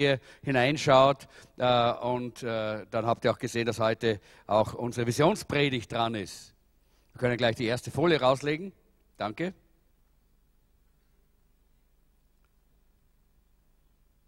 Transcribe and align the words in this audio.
hier 0.00 0.18
hineinschaut. 0.42 1.28
Äh, 1.58 1.92
und 1.92 2.42
äh, 2.42 2.86
dann 2.90 3.06
habt 3.06 3.24
ihr 3.24 3.30
auch 3.30 3.38
gesehen, 3.38 3.66
dass 3.66 3.78
heute 3.78 4.18
auch 4.46 4.72
unsere 4.72 5.06
Visionspredigt 5.06 5.92
dran 5.92 6.14
ist. 6.14 6.54
Wir 7.12 7.20
können 7.20 7.36
gleich 7.36 7.56
die 7.56 7.66
erste 7.66 7.90
Folie 7.90 8.18
rauslegen. 8.18 8.72
Danke. 9.18 9.52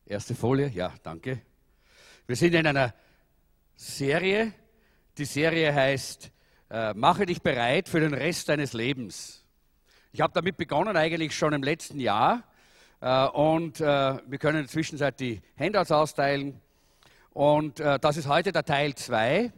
Erste 0.04 0.34
Folie, 0.34 0.68
ja, 0.68 0.92
danke. 1.02 1.40
Wir 2.26 2.36
sind 2.36 2.52
in 2.54 2.66
einer 2.66 2.92
Serie. 3.74 4.52
Die 5.16 5.24
Serie 5.24 5.74
heißt 5.74 6.30
äh, 6.68 6.92
Mache 6.92 7.24
dich 7.24 7.40
bereit 7.40 7.88
für 7.88 8.00
den 8.00 8.12
Rest 8.12 8.50
deines 8.50 8.74
Lebens. 8.74 9.42
Ich 10.12 10.20
habe 10.20 10.34
damit 10.34 10.58
begonnen 10.58 10.98
eigentlich 10.98 11.34
schon 11.34 11.54
im 11.54 11.62
letzten 11.62 11.98
Jahr 11.98 12.42
und 13.02 13.80
äh, 13.80 13.84
wir 13.84 14.38
können 14.38 14.58
in 14.58 14.64
der 14.64 14.70
Zwischenzeit 14.70 15.18
die 15.18 15.42
Handouts 15.58 15.90
austeilen. 15.90 16.60
Und 17.30 17.80
äh, 17.80 17.98
das 17.98 18.16
ist 18.16 18.28
heute 18.28 18.52
der 18.52 18.64
Teil 18.64 18.94
2. 18.94 19.52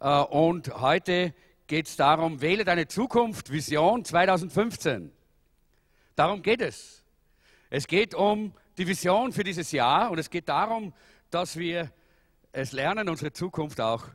Äh, 0.00 0.08
und 0.08 0.80
heute 0.80 1.32
geht 1.68 1.86
es 1.86 1.96
darum, 1.96 2.40
wähle 2.40 2.64
deine 2.64 2.88
Zukunft, 2.88 3.52
Vision 3.52 4.04
2015. 4.04 5.12
Darum 6.16 6.42
geht 6.42 6.60
es. 6.60 7.04
Es 7.70 7.86
geht 7.86 8.14
um 8.14 8.52
die 8.78 8.88
Vision 8.88 9.32
für 9.32 9.44
dieses 9.44 9.70
Jahr 9.70 10.10
und 10.10 10.18
es 10.18 10.28
geht 10.28 10.48
darum, 10.48 10.92
dass 11.30 11.56
wir 11.56 11.92
es 12.50 12.72
lernen, 12.72 13.08
unsere 13.08 13.32
Zukunft 13.32 13.80
auch 13.80 14.08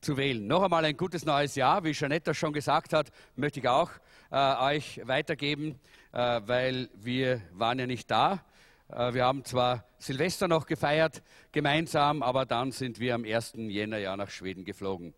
zu 0.00 0.16
wählen. 0.16 0.46
Noch 0.46 0.62
einmal 0.62 0.84
ein 0.84 0.96
gutes 0.96 1.24
neues 1.24 1.56
Jahr. 1.56 1.82
Wie 1.82 1.92
Janetta 1.92 2.32
schon 2.32 2.52
gesagt 2.52 2.92
hat, 2.92 3.10
möchte 3.34 3.58
ich 3.58 3.68
auch 3.68 3.90
äh, 4.30 4.76
euch 4.76 5.00
weitergeben, 5.04 5.70
äh, 5.70 6.01
weil 6.12 6.90
wir 6.94 7.40
waren 7.52 7.78
ja 7.78 7.86
nicht 7.86 8.10
da. 8.10 8.44
Äh, 8.92 9.14
wir 9.14 9.24
haben 9.24 9.44
zwar 9.44 9.84
Silvester 9.98 10.48
noch 10.48 10.66
gefeiert 10.66 11.22
gemeinsam, 11.50 12.22
aber 12.22 12.46
dann 12.46 12.72
sind 12.72 13.00
wir 13.00 13.14
am 13.14 13.24
1. 13.24 13.54
Jänner 13.56 13.98
ja 13.98 14.16
nach 14.16 14.30
Schweden 14.30 14.64
geflogen. 14.64 15.14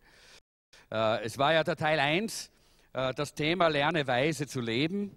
Äh, 0.90 1.24
es 1.24 1.38
war 1.38 1.52
ja 1.52 1.64
der 1.64 1.76
Teil 1.76 1.98
1, 1.98 2.50
äh, 2.92 3.12
das 3.14 3.34
Thema 3.34 3.68
Lerne 3.68 4.06
weise 4.06 4.46
zu 4.46 4.60
leben. 4.60 5.16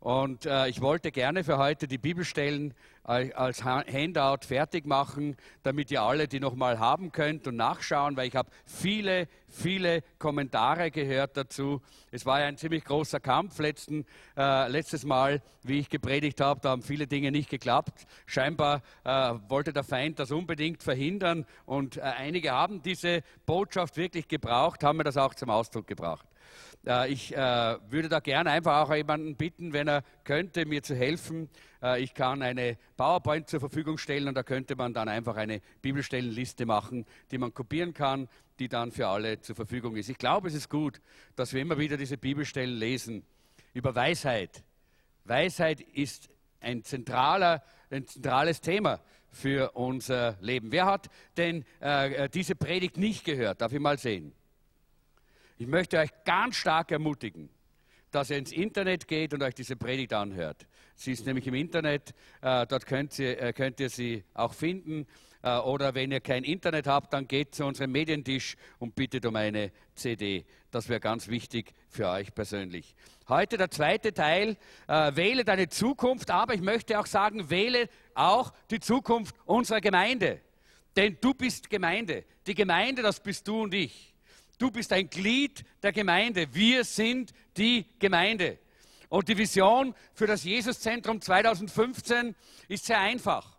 Und 0.00 0.46
äh, 0.46 0.68
ich 0.68 0.80
wollte 0.80 1.10
gerne 1.10 1.42
für 1.42 1.58
heute 1.58 1.88
die 1.88 1.98
Bibelstellen 1.98 2.72
äh, 3.08 3.32
als 3.32 3.64
Handout 3.64 4.46
fertig 4.46 4.86
machen, 4.86 5.36
damit 5.64 5.90
ihr 5.90 6.02
alle 6.02 6.28
die 6.28 6.38
nochmal 6.38 6.78
haben 6.78 7.10
könnt 7.10 7.48
und 7.48 7.56
nachschauen, 7.56 8.16
weil 8.16 8.28
ich 8.28 8.36
habe 8.36 8.48
viele, 8.64 9.26
viele 9.48 10.02
Kommentare 10.20 10.92
gehört 10.92 11.36
dazu. 11.36 11.82
Es 12.12 12.24
war 12.24 12.40
ja 12.40 12.46
ein 12.46 12.56
ziemlich 12.56 12.84
großer 12.84 13.18
Kampf 13.18 13.58
letzten, 13.58 14.06
äh, 14.36 14.68
letztes 14.68 15.04
Mal, 15.04 15.42
wie 15.64 15.80
ich 15.80 15.88
gepredigt 15.88 16.40
habe. 16.40 16.60
Da 16.60 16.70
haben 16.70 16.82
viele 16.82 17.08
Dinge 17.08 17.32
nicht 17.32 17.50
geklappt. 17.50 18.06
Scheinbar 18.26 18.82
äh, 19.02 19.34
wollte 19.48 19.72
der 19.72 19.82
Feind 19.82 20.20
das 20.20 20.30
unbedingt 20.30 20.84
verhindern 20.84 21.44
und 21.66 21.96
äh, 21.96 22.02
einige 22.02 22.52
haben 22.52 22.82
diese 22.82 23.22
Botschaft 23.46 23.96
wirklich 23.96 24.28
gebraucht, 24.28 24.84
haben 24.84 24.98
mir 24.98 25.04
das 25.04 25.16
auch 25.16 25.34
zum 25.34 25.50
Ausdruck 25.50 25.88
gebracht. 25.88 26.28
Äh, 26.86 27.12
ich 27.12 27.34
äh, 27.34 27.36
würde 27.36 28.08
da 28.08 28.20
gerne 28.20 28.50
einfach 28.50 28.82
auch 28.82 28.94
jemanden 28.94 29.36
bitten, 29.36 29.72
wenn 29.72 29.88
er 29.88 30.02
könnte, 30.24 30.66
mir 30.66 30.82
zu 30.82 30.94
helfen. 30.94 31.48
Äh, 31.82 32.02
ich 32.02 32.14
kann 32.14 32.42
eine 32.42 32.78
PowerPoint 32.96 33.48
zur 33.48 33.60
Verfügung 33.60 33.98
stellen 33.98 34.28
und 34.28 34.34
da 34.34 34.42
könnte 34.42 34.76
man 34.76 34.94
dann 34.94 35.08
einfach 35.08 35.36
eine 35.36 35.60
Bibelstellenliste 35.82 36.66
machen, 36.66 37.06
die 37.30 37.38
man 37.38 37.52
kopieren 37.54 37.94
kann, 37.94 38.28
die 38.58 38.68
dann 38.68 38.92
für 38.92 39.08
alle 39.08 39.40
zur 39.40 39.56
Verfügung 39.56 39.96
ist. 39.96 40.08
Ich 40.08 40.18
glaube, 40.18 40.48
es 40.48 40.54
ist 40.54 40.68
gut, 40.68 41.00
dass 41.36 41.52
wir 41.52 41.60
immer 41.60 41.78
wieder 41.78 41.96
diese 41.96 42.18
Bibelstellen 42.18 42.76
lesen 42.76 43.22
über 43.74 43.94
Weisheit. 43.94 44.62
Weisheit 45.24 45.80
ist 45.80 46.28
ein, 46.60 46.82
zentraler, 46.82 47.62
ein 47.90 48.06
zentrales 48.06 48.60
Thema 48.60 49.00
für 49.30 49.72
unser 49.72 50.36
Leben. 50.40 50.72
Wer 50.72 50.86
hat 50.86 51.08
denn 51.36 51.64
äh, 51.80 52.28
diese 52.28 52.54
Predigt 52.54 52.96
nicht 52.96 53.24
gehört? 53.24 53.60
Darf 53.60 53.72
ich 53.72 53.80
mal 53.80 53.98
sehen? 53.98 54.32
Ich 55.60 55.66
möchte 55.66 55.98
euch 55.98 56.10
ganz 56.24 56.54
stark 56.54 56.92
ermutigen, 56.92 57.50
dass 58.12 58.30
ihr 58.30 58.38
ins 58.38 58.52
Internet 58.52 59.08
geht 59.08 59.34
und 59.34 59.42
euch 59.42 59.56
diese 59.56 59.74
Predigt 59.74 60.12
anhört. 60.12 60.68
Sie 60.94 61.10
ist 61.10 61.26
nämlich 61.26 61.48
im 61.48 61.54
Internet, 61.54 62.14
äh, 62.42 62.64
dort 62.64 62.86
könnt 62.86 63.18
ihr, 63.18 63.42
äh, 63.42 63.52
könnt 63.52 63.80
ihr, 63.80 63.90
sie 63.90 64.22
auch 64.34 64.54
finden. 64.54 65.08
Äh, 65.42 65.58
oder 65.58 65.96
wenn 65.96 66.12
ihr 66.12 66.20
kein 66.20 66.44
Internet 66.44 66.86
habt, 66.86 67.12
dann 67.12 67.26
geht 67.26 67.56
zu 67.56 67.64
unserem 67.64 67.90
Medientisch 67.90 68.56
und 68.78 68.94
bittet 68.94 69.26
um 69.26 69.34
eine 69.34 69.72
CD. 69.96 70.44
Das 70.70 70.88
wäre 70.88 71.00
ganz 71.00 71.26
wichtig 71.26 71.72
für 71.88 72.06
euch 72.06 72.32
persönlich. 72.32 72.94
Heute 73.28 73.56
der 73.56 73.72
zweite 73.72 74.14
Teil, 74.14 74.56
äh, 74.86 75.16
wähle 75.16 75.44
deine 75.44 75.68
Zukunft, 75.68 76.30
aber 76.30 76.54
ich 76.54 76.62
möchte 76.62 77.00
auch 77.00 77.06
sagen, 77.06 77.50
wähle 77.50 77.88
auch 78.14 78.52
die 78.70 78.78
Zukunft 78.78 79.34
unserer 79.44 79.80
Gemeinde. 79.80 80.40
Denn 80.94 81.18
du 81.20 81.34
bist 81.34 81.68
Gemeinde. 81.68 82.24
Die 82.46 82.54
Gemeinde, 82.54 83.02
das 83.02 83.20
bist 83.20 83.48
du 83.48 83.62
und 83.62 83.74
ich. 83.74 84.14
Du 84.58 84.72
bist 84.72 84.92
ein 84.92 85.08
Glied 85.08 85.64
der 85.82 85.92
Gemeinde. 85.92 86.52
Wir 86.52 86.82
sind 86.82 87.32
die 87.56 87.86
Gemeinde. 88.00 88.58
Und 89.08 89.28
die 89.28 89.38
Vision 89.38 89.94
für 90.12 90.26
das 90.26 90.42
Jesuszentrum 90.42 91.20
2015 91.20 92.34
ist 92.66 92.86
sehr 92.86 92.98
einfach. 92.98 93.56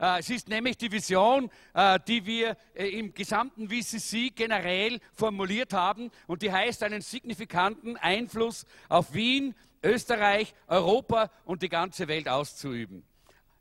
Äh, 0.00 0.18
es 0.18 0.30
ist 0.30 0.48
nämlich 0.48 0.76
die 0.76 0.90
Vision, 0.90 1.50
äh, 1.72 2.00
die 2.06 2.26
wir 2.26 2.56
äh, 2.74 2.88
im 2.88 3.14
gesamten 3.14 3.68
VCC 3.68 4.30
generell 4.34 5.00
formuliert 5.12 5.72
haben 5.72 6.10
und 6.26 6.42
die 6.42 6.52
heißt, 6.52 6.82
einen 6.82 7.00
signifikanten 7.00 7.96
Einfluss 7.96 8.66
auf 8.88 9.14
Wien, 9.14 9.54
Österreich, 9.84 10.52
Europa 10.66 11.30
und 11.44 11.62
die 11.62 11.68
ganze 11.68 12.08
Welt 12.08 12.28
auszuüben 12.28 13.04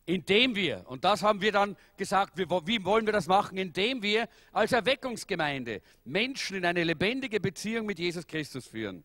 indem 0.05 0.55
wir, 0.55 0.83
und 0.87 1.03
das 1.03 1.23
haben 1.23 1.41
wir 1.41 1.51
dann 1.51 1.77
gesagt, 1.97 2.37
wie 2.37 2.83
wollen 2.85 3.05
wir 3.05 3.13
das 3.13 3.27
machen, 3.27 3.57
indem 3.57 4.01
wir 4.01 4.27
als 4.51 4.71
Erweckungsgemeinde 4.71 5.81
Menschen 6.03 6.57
in 6.57 6.65
eine 6.65 6.83
lebendige 6.83 7.39
Beziehung 7.39 7.85
mit 7.85 7.99
Jesus 7.99 8.27
Christus 8.27 8.67
führen 8.67 9.03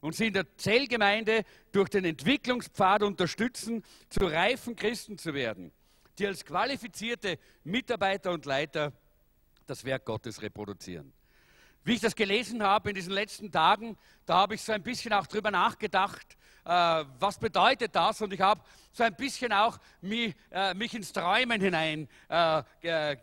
und 0.00 0.14
sie 0.14 0.28
in 0.28 0.32
der 0.32 0.56
Zellgemeinde 0.56 1.44
durch 1.72 1.88
den 1.88 2.04
Entwicklungspfad 2.04 3.02
unterstützen, 3.02 3.84
zu 4.08 4.26
reifen 4.26 4.74
Christen 4.74 5.18
zu 5.18 5.34
werden, 5.34 5.72
die 6.18 6.26
als 6.26 6.44
qualifizierte 6.44 7.38
Mitarbeiter 7.64 8.32
und 8.32 8.44
Leiter 8.44 8.92
das 9.66 9.84
Werk 9.84 10.04
Gottes 10.04 10.42
reproduzieren. 10.42 11.12
Wie 11.84 11.94
ich 11.94 12.00
das 12.00 12.14
gelesen 12.14 12.62
habe 12.62 12.90
in 12.90 12.94
diesen 12.94 13.12
letzten 13.12 13.50
Tagen, 13.50 13.96
da 14.26 14.38
habe 14.38 14.54
ich 14.54 14.62
so 14.62 14.72
ein 14.72 14.82
bisschen 14.82 15.12
auch 15.12 15.26
drüber 15.26 15.50
nachgedacht, 15.50 16.36
äh, 16.64 17.04
was 17.18 17.38
bedeutet 17.38 17.94
das? 17.94 18.20
Und 18.22 18.32
ich 18.32 18.40
habe 18.40 18.60
so 18.92 19.04
ein 19.04 19.14
bisschen 19.14 19.52
auch 19.52 19.78
mich, 20.00 20.34
äh, 20.50 20.74
mich 20.74 20.94
ins 20.94 21.12
Träumen 21.12 21.60
hinein 21.60 22.08
äh, 22.28 23.16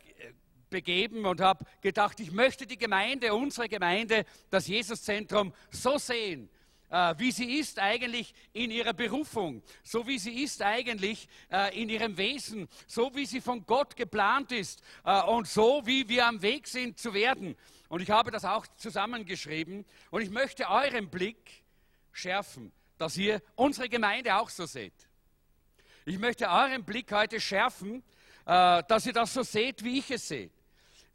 begeben 0.70 1.26
und 1.26 1.42
habe 1.42 1.66
gedacht, 1.82 2.20
ich 2.20 2.32
möchte 2.32 2.66
die 2.66 2.78
Gemeinde, 2.78 3.34
unsere 3.34 3.70
Gemeinde, 3.70 4.26
das 4.50 4.68
Jesuszentrum 4.68 5.54
so 5.72 5.98
sehen, 5.98 6.50
äh, 6.90 7.16
wie 7.18 7.32
sie 7.32 7.60
ist 7.60 7.80
eigentlich 7.80 8.34
in 8.54 8.72
ihrer 8.72 8.94
Berufung, 8.94 9.62
so 9.84 10.08
wie 10.08 10.18
sie 10.18 10.44
ist 10.44 10.62
eigentlich 10.62 11.28
äh, 11.52 11.82
in 11.82 11.90
ihrem 11.90 12.18
Wesen, 12.18 12.68
so 12.86 13.14
wie 13.14 13.26
sie 13.26 13.42
von 13.42 13.66
Gott 13.66 13.96
geplant 13.96 14.52
ist 14.52 14.82
äh, 15.04 15.22
und 15.24 15.48
so 15.48 15.82
wie 15.86 16.08
wir 16.08 16.26
am 16.26 16.42
Weg 16.42 16.68
sind 16.68 16.98
zu 16.98 17.14
werden. 17.14 17.56
Und 17.90 18.02
ich 18.02 18.10
habe 18.10 18.32
das 18.32 18.46
auch 18.46 18.66
zusammengeschrieben 18.78 19.86
und 20.12 20.22
ich 20.22 20.30
möchte 20.30 20.70
euren 20.70 21.10
Blick 21.10 21.64
schärfen 22.12 22.72
dass 22.98 23.18
ihr 23.18 23.42
unsere 23.56 23.90
Gemeinde 23.90 24.36
auch 24.36 24.50
so 24.50 24.66
seht. 24.66 24.94
Ich 26.06 26.20
möchte 26.20 26.50
euren 26.50 26.84
Blick 26.84 27.12
heute 27.12 27.40
schärfen, 27.40 28.04
äh, 28.46 28.84
dass 28.88 29.06
ihr 29.06 29.14
das 29.14 29.34
so 29.34 29.44
seht, 29.44 29.84
wie 29.84 30.00
ich 30.00 30.10
es 30.12 30.28
sehe. 30.28 30.50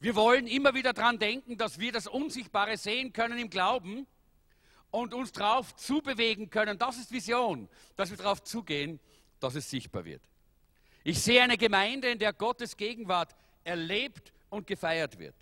Wir 0.00 0.14
wollen 0.16 0.46
immer 0.46 0.74
wieder 0.74 0.92
daran 0.92 1.18
denken, 1.18 1.56
dass 1.56 1.78
wir 1.78 1.92
das 1.92 2.06
Unsichtbare 2.06 2.76
sehen 2.76 3.12
können 3.12 3.38
im 3.38 3.50
Glauben 3.50 4.06
und 4.90 5.14
uns 5.14 5.32
darauf 5.32 5.74
zubewegen 5.76 6.50
können. 6.50 6.78
Das 6.78 6.98
ist 6.98 7.12
Vision, 7.12 7.68
dass 7.96 8.10
wir 8.10 8.16
darauf 8.16 8.42
zugehen, 8.42 9.00
dass 9.40 9.54
es 9.54 9.70
sichtbar 9.70 10.04
wird. 10.04 10.22
Ich 11.04 11.20
sehe 11.22 11.42
eine 11.42 11.56
Gemeinde, 11.56 12.10
in 12.10 12.18
der 12.18 12.32
Gottes 12.32 12.76
Gegenwart 12.76 13.34
erlebt 13.64 14.32
und 14.50 14.66
gefeiert 14.66 15.18
wird, 15.18 15.36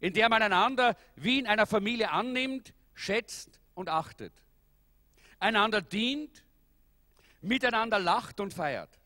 in 0.00 0.12
der 0.12 0.28
man 0.28 0.42
einander 0.42 0.96
wie 1.16 1.38
in 1.38 1.46
einer 1.46 1.66
Familie 1.66 2.10
annimmt, 2.10 2.72
schätzt 2.94 3.60
und 3.74 3.88
achtet 3.88 4.32
einander 5.40 5.82
dient, 5.82 6.44
miteinander 7.40 7.98
lacht 7.98 8.38
und 8.38 8.54
feiert. 8.54 9.00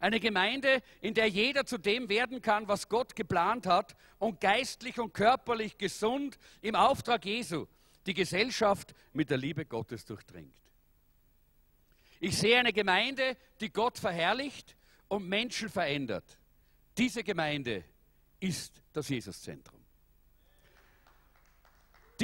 Eine 0.00 0.18
Gemeinde, 0.18 0.82
in 1.00 1.14
der 1.14 1.28
jeder 1.28 1.64
zu 1.64 1.78
dem 1.78 2.08
werden 2.08 2.42
kann, 2.42 2.68
was 2.68 2.88
Gott 2.88 3.14
geplant 3.14 3.66
hat 3.66 3.96
und 4.18 4.40
geistlich 4.40 4.98
und 4.98 5.14
körperlich 5.14 5.78
gesund 5.78 6.38
im 6.60 6.74
Auftrag 6.74 7.24
Jesu 7.24 7.66
die 8.06 8.14
Gesellschaft 8.14 8.94
mit 9.12 9.30
der 9.30 9.38
Liebe 9.38 9.64
Gottes 9.64 10.04
durchdringt. 10.04 10.54
Ich 12.20 12.36
sehe 12.36 12.58
eine 12.58 12.72
Gemeinde, 12.72 13.36
die 13.60 13.70
Gott 13.70 13.98
verherrlicht 13.98 14.76
und 15.08 15.28
Menschen 15.28 15.68
verändert. 15.68 16.38
Diese 16.96 17.24
Gemeinde 17.24 17.84
ist 18.40 18.82
das 18.92 19.08
Jesuszentrum. 19.08 19.83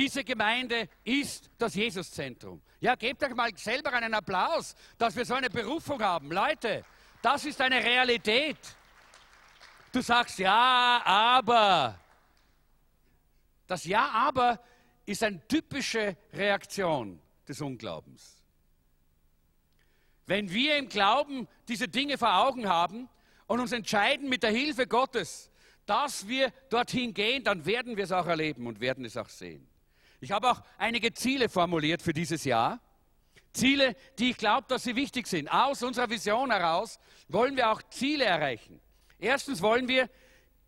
Diese 0.01 0.25
Gemeinde 0.25 0.89
ist 1.05 1.51
das 1.59 1.75
Jesuszentrum. 1.75 2.63
Ja, 2.81 2.95
gebt 2.95 3.23
euch 3.23 3.35
mal 3.35 3.51
selber 3.55 3.93
einen 3.93 4.15
Applaus, 4.15 4.75
dass 4.97 5.15
wir 5.15 5.27
so 5.27 5.35
eine 5.35 5.51
Berufung 5.51 6.01
haben. 6.03 6.33
Leute, 6.33 6.87
Das 7.21 7.45
ist 7.45 7.61
eine 7.61 7.85
Realität. 7.85 8.57
Du 9.93 10.01
sagst 10.01 10.39
ja, 10.39 11.03
aber. 11.05 12.01
Das 13.67 13.85
Ja, 13.85 14.09
aber 14.09 14.59
ist 15.05 15.23
eine 15.23 15.47
typische 15.47 16.17
Reaktion 16.33 17.21
des 17.47 17.61
Unglaubens. 17.61 18.43
Wenn 20.25 20.51
wir 20.51 20.79
im 20.79 20.89
Glauben 20.89 21.47
diese 21.69 21.89
Dinge 21.89 22.17
vor 22.17 22.35
Augen 22.39 22.67
haben 22.67 23.07
und 23.47 23.61
uns 23.61 23.73
entscheiden 23.73 24.31
mit 24.31 24.45
der 24.45 24.51
Hilfe 24.51 24.87
Gottes, 24.87 25.51
dass 25.85 26.27
wir 26.27 26.55
dorthin 26.71 27.13
gehen, 27.13 27.45
dann 27.45 27.67
werden 27.67 27.99
wir 27.99 28.05
es 28.05 28.13
auch 28.13 28.27
erleben 28.27 28.67
und 28.67 28.81
werden 28.81 29.05
es 29.05 29.19
auch 29.19 29.29
sehen. 29.29 29.70
Ich 30.21 30.33
habe 30.33 30.51
auch 30.51 30.63
einige 30.77 31.13
Ziele 31.13 31.49
formuliert 31.49 32.03
für 32.03 32.13
dieses 32.13 32.45
Jahr. 32.45 32.81
Ziele, 33.53 33.97
die 34.19 34.31
ich 34.31 34.37
glaube, 34.37 34.67
dass 34.69 34.85
sie 34.85 34.95
wichtig 34.95 35.27
sind. 35.27 35.49
Aus 35.49 35.83
unserer 35.83 36.09
Vision 36.11 36.51
heraus 36.51 37.01
wollen 37.29 37.57
wir 37.57 37.71
auch 37.71 37.83
Ziele 37.91 38.25
erreichen. 38.25 38.81
Erstens 39.19 39.61
wollen 39.61 39.89
wir 39.89 40.09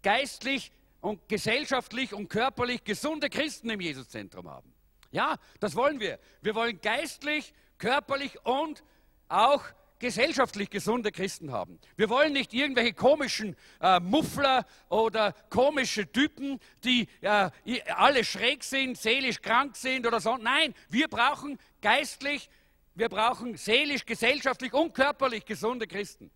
geistlich 0.02 0.72
und 1.00 1.28
gesellschaftlich 1.28 2.12
und 2.12 2.28
körperlich 2.28 2.82
gesunde 2.84 3.28
Christen 3.30 3.70
im 3.70 3.80
Jesuszentrum 3.80 4.48
haben. 4.48 4.72
Ja, 5.10 5.36
das 5.60 5.76
wollen 5.76 6.00
wir. 6.00 6.18
Wir 6.40 6.54
wollen 6.54 6.80
geistlich, 6.80 7.52
körperlich 7.78 8.44
und 8.44 8.82
auch 9.28 9.64
gesellschaftlich 10.02 10.68
gesunde 10.68 11.12
Christen 11.12 11.52
haben. 11.52 11.78
Wir 11.96 12.10
wollen 12.10 12.32
nicht 12.32 12.52
irgendwelche 12.52 12.92
komischen 12.92 13.56
äh, 13.80 14.00
Muffler 14.00 14.66
oder 14.90 15.32
komische 15.48 16.10
Typen, 16.10 16.58
die 16.84 17.08
äh, 17.22 17.50
alle 17.94 18.24
schräg 18.24 18.64
sind, 18.64 18.98
seelisch 18.98 19.40
krank 19.40 19.76
sind 19.76 20.06
oder 20.06 20.20
so. 20.20 20.36
Nein, 20.36 20.74
wir 20.90 21.08
brauchen 21.08 21.58
geistlich, 21.80 22.50
wir 22.94 23.08
brauchen 23.08 23.56
seelisch, 23.56 24.04
gesellschaftlich 24.04 24.74
und 24.74 24.92
körperlich 24.92 25.46
gesunde 25.46 25.86
Christen. 25.86 26.30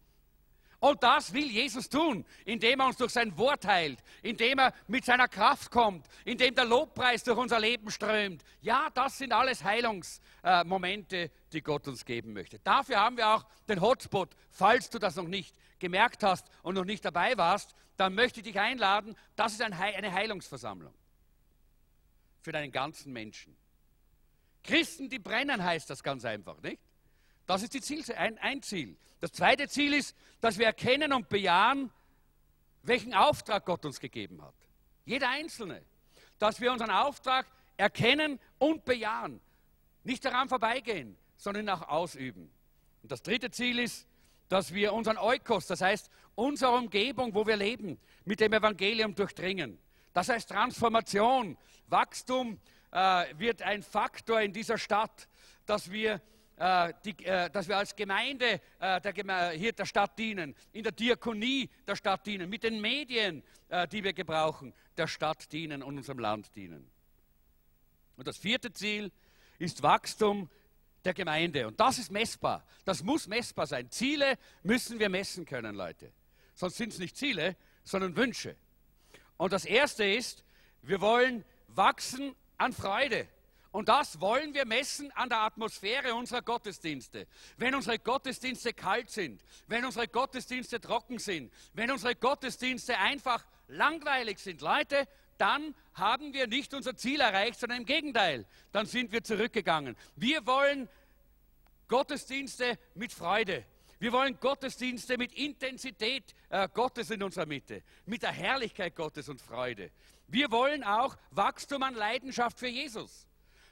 Und 0.78 1.02
das 1.02 1.32
will 1.32 1.50
Jesus 1.50 1.88
tun, 1.88 2.24
indem 2.44 2.80
er 2.80 2.86
uns 2.86 2.96
durch 2.96 3.12
sein 3.12 3.36
Wort 3.38 3.66
heilt, 3.66 3.98
indem 4.22 4.58
er 4.58 4.74
mit 4.86 5.04
seiner 5.04 5.28
Kraft 5.28 5.70
kommt, 5.70 6.06
indem 6.24 6.54
der 6.54 6.64
Lobpreis 6.64 7.24
durch 7.24 7.38
unser 7.38 7.58
Leben 7.58 7.90
strömt. 7.90 8.44
Ja, 8.60 8.88
das 8.92 9.18
sind 9.18 9.32
alles 9.32 9.64
Heilungsmomente, 9.64 11.16
äh, 11.16 11.30
die 11.52 11.62
Gott 11.62 11.88
uns 11.88 12.04
geben 12.04 12.32
möchte. 12.34 12.58
Dafür 12.58 13.00
haben 13.00 13.16
wir 13.16 13.28
auch 13.28 13.46
den 13.68 13.80
Hotspot. 13.80 14.36
Falls 14.50 14.90
du 14.90 14.98
das 14.98 15.16
noch 15.16 15.28
nicht 15.28 15.56
gemerkt 15.78 16.22
hast 16.22 16.46
und 16.62 16.74
noch 16.74 16.84
nicht 16.84 17.04
dabei 17.04 17.36
warst, 17.36 17.74
dann 17.96 18.14
möchte 18.14 18.40
ich 18.40 18.44
dich 18.44 18.60
einladen. 18.60 19.16
Das 19.34 19.52
ist 19.52 19.62
eine 19.62 19.78
Heilungsversammlung 20.12 20.94
für 22.42 22.52
deinen 22.52 22.70
ganzen 22.70 23.12
Menschen. 23.12 23.56
Christen, 24.62 25.08
die 25.08 25.18
brennen, 25.18 25.62
heißt 25.62 25.88
das 25.88 26.02
ganz 26.02 26.24
einfach, 26.24 26.60
nicht? 26.60 26.80
Das 27.46 27.62
ist 27.62 27.72
Ziel, 27.84 28.04
ein, 28.16 28.38
ein 28.38 28.62
Ziel. 28.62 28.96
Das 29.20 29.32
zweite 29.32 29.68
Ziel 29.68 29.94
ist, 29.94 30.16
dass 30.40 30.58
wir 30.58 30.66
erkennen 30.66 31.12
und 31.12 31.28
bejahen, 31.28 31.90
welchen 32.82 33.14
Auftrag 33.14 33.64
Gott 33.64 33.84
uns 33.84 34.00
gegeben 34.00 34.42
hat. 34.42 34.54
Jeder 35.04 35.30
Einzelne. 35.30 35.82
Dass 36.38 36.60
wir 36.60 36.72
unseren 36.72 36.90
Auftrag 36.90 37.46
erkennen 37.76 38.38
und 38.58 38.84
bejahen. 38.84 39.40
Nicht 40.04 40.24
daran 40.24 40.48
vorbeigehen, 40.48 41.16
sondern 41.36 41.68
auch 41.68 41.88
ausüben. 41.88 42.50
Und 43.02 43.12
das 43.12 43.22
dritte 43.22 43.50
Ziel 43.50 43.78
ist, 43.78 44.06
dass 44.48 44.72
wir 44.72 44.92
unseren 44.92 45.18
Eukos, 45.18 45.66
das 45.66 45.80
heißt 45.80 46.10
unsere 46.34 46.72
Umgebung, 46.72 47.34
wo 47.34 47.46
wir 47.46 47.56
leben, 47.56 47.98
mit 48.24 48.40
dem 48.40 48.52
Evangelium 48.52 49.14
durchdringen. 49.14 49.78
Das 50.12 50.28
heißt 50.28 50.50
Transformation, 50.50 51.56
Wachstum 51.88 52.60
äh, 52.92 53.26
wird 53.36 53.62
ein 53.62 53.82
Faktor 53.82 54.40
in 54.40 54.52
dieser 54.52 54.78
Stadt, 54.78 55.28
dass 55.66 55.90
wir 55.90 56.20
die, 57.04 57.24
äh, 57.24 57.50
dass 57.50 57.68
wir 57.68 57.76
als 57.76 57.94
Gemeinde 57.94 58.60
äh, 58.78 59.00
der 59.00 59.12
Geme 59.12 59.50
hier 59.50 59.72
der 59.72 59.84
Stadt 59.84 60.18
dienen, 60.18 60.54
in 60.72 60.82
der 60.82 60.92
Diakonie 60.92 61.68
der 61.86 61.96
Stadt 61.96 62.26
dienen, 62.26 62.48
mit 62.48 62.62
den 62.62 62.80
Medien, 62.80 63.42
äh, 63.68 63.86
die 63.86 64.02
wir 64.02 64.14
gebrauchen, 64.14 64.72
der 64.96 65.06
Stadt 65.06 65.52
dienen 65.52 65.82
und 65.82 65.98
unserem 65.98 66.18
Land 66.18 66.54
dienen. 66.56 66.90
Und 68.16 68.26
das 68.26 68.38
vierte 68.38 68.72
Ziel 68.72 69.12
ist 69.58 69.82
Wachstum 69.82 70.48
der 71.04 71.12
Gemeinde. 71.12 71.66
Und 71.66 71.78
das 71.78 71.98
ist 71.98 72.10
messbar. 72.10 72.64
Das 72.84 73.02
muss 73.02 73.26
messbar 73.28 73.66
sein. 73.66 73.90
Ziele 73.90 74.38
müssen 74.62 74.98
wir 74.98 75.10
messen 75.10 75.44
können, 75.44 75.74
Leute. 75.74 76.10
Sonst 76.54 76.76
sind 76.78 76.92
es 76.92 76.98
nicht 76.98 77.16
Ziele, 77.16 77.56
sondern 77.84 78.16
Wünsche. 78.16 78.56
Und 79.36 79.52
das 79.52 79.66
erste 79.66 80.04
ist, 80.04 80.42
wir 80.80 81.02
wollen 81.02 81.44
wachsen 81.68 82.34
an 82.56 82.72
Freude. 82.72 83.28
Und 83.76 83.90
das 83.90 84.22
wollen 84.22 84.54
wir 84.54 84.64
messen 84.64 85.12
an 85.12 85.28
der 85.28 85.40
Atmosphäre 85.40 86.14
unserer 86.14 86.40
Gottesdienste. 86.40 87.26
Wenn 87.58 87.74
unsere 87.74 87.98
Gottesdienste 87.98 88.72
kalt 88.72 89.10
sind, 89.10 89.44
wenn 89.66 89.84
unsere 89.84 90.08
Gottesdienste 90.08 90.80
trocken 90.80 91.18
sind, 91.18 91.52
wenn 91.74 91.90
unsere 91.90 92.14
Gottesdienste 92.14 92.96
einfach 92.96 93.44
langweilig 93.68 94.38
sind, 94.38 94.62
Leute, 94.62 95.06
dann 95.36 95.74
haben 95.92 96.32
wir 96.32 96.46
nicht 96.46 96.72
unser 96.72 96.96
Ziel 96.96 97.20
erreicht, 97.20 97.60
sondern 97.60 97.80
im 97.80 97.84
Gegenteil, 97.84 98.46
dann 98.72 98.86
sind 98.86 99.12
wir 99.12 99.22
zurückgegangen. 99.22 99.94
Wir 100.14 100.46
wollen 100.46 100.88
Gottesdienste 101.86 102.78
mit 102.94 103.12
Freude. 103.12 103.62
Wir 103.98 104.10
wollen 104.12 104.40
Gottesdienste 104.40 105.18
mit 105.18 105.34
Intensität 105.34 106.34
äh, 106.48 106.66
Gottes 106.72 107.10
in 107.10 107.22
unserer 107.22 107.44
Mitte, 107.44 107.82
mit 108.06 108.22
der 108.22 108.32
Herrlichkeit 108.32 108.96
Gottes 108.96 109.28
und 109.28 109.38
Freude. 109.38 109.90
Wir 110.28 110.50
wollen 110.50 110.82
auch 110.82 111.14
Wachstum 111.30 111.82
an 111.82 111.94
Leidenschaft 111.94 112.58
für 112.58 112.68
Jesus. 112.68 113.26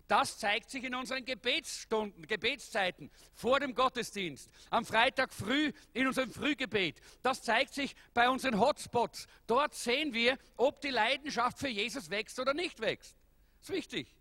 Das 0.07 0.39
zeigt 0.39 0.71
sich 0.71 0.85
in 0.85 0.95
unseren 0.95 1.25
Gebetsstunden, 1.25 2.27
Gebetszeiten 2.27 3.11
vor 3.33 3.59
dem 3.59 3.75
Gottesdienst, 3.75 4.51
am 4.69 4.85
Freitag 4.85 5.33
früh 5.33 5.73
in 5.95 6.07
unserem 6.07 6.31
Frühgebet. 6.31 7.01
Das 7.23 7.43
zeigt 7.43 7.73
sich 7.73 7.97
bei 8.13 8.29
unseren 8.29 8.61
Hotspots. 8.61 9.27
Dort 9.47 9.75
sehen 9.75 10.13
wir, 10.13 10.39
ob 10.57 10.83
die 10.83 10.91
Leidenschaft 10.91 11.59
für 11.59 11.69
Jesus 11.69 12.11
wächst 12.11 12.39
oder 12.39 12.53
nicht 12.53 12.81
wächst. 12.81 13.17
Das 13.61 13.71
ist 13.71 13.75
wichtig. 13.75 14.15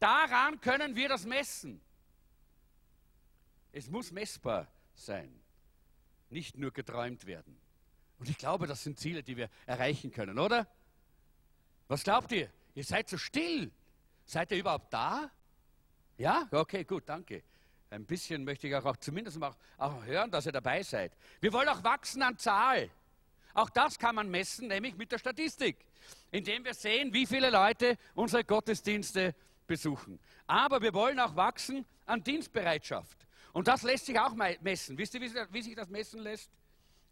Daran 0.00 0.60
können 0.60 0.96
wir 0.96 1.08
das 1.08 1.24
messen. 1.24 1.80
Es 3.70 3.88
muss 3.88 4.10
messbar 4.10 4.66
sein, 4.94 5.40
nicht 6.30 6.58
nur 6.58 6.72
geträumt 6.72 7.26
werden. 7.26 7.60
Und 8.18 8.28
ich 8.28 8.38
glaube, 8.38 8.66
das 8.66 8.82
sind 8.82 8.98
Ziele, 8.98 9.22
die 9.22 9.36
wir 9.36 9.50
erreichen 9.66 10.10
können, 10.10 10.38
oder? 10.38 10.68
Was 11.88 12.02
glaubt 12.02 12.32
ihr? 12.32 12.50
Ihr 12.74 12.84
seid 12.84 13.08
so 13.08 13.18
still. 13.18 13.70
Seid 14.24 14.50
ihr 14.52 14.58
überhaupt 14.58 14.92
da? 14.92 15.30
Ja? 16.16 16.48
Okay, 16.50 16.84
gut, 16.84 17.04
danke. 17.06 17.42
Ein 17.90 18.06
bisschen 18.06 18.44
möchte 18.44 18.66
ich 18.66 18.74
auch, 18.74 18.96
zumindest 18.96 19.40
auch, 19.42 19.56
auch 19.78 20.04
hören, 20.04 20.30
dass 20.30 20.46
ihr 20.46 20.52
dabei 20.52 20.82
seid. 20.82 21.12
Wir 21.40 21.52
wollen 21.52 21.68
auch 21.68 21.84
wachsen 21.84 22.22
an 22.22 22.36
Zahl. 22.38 22.90
Auch 23.52 23.70
das 23.70 23.98
kann 23.98 24.16
man 24.16 24.28
messen, 24.28 24.66
nämlich 24.66 24.96
mit 24.96 25.12
der 25.12 25.18
Statistik, 25.18 25.76
indem 26.32 26.64
wir 26.64 26.74
sehen, 26.74 27.12
wie 27.12 27.24
viele 27.24 27.50
Leute 27.50 27.96
unsere 28.14 28.42
Gottesdienste 28.42 29.34
besuchen. 29.66 30.18
Aber 30.46 30.82
wir 30.82 30.92
wollen 30.92 31.20
auch 31.20 31.36
wachsen 31.36 31.86
an 32.04 32.22
Dienstbereitschaft. 32.22 33.16
Und 33.52 33.68
das 33.68 33.82
lässt 33.82 34.06
sich 34.06 34.18
auch 34.18 34.34
messen. 34.34 34.98
Wisst 34.98 35.14
ihr, 35.14 35.20
wie 35.20 35.62
sich 35.62 35.76
das 35.76 35.88
messen 35.88 36.20
lässt? 36.20 36.50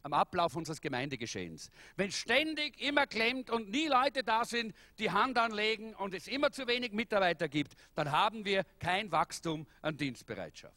Am 0.02 0.12
Ablauf 0.12 0.56
unseres 0.56 0.80
Gemeindegeschehens. 0.80 1.70
Wenn 1.96 2.10
ständig 2.10 2.80
immer 2.80 3.06
klemmt 3.06 3.50
und 3.50 3.70
nie 3.70 3.86
Leute 3.86 4.22
da 4.22 4.44
sind, 4.44 4.74
die 4.98 5.10
Hand 5.10 5.38
anlegen 5.38 5.94
und 5.94 6.14
es 6.14 6.26
immer 6.26 6.50
zu 6.50 6.66
wenig 6.66 6.92
Mitarbeiter 6.92 7.48
gibt, 7.48 7.74
dann 7.94 8.10
haben 8.10 8.44
wir 8.44 8.64
kein 8.78 9.12
Wachstum 9.12 9.66
an 9.80 9.96
Dienstbereitschaft. 9.96 10.76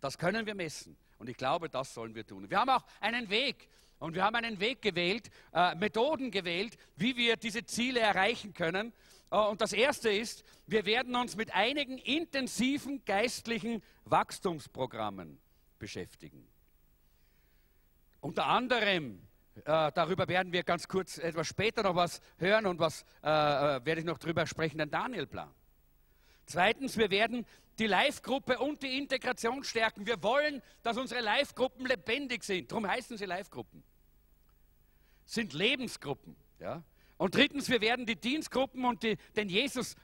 Das 0.00 0.18
können 0.18 0.46
wir 0.46 0.54
messen 0.54 0.96
und 1.18 1.28
ich 1.28 1.36
glaube, 1.36 1.68
das 1.68 1.94
sollen 1.94 2.14
wir 2.14 2.26
tun. 2.26 2.50
Wir 2.50 2.58
haben 2.58 2.70
auch 2.70 2.84
einen 3.00 3.30
Weg 3.30 3.68
und 3.98 4.14
wir 4.14 4.24
haben 4.24 4.36
einen 4.36 4.58
Weg 4.58 4.82
gewählt, 4.82 5.30
äh, 5.52 5.74
Methoden 5.76 6.30
gewählt, 6.30 6.76
wie 6.96 7.16
wir 7.16 7.36
diese 7.36 7.64
Ziele 7.64 8.00
erreichen 8.00 8.52
können. 8.52 8.92
Äh, 9.30 9.36
und 9.36 9.60
das 9.60 9.72
erste 9.72 10.10
ist, 10.10 10.44
wir 10.66 10.84
werden 10.84 11.14
uns 11.14 11.36
mit 11.36 11.54
einigen 11.54 11.98
intensiven 11.98 13.04
geistlichen 13.04 13.82
Wachstumsprogrammen 14.04 15.38
beschäftigen. 15.78 16.51
Unter 18.22 18.46
anderem, 18.46 19.20
äh, 19.56 19.90
darüber 19.92 20.28
werden 20.28 20.52
wir 20.52 20.62
ganz 20.62 20.86
kurz 20.86 21.18
etwas 21.18 21.48
später 21.48 21.82
noch 21.82 21.96
was 21.96 22.20
hören 22.38 22.66
und 22.66 22.78
was 22.78 23.02
äh, 23.22 23.26
äh 23.28 23.84
werde 23.84 24.00
ich 24.00 24.06
noch 24.06 24.18
darüber 24.18 24.46
sprechen, 24.46 24.78
den 24.78 24.92
Danielplan. 24.92 25.52
Zweitens, 26.46 26.96
wir 26.96 27.10
werden 27.10 27.44
die 27.80 27.88
Live-Gruppe 27.88 28.60
und 28.60 28.80
die 28.84 28.96
Integration 28.96 29.64
stärken. 29.64 30.06
Wir 30.06 30.22
wollen, 30.22 30.62
dass 30.84 30.98
unsere 30.98 31.20
Live-Gruppen 31.20 31.84
lebendig 31.84 32.44
sind. 32.44 32.70
Darum 32.70 32.86
heißen 32.86 33.16
sie 33.16 33.24
Live-Gruppen. 33.24 33.82
Sind 35.24 35.52
Lebensgruppen. 35.52 36.36
Ja? 36.60 36.84
Und 37.22 37.36
drittens, 37.36 37.68
wir 37.68 37.80
werden 37.80 38.04
die 38.04 38.16
Dienstgruppen 38.16 38.84
und 38.84 39.04
die, 39.04 39.16
den, 39.36 39.48
Jesus, 39.48 39.94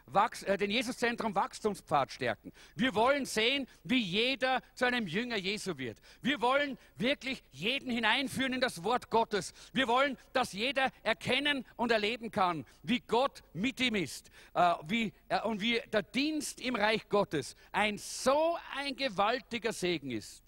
äh, 0.44 0.56
den 0.56 0.70
Jesuszentrum 0.70 1.34
Wachstumspfad 1.34 2.12
stärken. 2.12 2.52
Wir 2.76 2.94
wollen 2.94 3.24
sehen, 3.24 3.66
wie 3.82 3.98
jeder 3.98 4.62
zu 4.76 4.84
einem 4.84 5.08
Jünger 5.08 5.36
Jesu 5.36 5.78
wird. 5.78 5.98
Wir 6.22 6.40
wollen 6.40 6.78
wirklich 6.94 7.42
jeden 7.50 7.90
hineinführen 7.90 8.52
in 8.52 8.60
das 8.60 8.84
Wort 8.84 9.10
Gottes. 9.10 9.52
Wir 9.72 9.88
wollen, 9.88 10.16
dass 10.32 10.52
jeder 10.52 10.92
erkennen 11.02 11.66
und 11.74 11.90
erleben 11.90 12.30
kann, 12.30 12.64
wie 12.84 13.00
Gott 13.00 13.42
mit 13.52 13.80
ihm 13.80 13.96
ist 13.96 14.30
äh, 14.54 14.74
wie, 14.86 15.12
äh, 15.28 15.40
und 15.40 15.60
wie 15.60 15.80
der 15.92 16.04
Dienst 16.04 16.60
im 16.60 16.76
Reich 16.76 17.08
Gottes 17.08 17.56
ein 17.72 17.98
so 17.98 18.56
ein 18.76 18.94
gewaltiger 18.94 19.72
Segen 19.72 20.12
ist. 20.12 20.44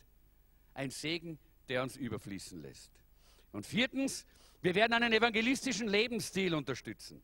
Ein 0.75 0.91
Segen, 0.91 1.41
der 1.69 1.83
uns 1.83 1.97
überfließen 1.97 2.63
lässt. 2.63 2.93
Und 3.51 3.67
viertens, 3.67 4.25
wir 4.63 4.75
werden 4.75 4.93
einen 4.93 5.13
evangelistischen 5.13 5.89
Lebensstil 5.89 6.55
unterstützen. 6.55 7.23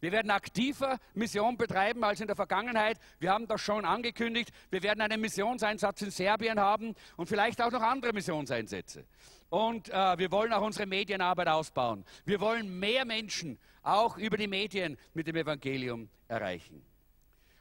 Wir 0.00 0.12
werden 0.12 0.30
aktiver 0.30 0.98
Mission 1.14 1.56
betreiben 1.56 2.04
als 2.04 2.20
in 2.20 2.28
der 2.28 2.36
Vergangenheit. 2.36 2.98
Wir 3.18 3.32
haben 3.32 3.48
das 3.48 3.60
schon 3.60 3.84
angekündigt. 3.84 4.50
Wir 4.70 4.82
werden 4.82 5.00
einen 5.00 5.20
Missionseinsatz 5.20 6.02
in 6.02 6.10
Serbien 6.10 6.60
haben 6.60 6.94
und 7.16 7.26
vielleicht 7.26 7.60
auch 7.60 7.72
noch 7.72 7.82
andere 7.82 8.12
Missionseinsätze. 8.12 9.04
Und 9.48 9.88
äh, 9.88 10.18
wir 10.18 10.30
wollen 10.30 10.52
auch 10.52 10.62
unsere 10.62 10.86
Medienarbeit 10.86 11.48
ausbauen. 11.48 12.04
Wir 12.24 12.40
wollen 12.40 12.78
mehr 12.78 13.04
Menschen 13.04 13.58
auch 13.82 14.18
über 14.18 14.36
die 14.36 14.46
Medien 14.46 14.96
mit 15.14 15.26
dem 15.26 15.36
Evangelium 15.36 16.08
erreichen. 16.28 16.84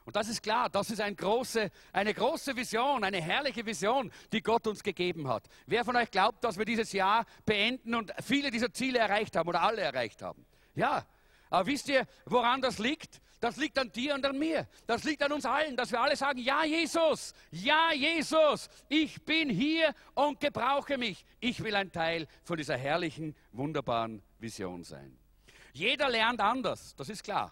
Und 0.08 0.16
das 0.16 0.30
ist 0.30 0.42
klar, 0.42 0.70
das 0.70 0.90
ist 0.90 1.02
eine 1.02 1.18
große, 1.18 1.70
eine 1.92 2.14
große 2.14 2.56
Vision, 2.56 3.04
eine 3.04 3.22
herrliche 3.22 3.66
Vision, 3.66 4.10
die 4.32 4.42
Gott 4.42 4.66
uns 4.66 4.82
gegeben 4.82 5.28
hat. 5.28 5.44
Wer 5.66 5.84
von 5.84 5.98
euch 5.98 6.10
glaubt, 6.10 6.46
dass 6.46 6.58
wir 6.58 6.64
dieses 6.64 6.94
Jahr 6.94 7.26
beenden 7.46 7.94
und 7.94 8.14
viele 8.24 8.50
dieser 8.50 8.72
Ziele 8.72 9.00
erreicht 9.00 9.36
haben 9.36 9.50
oder 9.50 9.62
alle 9.62 9.82
erreicht 9.82 10.22
haben? 10.22 10.46
Ja, 10.76 11.06
aber 11.50 11.66
wisst 11.68 11.90
ihr, 11.90 12.08
woran 12.24 12.62
das 12.62 12.80
liegt? 12.80 13.20
Das 13.42 13.58
liegt 13.58 13.78
an 13.78 13.92
dir 13.92 14.16
und 14.16 14.26
an 14.26 14.40
mir. 14.40 14.70
Das 14.86 15.04
liegt 15.04 15.22
an 15.24 15.34
uns 15.34 15.46
allen, 15.46 15.76
dass 15.76 15.92
wir 15.92 16.00
alle 16.00 16.16
sagen, 16.16 16.40
ja 16.40 16.64
Jesus, 16.64 17.34
ja 17.52 17.92
Jesus, 17.92 18.70
ich 18.88 19.22
bin 19.26 19.50
hier 19.50 19.94
und 20.14 20.40
gebrauche 20.40 20.98
mich. 20.98 21.26
Ich 21.42 21.62
will 21.62 21.76
ein 21.76 21.92
Teil 21.92 22.28
von 22.46 22.56
dieser 22.56 22.78
herrlichen, 22.78 23.36
wunderbaren 23.52 24.24
Vision 24.40 24.86
sein. 24.86 25.18
Jeder 25.74 26.08
lernt 26.08 26.40
anders, 26.40 26.96
das 26.96 27.10
ist 27.10 27.26
klar. 27.26 27.52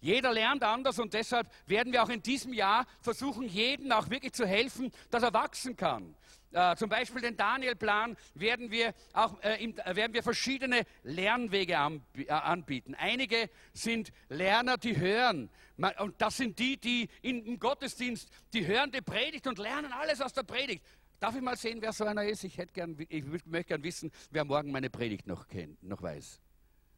Jeder 0.00 0.32
lernt 0.32 0.62
anders 0.62 0.98
und 0.98 1.14
deshalb 1.14 1.48
werden 1.66 1.92
wir 1.92 2.02
auch 2.02 2.08
in 2.08 2.22
diesem 2.22 2.52
Jahr 2.52 2.86
versuchen, 3.00 3.48
jedem 3.48 3.90
auch 3.92 4.10
wirklich 4.10 4.32
zu 4.32 4.46
helfen, 4.46 4.92
dass 5.10 5.22
er 5.22 5.32
wachsen 5.32 5.76
kann. 5.76 6.14
Äh, 6.50 6.76
zum 6.76 6.88
Beispiel 6.88 7.20
den 7.20 7.36
Daniel-Plan 7.36 8.16
werden 8.34 8.70
wir 8.70 8.94
auch 9.12 9.42
äh, 9.42 9.62
im, 9.62 9.76
äh, 9.78 9.96
werden 9.96 10.14
wir 10.14 10.22
verschiedene 10.22 10.82
Lernwege 11.02 11.74
äh, 11.74 12.30
anbieten. 12.30 12.94
Einige 12.94 13.50
sind 13.74 14.12
Lerner, 14.30 14.78
die 14.78 14.96
hören. 14.96 15.50
Und 15.98 16.20
das 16.20 16.38
sind 16.38 16.58
die, 16.58 16.78
die 16.78 17.08
im 17.22 17.58
Gottesdienst, 17.58 18.30
die 18.54 18.66
hören 18.66 18.90
die 18.90 19.02
Predigt 19.02 19.46
und 19.46 19.58
lernen 19.58 19.92
alles 19.92 20.20
aus 20.20 20.32
der 20.32 20.42
Predigt. 20.42 20.84
Darf 21.20 21.36
ich 21.36 21.42
mal 21.42 21.56
sehen, 21.56 21.82
wer 21.82 21.92
so 21.92 22.04
einer 22.04 22.24
ist? 22.24 22.44
Ich, 22.44 22.56
hätte 22.56 22.72
gern, 22.72 22.96
ich 23.08 23.24
möchte 23.44 23.68
gern 23.68 23.82
wissen, 23.82 24.10
wer 24.30 24.44
morgen 24.44 24.70
meine 24.70 24.88
Predigt 24.88 25.26
noch 25.26 25.48
kennt, 25.48 25.82
noch 25.82 26.00
weiß. 26.00 26.40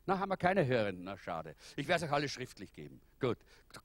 Na, 0.07 0.19
haben 0.19 0.31
wir 0.31 0.37
keine 0.37 0.67
Hörenden. 0.67 1.05
Na, 1.05 1.17
schade. 1.17 1.55
Ich 1.77 1.87
werde 1.89 2.05
es 2.05 2.11
euch 2.11 2.15
alle 2.15 2.29
schriftlich 2.29 2.73
geben. 2.73 3.01
Gut. 3.21 3.39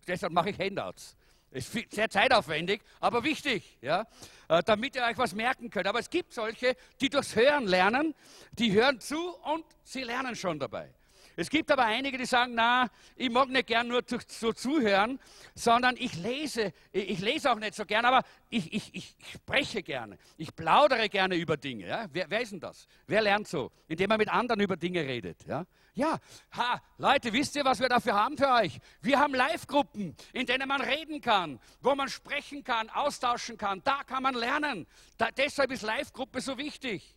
Deshalb 0.08 0.34
mache 0.34 0.50
ich 0.50 0.60
Handouts. 0.60 1.16
Ist 1.52 1.72
sehr 1.92 2.10
zeitaufwendig, 2.10 2.82
aber 3.00 3.24
wichtig, 3.24 3.78
ja, 3.82 4.06
äh, 4.50 4.62
damit 4.64 4.96
ihr 4.98 5.04
euch 5.04 5.18
was 5.18 5.34
merken 5.34 5.70
könnt. 5.70 5.88
Aber 5.88 6.00
es 6.00 6.10
gibt 6.10 6.34
solche, 6.34 6.76
die 7.00 7.08
durchs 7.08 7.34
Hören 7.36 7.66
lernen, 7.66 8.14
die 8.54 8.74
hören 8.74 9.00
zu 9.00 9.38
und 9.38 9.64
sie 9.84 10.04
lernen 10.04 10.36
schon 10.36 10.60
dabei. 10.60 10.94
Es 11.36 11.50
gibt 11.50 11.70
aber 11.72 11.84
einige, 11.84 12.18
die 12.18 12.26
sagen, 12.26 12.54
na, 12.56 12.90
ich 13.16 13.30
mag 13.30 13.50
nicht 13.50 13.68
gern 13.68 13.88
nur 13.88 14.06
zu, 14.06 14.18
so 14.28 14.54
zuhören, 14.54 15.20
sondern 15.54 15.96
ich 15.98 16.16
lese, 16.16 16.74
ich 16.92 17.20
lese 17.20 17.52
auch 17.52 17.60
nicht 17.60 17.76
so 17.76 17.86
gern, 17.86 18.06
aber 18.06 18.24
ich, 18.50 18.72
ich, 18.74 18.96
ich 18.96 19.16
spreche 19.34 19.84
gerne, 19.84 20.18
ich 20.38 20.56
plaudere 20.56 21.10
gerne 21.10 21.36
über 21.36 21.58
Dinge. 21.58 21.88
Ja? 21.88 22.06
Wer, 22.12 22.30
wer 22.30 22.42
ist 22.42 22.54
denn 22.54 22.60
das? 22.60 22.88
Wer 23.06 23.22
lernt 23.22 23.48
so? 23.48 23.72
Indem 23.88 24.12
er 24.12 24.18
mit 24.18 24.30
anderen 24.30 24.62
über 24.62 24.78
Dinge 24.78 25.02
redet. 25.02 25.46
Ja, 25.46 25.66
ja 25.94 26.20
ha, 26.56 26.82
Leute, 26.98 27.34
wisst 27.34 27.56
ihr, 27.56 27.66
was 27.66 27.80
wir 27.80 27.90
dafür 27.90 28.14
haben 28.14 28.38
für 28.38 28.50
euch? 28.50 28.80
Wir 29.02 29.20
haben 29.20 29.36
Live-Gruppen, 29.36 30.16
in 30.32 30.46
denen 30.46 30.68
man 30.68 30.82
reden 30.82 31.20
kann, 31.20 31.60
wo 31.82 31.96
man 31.96 32.08
sprechen 32.08 32.64
kann, 32.64 32.90
austauschen 32.90 33.58
kann. 33.58 33.82
Da 33.84 34.04
kann 34.04 34.24
man 34.24 34.36
lernen. 34.36 34.88
Da, 35.18 35.32
deshalb 35.32 35.72
ist 35.72 35.82
Live-Gruppe 35.82 36.40
so 36.40 36.58
wichtig. 36.58 37.16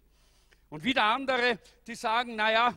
Und 0.71 0.85
wieder 0.85 1.05
andere, 1.05 1.59
die 1.87 1.95
sagen, 1.95 2.37
naja, 2.37 2.75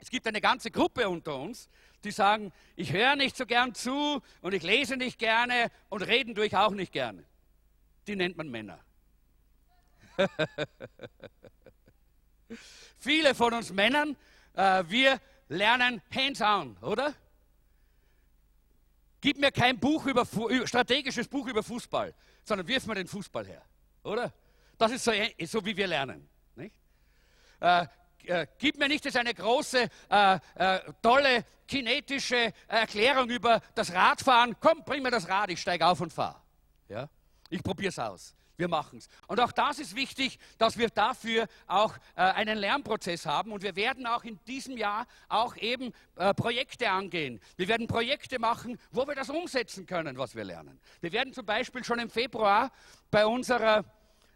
es 0.00 0.10
gibt 0.10 0.26
eine 0.26 0.40
ganze 0.40 0.70
Gruppe 0.70 1.08
unter 1.08 1.36
uns, 1.36 1.68
die 2.04 2.10
sagen, 2.10 2.52
ich 2.76 2.92
höre 2.92 3.16
nicht 3.16 3.36
so 3.36 3.46
gern 3.46 3.74
zu 3.74 4.22
und 4.40 4.54
ich 4.54 4.62
lese 4.62 4.96
nicht 4.96 5.18
gerne 5.18 5.70
und 5.88 6.02
reden 6.02 6.34
tue 6.34 6.46
ich 6.46 6.56
auch 6.56 6.72
nicht 6.72 6.92
gerne. 6.92 7.24
Die 8.06 8.16
nennt 8.16 8.36
man 8.36 8.48
Männer. 8.48 8.80
Viele 12.98 13.34
von 13.34 13.52
uns 13.54 13.72
Männern, 13.72 14.16
äh, 14.54 14.84
wir 14.88 15.20
lernen 15.48 16.02
hands-on, 16.14 16.76
oder? 16.78 17.14
Gib 19.20 19.38
mir 19.38 19.52
kein 19.52 19.78
Buch 19.78 20.06
über, 20.06 20.26
strategisches 20.66 21.28
Buch 21.28 21.46
über 21.46 21.62
Fußball, 21.62 22.14
sondern 22.42 22.66
wirf 22.66 22.86
mir 22.86 22.94
den 22.94 23.06
Fußball 23.06 23.46
her, 23.46 23.62
oder? 24.02 24.32
Das 24.78 24.92
ist 24.92 25.04
so, 25.04 25.12
so 25.44 25.64
wie 25.64 25.76
wir 25.76 25.86
lernen. 25.86 26.26
Nicht? 26.56 26.74
Äh, 27.60 27.86
äh, 28.28 28.46
gib 28.58 28.78
mir 28.78 28.88
nicht 28.88 29.04
jetzt 29.04 29.16
eine 29.16 29.34
große, 29.34 29.88
äh, 30.10 30.38
äh, 30.54 30.80
tolle, 31.02 31.44
kinetische 31.66 32.52
Erklärung 32.66 33.30
über 33.30 33.60
das 33.74 33.92
Radfahren. 33.92 34.56
Komm, 34.60 34.82
bring 34.84 35.02
mir 35.02 35.10
das 35.10 35.28
Rad, 35.28 35.50
ich 35.50 35.60
steige 35.60 35.86
auf 35.86 36.00
und 36.00 36.12
fahre. 36.12 36.40
Ja? 36.88 37.08
Ich 37.48 37.62
probiere 37.62 37.90
es 37.90 37.98
aus. 37.98 38.34
Wir 38.60 38.68
machen 38.68 38.98
es. 38.98 39.08
Und 39.26 39.40
auch 39.40 39.52
das 39.52 39.78
ist 39.78 39.96
wichtig, 39.96 40.38
dass 40.58 40.76
wir 40.76 40.90
dafür 40.90 41.48
auch 41.66 41.96
äh, 42.14 42.20
einen 42.20 42.58
Lernprozess 42.58 43.24
haben. 43.24 43.52
Und 43.52 43.62
wir 43.62 43.74
werden 43.74 44.06
auch 44.06 44.22
in 44.22 44.38
diesem 44.46 44.76
Jahr 44.76 45.06
auch 45.30 45.56
eben 45.56 45.94
äh, 46.16 46.34
Projekte 46.34 46.90
angehen. 46.90 47.40
Wir 47.56 47.68
werden 47.68 47.86
Projekte 47.86 48.38
machen, 48.38 48.78
wo 48.92 49.08
wir 49.08 49.14
das 49.14 49.30
umsetzen 49.30 49.86
können, 49.86 50.18
was 50.18 50.34
wir 50.34 50.44
lernen. 50.44 50.78
Wir 51.00 51.10
werden 51.10 51.32
zum 51.32 51.46
Beispiel 51.46 51.82
schon 51.84 52.00
im 52.00 52.10
Februar 52.10 52.70
bei 53.10 53.24
unserer 53.24 53.86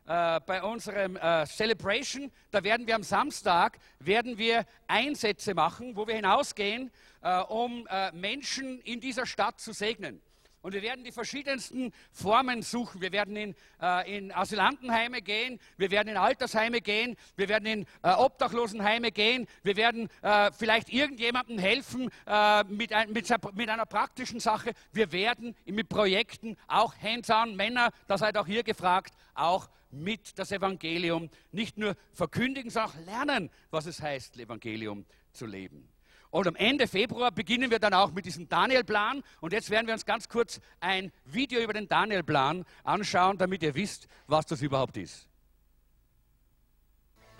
äh, 0.06 0.40
bei 0.46 0.62
unserem 0.62 1.16
äh, 1.16 1.46
Celebration, 1.46 2.30
da 2.50 2.62
werden 2.62 2.86
wir 2.86 2.94
am 2.94 3.02
Samstag, 3.02 3.78
werden 3.98 4.36
wir 4.38 4.66
Einsätze 4.86 5.54
machen, 5.54 5.96
wo 5.96 6.06
wir 6.06 6.14
hinausgehen, 6.14 6.90
äh, 7.22 7.38
um 7.40 7.86
äh, 7.86 8.12
Menschen 8.12 8.80
in 8.80 9.00
dieser 9.00 9.26
Stadt 9.26 9.60
zu 9.60 9.72
segnen. 9.72 10.20
Und 10.64 10.72
wir 10.72 10.80
werden 10.80 11.04
die 11.04 11.12
verschiedensten 11.12 11.92
Formen 12.10 12.62
suchen. 12.62 13.02
Wir 13.02 13.12
werden 13.12 13.36
in, 13.36 13.54
äh, 13.82 14.16
in 14.16 14.32
Asylantenheime 14.32 15.20
gehen, 15.20 15.60
wir 15.76 15.90
werden 15.90 16.08
in 16.08 16.16
Altersheime 16.16 16.80
gehen, 16.80 17.16
wir 17.36 17.50
werden 17.50 17.66
in 17.66 17.86
äh, 18.02 18.14
Obdachlosenheime 18.14 19.12
gehen, 19.12 19.46
wir 19.62 19.76
werden 19.76 20.08
äh, 20.22 20.50
vielleicht 20.52 20.88
irgendjemandem 20.88 21.58
helfen 21.58 22.10
äh, 22.26 22.64
mit, 22.64 22.94
ein, 22.94 23.12
mit, 23.12 23.28
mit, 23.54 23.68
einer 23.68 23.84
praktischen 23.84 24.40
Sache. 24.40 24.72
Wir 24.90 25.12
werden 25.12 25.54
mit 25.66 25.90
Projekten 25.90 26.56
auch 26.66 26.94
hands-on 26.96 27.56
Männer, 27.56 27.90
das 28.06 28.20
seid 28.20 28.38
auch 28.38 28.46
hier 28.46 28.62
gefragt, 28.62 29.12
auch 29.34 29.68
mit 29.94 30.38
das 30.38 30.52
Evangelium 30.52 31.30
nicht 31.52 31.78
nur 31.78 31.96
verkündigen, 32.12 32.70
sondern 32.70 32.90
auch 32.90 33.06
lernen, 33.06 33.50
was 33.70 33.86
es 33.86 34.00
heißt, 34.02 34.38
Evangelium 34.38 35.04
zu 35.32 35.46
leben. 35.46 35.88
Und 36.34 36.48
am 36.48 36.56
Ende 36.56 36.88
Februar 36.88 37.30
beginnen 37.30 37.70
wir 37.70 37.78
dann 37.78 37.94
auch 37.94 38.10
mit 38.10 38.26
diesem 38.26 38.48
Daniel-Plan. 38.48 39.22
Und 39.40 39.52
jetzt 39.52 39.70
werden 39.70 39.86
wir 39.86 39.94
uns 39.94 40.04
ganz 40.04 40.28
kurz 40.28 40.60
ein 40.80 41.12
Video 41.24 41.60
über 41.60 41.72
den 41.72 41.86
Daniel-Plan 41.86 42.64
anschauen, 42.82 43.38
damit 43.38 43.62
ihr 43.62 43.76
wisst, 43.76 44.08
was 44.26 44.44
das 44.44 44.60
überhaupt 44.60 44.96
ist. 44.96 45.28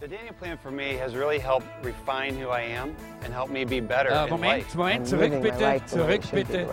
The 0.00 0.08
Daniel 0.08 0.34
Plan 0.34 0.58
for 0.58 0.70
me 0.70 0.96
has 0.96 1.14
really 1.14 1.40
helped 1.40 1.66
refine 1.82 2.36
who 2.36 2.50
I 2.50 2.62
am 2.62 2.94
and 3.24 3.32
help 3.32 3.50
me 3.50 3.64
be 3.64 3.80
better 3.80 4.10
uh, 4.12 4.28
Moment, 4.28 4.74
Moment, 4.74 5.06
zurück 5.06 5.40
bitte, 5.40 5.82
zurück 5.86 6.20
bitte. 6.30 6.68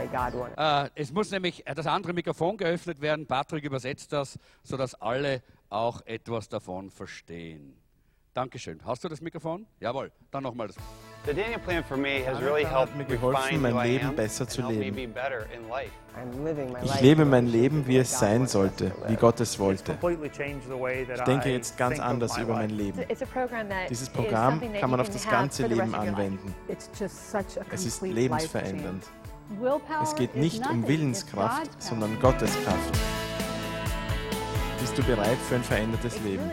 Uh, 0.57 0.89
es 0.95 1.11
muss 1.11 1.31
nämlich 1.31 1.63
das 1.63 1.88
andere 1.88 2.13
Mikrofon 2.13 2.57
geöffnet 2.57 3.00
werden. 3.00 3.25
Patrick 3.25 3.63
übersetzt 3.63 4.11
das, 4.11 4.38
sodass 4.63 4.95
alle 4.95 5.41
auch 5.72 6.06
etwas 6.06 6.50
davon 6.50 6.92
verstehen. 6.92 7.74
Dankeschön. 8.34 8.80
Hast 8.86 9.04
du 9.04 9.10
das 9.10 9.20
Mikrofon? 9.20 9.66
Jawohl. 9.82 10.10
Dann 10.32 10.44
nochmal 10.44 10.68
das. 10.68 10.78
The 11.25 11.34
Daniel 11.34 11.60
Plan 11.60 11.84
for 11.84 11.98
me 11.98 12.25
has 12.25 12.42
really 12.42 12.63
helped 12.63 12.96
mir 12.96 13.04
geholfen, 13.04 13.62
mein 13.62 13.78
Leben 13.86 14.16
besser 14.16 14.48
zu 14.48 14.68
leben. 14.68 15.13
Ich 16.84 17.01
lebe 17.01 17.25
mein 17.25 17.48
Leben, 17.48 17.86
wie 17.86 17.98
es 17.98 18.18
sein 18.18 18.48
sollte, 18.48 18.94
wie 19.08 19.16
Gott 19.16 19.40
es 19.42 19.60
wollte. 19.60 19.98
Ich 20.01 21.22
denke 21.24 21.50
jetzt 21.51 21.78
ganz 21.78 22.00
anders 22.00 22.38
über 22.38 22.54
mein 22.54 22.70
Leben. 22.70 23.04
Dieses 23.90 24.10
Programm 24.10 24.62
kann 24.80 24.90
man 24.90 25.01
auf 25.01 25.10
das 25.10 25.30
ganze 25.30 25.68
Leben 25.68 25.94
anwenden. 25.94 26.56
Es 27.70 27.86
ist 27.86 28.01
lebensverändernd. 28.01 29.04
Es 30.01 30.16
geht 30.16 30.36
nicht 30.38 30.66
um 30.70 30.88
Willenskraft, 30.88 31.82
sondern 31.82 32.18
Gottes 32.22 32.51
Kraft. 32.63 32.98
Bist 34.81 34.97
du 34.97 35.03
bereit 35.03 35.38
für 35.47 35.55
ein 35.55 35.63
verändertes 35.63 36.19
Leben? 36.21 36.51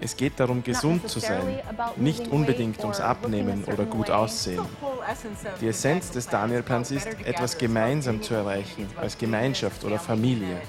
Es 0.00 0.16
geht 0.16 0.38
darum, 0.38 0.64
gesund 0.64 1.08
zu 1.08 1.20
sein, 1.20 1.60
nicht 1.96 2.26
unbedingt 2.28 2.80
ums 2.80 3.00
Abnehmen 3.00 3.64
oder 3.64 3.84
gut 3.84 4.10
aussehen. 4.10 4.64
Die 5.60 5.68
Essenz 5.68 6.10
des 6.10 6.26
Daniel-Plans 6.26 6.90
ist, 6.90 7.06
etwas 7.24 7.56
gemeinsam 7.56 8.20
zu 8.20 8.34
erreichen, 8.34 8.88
als 9.00 9.16
Gemeinschaft 9.16 9.84
oder 9.84 9.98
Familie. 9.98 10.60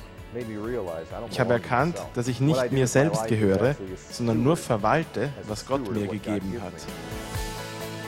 Ich 1.31 1.39
habe 1.39 1.53
erkannt, 1.53 1.97
dass 2.13 2.27
ich 2.27 2.39
nicht 2.39 2.71
mir 2.71 2.87
selbst 2.87 3.27
gehöre, 3.27 3.75
sondern 4.11 4.43
nur 4.43 4.57
verwalte, 4.57 5.29
was 5.47 5.65
Gott 5.65 5.91
mir 5.91 6.07
gegeben 6.07 6.61
hat. 6.63 6.73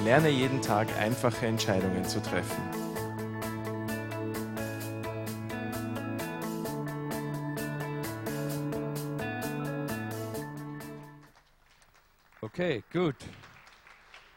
Lerne 0.03 0.29
jeden 0.29 0.62
Tag 0.62 0.88
einfache 1.00 1.47
Entscheidungen 1.47 2.05
zu 2.05 2.21
treffen. 2.21 2.85
Okay, 12.42 12.84
gut. 12.92 13.15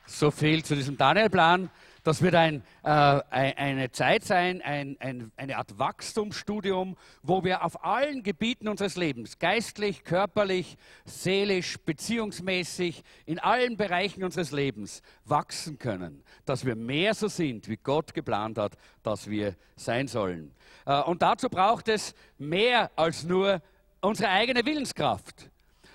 So 0.06 0.30
viel 0.30 0.64
zu 0.64 0.74
diesem 0.74 0.96
Daniel-Plan. 0.96 1.68
Das 2.04 2.22
wird 2.22 2.36
ein, 2.36 2.62
äh, 2.84 2.88
eine 2.88 3.90
Zeit 3.90 4.24
sein, 4.24 4.62
ein, 4.62 4.96
ein, 5.00 5.30
eine 5.36 5.58
Art 5.58 5.78
Wachstumsstudium, 5.78 6.96
wo 7.22 7.44
wir 7.44 7.64
auf 7.64 7.84
allen 7.84 8.22
Gebieten 8.22 8.68
unseres 8.68 8.96
Lebens, 8.96 9.38
geistlich, 9.38 10.04
körperlich, 10.04 10.78
seelisch, 11.04 11.76
beziehungsmäßig, 11.78 13.02
in 13.26 13.38
allen 13.38 13.76
Bereichen 13.76 14.24
unseres 14.24 14.52
Lebens 14.52 15.02
wachsen 15.24 15.78
können, 15.78 16.22
dass 16.46 16.64
wir 16.64 16.76
mehr 16.76 17.12
so 17.12 17.28
sind, 17.28 17.68
wie 17.68 17.76
Gott 17.76 18.14
geplant 18.14 18.56
hat, 18.56 18.76
dass 19.02 19.28
wir 19.28 19.56
sein 19.76 20.06
sollen. 20.06 20.54
Äh, 20.86 21.02
und 21.02 21.20
dazu 21.20 21.50
braucht 21.50 21.88
es 21.88 22.14
mehr 22.38 22.90
als 22.96 23.24
nur 23.24 23.60
unsere 24.00 24.30
eigene 24.30 24.64
Willenskraft. 24.64 25.50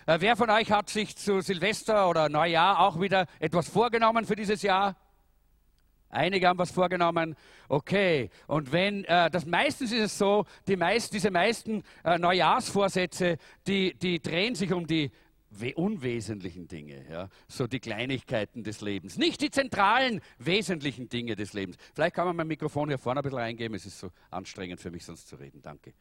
Äh, 0.05 0.17
wer 0.19 0.35
von 0.35 0.49
euch 0.49 0.69
hat 0.69 0.89
sich 0.89 1.15
zu 1.15 1.39
Silvester 1.39 2.09
oder 2.09 2.27
Neujahr 2.27 2.79
auch 2.79 2.99
wieder 2.99 3.25
etwas 3.39 3.69
vorgenommen 3.69 4.25
für 4.25 4.35
dieses 4.35 4.61
Jahr? 4.61 4.97
Einige 6.09 6.47
haben 6.47 6.59
was 6.59 6.71
vorgenommen. 6.71 7.35
Okay. 7.69 8.29
Und 8.47 8.73
wenn, 8.73 9.05
äh, 9.05 9.31
das 9.31 9.45
meistens 9.45 9.93
ist 9.93 10.01
es 10.01 10.17
so, 10.17 10.45
die 10.67 10.75
meist, 10.75 11.13
diese 11.13 11.31
meisten 11.31 11.83
äh, 12.03 12.17
Neujahrsvorsätze, 12.17 13.37
die, 13.65 13.97
die 13.97 14.21
drehen 14.21 14.55
sich 14.55 14.73
um 14.73 14.85
die 14.85 15.09
unwesentlichen 15.75 16.67
Dinge, 16.67 17.05
ja? 17.09 17.29
so 17.47 17.67
die 17.67 17.79
Kleinigkeiten 17.79 18.63
des 18.63 18.81
Lebens, 18.81 19.17
nicht 19.17 19.41
die 19.41 19.49
zentralen, 19.49 20.21
wesentlichen 20.39 21.09
Dinge 21.09 21.35
des 21.35 21.53
Lebens. 21.53 21.77
Vielleicht 21.93 22.15
kann 22.15 22.25
man 22.25 22.35
mein 22.35 22.47
Mikrofon 22.47 22.89
hier 22.89 22.97
vorne 22.97 23.19
ein 23.19 23.23
bisschen 23.23 23.39
reingeben, 23.39 23.75
es 23.75 23.85
ist 23.85 23.99
so 23.99 24.09
anstrengend 24.31 24.81
für 24.81 24.91
mich, 24.91 25.05
sonst 25.05 25.27
zu 25.27 25.35
reden. 25.35 25.61
Danke. 25.61 25.93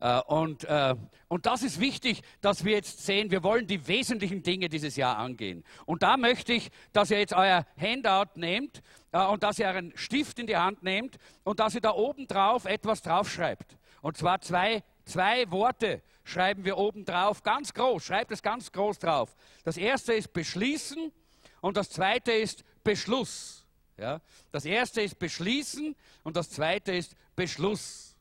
Äh, 0.00 0.20
und, 0.22 0.64
äh, 0.64 0.94
und 1.28 1.46
das 1.46 1.62
ist 1.62 1.78
wichtig, 1.78 2.22
dass 2.40 2.64
wir 2.64 2.72
jetzt 2.72 3.06
sehen, 3.06 3.30
wir 3.30 3.42
wollen 3.42 3.66
die 3.66 3.86
wesentlichen 3.86 4.42
Dinge 4.42 4.68
dieses 4.68 4.96
Jahr 4.96 5.16
angehen. 5.16 5.64
Und 5.86 6.02
da 6.02 6.16
möchte 6.16 6.52
ich, 6.52 6.70
dass 6.92 7.10
ihr 7.10 7.18
jetzt 7.18 7.34
euer 7.34 7.64
Handout 7.76 8.38
nehmt 8.38 8.82
äh, 9.12 9.24
und 9.24 9.42
dass 9.44 9.58
ihr 9.58 9.68
einen 9.68 9.96
Stift 9.96 10.38
in 10.38 10.46
die 10.46 10.56
Hand 10.56 10.82
nehmt 10.82 11.18
und 11.44 11.60
dass 11.60 11.74
ihr 11.74 11.80
da 11.80 11.92
oben 11.92 12.26
drauf 12.26 12.64
etwas 12.64 13.02
draufschreibt. 13.02 13.76
Und 14.00 14.16
zwar 14.16 14.40
zwei, 14.40 14.82
zwei 15.04 15.48
Worte 15.50 16.02
schreiben 16.24 16.64
wir 16.64 16.78
oben 16.78 17.04
drauf, 17.04 17.42
ganz 17.42 17.74
groß, 17.74 18.04
schreibt 18.04 18.32
es 18.32 18.42
ganz 18.42 18.72
groß 18.72 18.98
drauf. 18.98 19.34
Das 19.64 19.76
erste 19.76 20.14
ist 20.14 20.32
beschließen 20.32 21.12
und 21.60 21.76
das 21.76 21.90
zweite 21.90 22.32
ist 22.32 22.64
Beschluss. 22.84 23.64
Ja? 23.96 24.20
Das 24.50 24.64
erste 24.64 25.02
ist 25.02 25.18
beschließen 25.18 25.94
und 26.22 26.36
das 26.36 26.50
zweite 26.50 26.92
ist 26.92 27.14
Beschluss. 27.36 28.16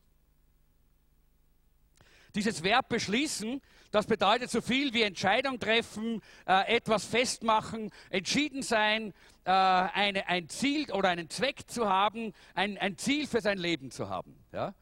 Dieses 2.34 2.64
Verb 2.64 2.88
beschließen, 2.88 3.62
das 3.92 4.06
bedeutet 4.06 4.50
so 4.50 4.62
viel 4.62 4.94
wie 4.94 5.02
Entscheidung 5.02 5.60
treffen, 5.60 6.22
äh, 6.48 6.76
etwas 6.76 7.04
festmachen, 7.04 7.92
entschieden 8.10 8.64
sein, 8.64 9.14
äh, 9.44 9.52
eine, 9.52 10.28
ein 10.28 10.48
Ziel 10.48 10.90
oder 10.92 11.10
einen 11.10 11.30
Zweck 11.30 11.70
zu 11.70 11.90
haben, 11.90 12.34
ein, 12.54 12.78
ein 12.78 12.98
Ziel 12.98 13.28
für 13.28 13.42
sein 13.42 13.58
Leben 13.58 13.92
zu 13.92 14.08
haben. 14.08 14.34
Ja? 14.54 14.74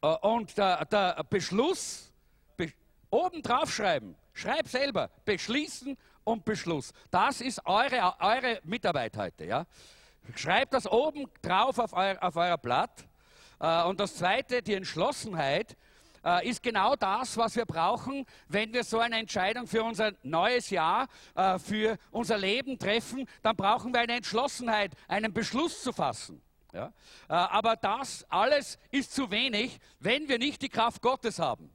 Äh, 0.00 0.06
und 0.06 0.56
der, 0.56 0.84
der 0.84 1.24
Beschluss, 1.28 2.12
be, 2.15 2.15
oben 3.16 3.42
drauf 3.42 3.72
schreiben, 3.72 4.14
schreib 4.34 4.68
selber, 4.68 5.10
beschließen 5.24 5.96
und 6.24 6.44
Beschluss. 6.44 6.92
Das 7.10 7.40
ist 7.40 7.64
eure, 7.64 8.14
eure 8.20 8.60
Mitarbeit 8.64 9.16
heute. 9.16 9.46
Ja? 9.46 9.66
Schreibt 10.34 10.74
das 10.74 10.86
oben 10.86 11.26
drauf 11.40 11.78
auf, 11.78 11.92
euer, 11.92 12.16
auf 12.20 12.36
euer 12.36 12.58
Blatt. 12.58 13.06
Äh, 13.60 13.84
und 13.84 14.00
das 14.00 14.16
zweite, 14.16 14.60
die 14.62 14.74
Entschlossenheit, 14.74 15.76
äh, 16.24 16.48
ist 16.48 16.62
genau 16.62 16.96
das, 16.96 17.36
was 17.36 17.56
wir 17.56 17.64
brauchen, 17.64 18.26
wenn 18.48 18.72
wir 18.72 18.84
so 18.84 18.98
eine 18.98 19.18
Entscheidung 19.18 19.66
für 19.66 19.82
unser 19.82 20.12
neues 20.22 20.70
Jahr, 20.70 21.06
äh, 21.34 21.58
für 21.58 21.96
unser 22.10 22.36
Leben 22.36 22.78
treffen. 22.78 23.26
Dann 23.42 23.56
brauchen 23.56 23.94
wir 23.94 24.00
eine 24.00 24.16
Entschlossenheit, 24.16 24.92
einen 25.08 25.32
Beschluss 25.32 25.82
zu 25.82 25.92
fassen. 25.92 26.42
Ja? 26.72 26.92
Aber 27.28 27.76
das 27.76 28.26
alles 28.28 28.78
ist 28.90 29.14
zu 29.14 29.30
wenig, 29.30 29.78
wenn 29.98 30.28
wir 30.28 30.38
nicht 30.38 30.60
die 30.60 30.68
Kraft 30.68 31.00
Gottes 31.00 31.38
haben. 31.38 31.70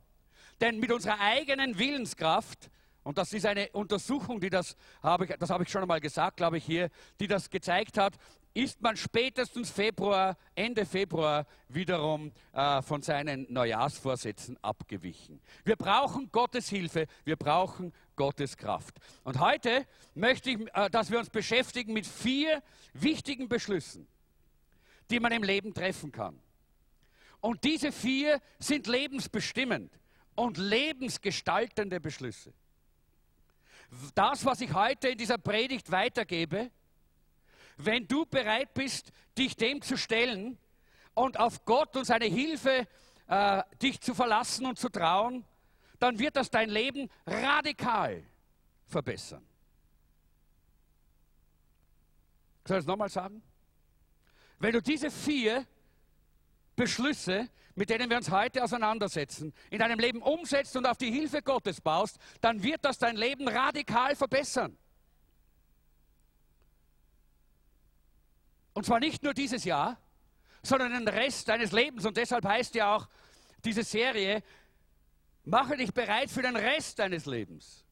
Denn 0.62 0.80
mit 0.80 0.92
unserer 0.92 1.20
eigenen 1.20 1.78
Willenskraft 1.78 2.70
und 3.04 3.18
das 3.18 3.34
ist 3.34 3.48
eine 3.48 3.68
Untersuchung, 3.70 4.40
die 4.40 4.52
das 4.52 4.76
habe 5.02 5.26
ich, 5.26 5.32
das 5.40 5.50
habe 5.50 5.64
ich 5.64 5.70
schon 5.70 5.82
einmal 5.82 6.00
gesagt, 6.00 6.38
glaube 6.38 6.60
ich 6.60 6.64
hier, 6.64 6.92
die 7.20 7.26
das 7.26 7.50
gezeigt 7.50 7.98
hat 7.98 8.14
ist 8.54 8.82
man 8.82 8.98
spätestens 8.98 9.72
Februar, 9.72 10.38
Ende 10.56 10.86
Februar 10.86 11.46
wiederum 11.70 12.32
äh, 12.54 12.82
von 12.82 13.02
seinen 13.02 13.52
Neujahrsvorsätzen 13.52 14.58
abgewichen. 14.62 15.40
Wir 15.64 15.76
brauchen 15.76 16.30
Gottes 16.32 16.70
Hilfe, 16.70 17.08
wir 17.24 17.38
brauchen 17.38 17.94
Gottes 18.16 18.58
Kraft. 18.58 18.98
Und 19.24 19.40
heute 19.40 19.86
möchte 20.16 20.52
ich, 20.52 20.60
äh, 20.74 20.90
dass 20.90 21.10
wir 21.12 21.20
uns 21.20 21.30
beschäftigen 21.30 21.94
mit 21.94 22.06
vier 22.06 22.62
wichtigen 22.94 23.48
Beschlüssen, 23.48 24.08
die 25.10 25.20
man 25.20 25.32
im 25.32 25.44
Leben 25.44 25.74
treffen 25.74 26.12
kann. 26.12 26.38
Und 27.40 27.64
diese 27.64 27.92
vier 27.92 28.40
sind 28.60 28.86
lebensbestimmend 28.86 29.92
und 30.36 30.58
lebensgestaltende 30.58 32.00
Beschlüsse. 32.00 32.54
Das, 34.16 34.46
was 34.46 34.62
ich 34.62 34.74
heute 34.74 35.10
in 35.10 35.18
dieser 35.18 35.38
Predigt 35.38 35.92
weitergebe, 35.92 36.72
wenn 37.78 38.08
du 38.08 38.26
bereit 38.26 38.74
bist, 38.74 39.12
dich 39.38 39.56
dem 39.56 39.82
zu 39.82 39.98
stellen 39.98 40.58
und 41.14 41.40
auf 41.40 41.66
Gott 41.66 41.96
und 41.98 42.06
seine 42.06 42.26
Hilfe 42.26 42.88
äh, 43.28 43.64
dich 43.82 44.00
zu 44.00 44.14
verlassen 44.14 44.66
und 44.66 44.80
zu 44.80 44.90
trauen, 44.90 45.46
dann 46.00 46.18
wird 46.20 46.36
das 46.36 46.50
dein 46.50 46.70
Leben 46.70 47.10
radikal 47.26 48.24
verbessern. 48.88 49.46
Soll 52.66 52.78
ich 52.78 52.82
es 52.82 52.88
nochmal 52.88 53.10
sagen? 53.10 53.42
Wenn 54.60 54.74
du 54.74 54.82
diese 54.82 55.10
vier 55.10 55.66
Beschlüsse, 56.76 57.50
mit 57.76 57.90
denen 57.90 58.10
wir 58.10 58.18
uns 58.18 58.30
heute 58.30 58.64
auseinandersetzen, 58.64 59.54
in 59.70 59.80
deinem 59.80 60.00
Leben 60.00 60.22
umsetzt 60.22 60.76
und 60.76 60.86
auf 60.86 60.98
die 60.98 61.12
Hilfe 61.12 61.42
Gottes 61.42 61.82
baust, 61.82 62.18
dann 62.42 62.64
wird 62.64 62.84
das 62.84 62.98
dein 62.98 63.16
Leben 63.16 63.48
radikal 63.48 64.16
verbessern. 64.16 64.78
Und 68.74 68.86
zwar 68.86 69.00
nicht 69.00 69.24
nur 69.24 69.34
dieses 69.34 69.66
Jahr, 69.66 69.98
sondern 70.64 70.92
den 70.92 71.08
Rest 71.08 71.48
deines 71.50 71.72
Lebens. 71.72 72.06
Und 72.06 72.18
deshalb 72.18 72.46
heißt 72.46 72.76
ja 72.76 72.96
auch 72.96 73.08
diese 73.66 73.84
Serie, 73.84 74.44
mache 75.44 75.78
dich 75.78 75.94
bereit 75.94 76.30
für 76.30 76.42
den 76.42 76.56
Rest 76.56 77.00
deines 77.00 77.26
Lebens. 77.26 77.84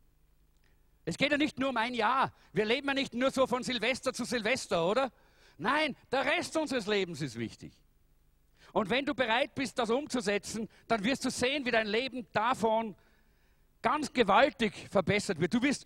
Es 1.05 1.17
geht 1.17 1.31
ja 1.31 1.37
nicht 1.37 1.57
nur 1.57 1.69
um 1.69 1.77
ein 1.77 1.93
Jahr. 1.93 2.31
Wir 2.53 2.65
leben 2.65 2.87
ja 2.87 2.93
nicht 2.93 3.13
nur 3.13 3.31
so 3.31 3.47
von 3.47 3.63
Silvester 3.63 4.13
zu 4.13 4.25
Silvester, 4.25 4.85
oder? 4.85 5.11
Nein, 5.57 5.97
der 6.11 6.25
Rest 6.25 6.55
unseres 6.55 6.87
Lebens 6.87 7.21
ist 7.21 7.37
wichtig. 7.37 7.73
Und 8.73 8.89
wenn 8.89 9.05
du 9.05 9.13
bereit 9.13 9.55
bist, 9.55 9.79
das 9.79 9.89
umzusetzen, 9.89 10.69
dann 10.88 11.03
wirst 11.03 11.25
du 11.25 11.29
sehen, 11.29 11.65
wie 11.65 11.71
dein 11.71 11.88
Leben 11.88 12.27
davon 12.32 12.95
ganz 13.82 14.12
gewaltig 14.12 14.88
verbessert 14.89 15.39
wird. 15.39 15.53
Du 15.53 15.62
wirst 15.62 15.86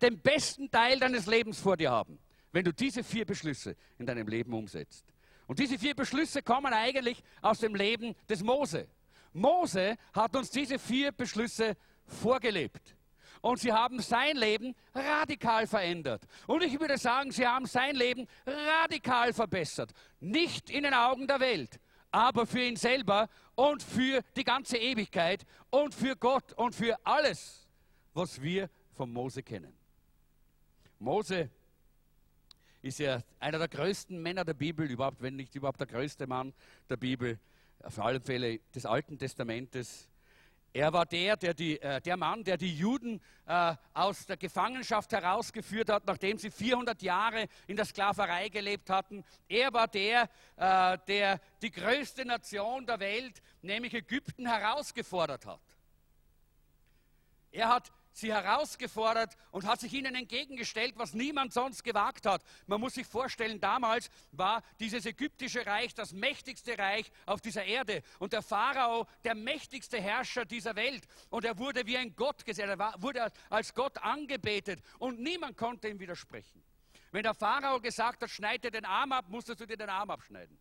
den 0.00 0.18
besten 0.20 0.70
Teil 0.70 1.00
deines 1.00 1.26
Lebens 1.26 1.60
vor 1.60 1.76
dir 1.76 1.90
haben 1.90 2.18
wenn 2.52 2.64
du 2.64 2.72
diese 2.72 3.02
vier 3.02 3.24
Beschlüsse 3.24 3.76
in 3.98 4.06
deinem 4.06 4.28
Leben 4.28 4.52
umsetzt. 4.52 5.06
Und 5.46 5.58
diese 5.58 5.78
vier 5.78 5.94
Beschlüsse 5.94 6.42
kommen 6.42 6.72
eigentlich 6.72 7.22
aus 7.40 7.58
dem 7.58 7.74
Leben 7.74 8.14
des 8.28 8.42
Mose. 8.42 8.86
Mose 9.32 9.96
hat 10.12 10.36
uns 10.36 10.50
diese 10.50 10.78
vier 10.78 11.12
Beschlüsse 11.12 11.76
vorgelebt. 12.06 12.94
Und 13.40 13.58
sie 13.58 13.72
haben 13.72 14.00
sein 14.00 14.36
Leben 14.36 14.74
radikal 14.94 15.66
verändert. 15.66 16.22
Und 16.46 16.62
ich 16.62 16.78
würde 16.78 16.96
sagen, 16.96 17.32
sie 17.32 17.46
haben 17.46 17.66
sein 17.66 17.96
Leben 17.96 18.28
radikal 18.46 19.32
verbessert. 19.32 19.90
Nicht 20.20 20.70
in 20.70 20.84
den 20.84 20.94
Augen 20.94 21.26
der 21.26 21.40
Welt, 21.40 21.80
aber 22.12 22.46
für 22.46 22.62
ihn 22.62 22.76
selber 22.76 23.28
und 23.54 23.82
für 23.82 24.22
die 24.36 24.44
ganze 24.44 24.76
Ewigkeit 24.76 25.44
und 25.70 25.94
für 25.94 26.14
Gott 26.14 26.52
und 26.52 26.74
für 26.74 26.96
alles, 27.04 27.66
was 28.14 28.40
wir 28.40 28.70
von 28.94 29.12
Mose 29.12 29.42
kennen. 29.42 29.72
Mose 30.98 31.50
ist 32.82 32.98
ja 32.98 33.22
einer 33.40 33.58
der 33.58 33.68
größten 33.68 34.20
Männer 34.20 34.44
der 34.44 34.54
Bibel, 34.54 34.88
überhaupt, 34.90 35.22
wenn 35.22 35.36
nicht 35.36 35.54
überhaupt 35.54 35.80
der 35.80 35.86
größte 35.86 36.26
Mann 36.26 36.52
der 36.88 36.96
Bibel, 36.96 37.38
auf 37.82 37.98
alle 37.98 38.20
Fälle 38.20 38.60
des 38.74 38.86
Alten 38.86 39.18
Testamentes. 39.18 40.08
Er 40.74 40.92
war 40.92 41.04
der, 41.04 41.36
der, 41.36 41.52
die, 41.52 41.80
äh, 41.80 42.00
der 42.00 42.16
Mann, 42.16 42.44
der 42.44 42.56
die 42.56 42.74
Juden 42.74 43.20
äh, 43.46 43.74
aus 43.92 44.24
der 44.24 44.38
Gefangenschaft 44.38 45.12
herausgeführt 45.12 45.90
hat, 45.90 46.06
nachdem 46.06 46.38
sie 46.38 46.50
400 46.50 47.02
Jahre 47.02 47.46
in 47.66 47.76
der 47.76 47.84
Sklaverei 47.84 48.48
gelebt 48.48 48.88
hatten. 48.88 49.22
Er 49.48 49.72
war 49.74 49.86
der, 49.86 50.30
äh, 50.56 50.96
der 51.06 51.40
die 51.60 51.70
größte 51.70 52.24
Nation 52.24 52.86
der 52.86 53.00
Welt, 53.00 53.42
nämlich 53.60 53.92
Ägypten, 53.92 54.46
herausgefordert 54.46 55.44
hat. 55.44 55.60
Er 57.50 57.68
hat 57.68 57.92
sie 58.12 58.32
herausgefordert 58.32 59.36
und 59.50 59.66
hat 59.66 59.80
sich 59.80 59.92
ihnen 59.92 60.14
entgegengestellt, 60.14 60.94
was 60.96 61.14
niemand 61.14 61.52
sonst 61.52 61.82
gewagt 61.82 62.26
hat. 62.26 62.42
Man 62.66 62.80
muss 62.80 62.94
sich 62.94 63.06
vorstellen, 63.06 63.60
damals 63.60 64.10
war 64.32 64.62
dieses 64.80 65.06
ägyptische 65.06 65.66
Reich 65.66 65.94
das 65.94 66.12
mächtigste 66.12 66.78
Reich 66.78 67.10
auf 67.26 67.40
dieser 67.40 67.64
Erde 67.64 68.02
und 68.18 68.32
der 68.32 68.42
Pharao 68.42 69.06
der 69.24 69.34
mächtigste 69.34 70.00
Herrscher 70.00 70.44
dieser 70.44 70.76
Welt. 70.76 71.04
Und 71.30 71.44
er 71.44 71.58
wurde 71.58 71.86
wie 71.86 71.96
ein 71.96 72.14
Gott 72.14 72.44
gesehen, 72.44 72.68
er 72.68 72.78
war, 72.78 73.00
wurde 73.00 73.32
als 73.50 73.74
Gott 73.74 73.98
angebetet 73.98 74.80
und 74.98 75.20
niemand 75.20 75.56
konnte 75.56 75.88
ihm 75.88 75.98
widersprechen. 75.98 76.62
Wenn 77.10 77.22
der 77.22 77.34
Pharao 77.34 77.80
gesagt 77.80 78.22
hat, 78.22 78.30
schneide 78.30 78.70
den 78.70 78.86
Arm 78.86 79.12
ab, 79.12 79.26
musstest 79.28 79.60
du 79.60 79.66
dir 79.66 79.76
den 79.76 79.90
Arm 79.90 80.10
abschneiden. 80.10 80.58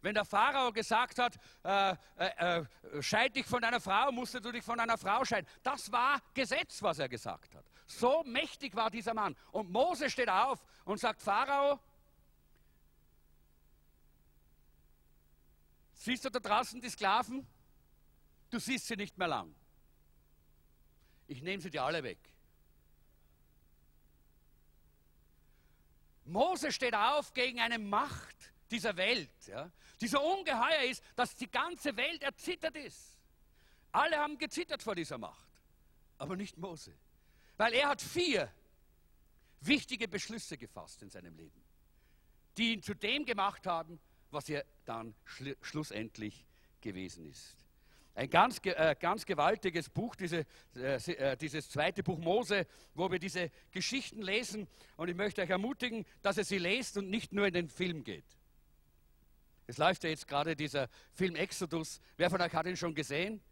Wenn 0.00 0.14
der 0.14 0.24
Pharao 0.24 0.72
gesagt 0.72 1.18
hat, 1.18 1.36
äh, 1.64 1.96
äh, 2.16 2.60
äh, 2.60 3.02
scheid 3.02 3.34
dich 3.34 3.46
von 3.46 3.60
deiner 3.60 3.80
Frau, 3.80 4.12
musstest 4.12 4.44
du 4.44 4.52
dich 4.52 4.62
von 4.62 4.78
einer 4.78 4.96
Frau 4.96 5.24
scheiden. 5.24 5.48
Das 5.62 5.90
war 5.90 6.22
Gesetz, 6.34 6.82
was 6.82 7.00
er 7.00 7.08
gesagt 7.08 7.54
hat. 7.54 7.64
So 7.86 8.22
mächtig 8.24 8.76
war 8.76 8.90
dieser 8.90 9.14
Mann. 9.14 9.34
Und 9.50 9.70
Mose 9.70 10.08
steht 10.08 10.28
auf 10.28 10.64
und 10.84 11.00
sagt, 11.00 11.20
Pharao, 11.20 11.80
siehst 15.94 16.24
du 16.24 16.30
da 16.30 16.38
draußen 16.38 16.80
die 16.80 16.90
Sklaven? 16.90 17.46
Du 18.50 18.58
siehst 18.60 18.86
sie 18.86 18.96
nicht 18.96 19.18
mehr 19.18 19.28
lang. 19.28 19.52
Ich 21.26 21.42
nehme 21.42 21.60
sie 21.60 21.70
dir 21.70 21.82
alle 21.82 22.02
weg. 22.04 22.18
Mose 26.24 26.70
steht 26.70 26.94
auf 26.94 27.32
gegen 27.32 27.58
eine 27.58 27.78
Macht 27.78 28.52
dieser 28.70 28.96
Welt, 28.96 29.30
ja, 29.46 29.70
die 30.00 30.08
so 30.08 30.20
ungeheuer 30.20 30.82
ist, 30.90 31.02
dass 31.16 31.34
die 31.36 31.50
ganze 31.50 31.96
Welt 31.96 32.22
erzittert 32.22 32.76
ist. 32.76 33.18
Alle 33.92 34.16
haben 34.18 34.38
gezittert 34.38 34.82
vor 34.82 34.94
dieser 34.94 35.18
Macht, 35.18 35.50
aber 36.18 36.36
nicht 36.36 36.56
Mose. 36.58 36.94
Weil 37.56 37.72
er 37.72 37.88
hat 37.88 38.02
vier 38.02 38.52
wichtige 39.60 40.08
Beschlüsse 40.08 40.56
gefasst 40.56 41.02
in 41.02 41.10
seinem 41.10 41.36
Leben, 41.36 41.62
die 42.56 42.74
ihn 42.74 42.82
zu 42.82 42.94
dem 42.94 43.24
gemacht 43.24 43.66
haben, 43.66 43.98
was 44.30 44.48
er 44.48 44.64
dann 44.84 45.14
schl 45.24 45.56
schlussendlich 45.62 46.46
gewesen 46.80 47.26
ist. 47.26 47.56
Ein 48.14 48.30
ganz, 48.30 48.60
äh, 48.64 48.96
ganz 48.98 49.24
gewaltiges 49.24 49.88
Buch, 49.88 50.16
diese, 50.16 50.44
äh, 50.74 50.96
äh, 50.96 51.36
dieses 51.36 51.70
zweite 51.70 52.02
Buch 52.02 52.18
Mose, 52.18 52.66
wo 52.94 53.10
wir 53.10 53.20
diese 53.20 53.50
Geschichten 53.70 54.22
lesen. 54.22 54.66
Und 54.96 55.08
ich 55.08 55.14
möchte 55.14 55.40
euch 55.40 55.50
ermutigen, 55.50 56.04
dass 56.20 56.36
ihr 56.36 56.44
sie 56.44 56.58
lest 56.58 56.96
und 56.96 57.10
nicht 57.10 57.32
nur 57.32 57.46
in 57.46 57.54
den 57.54 57.68
Film 57.68 58.02
geht. 58.02 58.24
Es 59.68 59.76
läuft 59.76 60.02
ja 60.02 60.08
jetzt 60.08 60.26
gerade 60.26 60.56
dieser 60.56 60.88
Film 61.12 61.36
Exodus. 61.36 62.00
Wer 62.16 62.30
von 62.30 62.40
euch 62.40 62.54
hat 62.54 62.64
ihn 62.66 62.76
schon 62.78 62.94
gesehen? 62.94 63.42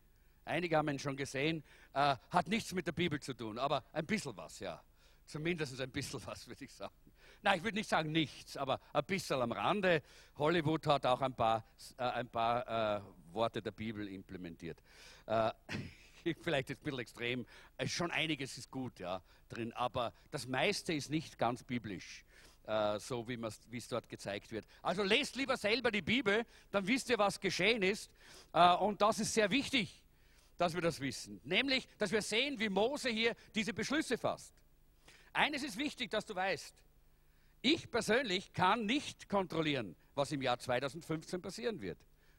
Einige 0.47 0.79
haben 0.79 0.89
ihn 0.89 0.99
schon 0.99 1.15
gesehen. 1.15 1.63
Äh, 1.93 2.17
hat 2.31 2.49
nichts 2.49 2.73
mit 2.73 2.87
der 2.87 2.93
Bibel 2.93 3.21
zu 3.21 3.35
tun, 3.35 3.59
aber 3.59 3.85
ein 3.93 4.07
bisschen 4.07 4.35
was, 4.35 4.59
ja. 4.61 4.83
Zumindest 5.27 5.79
ein 5.79 5.91
bisschen 5.91 6.19
was, 6.27 6.49
würde 6.49 6.65
ich 6.65 6.73
sagen. 6.73 6.95
Nein, 7.43 7.59
ich 7.59 7.65
würde 7.65 7.77
nicht 7.77 7.91
sagen 7.91 8.13
nichts, 8.13 8.57
aber 8.57 8.81
ein 8.95 9.05
bisschen 9.05 9.43
am 9.43 9.53
Rande. 9.53 10.03
Hollywood 10.37 10.87
hat 10.87 11.05
auch 11.05 11.21
ein 11.21 11.35
paar, 11.35 11.65
äh, 11.99 12.05
ein 12.05 12.29
paar 12.31 12.97
äh, 12.97 13.03
Worte 13.35 13.61
der 13.61 13.73
Bibel 13.73 14.09
implementiert. 14.09 14.83
Äh, 15.27 15.51
vielleicht 16.41 16.71
ist 16.71 16.81
ein 16.81 16.85
bisschen 16.85 16.99
extrem. 16.99 17.47
Schon 17.85 18.11
einiges 18.11 18.57
ist 18.57 18.71
gut 18.71 19.01
ja, 19.01 19.21
drin, 19.51 19.75
aber 19.75 20.15
das 20.31 20.47
meiste 20.47 20.95
ist 20.95 21.11
nicht 21.11 21.37
ganz 21.37 21.63
biblisch. 21.63 22.25
Äh, 22.67 22.99
so 22.99 23.29
wie 23.29 23.39
es 23.77 23.87
dort 23.87 24.09
gezeigt 24.09 24.51
wird. 24.51 24.67
Also 24.83 25.05
lest 25.05 25.37
lieber 25.37 25.57
selber 25.57 25.93
die 25.93 26.03
Bibel, 26.03 26.45
dann 26.73 26.85
wisst 26.85 27.09
ihr, 27.11 27.17
was 27.17 27.39
geschehen 27.39 27.81
ist. 27.81 28.11
Äh, 28.53 28.75
und 28.75 29.01
das 29.01 29.21
ist 29.21 29.33
sehr 29.35 29.49
wichtig, 29.53 30.03
dass 30.57 30.75
wir 30.75 30.81
das 30.81 30.99
wissen. 30.99 31.41
Nämlich, 31.45 31.87
dass 31.97 32.11
wir 32.11 32.23
sehen, 32.23 32.59
wie 32.59 32.69
Mose 32.69 33.09
hier 33.09 33.37
diese 33.55 33.73
Beschlüsse 33.73 34.19
fasst. 34.19 34.53
Eines 35.33 35.63
ist 35.63 35.79
wichtig, 35.79 36.11
dass 36.11 36.27
du 36.27 36.35
weißt. 36.35 36.75
Ich 37.63 37.89
persönlich 37.89 38.53
kann 38.53 38.85
nicht 38.85 39.29
kontrollieren, 39.29 39.95
was 40.17 40.33
im 40.33 40.43
Jahr 40.43 40.59
2015 40.59 41.41
passieren 41.41 41.81
wird. 41.81 41.99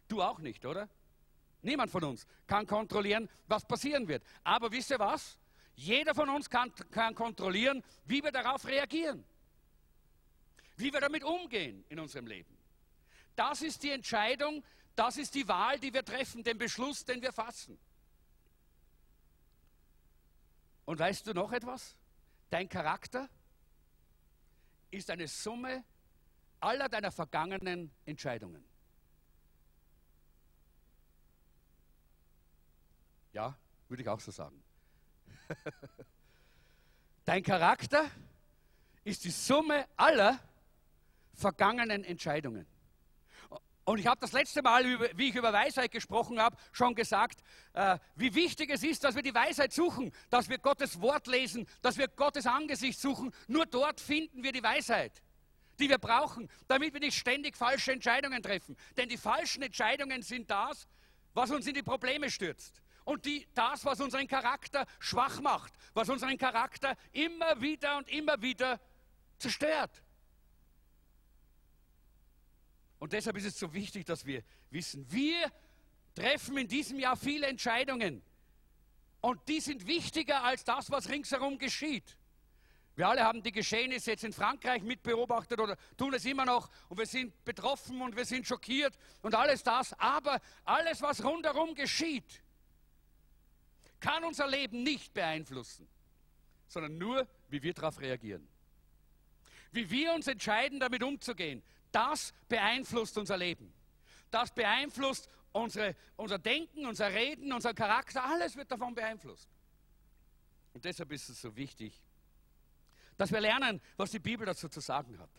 Du 0.09 0.21
auch 0.21 0.39
nicht, 0.39 0.65
oder? 0.65 0.89
Niemand 1.61 1.89
von 1.89 2.03
uns 2.03 2.27
kann 2.47 2.67
kontrollieren, 2.67 3.29
was 3.47 3.65
passieren 3.65 4.09
wird. 4.09 4.23
Aber 4.43 4.73
wisst 4.73 4.91
ihr 4.91 4.99
was? 4.99 5.37
Jeder 5.75 6.13
von 6.13 6.27
uns 6.29 6.49
kann, 6.49 6.73
kann 6.91 7.15
kontrollieren, 7.15 7.81
wie 8.03 8.21
wir 8.21 8.31
darauf 8.31 8.67
reagieren 8.67 9.23
wie 10.77 10.93
wir 10.93 11.01
damit 11.01 11.23
umgehen 11.23 11.83
in 11.89 11.99
unserem 11.99 12.27
Leben. 12.27 12.57
Das 13.35 13.61
ist 13.61 13.83
die 13.83 13.91
Entscheidung, 13.91 14.63
das 14.95 15.17
ist 15.17 15.35
die 15.35 15.47
Wahl, 15.47 15.79
die 15.79 15.93
wir 15.93 16.05
treffen, 16.05 16.43
den 16.43 16.57
Beschluss, 16.57 17.03
den 17.05 17.21
wir 17.21 17.33
fassen. 17.33 17.77
Und 20.85 20.99
weißt 20.99 21.27
du 21.27 21.33
noch 21.33 21.51
etwas? 21.51 21.97
Dein 22.49 22.69
Charakter 22.69 23.29
ist 24.89 25.09
eine 25.09 25.27
Summe 25.27 25.83
aller 26.59 26.87
deiner 26.89 27.11
vergangenen 27.11 27.91
Entscheidungen. 28.05 28.63
Ja, 33.33 33.55
würde 33.89 34.01
ich 34.01 34.09
auch 34.09 34.19
so 34.19 34.31
sagen. 34.31 34.63
Dein 37.25 37.43
Charakter 37.43 38.09
ist 39.03 39.23
die 39.25 39.31
Summe 39.31 39.87
aller 39.95 40.39
vergangenen 41.37 42.03
Entscheidungen. 42.03 42.67
Und 43.85 43.99
ich 43.99 44.07
habe 44.07 44.19
das 44.19 44.33
letzte 44.33 44.61
Mal, 44.61 44.83
wie 45.15 45.29
ich 45.29 45.35
über 45.35 45.53
Weisheit 45.53 45.91
gesprochen 45.91 46.41
habe, 46.41 46.57
schon 46.73 46.93
gesagt, 46.93 47.39
äh, 47.71 47.97
wie 48.15 48.35
wichtig 48.35 48.69
es 48.69 48.83
ist, 48.83 49.05
dass 49.05 49.15
wir 49.15 49.21
die 49.21 49.33
Weisheit 49.33 49.71
suchen, 49.71 50.11
dass 50.29 50.49
wir 50.49 50.57
Gottes 50.57 50.99
Wort 50.99 51.25
lesen, 51.27 51.65
dass 51.81 51.97
wir 51.97 52.09
Gottes 52.09 52.45
Angesicht 52.47 52.99
suchen. 52.99 53.33
Nur 53.47 53.65
dort 53.65 54.01
finden 54.01 54.43
wir 54.43 54.51
die 54.51 54.61
Weisheit, 54.61 55.23
die 55.79 55.87
wir 55.87 55.99
brauchen, 55.99 56.49
damit 56.67 56.93
wir 56.93 56.99
nicht 56.99 57.17
ständig 57.17 57.55
falsche 57.55 57.93
Entscheidungen 57.93 58.43
treffen. 58.43 58.75
Denn 58.97 59.07
die 59.07 59.15
falschen 59.15 59.63
Entscheidungen 59.63 60.21
sind 60.21 60.51
das, 60.51 60.85
was 61.33 61.49
uns 61.51 61.65
in 61.65 61.73
die 61.73 61.83
Probleme 61.83 62.29
stürzt. 62.29 62.81
Und 63.05 63.23
die, 63.23 63.47
das, 63.53 63.85
was 63.85 64.01
unseren 64.01 64.27
Charakter 64.27 64.85
schwach 64.99 65.39
macht, 65.39 65.71
was 65.93 66.09
unseren 66.09 66.37
Charakter 66.37 66.97
immer 67.13 67.61
wieder 67.61 67.99
und 67.99 68.09
immer 68.09 68.41
wieder 68.41 68.81
zerstört. 69.37 70.03
Und 72.99 73.13
deshalb 73.13 73.37
ist 73.37 73.45
es 73.45 73.59
so 73.59 73.73
wichtig, 73.73 74.05
dass 74.05 74.25
wir 74.25 74.43
wissen, 74.69 75.09
wir 75.11 75.51
treffen 76.15 76.57
in 76.57 76.67
diesem 76.67 76.99
Jahr 76.99 77.15
viele 77.15 77.47
Entscheidungen. 77.47 78.21
Und 79.21 79.47
die 79.47 79.59
sind 79.59 79.87
wichtiger 79.87 80.43
als 80.43 80.63
das, 80.63 80.89
was 80.89 81.09
ringsherum 81.09 81.57
geschieht. 81.57 82.17
Wir 82.95 83.07
alle 83.07 83.23
haben 83.23 83.43
die 83.43 83.51
Geschehnisse 83.51 84.11
jetzt 84.11 84.23
in 84.23 84.33
Frankreich 84.33 84.81
mitbeobachtet 84.81 85.59
oder 85.59 85.77
tun 85.97 86.15
es 86.15 86.25
immer 86.25 86.45
noch 86.45 86.67
und 86.89 86.97
wir 86.97 87.05
sind 87.05 87.45
betroffen 87.45 88.01
und 88.01 88.15
wir 88.15 88.25
sind 88.25 88.47
schockiert 88.47 88.97
und 89.21 89.35
alles 89.35 89.61
das. 89.61 89.93
Aber 89.99 90.41
alles, 90.65 91.03
was 91.03 91.23
rundherum 91.23 91.75
geschieht, 91.75 92.41
kann 93.99 94.23
unser 94.23 94.47
Leben 94.47 94.81
nicht 94.81 95.13
beeinflussen, 95.13 95.87
sondern 96.67 96.97
nur, 96.97 97.27
wie 97.49 97.61
wir 97.61 97.75
darauf 97.75 97.99
reagieren. 97.99 98.47
Wie 99.71 99.87
wir 99.91 100.13
uns 100.13 100.25
entscheiden, 100.25 100.79
damit 100.79 101.03
umzugehen, 101.03 101.61
das 101.91 102.33
beeinflusst 102.47 103.17
unser 103.17 103.37
Leben. 103.37 103.73
Das 104.31 104.51
beeinflusst 104.53 105.29
unsere, 105.51 105.95
unser 106.15 106.39
Denken, 106.39 106.85
unser 106.85 107.13
Reden, 107.13 107.53
unser 107.53 107.73
Charakter. 107.73 108.23
Alles 108.23 108.55
wird 108.55 108.71
davon 108.71 108.93
beeinflusst. 108.93 109.49
Und 110.73 110.85
deshalb 110.85 111.11
ist 111.11 111.29
es 111.29 111.41
so 111.41 111.55
wichtig, 111.55 112.01
dass 113.17 113.31
wir 113.31 113.41
lernen, 113.41 113.81
was 113.95 114.11
die 114.11 114.19
Bibel 114.19 114.45
dazu 114.45 114.69
zu 114.69 114.79
sagen 114.79 115.17
hat. 115.17 115.29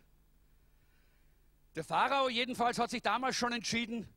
Der 1.77 1.85
Pharao 1.85 2.29
jedenfalls 2.29 2.79
hat 2.79 2.91
sich 2.91 3.03
damals 3.03 3.37
schon 3.37 3.53
entschieden, 3.53 4.09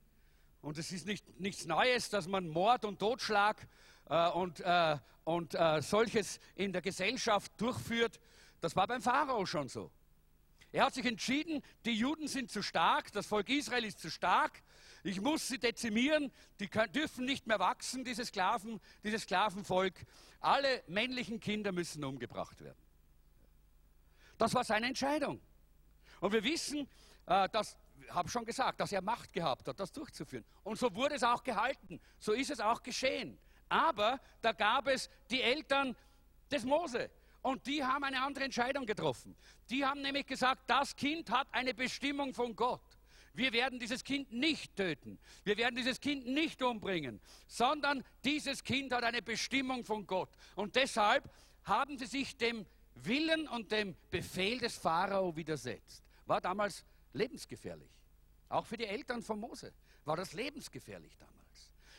und 0.62 0.78
es 0.78 0.92
ist 0.92 1.08
nicht, 1.08 1.40
nichts 1.40 1.66
Neues, 1.66 2.10
dass 2.10 2.28
man 2.28 2.48
Mord 2.48 2.86
und 2.86 3.00
Totschlag 3.00 3.68
äh, 4.10 4.30
und, 4.30 4.60
äh, 4.60 4.98
und 5.24 5.56
äh, 5.56 5.82
solches 5.82 6.40
in 6.56 6.72
der 6.72 6.82
Gesellschaft 6.82 7.52
durchführt. 7.60 8.20
Das 8.60 8.76
war 8.76 8.86
beim 8.88 9.02
Pharao 9.02 9.46
schon 9.46 9.68
so. 9.68 9.92
Er 10.72 10.86
hat 10.86 10.94
sich 10.94 11.06
entschieden, 11.06 11.62
die 11.86 11.94
Juden 11.94 12.28
sind 12.28 12.50
zu 12.50 12.62
stark, 12.62 13.12
das 13.12 13.28
Volk 13.28 13.50
Israel 13.50 13.84
ist 13.84 14.00
zu 14.00 14.10
stark, 14.10 14.62
ich 15.04 15.20
muss 15.20 15.48
sie 15.48 15.58
dezimieren, 15.58 16.32
die 16.60 16.68
können, 16.68 16.92
dürfen 16.94 17.26
nicht 17.26 17.48
mehr 17.48 17.60
wachsen, 17.60 18.04
diese 18.04 18.24
Sklaven, 18.24 18.80
dieses 19.04 19.24
Sklavenvolk. 19.24 19.96
Alle 20.40 20.84
männlichen 20.88 21.40
Kinder 21.40 21.72
müssen 21.72 22.04
umgebracht 22.04 22.62
werden. 22.62 22.78
Das 24.38 24.54
war 24.54 24.64
seine 24.64 24.88
Entscheidung. 24.88 25.42
Und 26.20 26.34
wir 26.34 26.44
wissen, 26.44 26.88
äh, 27.26 27.50
dass, 27.50 27.78
habe 28.10 28.30
schon 28.30 28.46
gesagt, 28.46 28.80
dass 28.80 28.92
er 28.92 29.02
Macht 29.02 29.34
gehabt 29.34 29.68
hat, 29.68 29.80
das 29.80 29.92
durchzuführen. 29.92 30.46
Und 30.64 30.78
so 30.78 30.94
wurde 30.94 31.16
es 31.16 31.24
auch 31.24 31.44
gehalten. 31.44 32.00
So 32.20 32.34
ist 32.34 32.52
es 32.52 32.60
auch 32.60 32.84
geschehen. 32.84 33.40
Aber 33.70 34.20
da 34.42 34.52
gab 34.52 34.88
es 34.88 35.10
die 35.30 35.42
Eltern 35.42 35.96
des 36.52 36.64
Mose. 36.64 37.10
Und 37.42 37.66
die 37.66 37.84
haben 37.84 38.04
eine 38.04 38.22
andere 38.22 38.46
Entscheidung 38.46 38.86
getroffen. 38.86 39.36
Die 39.70 39.86
haben 39.86 40.02
nämlich 40.02 40.28
gesagt, 40.28 40.62
das 40.68 40.96
Kind 40.96 41.32
hat 41.32 41.48
eine 41.52 41.74
Bestimmung 41.74 42.34
von 42.34 42.56
Gott. 42.56 42.82
Wir 43.34 43.54
werden 43.54 43.80
dieses 43.80 44.04
Kind 44.04 44.32
nicht 44.32 44.76
töten. 44.76 45.18
Wir 45.44 45.58
werden 45.58 45.76
dieses 45.76 46.00
Kind 46.00 46.28
nicht 46.28 46.62
umbringen, 46.62 47.22
sondern 47.48 48.04
dieses 48.24 48.64
Kind 48.64 48.94
hat 48.94 49.04
eine 49.04 49.22
Bestimmung 49.22 49.86
von 49.86 50.06
Gott. 50.06 50.30
Und 50.56 50.76
deshalb 50.76 51.30
haben 51.64 51.98
sie 51.98 52.08
sich 52.08 52.36
dem 52.36 52.66
Willen 52.96 53.48
und 53.48 53.72
dem 53.72 53.96
Befehl 54.10 54.60
des 54.60 54.78
Pharao 54.78 55.36
widersetzt. 55.36 56.04
War 56.26 56.42
damals 56.42 56.84
lebensgefährlich. 57.14 57.90
Auch 58.50 58.66
für 58.66 58.78
die 58.78 58.86
Eltern 58.86 59.24
von 59.24 59.40
Mose 59.40 59.74
war 60.04 60.18
das 60.18 60.34
lebensgefährlich 60.34 61.18
damals. 61.18 61.32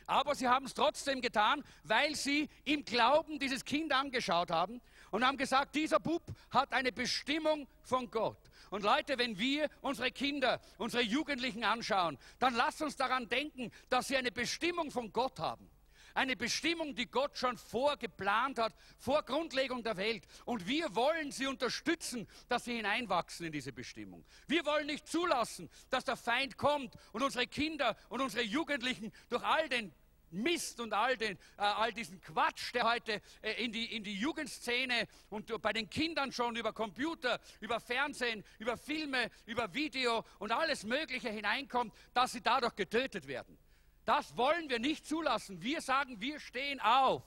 Aber 0.06 0.34
sie 0.34 0.48
haben 0.48 0.66
es 0.66 0.74
trotzdem 0.74 1.22
getan, 1.22 1.64
weil 1.84 2.14
sie 2.14 2.48
im 2.64 2.84
Glauben 2.84 3.38
dieses 3.38 3.64
Kind 3.64 3.92
angeschaut 3.92 4.50
haben 4.50 4.80
und 5.12 5.24
haben 5.24 5.36
gesagt, 5.36 5.76
dieser 5.76 6.00
Bub 6.00 6.22
hat 6.50 6.72
eine 6.72 6.90
Bestimmung 6.90 7.68
von 7.82 8.10
Gott. 8.10 8.38
Und 8.70 8.82
Leute, 8.82 9.18
wenn 9.18 9.38
wir 9.38 9.68
unsere 9.82 10.10
Kinder, 10.10 10.60
unsere 10.78 11.02
Jugendlichen 11.02 11.62
anschauen, 11.62 12.18
dann 12.38 12.54
lasst 12.54 12.82
uns 12.82 12.96
daran 12.96 13.28
denken, 13.28 13.70
dass 13.90 14.08
sie 14.08 14.16
eine 14.16 14.32
Bestimmung 14.32 14.90
von 14.90 15.12
Gott 15.12 15.38
haben. 15.38 15.70
Eine 16.14 16.36
Bestimmung, 16.36 16.94
die 16.94 17.06
Gott 17.06 17.38
schon 17.38 17.56
vorgeplant 17.56 18.58
hat, 18.58 18.74
vor 18.98 19.22
Grundlegung 19.22 19.82
der 19.82 19.96
Welt. 19.96 20.24
Und 20.44 20.66
wir 20.66 20.94
wollen 20.94 21.30
sie 21.30 21.46
unterstützen, 21.46 22.26
dass 22.48 22.64
sie 22.64 22.76
hineinwachsen 22.76 23.46
in 23.46 23.52
diese 23.52 23.72
Bestimmung. 23.72 24.24
Wir 24.46 24.64
wollen 24.66 24.86
nicht 24.86 25.06
zulassen, 25.06 25.70
dass 25.90 26.04
der 26.04 26.16
Feind 26.16 26.56
kommt 26.56 26.94
und 27.12 27.22
unsere 27.22 27.46
Kinder 27.46 27.96
und 28.08 28.20
unsere 28.20 28.44
Jugendlichen 28.44 29.12
durch 29.28 29.42
all 29.42 29.68
den 29.68 29.92
Mist 30.32 30.80
und 30.80 30.92
all, 30.92 31.16
den, 31.16 31.36
äh, 31.56 31.62
all 31.62 31.92
diesen 31.92 32.20
Quatsch, 32.20 32.74
der 32.74 32.84
heute 32.84 33.20
äh, 33.42 33.64
in, 33.64 33.72
die, 33.72 33.94
in 33.94 34.04
die 34.04 34.14
Jugendszene 34.14 35.06
und 35.30 35.60
bei 35.62 35.72
den 35.72 35.88
Kindern 35.88 36.32
schon 36.32 36.56
über 36.56 36.72
Computer, 36.72 37.40
über 37.60 37.80
Fernsehen, 37.80 38.44
über 38.58 38.76
Filme, 38.76 39.30
über 39.46 39.72
Video 39.74 40.24
und 40.38 40.52
alles 40.52 40.84
Mögliche 40.84 41.30
hineinkommt, 41.30 41.94
dass 42.14 42.32
sie 42.32 42.40
dadurch 42.40 42.74
getötet 42.74 43.26
werden. 43.26 43.58
Das 44.04 44.36
wollen 44.36 44.68
wir 44.68 44.78
nicht 44.78 45.06
zulassen. 45.06 45.62
Wir 45.62 45.80
sagen, 45.80 46.20
wir 46.20 46.40
stehen 46.40 46.80
auf. 46.80 47.22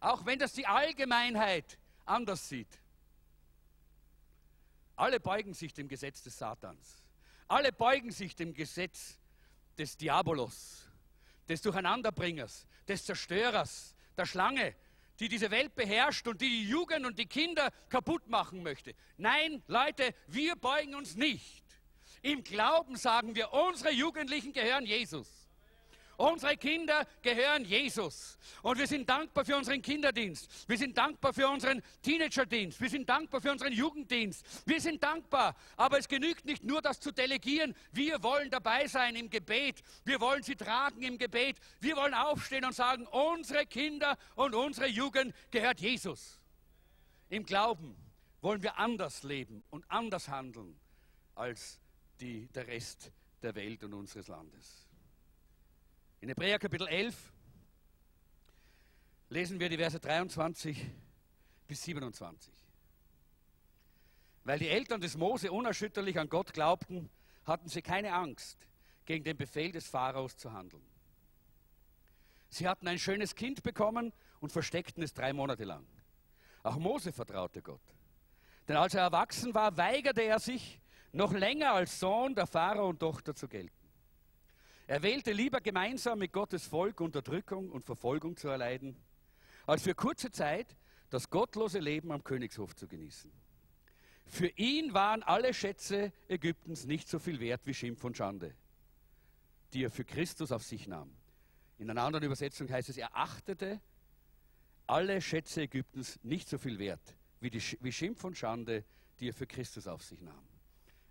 Auch 0.00 0.24
wenn 0.24 0.38
das 0.38 0.52
die 0.52 0.66
Allgemeinheit 0.66 1.78
anders 2.06 2.48
sieht. 2.48 2.80
Alle 4.96 5.20
beugen 5.20 5.54
sich 5.54 5.74
dem 5.74 5.88
Gesetz 5.88 6.22
des 6.22 6.38
Satans. 6.38 7.02
Alle 7.48 7.72
beugen 7.72 8.10
sich 8.10 8.34
dem 8.34 8.54
Gesetz 8.54 9.18
des 9.76 9.96
Diabolos, 9.96 10.88
des 11.48 11.62
Durcheinanderbringers, 11.62 12.66
des 12.88 13.04
Zerstörers, 13.04 13.94
der 14.16 14.26
Schlange, 14.26 14.74
die 15.20 15.28
diese 15.28 15.50
Welt 15.50 15.74
beherrscht 15.74 16.26
und 16.26 16.40
die 16.40 16.48
die 16.48 16.68
Jugend 16.68 17.06
und 17.06 17.18
die 17.18 17.26
Kinder 17.26 17.70
kaputt 17.88 18.28
machen 18.28 18.62
möchte. 18.62 18.94
Nein, 19.16 19.62
Leute, 19.66 20.14
wir 20.26 20.56
beugen 20.56 20.94
uns 20.94 21.16
nicht. 21.16 21.64
Im 22.22 22.42
Glauben 22.44 22.96
sagen 22.96 23.34
wir, 23.34 23.52
unsere 23.52 23.92
Jugendlichen 23.92 24.52
gehören 24.52 24.86
Jesus. 24.86 25.41
Unsere 26.22 26.56
Kinder 26.56 27.04
gehören 27.20 27.64
Jesus. 27.64 28.38
Und 28.62 28.78
wir 28.78 28.86
sind 28.86 29.08
dankbar 29.08 29.44
für 29.44 29.56
unseren 29.56 29.82
Kinderdienst. 29.82 30.68
Wir 30.68 30.78
sind 30.78 30.96
dankbar 30.96 31.32
für 31.32 31.48
unseren 31.48 31.82
Teenagerdienst. 32.00 32.80
Wir 32.80 32.88
sind 32.88 33.08
dankbar 33.08 33.40
für 33.40 33.50
unseren 33.50 33.72
Jugenddienst. 33.72 34.46
Wir 34.64 34.80
sind 34.80 35.02
dankbar. 35.02 35.56
Aber 35.76 35.98
es 35.98 36.06
genügt 36.06 36.44
nicht 36.44 36.62
nur, 36.62 36.80
das 36.80 37.00
zu 37.00 37.10
delegieren. 37.10 37.74
Wir 37.90 38.22
wollen 38.22 38.50
dabei 38.50 38.86
sein 38.86 39.16
im 39.16 39.30
Gebet. 39.30 39.82
Wir 40.04 40.20
wollen 40.20 40.44
sie 40.44 40.54
tragen 40.54 41.02
im 41.02 41.18
Gebet. 41.18 41.56
Wir 41.80 41.96
wollen 41.96 42.14
aufstehen 42.14 42.64
und 42.64 42.74
sagen, 42.76 43.04
unsere 43.08 43.66
Kinder 43.66 44.16
und 44.36 44.54
unsere 44.54 44.86
Jugend 44.86 45.34
gehört 45.50 45.80
Jesus. 45.80 46.38
Im 47.30 47.44
Glauben 47.44 47.96
wollen 48.42 48.62
wir 48.62 48.78
anders 48.78 49.24
leben 49.24 49.64
und 49.70 49.90
anders 49.90 50.28
handeln 50.28 50.78
als 51.34 51.80
die, 52.20 52.46
der 52.54 52.68
Rest 52.68 53.10
der 53.42 53.56
Welt 53.56 53.82
und 53.82 53.92
unseres 53.92 54.28
Landes. 54.28 54.81
In 56.22 56.28
Hebräer 56.28 56.60
Kapitel 56.60 56.86
11 56.86 57.32
lesen 59.28 59.58
wir 59.58 59.68
die 59.68 59.76
Verse 59.76 59.98
23 59.98 60.88
bis 61.66 61.82
27. 61.82 62.54
Weil 64.44 64.60
die 64.60 64.68
Eltern 64.68 65.00
des 65.00 65.16
Mose 65.16 65.50
unerschütterlich 65.50 66.20
an 66.20 66.28
Gott 66.28 66.52
glaubten, 66.52 67.10
hatten 67.44 67.68
sie 67.68 67.82
keine 67.82 68.12
Angst, 68.14 68.68
gegen 69.04 69.24
den 69.24 69.36
Befehl 69.36 69.72
des 69.72 69.88
Pharaos 69.88 70.36
zu 70.36 70.52
handeln. 70.52 70.86
Sie 72.50 72.68
hatten 72.68 72.86
ein 72.86 73.00
schönes 73.00 73.34
Kind 73.34 73.64
bekommen 73.64 74.12
und 74.38 74.52
versteckten 74.52 75.02
es 75.02 75.12
drei 75.12 75.32
Monate 75.32 75.64
lang. 75.64 75.84
Auch 76.62 76.76
Mose 76.76 77.10
vertraute 77.10 77.62
Gott. 77.62 77.82
Denn 78.68 78.76
als 78.76 78.94
er 78.94 79.02
erwachsen 79.02 79.52
war, 79.54 79.76
weigerte 79.76 80.22
er 80.22 80.38
sich, 80.38 80.78
noch 81.10 81.32
länger 81.32 81.72
als 81.72 81.98
Sohn 81.98 82.36
der 82.36 82.46
Pharao 82.46 82.90
und 82.90 83.00
Tochter 83.00 83.34
zu 83.34 83.48
gelten. 83.48 83.81
Er 84.86 85.02
wählte 85.02 85.32
lieber 85.32 85.60
gemeinsam 85.60 86.18
mit 86.18 86.32
Gottes 86.32 86.66
Volk 86.66 87.00
Unterdrückung 87.00 87.70
und 87.70 87.84
Verfolgung 87.84 88.36
zu 88.36 88.48
erleiden, 88.48 88.96
als 89.66 89.82
für 89.82 89.94
kurze 89.94 90.30
Zeit 90.30 90.76
das 91.10 91.30
gottlose 91.30 91.78
Leben 91.78 92.10
am 92.10 92.24
Königshof 92.24 92.74
zu 92.74 92.88
genießen. 92.88 93.30
Für 94.26 94.48
ihn 94.48 94.94
waren 94.94 95.22
alle 95.22 95.52
Schätze 95.52 96.12
Ägyptens 96.28 96.86
nicht 96.86 97.08
so 97.08 97.18
viel 97.18 97.38
wert 97.38 97.66
wie 97.66 97.74
Schimpf 97.74 98.02
und 98.04 98.16
Schande, 98.16 98.54
die 99.72 99.84
er 99.84 99.90
für 99.90 100.04
Christus 100.04 100.52
auf 100.52 100.62
sich 100.62 100.86
nahm. 100.86 101.14
In 101.78 101.90
einer 101.90 102.02
anderen 102.02 102.24
Übersetzung 102.24 102.70
heißt 102.70 102.88
es, 102.88 102.96
er 102.96 103.16
achtete 103.16 103.80
alle 104.86 105.20
Schätze 105.20 105.62
Ägyptens 105.62 106.18
nicht 106.22 106.48
so 106.48 106.58
viel 106.58 106.78
wert 106.78 107.16
wie, 107.40 107.50
die, 107.50 107.62
wie 107.80 107.92
Schimpf 107.92 108.24
und 108.24 108.36
Schande, 108.36 108.84
die 109.20 109.28
er 109.28 109.34
für 109.34 109.46
Christus 109.46 109.86
auf 109.86 110.02
sich 110.02 110.20
nahm. 110.20 110.46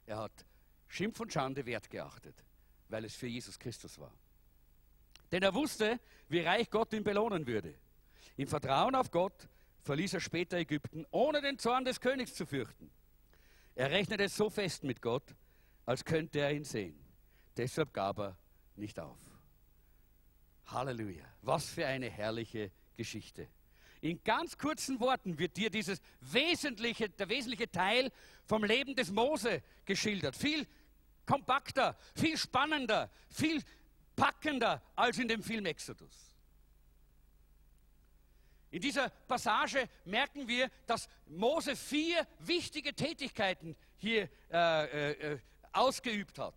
Er 0.06 0.18
hat 0.18 0.46
Schimpf 0.88 1.20
und 1.20 1.32
Schande 1.32 1.66
wertgeachtet, 1.66 2.44
weil 2.92 3.06
es 3.06 3.16
für 3.16 3.28
Jesus 3.28 3.58
Christus 3.58 3.98
war. 4.00 4.14
Denn 5.32 5.44
er 5.44 5.54
wusste, 5.54 6.00
wie 6.28 6.42
reich 6.42 6.70
Gott 6.70 6.94
ihn 6.94 7.04
belohnen 7.04 7.48
würde. 7.48 7.74
Im 8.38 8.48
Vertrauen 8.48 8.96
auf 8.96 9.12
Gott 9.12 9.48
verließ 9.84 10.14
er 10.14 10.20
später 10.20 10.58
Ägypten, 10.58 11.06
ohne 11.12 11.42
den 11.42 11.58
Zorn 11.58 11.86
des 11.86 12.00
Königs 12.00 12.36
zu 12.36 12.46
fürchten. 12.46 12.92
Er 13.76 13.90
rechnete 13.92 14.28
so 14.30 14.50
fest 14.50 14.84
mit 14.84 15.02
Gott, 15.02 15.36
als 15.86 16.04
könnte 16.04 16.40
er 16.40 16.52
ihn 16.52 16.64
sehen. 16.64 17.00
Deshalb 17.58 17.94
gab 17.94 18.20
er 18.20 18.38
nicht 18.76 19.00
auf. 19.00 19.20
Halleluja. 20.68 21.26
Was 21.42 21.70
für 21.70 21.86
eine 21.86 22.10
herrliche 22.10 22.72
Geschichte. 22.96 23.48
In 24.02 24.24
ganz 24.24 24.58
kurzen 24.58 25.00
Worten 25.00 25.38
wird 25.38 25.58
dir 25.58 25.70
dieses 25.70 26.02
wesentliche, 26.22 27.10
der 27.10 27.30
wesentliche 27.30 27.70
Teil 27.70 28.12
vom 28.46 28.64
Leben 28.64 28.96
des 28.96 29.12
Mose 29.12 29.62
geschildert. 29.86 30.36
Viel 30.36 30.66
kompakter, 31.32 31.96
viel 32.14 32.38
spannender, 32.38 33.10
viel 33.30 33.64
packender 34.16 34.82
als 34.96 35.18
in 35.18 35.30
dem 35.30 35.42
Film 35.42 35.66
Exodus. 35.66 36.36
In 38.70 38.82
dieser 38.82 39.10
Passage 39.10 39.88
merken 40.06 40.48
wir, 40.48 40.70
dass 40.88 41.08
Mose 41.28 41.76
vier 41.76 42.28
wichtige 42.40 42.94
Tätigkeiten 42.94 43.76
hier 43.98 44.30
äh, 44.52 45.12
äh, 45.12 45.40
ausgeübt 45.72 46.38
hat. 46.38 46.56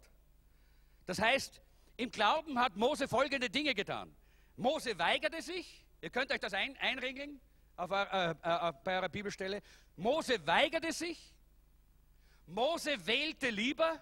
Das 1.06 1.20
heißt, 1.20 1.60
im 1.96 2.10
Glauben 2.10 2.58
hat 2.58 2.76
Mose 2.76 3.06
folgende 3.06 3.48
Dinge 3.50 3.74
getan. 3.74 4.12
Mose 4.56 4.98
weigerte 4.98 5.40
sich, 5.42 5.84
Ihr 6.04 6.10
könnt 6.10 6.30
euch 6.30 6.40
das 6.40 6.52
ein, 6.52 6.76
einregeln 6.80 7.40
auf, 7.76 7.90
äh, 7.90 8.30
äh, 8.32 8.72
bei 8.84 8.96
eurer 8.96 9.08
Bibelstelle. 9.08 9.62
Mose 9.96 10.46
weigerte 10.46 10.92
sich. 10.92 11.32
Mose 12.46 13.06
wählte 13.06 13.48
lieber. 13.48 13.98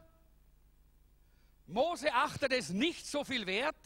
Mose 1.73 2.13
achtete 2.13 2.57
es 2.57 2.71
nicht 2.71 3.07
so 3.07 3.25
viel 3.25 3.47
wert. 3.47 3.77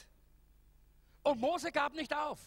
Und 1.23 1.41
Mose 1.41 1.73
gab 1.73 1.95
nicht 1.95 2.15
auf. 2.15 2.39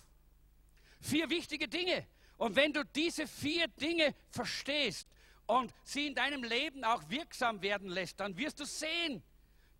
Vier 1.01 1.29
wichtige 1.29 1.67
Dinge. 1.67 2.05
Und 2.37 2.55
wenn 2.55 2.71
du 2.71 2.85
diese 2.85 3.27
vier 3.27 3.67
Dinge 3.67 4.15
verstehst 4.29 5.07
und 5.45 5.73
sie 5.83 6.07
in 6.07 6.15
deinem 6.15 6.43
Leben 6.43 6.83
auch 6.83 7.09
wirksam 7.09 7.61
werden 7.61 7.89
lässt, 7.89 8.19
dann 8.19 8.37
wirst 8.37 8.59
du 8.59 8.65
sehen, 8.65 9.21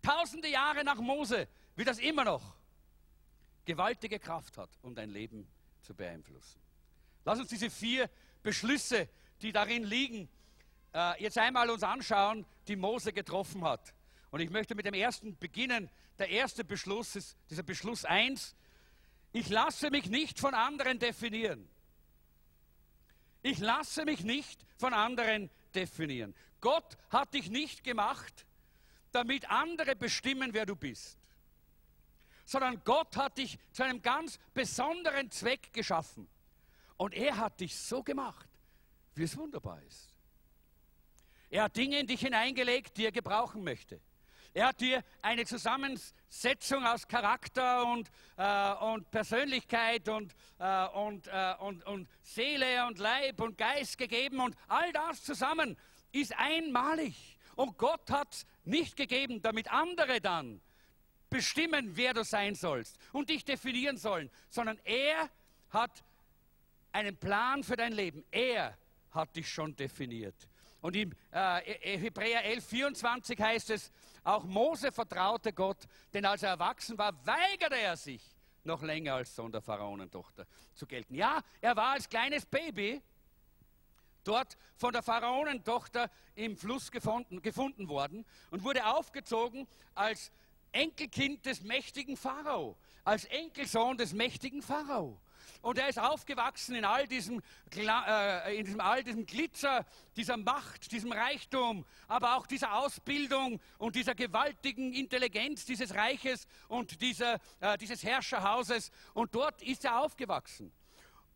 tausende 0.02 0.48
Jahre 0.48 0.84
nach 0.84 0.96
Mose, 0.96 1.48
wie 1.76 1.84
das 1.84 1.98
immer 1.98 2.24
noch 2.24 2.42
gewaltige 3.64 4.18
Kraft 4.18 4.58
hat, 4.58 4.70
um 4.82 4.94
dein 4.94 5.10
Leben 5.10 5.44
zu 5.44 5.60
zu 5.82 5.94
beeinflussen. 5.94 6.60
Lass 7.24 7.40
uns 7.40 7.48
diese 7.48 7.68
vier 7.70 8.08
Beschlüsse, 8.42 9.08
die 9.42 9.52
darin 9.52 9.84
liegen, 9.84 10.28
äh, 10.94 11.22
jetzt 11.22 11.36
einmal 11.36 11.68
uns 11.70 11.82
anschauen, 11.82 12.46
die 12.68 12.76
Mose 12.76 13.12
getroffen 13.12 13.64
hat. 13.64 13.92
Und 14.30 14.40
ich 14.40 14.50
möchte 14.50 14.74
mit 14.74 14.86
dem 14.86 14.94
ersten 14.94 15.36
beginnen. 15.38 15.90
Der 16.18 16.28
erste 16.28 16.64
Beschluss 16.64 17.16
ist 17.16 17.36
dieser 17.48 17.62
Beschluss 17.62 18.04
1. 18.04 18.54
Ich 19.32 19.48
lasse 19.48 19.90
mich 19.90 20.06
nicht 20.06 20.38
von 20.38 20.54
anderen 20.54 20.98
definieren. 20.98 21.68
Ich 23.42 23.58
lasse 23.58 24.04
mich 24.04 24.22
nicht 24.22 24.64
von 24.76 24.92
anderen 24.92 25.50
definieren. 25.74 26.34
Gott 26.60 26.98
hat 27.08 27.32
dich 27.34 27.50
nicht 27.50 27.84
gemacht, 27.84 28.46
damit 29.12 29.50
andere 29.50 29.96
bestimmen, 29.96 30.52
wer 30.52 30.66
du 30.66 30.76
bist 30.76 31.20
sondern 32.50 32.82
Gott 32.82 33.16
hat 33.16 33.38
dich 33.38 33.60
zu 33.70 33.84
einem 33.84 34.02
ganz 34.02 34.40
besonderen 34.52 35.30
Zweck 35.30 35.72
geschaffen. 35.72 36.26
Und 36.96 37.14
er 37.14 37.36
hat 37.36 37.60
dich 37.60 37.78
so 37.78 38.02
gemacht, 38.02 38.48
wie 39.14 39.22
es 39.22 39.36
wunderbar 39.36 39.80
ist. 39.82 40.08
Er 41.48 41.64
hat 41.64 41.76
Dinge 41.76 42.00
in 42.00 42.08
dich 42.08 42.20
hineingelegt, 42.20 42.96
die 42.96 43.04
er 43.04 43.12
gebrauchen 43.12 43.62
möchte. 43.62 44.00
Er 44.52 44.68
hat 44.68 44.80
dir 44.80 45.04
eine 45.22 45.44
Zusammensetzung 45.46 46.84
aus 46.84 47.06
Charakter 47.06 47.86
und, 47.86 48.10
äh, 48.36 48.72
und 48.74 49.08
Persönlichkeit 49.10 50.08
und, 50.08 50.34
äh, 50.58 50.86
und, 50.88 51.28
äh, 51.28 51.54
und, 51.60 51.84
und 51.86 52.08
Seele 52.22 52.86
und 52.86 52.98
Leib 52.98 53.40
und 53.40 53.56
Geist 53.56 53.96
gegeben 53.96 54.40
und 54.40 54.56
all 54.66 54.92
das 54.92 55.22
zusammen 55.22 55.76
ist 56.10 56.36
einmalig. 56.36 57.38
Und 57.54 57.78
Gott 57.78 58.10
hat 58.10 58.44
nicht 58.64 58.96
gegeben, 58.96 59.40
damit 59.40 59.70
andere 59.70 60.20
dann 60.20 60.60
bestimmen, 61.28 61.96
wer 61.96 62.12
du 62.12 62.24
sein 62.24 62.56
sollst 62.56 62.98
und 63.12 63.30
dich 63.30 63.44
definieren 63.44 63.98
sollen, 63.98 64.30
sondern 64.48 64.80
er 64.82 65.30
hat 65.70 66.02
einen 66.90 67.16
Plan 67.16 67.62
für 67.62 67.76
dein 67.76 67.92
Leben. 67.92 68.24
Er 68.32 68.76
hat 69.12 69.36
dich 69.36 69.48
schon 69.48 69.76
definiert. 69.76 70.48
Und 70.80 70.96
im 70.96 71.12
äh, 71.30 71.98
Hebräer 71.98 72.44
11, 72.44 72.66
24 72.66 73.38
heißt 73.38 73.70
es, 73.70 73.92
auch 74.24 74.44
Mose 74.44 74.92
vertraute 74.92 75.52
Gott, 75.52 75.86
denn 76.12 76.24
als 76.24 76.42
er 76.42 76.50
erwachsen 76.50 76.98
war, 76.98 77.14
weigerte 77.26 77.76
er 77.76 77.96
sich, 77.96 78.22
noch 78.64 78.82
länger 78.82 79.14
als 79.14 79.34
Sohn 79.34 79.52
der 79.52 79.62
Pharaonentochter 79.62 80.46
zu 80.74 80.86
gelten. 80.86 81.14
Ja, 81.14 81.40
er 81.60 81.76
war 81.76 81.92
als 81.92 82.08
kleines 82.08 82.44
Baby 82.46 83.00
dort 84.24 84.56
von 84.76 84.92
der 84.92 85.02
Pharaonentochter 85.02 86.10
im 86.34 86.56
Fluss 86.56 86.90
gefunden, 86.90 87.42
gefunden 87.42 87.88
worden 87.88 88.26
und 88.50 88.62
wurde 88.62 88.86
aufgezogen 88.86 89.66
als 89.94 90.30
Enkelkind 90.72 91.46
des 91.46 91.62
mächtigen 91.62 92.16
Pharao, 92.16 92.76
als 93.04 93.24
Enkelsohn 93.24 93.96
des 93.96 94.12
mächtigen 94.12 94.62
Pharao. 94.62 95.18
Und 95.62 95.78
er 95.78 95.88
ist 95.88 95.98
aufgewachsen 95.98 96.74
in 96.74 96.84
all 96.84 97.06
diesem, 97.06 97.42
äh, 97.76 98.58
in 98.58 98.64
diesem, 98.64 98.80
all 98.80 99.04
diesem 99.04 99.26
Glitzer, 99.26 99.84
dieser 100.16 100.36
Macht, 100.36 100.90
diesem 100.92 101.12
Reichtum, 101.12 101.84
aber 102.08 102.36
auch 102.36 102.46
dieser 102.46 102.78
Ausbildung 102.78 103.60
und 103.78 103.94
dieser 103.94 104.14
gewaltigen 104.14 104.92
Intelligenz 104.92 105.66
dieses 105.66 105.94
Reiches 105.94 106.46
und 106.68 107.02
dieser, 107.02 107.38
äh, 107.60 107.76
dieses 107.76 108.02
Herrscherhauses. 108.02 108.90
Und 109.12 109.34
dort 109.34 109.60
ist 109.62 109.84
er 109.84 110.00
aufgewachsen. 110.00 110.72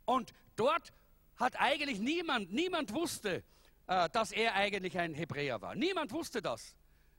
Und 0.06 0.32
dort 0.56 0.92
hat 1.36 1.60
eigentlich 1.60 1.98
niemand, 1.98 2.52
niemand 2.52 2.94
wusste, 2.94 3.44
äh, 3.86 4.08
dass 4.10 4.32
er 4.32 4.54
eigentlich 4.54 4.98
ein 4.98 5.14
Hebräer 5.14 5.60
war. 5.60 5.74
Niemand 5.74 6.12
wusste 6.12 6.40
das. 6.40 6.74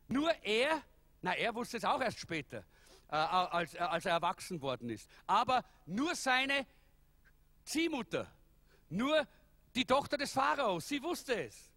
Nur 0.08 0.32
er, 0.44 0.82
na, 1.22 1.34
er 1.34 1.54
wusste 1.54 1.78
es 1.78 1.86
auch 1.86 2.02
erst 2.02 2.20
später, 2.20 2.64
äh, 3.10 3.16
als, 3.16 3.76
als 3.76 4.06
er 4.06 4.14
erwachsen 4.14 4.62
worden 4.62 4.90
ist. 4.90 5.10
Aber 5.28 5.64
nur 5.86 6.16
seine 6.16 6.66
Ziehmutter, 7.66 8.32
nur 8.90 9.28
die 9.76 9.86
Tochter 9.86 10.18
des 10.18 10.32
Pharaos, 10.32 10.88
sie 10.88 11.02
wusste 11.04 11.46
es. 11.46 11.72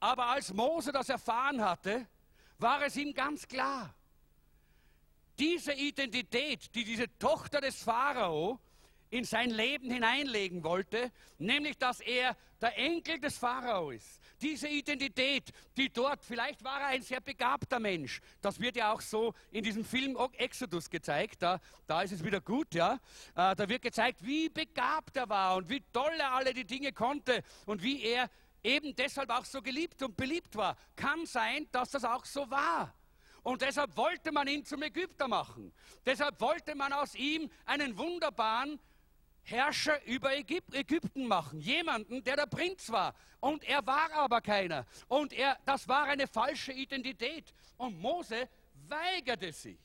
Aber 0.00 0.26
als 0.26 0.52
Mose 0.52 0.90
das 0.90 1.08
erfahren 1.08 1.60
hatte, 1.62 2.06
war 2.58 2.82
es 2.82 2.96
ihm 2.96 3.12
ganz 3.12 3.46
klar. 3.46 3.94
Diese 5.38 5.72
Identität, 5.72 6.74
die 6.74 6.84
diese 6.84 7.06
Tochter 7.18 7.60
des 7.60 7.82
Pharao 7.82 8.58
in 9.10 9.24
sein 9.24 9.50
Leben 9.50 9.90
hineinlegen 9.90 10.64
wollte, 10.64 11.12
nämlich 11.38 11.76
dass 11.76 12.00
er 12.00 12.36
der 12.62 12.78
Enkel 12.78 13.18
des 13.18 13.36
Pharao 13.36 13.90
ist. 13.90 14.20
Diese 14.40 14.68
Identität, 14.68 15.52
die 15.76 15.92
dort, 15.92 16.24
vielleicht 16.24 16.62
war 16.64 16.80
er 16.80 16.86
ein 16.88 17.02
sehr 17.02 17.20
begabter 17.20 17.80
Mensch, 17.80 18.20
das 18.40 18.60
wird 18.60 18.76
ja 18.76 18.92
auch 18.92 19.00
so 19.00 19.34
in 19.50 19.64
diesem 19.64 19.84
Film 19.84 20.16
Exodus 20.34 20.88
gezeigt, 20.88 21.42
da, 21.42 21.60
da 21.86 22.02
ist 22.02 22.12
es 22.12 22.24
wieder 22.24 22.40
gut, 22.40 22.74
ja, 22.74 22.94
äh, 23.34 23.54
da 23.54 23.68
wird 23.68 23.82
gezeigt, 23.82 24.24
wie 24.24 24.48
begabt 24.48 25.16
er 25.16 25.28
war 25.28 25.56
und 25.56 25.68
wie 25.68 25.82
toll 25.92 26.14
er 26.18 26.32
alle 26.32 26.54
die 26.54 26.64
Dinge 26.64 26.92
konnte 26.92 27.42
und 27.66 27.82
wie 27.82 28.02
er 28.02 28.30
eben 28.62 28.94
deshalb 28.94 29.30
auch 29.30 29.44
so 29.44 29.60
geliebt 29.60 30.02
und 30.02 30.16
beliebt 30.16 30.56
war. 30.56 30.76
Kann 30.96 31.26
sein, 31.26 31.68
dass 31.72 31.90
das 31.90 32.04
auch 32.04 32.24
so 32.24 32.48
war. 32.50 32.94
Und 33.42 33.60
deshalb 33.60 33.96
wollte 33.96 34.30
man 34.30 34.46
ihn 34.46 34.64
zum 34.64 34.82
Ägypter 34.82 35.26
machen. 35.26 35.72
Deshalb 36.06 36.40
wollte 36.40 36.76
man 36.76 36.92
aus 36.92 37.14
ihm 37.16 37.50
einen 37.64 37.98
wunderbaren 37.98 38.78
Herrscher 39.42 40.02
über 40.04 40.36
Ägypten 40.36 41.26
machen. 41.26 41.60
Jemanden, 41.60 42.22
der 42.22 42.36
der 42.36 42.46
Prinz 42.46 42.90
war. 42.90 43.14
Und 43.40 43.64
er 43.64 43.84
war 43.86 44.12
aber 44.12 44.40
keiner. 44.40 44.86
Und 45.08 45.32
er, 45.32 45.58
das 45.64 45.88
war 45.88 46.04
eine 46.04 46.26
falsche 46.26 46.72
Identität. 46.72 47.52
Und 47.76 48.00
Mose 48.00 48.48
weigerte 48.88 49.52
sich, 49.52 49.78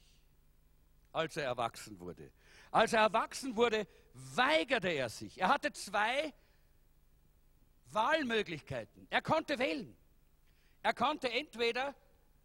als 1.11 1.37
er 1.37 1.45
erwachsen 1.45 1.99
wurde. 1.99 2.31
Als 2.71 2.93
er 2.93 3.01
erwachsen 3.01 3.55
wurde, 3.55 3.87
weigerte 4.13 4.89
er 4.89 5.09
sich. 5.09 5.39
Er 5.39 5.47
hatte 5.47 5.71
zwei 5.71 6.33
Wahlmöglichkeiten. 7.91 9.07
Er 9.09 9.21
konnte 9.21 9.57
wählen. 9.57 9.95
Er 10.83 10.93
konnte 10.93 11.31
entweder 11.31 11.95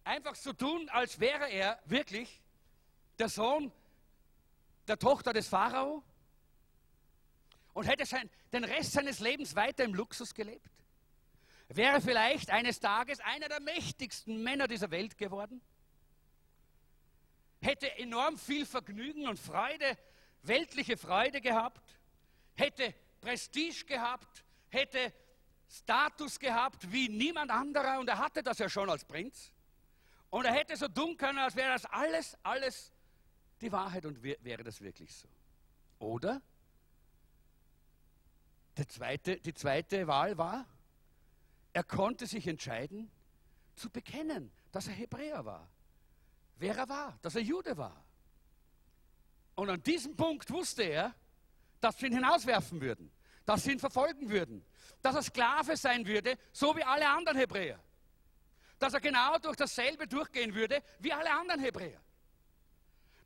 einfach 0.05 0.35
so 0.35 0.53
tun, 0.53 0.89
als 0.89 1.21
wäre 1.21 1.49
er 1.51 1.79
wirklich 1.85 2.41
der 3.19 3.29
Sohn 3.29 3.71
der 4.89 4.99
Tochter 4.99 5.33
des 5.33 5.49
Pharao 5.49 6.03
und 7.73 7.87
hätte 7.87 8.05
den 8.53 8.65
Rest 8.65 8.93
seines 8.93 9.21
Lebens 9.21 9.57
weiter 9.57 9.85
im 9.85 9.95
Luxus 9.95 10.35
gelebt? 10.35 10.71
Wäre 11.69 12.01
vielleicht 12.01 12.51
eines 12.51 12.81
Tages 12.81 13.21
einer 13.21 13.49
der 13.49 13.61
mächtigsten 13.61 14.43
Männer 14.43 14.69
dieser 14.69 14.91
Welt 14.91 15.17
geworden? 15.17 15.63
Hätte 17.63 17.97
enorm 17.99 18.37
viel 18.37 18.67
Vergnügen 18.67 19.27
und 19.27 19.39
Freude, 19.39 19.97
weltliche 20.43 20.97
Freude 20.97 21.41
gehabt? 21.41 21.97
Hätte 22.55 22.95
Prestige 23.21 23.85
gehabt? 23.87 24.45
Hätte 24.69 25.13
Status 25.71 26.39
gehabt 26.39 26.91
wie 26.93 27.09
niemand 27.09 27.51
anderer? 27.51 28.01
Und 28.01 28.09
er 28.09 28.19
hatte 28.19 28.43
das 28.43 28.59
ja 28.59 28.69
schon 28.69 28.91
als 28.91 29.05
Prinz. 29.05 29.53
Und 30.29 30.45
er 30.45 30.53
hätte 30.53 30.77
so 30.77 30.89
tun 30.89 31.17
können, 31.17 31.39
als 31.39 31.57
wäre 31.57 31.73
das 31.73 31.85
alles, 31.87 32.37
alles 32.43 32.93
die 33.61 33.71
Wahrheit 33.71 34.05
und 34.05 34.23
wäre 34.23 34.65
das 34.65 34.81
wirklich 34.81 35.15
so. 35.15 35.29
Oder 35.99 36.43
Zweite, 38.75 39.39
die 39.39 39.55
zweite 39.55 40.07
Wahl 40.07 40.39
war, 40.39 40.67
er 41.73 41.85
konnte 41.85 42.27
sich 42.27 42.47
entscheiden, 42.47 43.11
zu 43.75 43.91
bekennen, 43.91 44.51
dass 44.71 44.89
er 44.89 44.95
Hebräer 44.95 45.45
war. 45.45 45.69
Wer 46.57 46.77
er 46.77 46.89
war, 46.89 47.19
dass 47.23 47.35
er 47.35 47.43
Jude 47.43 47.77
war. 47.77 48.05
Und 49.55 49.69
an 49.69 49.83
diesem 49.83 50.17
Punkt 50.17 50.51
wusste 50.51 50.83
er, 50.83 51.15
dass 51.81 51.99
sie 51.99 52.07
ihn 52.07 52.15
hinauswerfen 52.15 52.81
würden, 52.81 53.11
dass 53.45 53.65
sie 53.65 53.73
ihn 53.73 53.79
verfolgen 53.79 54.31
würden, 54.31 54.65
dass 55.03 55.17
er 55.17 55.23
Sklave 55.23 55.77
sein 55.77 56.07
würde, 56.07 56.39
so 56.53 56.75
wie 56.77 56.85
alle 56.85 57.09
anderen 57.09 57.37
Hebräer. 57.37 57.83
Dass 58.79 58.95
er 58.95 59.01
genau 59.01 59.39
durch 59.39 59.57
dasselbe 59.57 60.07
durchgehen 60.07 60.55
würde 60.55 60.83
wie 61.01 61.13
alle 61.13 61.31
anderen 61.31 61.61
Hebräer. 61.61 62.01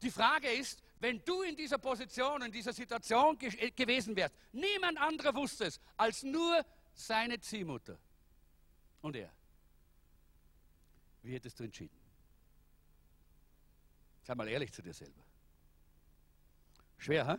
Die 0.02 0.10
Frage 0.10 0.50
ist, 0.50 0.82
wenn 1.00 1.22
du 1.24 1.42
in 1.42 1.56
dieser 1.56 1.78
Position, 1.78 2.42
in 2.42 2.52
dieser 2.52 2.72
Situation 2.72 3.36
ge 3.38 3.50
äh, 3.58 3.70
gewesen 3.70 4.16
wärst, 4.16 4.34
niemand 4.52 4.98
anderer 4.98 5.34
wusste 5.34 5.66
es 5.66 5.80
als 5.96 6.22
nur 6.22 6.64
seine 6.94 7.38
Ziehmutter 7.40 7.98
und 9.02 9.16
er. 9.16 9.30
Wie 11.22 11.34
hättest 11.34 11.58
du 11.58 11.64
entschieden? 11.64 11.96
Sei 14.22 14.34
mal 14.34 14.48
ehrlich 14.48 14.72
zu 14.72 14.82
dir 14.82 14.94
selber. 14.94 15.22
Schwer, 16.98 17.26
hä? 17.26 17.36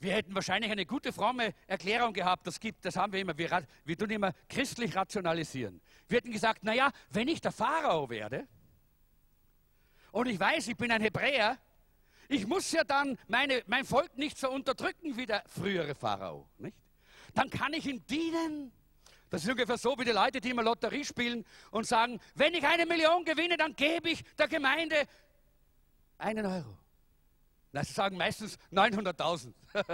Wir 0.00 0.12
hätten 0.12 0.34
wahrscheinlich 0.34 0.70
eine 0.70 0.84
gute, 0.84 1.12
fromme 1.12 1.54
Erklärung 1.66 2.12
gehabt, 2.12 2.46
das 2.46 2.60
gibt, 2.60 2.84
das 2.84 2.96
haben 2.96 3.12
wir 3.12 3.20
immer, 3.20 3.38
wir, 3.38 3.64
wir 3.84 3.96
tun 3.96 4.10
immer 4.10 4.32
christlich 4.48 4.94
rationalisieren. 4.94 5.80
Wir 6.08 6.18
hätten 6.18 6.30
gesagt, 6.30 6.62
naja, 6.62 6.90
wenn 7.10 7.28
ich 7.28 7.40
der 7.40 7.52
Pharao 7.52 8.10
werde, 8.10 8.46
und 10.14 10.28
ich 10.28 10.38
weiß, 10.38 10.68
ich 10.68 10.76
bin 10.76 10.92
ein 10.92 11.02
Hebräer, 11.02 11.58
ich 12.28 12.46
muss 12.46 12.70
ja 12.70 12.84
dann 12.84 13.18
meine, 13.26 13.64
mein 13.66 13.84
Volk 13.84 14.16
nicht 14.16 14.38
so 14.38 14.48
unterdrücken 14.48 15.16
wie 15.16 15.26
der 15.26 15.42
frühere 15.48 15.96
Pharao. 15.96 16.48
Nicht? 16.58 16.76
Dann 17.34 17.50
kann 17.50 17.72
ich 17.72 17.84
ihm 17.84 18.06
dienen. 18.06 18.70
Das 19.28 19.42
ist 19.42 19.50
ungefähr 19.50 19.76
so 19.76 19.98
wie 19.98 20.04
die 20.04 20.12
Leute, 20.12 20.40
die 20.40 20.50
immer 20.50 20.62
Lotterie 20.62 21.04
spielen 21.04 21.44
und 21.72 21.88
sagen, 21.88 22.20
wenn 22.36 22.54
ich 22.54 22.64
eine 22.64 22.86
Million 22.86 23.24
gewinne, 23.24 23.56
dann 23.56 23.74
gebe 23.74 24.10
ich 24.10 24.22
der 24.36 24.46
Gemeinde 24.46 24.94
einen 26.18 26.46
Euro. 26.46 26.78
Na, 27.72 27.82
sie 27.82 27.92
sagen 27.92 28.16
meistens 28.16 28.56
900.000. 28.70 29.52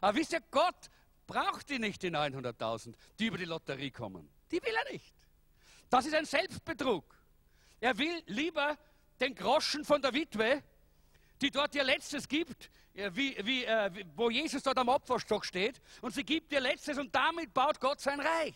Aber 0.00 0.18
wisst 0.18 0.32
ihr, 0.32 0.40
Gott 0.50 0.90
braucht 1.28 1.70
die 1.70 1.78
nicht, 1.78 2.02
die 2.02 2.10
900.000, 2.10 2.94
die 3.20 3.26
über 3.26 3.38
die 3.38 3.44
Lotterie 3.44 3.92
kommen. 3.92 4.28
Die 4.50 4.60
will 4.60 4.74
er 4.84 4.92
nicht. 4.92 5.14
Das 5.88 6.06
ist 6.06 6.14
ein 6.14 6.24
Selbstbetrug. 6.24 7.04
Er 7.78 7.96
will 7.96 8.20
lieber 8.26 8.76
den 9.20 9.34
Groschen 9.34 9.84
von 9.84 10.00
der 10.00 10.12
Witwe, 10.14 10.62
die 11.40 11.50
dort 11.50 11.74
ihr 11.74 11.84
Letztes 11.84 12.26
gibt, 12.28 12.70
wie, 12.94 13.36
wie, 13.44 13.64
äh, 13.64 14.04
wo 14.16 14.30
Jesus 14.30 14.62
dort 14.62 14.78
am 14.78 14.88
Opferstock 14.88 15.44
steht, 15.44 15.80
und 16.00 16.12
sie 16.12 16.24
gibt 16.24 16.52
ihr 16.52 16.60
Letztes 16.60 16.98
und 16.98 17.14
damit 17.14 17.52
baut 17.54 17.78
Gott 17.80 18.00
sein 18.00 18.20
Reich. 18.20 18.54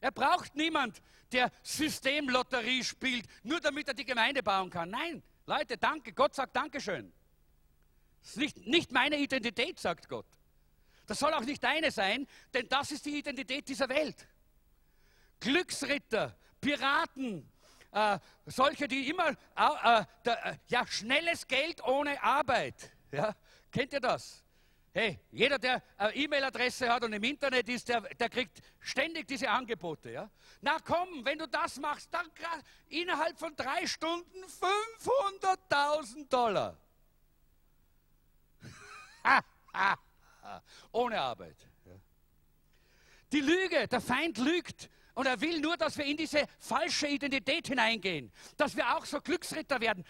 Er 0.00 0.12
braucht 0.12 0.54
niemand, 0.54 1.02
der 1.32 1.50
Systemlotterie 1.62 2.84
spielt, 2.84 3.26
nur 3.42 3.60
damit 3.60 3.88
er 3.88 3.94
die 3.94 4.04
Gemeinde 4.04 4.42
bauen 4.42 4.70
kann. 4.70 4.90
Nein, 4.90 5.22
Leute, 5.46 5.76
danke, 5.76 6.12
Gott 6.12 6.34
sagt 6.34 6.54
Dankeschön. 6.54 7.12
Das 8.20 8.30
ist 8.30 8.36
nicht, 8.36 8.66
nicht 8.66 8.92
meine 8.92 9.16
Identität, 9.18 9.78
sagt 9.78 10.08
Gott. 10.08 10.26
Das 11.06 11.18
soll 11.18 11.32
auch 11.32 11.44
nicht 11.44 11.62
deine 11.62 11.90
sein, 11.90 12.26
denn 12.52 12.68
das 12.68 12.92
ist 12.92 13.06
die 13.06 13.18
Identität 13.18 13.68
dieser 13.68 13.88
Welt. 13.88 14.28
Glücksritter, 15.40 16.36
Piraten, 16.60 17.50
äh, 17.92 18.18
solche, 18.46 18.86
die 18.86 19.08
immer, 19.08 19.30
äh, 19.30 20.04
äh, 20.24 20.56
ja, 20.68 20.86
schnelles 20.86 21.46
Geld 21.46 21.82
ohne 21.84 22.22
Arbeit. 22.22 22.92
Ja? 23.10 23.34
Kennt 23.70 23.92
ihr 23.92 24.00
das? 24.00 24.44
Hey, 24.92 25.20
jeder, 25.30 25.58
der 25.58 25.82
eine 25.96 26.14
E-Mail-Adresse 26.14 26.88
hat 26.92 27.04
und 27.04 27.12
im 27.12 27.22
Internet 27.22 27.68
ist, 27.68 27.88
der, 27.88 28.00
der 28.00 28.28
kriegt 28.28 28.60
ständig 28.80 29.28
diese 29.28 29.48
Angebote. 29.48 30.10
Ja? 30.10 30.30
Na 30.60 30.78
komm, 30.80 31.24
wenn 31.24 31.38
du 31.38 31.46
das 31.46 31.78
machst, 31.78 32.12
dann 32.12 32.26
innerhalb 32.88 33.38
von 33.38 33.54
drei 33.54 33.86
Stunden 33.86 34.44
500.000 34.44 36.28
Dollar. 36.28 36.76
Ohne 40.92 41.20
Arbeit. 41.20 41.56
Die 43.32 43.40
Lüge, 43.40 43.86
der 43.88 44.00
Feind 44.00 44.38
lügt. 44.38 44.88
Und 45.18 45.26
er 45.26 45.40
will 45.40 45.58
nur, 45.58 45.76
dass 45.76 45.98
wir 45.98 46.04
in 46.04 46.16
diese 46.16 46.46
falsche 46.60 47.08
Identität 47.08 47.66
hineingehen. 47.66 48.30
Dass 48.56 48.76
wir 48.76 48.96
auch 48.96 49.04
so 49.04 49.20
Glücksritter 49.20 49.80
werden, 49.80 50.04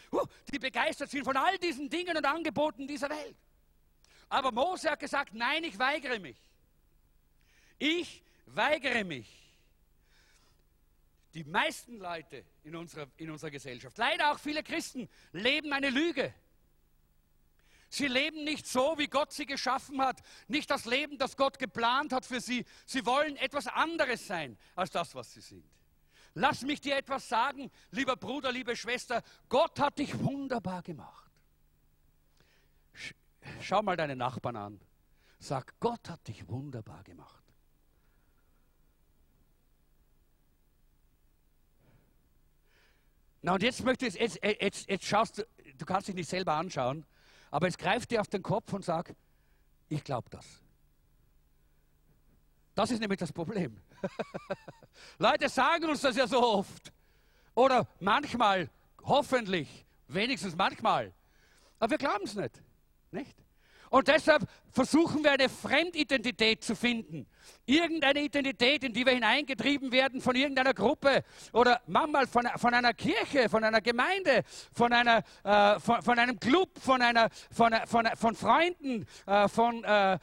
die 0.52 0.58
begeistert 0.58 1.08
sind 1.08 1.24
von 1.24 1.34
all 1.34 1.56
diesen 1.56 1.88
Dingen 1.88 2.14
und 2.14 2.26
Angeboten 2.26 2.86
dieser 2.86 3.08
Welt. 3.08 3.34
Aber 4.28 4.52
Mose 4.52 4.90
hat 4.90 5.00
gesagt, 5.00 5.32
nein, 5.32 5.64
ich 5.64 5.78
weigere 5.78 6.18
mich. 6.18 6.36
Ich 7.78 8.22
weigere 8.44 9.02
mich. 9.02 9.26
Die 11.32 11.44
meisten 11.44 11.96
Leute 11.96 12.44
in 12.62 12.76
unserer, 12.76 13.06
in 13.16 13.30
unserer 13.30 13.50
Gesellschaft, 13.50 13.96
leider 13.96 14.30
auch 14.30 14.38
viele 14.38 14.62
Christen, 14.62 15.08
leben 15.32 15.72
eine 15.72 15.88
Lüge. 15.88 16.34
Sie 17.90 18.06
leben 18.06 18.44
nicht 18.44 18.66
so, 18.66 18.98
wie 18.98 19.06
Gott 19.06 19.32
sie 19.32 19.46
geschaffen 19.46 20.00
hat, 20.02 20.20
nicht 20.46 20.70
das 20.70 20.84
Leben, 20.84 21.16
das 21.16 21.36
Gott 21.36 21.58
geplant 21.58 22.12
hat 22.12 22.26
für 22.26 22.40
sie. 22.40 22.64
Sie 22.84 23.06
wollen 23.06 23.36
etwas 23.36 23.66
anderes 23.66 24.26
sein 24.26 24.58
als 24.74 24.90
das, 24.90 25.14
was 25.14 25.32
sie 25.32 25.40
sind. 25.40 25.64
Lass 26.34 26.62
mich 26.62 26.80
dir 26.80 26.96
etwas 26.96 27.28
sagen, 27.28 27.70
lieber 27.90 28.16
Bruder, 28.16 28.52
liebe 28.52 28.76
Schwester, 28.76 29.22
Gott 29.48 29.80
hat 29.80 29.98
dich 29.98 30.18
wunderbar 30.18 30.82
gemacht. 30.82 31.30
Schau 33.60 33.82
mal 33.82 33.96
deine 33.96 34.16
Nachbarn 34.16 34.56
an. 34.56 34.80
Sag, 35.40 35.74
Gott 35.80 36.08
hat 36.08 36.26
dich 36.28 36.46
wunderbar 36.48 37.02
gemacht. 37.04 37.42
Na 43.40 43.54
und 43.54 43.62
jetzt 43.62 43.84
möchtest 43.84 44.18
jetzt, 44.18 44.38
jetzt, 44.42 44.88
jetzt 44.90 45.04
schaust 45.04 45.38
du, 45.38 45.46
du 45.76 45.84
kannst 45.86 46.08
dich 46.08 46.14
nicht 46.14 46.28
selber 46.28 46.54
anschauen, 46.54 47.06
aber 47.50 47.68
es 47.68 47.78
greift 47.78 48.10
dir 48.10 48.20
auf 48.20 48.28
den 48.28 48.42
Kopf 48.42 48.72
und 48.72 48.84
sag, 48.84 49.14
ich 49.88 50.04
glaube 50.04 50.28
das. 50.30 50.46
Das 52.74 52.90
ist 52.90 53.00
nämlich 53.00 53.18
das 53.18 53.32
Problem. 53.32 53.80
Leute 55.18 55.48
sagen 55.48 55.90
uns 55.90 56.00
das 56.00 56.16
ja 56.16 56.26
so 56.26 56.40
oft. 56.40 56.92
Oder 57.54 57.88
manchmal, 57.98 58.70
hoffentlich, 59.02 59.84
wenigstens 60.06 60.54
manchmal. 60.54 61.12
Aber 61.80 61.90
wir 61.90 61.98
glauben 61.98 62.24
es 62.24 62.34
nicht. 62.34 62.62
Nicht? 63.10 63.36
Und 63.90 64.08
deshalb 64.08 64.44
versuchen 64.70 65.24
wir 65.24 65.32
eine 65.32 65.48
Fremdidentität 65.48 66.62
zu 66.62 66.76
finden. 66.76 67.26
Irgendeine 67.66 68.20
Identität, 68.20 68.84
in 68.84 68.92
die 68.92 69.04
wir 69.04 69.14
hineingetrieben 69.14 69.92
werden 69.92 70.20
von 70.20 70.36
irgendeiner 70.36 70.74
Gruppe 70.74 71.24
oder 71.52 71.80
manchmal 71.86 72.26
von, 72.26 72.46
von 72.56 72.74
einer 72.74 72.94
Kirche, 72.94 73.48
von 73.48 73.64
einer 73.64 73.80
Gemeinde, 73.80 74.42
von, 74.72 74.92
einer, 74.92 75.22
äh, 75.44 75.80
von, 75.80 76.02
von, 76.02 76.18
einem 76.18 76.38
Club, 76.38 76.78
von, 76.78 77.00
einer, 77.02 77.28
von, 77.50 77.74
von, 77.86 78.06
von 78.16 78.34
Freunden, 78.34 79.06
äh, 79.26 79.48
von, 79.48 79.82
äh, 79.84 80.18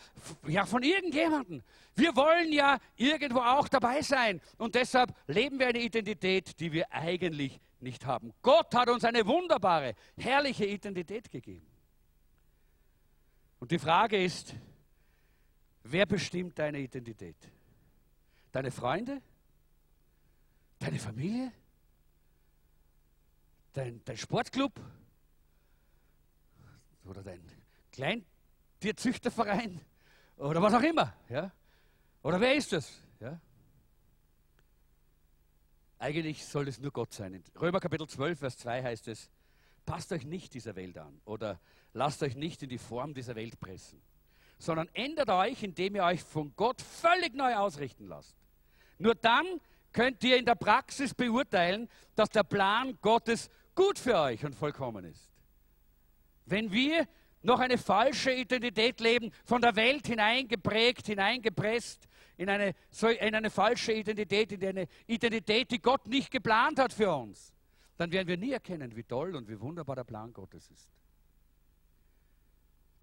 ja, 0.47 0.65
von 0.65 0.83
irgendjemandem. 0.83 1.63
Wir 1.95 2.15
wollen 2.15 2.51
ja 2.51 2.77
irgendwo 2.97 3.39
auch 3.39 3.69
dabei 3.69 4.01
sein. 4.01 4.41
Und 4.57 4.75
deshalb 4.75 5.13
leben 5.27 5.59
wir 5.59 5.67
eine 5.67 5.79
Identität, 5.79 6.59
die 6.59 6.71
wir 6.71 6.91
eigentlich 6.91 7.59
nicht 7.79 8.05
haben. 8.05 8.33
Gott 8.41 8.73
hat 8.75 8.89
uns 8.89 9.03
eine 9.05 9.25
wunderbare, 9.25 9.95
herrliche 10.17 10.65
Identität 10.65 11.31
gegeben. 11.31 11.74
Und 13.59 13.71
die 13.71 13.79
Frage 13.79 14.23
ist, 14.23 14.53
wer 15.83 16.05
bestimmt 16.05 16.57
deine 16.59 16.79
Identität? 16.79 17.37
Deine 18.51 18.71
Freunde? 18.71 19.21
Deine 20.79 20.99
Familie? 20.99 21.51
Dein, 23.73 24.01
dein 24.05 24.17
Sportclub? 24.17 24.79
Oder 27.05 27.23
dein 27.23 27.41
Kleintierzüchterverein? 27.91 29.81
Oder 30.37 30.61
was 30.61 30.73
auch 30.73 30.81
immer? 30.81 31.13
Ja? 31.29 31.51
Oder 32.23 32.39
wer 32.39 32.55
ist 32.55 32.71
das? 32.71 33.01
Ja? 33.19 33.39
Eigentlich 35.99 36.45
soll 36.45 36.67
es 36.67 36.79
nur 36.79 36.91
Gott 36.91 37.13
sein. 37.13 37.33
In 37.33 37.43
Römer 37.59 37.79
Kapitel 37.79 38.07
12, 38.07 38.39
Vers 38.39 38.57
2 38.57 38.83
heißt 38.83 39.07
es, 39.07 39.29
passt 39.85 40.11
euch 40.11 40.25
nicht 40.25 40.53
dieser 40.53 40.75
Welt 40.75 40.97
an 40.97 41.21
oder 41.25 41.59
lasst 41.95 42.21
euch 42.23 42.35
nicht 42.35 42.61
in 42.61 42.69
die 42.69 42.77
Form 42.77 43.13
dieser 43.13 43.35
Welt 43.35 43.59
pressen, 43.59 44.01
sondern 44.59 44.89
ändert 44.93 45.29
euch, 45.29 45.63
indem 45.63 45.95
ihr 45.95 46.03
euch 46.03 46.21
von 46.21 46.53
Gott 46.55 46.81
völlig 46.81 47.33
neu 47.33 47.55
ausrichten 47.55 48.07
lasst. 48.07 48.35
Nur 48.99 49.15
dann 49.15 49.45
könnt 49.93 50.23
ihr 50.23 50.37
in 50.37 50.45
der 50.45 50.55
Praxis 50.55 51.13
beurteilen, 51.13 51.89
dass 52.15 52.29
der 52.29 52.43
Plan 52.43 52.97
Gottes 53.01 53.49
gut 53.73 53.97
für 53.97 54.17
euch 54.17 54.45
und 54.45 54.55
vollkommen 54.55 55.05
ist. 55.05 55.31
Wenn 56.45 56.71
wir 56.71 57.07
noch 57.41 57.59
eine 57.59 57.77
falsche 57.77 58.33
Identität 58.33 58.99
leben, 58.99 59.31
von 59.45 59.61
der 59.61 59.75
Welt 59.75 60.07
hineingeprägt, 60.07 61.07
hineingepresst, 61.07 62.07
in 62.37 62.49
eine, 62.49 62.73
in 63.19 63.35
eine 63.35 63.49
falsche 63.49 63.93
Identität, 63.93 64.51
in 64.51 64.65
eine 64.65 64.87
Identität, 65.07 65.71
die 65.71 65.79
Gott 65.79 66.07
nicht 66.07 66.29
geplant 66.29 66.79
hat 66.79 66.91
für 66.91 67.13
uns, 67.15 67.53
dann 67.95 68.11
werden 68.11 68.27
wir 68.27 68.37
nie 68.37 68.51
erkennen, 68.51 68.93
wie 68.95 69.03
toll 69.03 69.35
und 69.35 69.47
wie 69.47 69.59
wunderbar 69.59 69.95
der 69.95 70.03
Plan 70.03 70.33
Gottes 70.33 70.69
ist. 70.69 70.89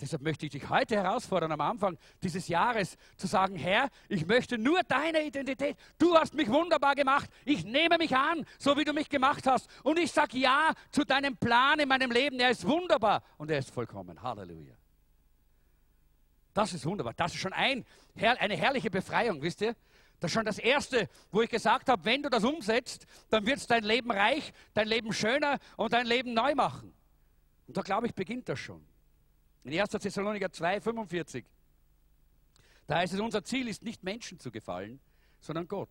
Deshalb 0.02 0.22
möchte 0.22 0.46
ich 0.46 0.50
dich 0.50 0.68
heute 0.68 0.96
herausfordern, 0.96 1.52
am 1.52 1.60
Anfang 1.60 1.96
dieses 2.24 2.48
Jahres 2.48 2.96
zu 3.16 3.28
sagen, 3.28 3.54
Herr, 3.54 3.88
ich 4.08 4.26
möchte 4.26 4.58
nur 4.58 4.82
deine 4.82 5.22
Identität. 5.22 5.76
Du 5.96 6.16
hast 6.16 6.34
mich 6.34 6.48
wunderbar 6.48 6.96
gemacht. 6.96 7.30
Ich 7.44 7.64
nehme 7.64 7.98
mich 7.98 8.16
an, 8.16 8.44
so 8.58 8.76
wie 8.76 8.82
du 8.82 8.92
mich 8.92 9.08
gemacht 9.08 9.46
hast. 9.46 9.70
Und 9.84 10.00
ich 10.00 10.10
sage 10.10 10.38
ja 10.38 10.72
zu 10.90 11.04
deinem 11.04 11.36
Plan 11.36 11.78
in 11.78 11.88
meinem 11.88 12.10
Leben. 12.10 12.40
Er 12.40 12.50
ist 12.50 12.66
wunderbar 12.66 13.22
und 13.38 13.48
er 13.52 13.60
ist 13.60 13.70
vollkommen. 13.70 14.20
Halleluja. 14.20 14.74
Das 16.52 16.74
ist 16.74 16.84
wunderbar. 16.84 17.14
Das 17.14 17.32
ist 17.32 17.40
schon 17.40 17.52
ein, 17.52 17.84
eine 18.16 18.56
herrliche 18.56 18.90
Befreiung, 18.90 19.40
wisst 19.40 19.60
ihr? 19.60 19.76
Das 20.18 20.30
ist 20.30 20.34
schon 20.34 20.44
das 20.44 20.58
Erste, 20.58 21.08
wo 21.30 21.42
ich 21.42 21.50
gesagt 21.50 21.88
habe, 21.88 22.04
wenn 22.04 22.24
du 22.24 22.28
das 22.28 22.42
umsetzt, 22.42 23.06
dann 23.30 23.46
wird 23.46 23.58
es 23.58 23.68
dein 23.68 23.84
Leben 23.84 24.10
reich, 24.10 24.52
dein 24.74 24.88
Leben 24.88 25.12
schöner 25.12 25.60
und 25.76 25.92
dein 25.92 26.06
Leben 26.06 26.34
neu 26.34 26.56
machen. 26.56 26.92
Und 27.68 27.76
da 27.76 27.82
glaube 27.82 28.08
ich, 28.08 28.14
beginnt 28.16 28.48
das 28.48 28.58
schon. 28.58 28.84
In 29.64 29.78
1. 29.78 29.90
Thessaloniker 29.90 30.50
2, 30.50 30.80
45. 30.80 31.44
Da 32.86 32.96
heißt 32.96 33.14
es, 33.14 33.20
unser 33.20 33.44
Ziel 33.44 33.68
ist 33.68 33.82
nicht 33.82 34.02
Menschen 34.02 34.38
zu 34.38 34.50
gefallen, 34.50 35.00
sondern 35.40 35.68
Gott, 35.68 35.90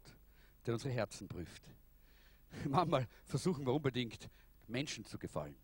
der 0.66 0.74
unsere 0.74 0.94
Herzen 0.94 1.28
prüft. 1.28 1.64
Manchmal 2.68 3.08
versuchen 3.26 3.66
wir 3.66 3.74
unbedingt, 3.74 4.30
Menschen 4.68 5.06
zu 5.06 5.18
gefallen. 5.18 5.56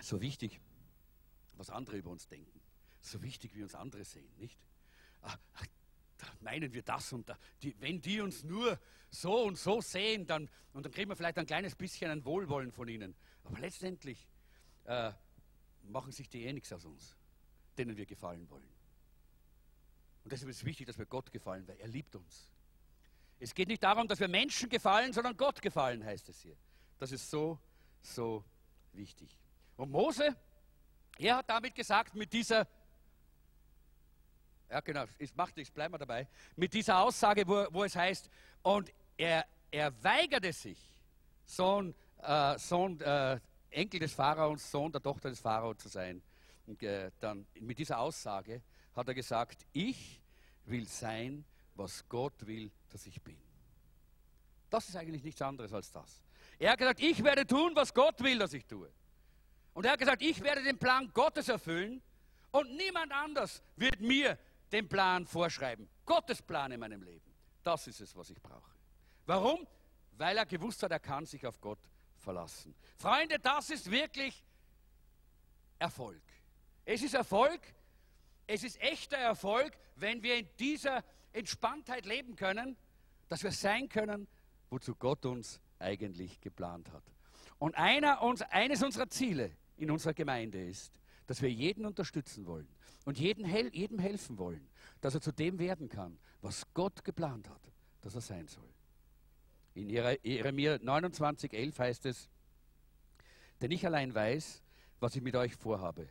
So 0.00 0.20
wichtig, 0.20 0.60
was 1.54 1.70
andere 1.70 1.96
über 1.96 2.10
uns 2.10 2.28
denken. 2.28 2.60
So 3.00 3.22
wichtig, 3.22 3.54
wie 3.54 3.62
uns 3.62 3.74
andere 3.74 4.04
sehen, 4.04 4.30
nicht? 4.36 4.58
Ach, 5.22 5.38
da 6.18 6.26
meinen 6.40 6.72
wir 6.72 6.82
das 6.82 7.12
und 7.12 7.28
da. 7.28 7.38
Die, 7.62 7.74
wenn 7.80 8.00
die 8.00 8.20
uns 8.20 8.44
nur 8.44 8.78
so 9.10 9.44
und 9.44 9.56
so 9.56 9.80
sehen, 9.80 10.26
dann, 10.26 10.50
und 10.72 10.84
dann 10.84 10.92
kriegen 10.92 11.10
wir 11.10 11.16
vielleicht 11.16 11.38
ein 11.38 11.46
kleines 11.46 11.74
bisschen 11.74 12.10
ein 12.10 12.24
Wohlwollen 12.24 12.72
von 12.72 12.88
ihnen. 12.88 13.14
Aber 13.44 13.58
letztendlich 13.58 14.28
äh, 14.86 15.12
machen 15.84 16.12
sich 16.12 16.28
die 16.28 16.44
eh 16.44 16.52
nichts 16.52 16.72
aus 16.72 16.84
uns, 16.84 17.16
denen 17.78 17.96
wir 17.96 18.06
gefallen 18.06 18.48
wollen. 18.50 18.68
Und 20.24 20.32
deshalb 20.32 20.50
ist 20.50 20.58
es 20.58 20.64
wichtig, 20.64 20.86
dass 20.86 20.98
wir 20.98 21.06
Gott 21.06 21.30
gefallen, 21.30 21.66
weil 21.68 21.76
er 21.78 21.88
liebt 21.88 22.16
uns. 22.16 22.50
Es 23.38 23.54
geht 23.54 23.68
nicht 23.68 23.82
darum, 23.82 24.08
dass 24.08 24.18
wir 24.18 24.28
Menschen 24.28 24.68
gefallen, 24.68 25.12
sondern 25.12 25.36
Gott 25.36 25.60
gefallen, 25.60 26.04
heißt 26.04 26.28
es 26.28 26.40
hier. 26.40 26.56
Das 26.98 27.12
ist 27.12 27.30
so, 27.30 27.58
so 28.00 28.44
wichtig. 28.92 29.38
Und 29.76 29.90
Mose, 29.90 30.34
er 31.18 31.36
hat 31.36 31.50
damit 31.50 31.74
gesagt, 31.74 32.14
mit 32.14 32.32
dieser, 32.32 32.66
ja 34.70 34.80
genau, 34.80 35.04
es 35.18 35.34
macht 35.34 35.56
nichts, 35.56 35.70
bleiben 35.72 35.94
wir 35.94 35.98
dabei, 35.98 36.26
mit 36.56 36.72
dieser 36.72 37.00
Aussage, 37.00 37.46
wo, 37.46 37.66
wo 37.70 37.84
es 37.84 37.94
heißt, 37.94 38.30
und 38.62 38.92
er, 39.16 39.46
er 39.70 40.02
weigerte 40.02 40.52
sich, 40.52 40.78
Sohn, 41.44 41.94
äh, 42.22 42.58
Sohn 42.58 43.00
äh, 43.00 43.38
Enkel 43.76 44.00
des 44.00 44.14
Pharaons, 44.14 44.70
Sohn 44.70 44.90
der 44.90 45.02
Tochter 45.02 45.28
des 45.28 45.40
Pharao 45.40 45.74
zu 45.74 45.88
sein. 45.88 46.22
Und, 46.66 46.82
äh, 46.82 47.10
dann 47.20 47.46
mit 47.60 47.78
dieser 47.78 47.98
Aussage 47.98 48.62
hat 48.94 49.06
er 49.06 49.14
gesagt, 49.14 49.66
ich 49.72 50.20
will 50.64 50.88
sein, 50.88 51.44
was 51.74 52.08
Gott 52.08 52.46
will, 52.46 52.70
dass 52.90 53.06
ich 53.06 53.20
bin. 53.22 53.36
Das 54.70 54.88
ist 54.88 54.96
eigentlich 54.96 55.22
nichts 55.22 55.42
anderes 55.42 55.72
als 55.72 55.92
das. 55.92 56.22
Er 56.58 56.72
hat 56.72 56.78
gesagt, 56.78 57.00
ich 57.00 57.22
werde 57.22 57.46
tun, 57.46 57.72
was 57.74 57.92
Gott 57.92 58.20
will, 58.22 58.38
dass 58.38 58.52
ich 58.54 58.64
tue. 58.64 58.90
Und 59.74 59.84
er 59.84 59.92
hat 59.92 59.98
gesagt, 59.98 60.22
ich 60.22 60.42
werde 60.42 60.62
den 60.62 60.78
Plan 60.78 61.10
Gottes 61.12 61.48
erfüllen 61.48 62.02
und 62.50 62.74
niemand 62.76 63.12
anders 63.12 63.62
wird 63.76 64.00
mir 64.00 64.38
den 64.72 64.88
Plan 64.88 65.26
vorschreiben. 65.26 65.86
Gottes 66.06 66.40
Plan 66.40 66.72
in 66.72 66.80
meinem 66.80 67.02
Leben. 67.02 67.30
Das 67.62 67.86
ist 67.86 68.00
es, 68.00 68.16
was 68.16 68.30
ich 68.30 68.40
brauche. 68.40 68.70
Warum? 69.26 69.66
Weil 70.12 70.38
er 70.38 70.46
gewusst 70.46 70.82
hat, 70.82 70.90
er 70.92 70.98
kann 70.98 71.26
sich 71.26 71.46
auf 71.46 71.60
Gott 71.60 71.78
verlassen. 72.26 72.74
Freunde, 72.98 73.38
das 73.38 73.70
ist 73.70 73.88
wirklich 73.88 74.44
Erfolg. 75.78 76.22
Es 76.84 77.00
ist 77.02 77.14
Erfolg, 77.14 77.60
es 78.48 78.64
ist 78.64 78.80
echter 78.80 79.16
Erfolg, 79.16 79.78
wenn 79.94 80.24
wir 80.24 80.36
in 80.36 80.48
dieser 80.58 81.04
Entspanntheit 81.32 82.04
leben 82.04 82.34
können, 82.34 82.76
dass 83.28 83.44
wir 83.44 83.52
sein 83.52 83.88
können, 83.88 84.26
wozu 84.70 84.96
Gott 84.96 85.24
uns 85.24 85.60
eigentlich 85.78 86.40
geplant 86.40 86.90
hat. 86.92 87.04
Und 87.60 87.76
einer 87.76 88.22
uns, 88.22 88.42
eines 88.42 88.82
unserer 88.82 89.08
Ziele 89.08 89.52
in 89.76 89.92
unserer 89.92 90.14
Gemeinde 90.14 90.66
ist, 90.66 90.98
dass 91.28 91.40
wir 91.42 91.50
jeden 91.50 91.86
unterstützen 91.86 92.44
wollen 92.46 92.68
und 93.04 93.20
jedem, 93.20 93.46
jedem 93.72 94.00
helfen 94.00 94.36
wollen, 94.36 94.68
dass 95.00 95.14
er 95.14 95.20
zu 95.20 95.30
dem 95.30 95.60
werden 95.60 95.88
kann, 95.88 96.18
was 96.40 96.66
Gott 96.74 97.04
geplant 97.04 97.48
hat, 97.48 97.72
dass 98.00 98.16
er 98.16 98.20
sein 98.20 98.48
soll. 98.48 98.75
In 99.76 99.90
Jeremia 99.90 100.78
29, 100.78 101.52
11 101.52 101.78
heißt 101.78 102.06
es, 102.06 102.30
denn 103.60 103.70
ich 103.70 103.84
allein 103.84 104.14
weiß, 104.14 104.62
was 105.00 105.14
ich 105.14 105.22
mit 105.22 105.36
euch 105.36 105.54
vorhabe. 105.54 106.08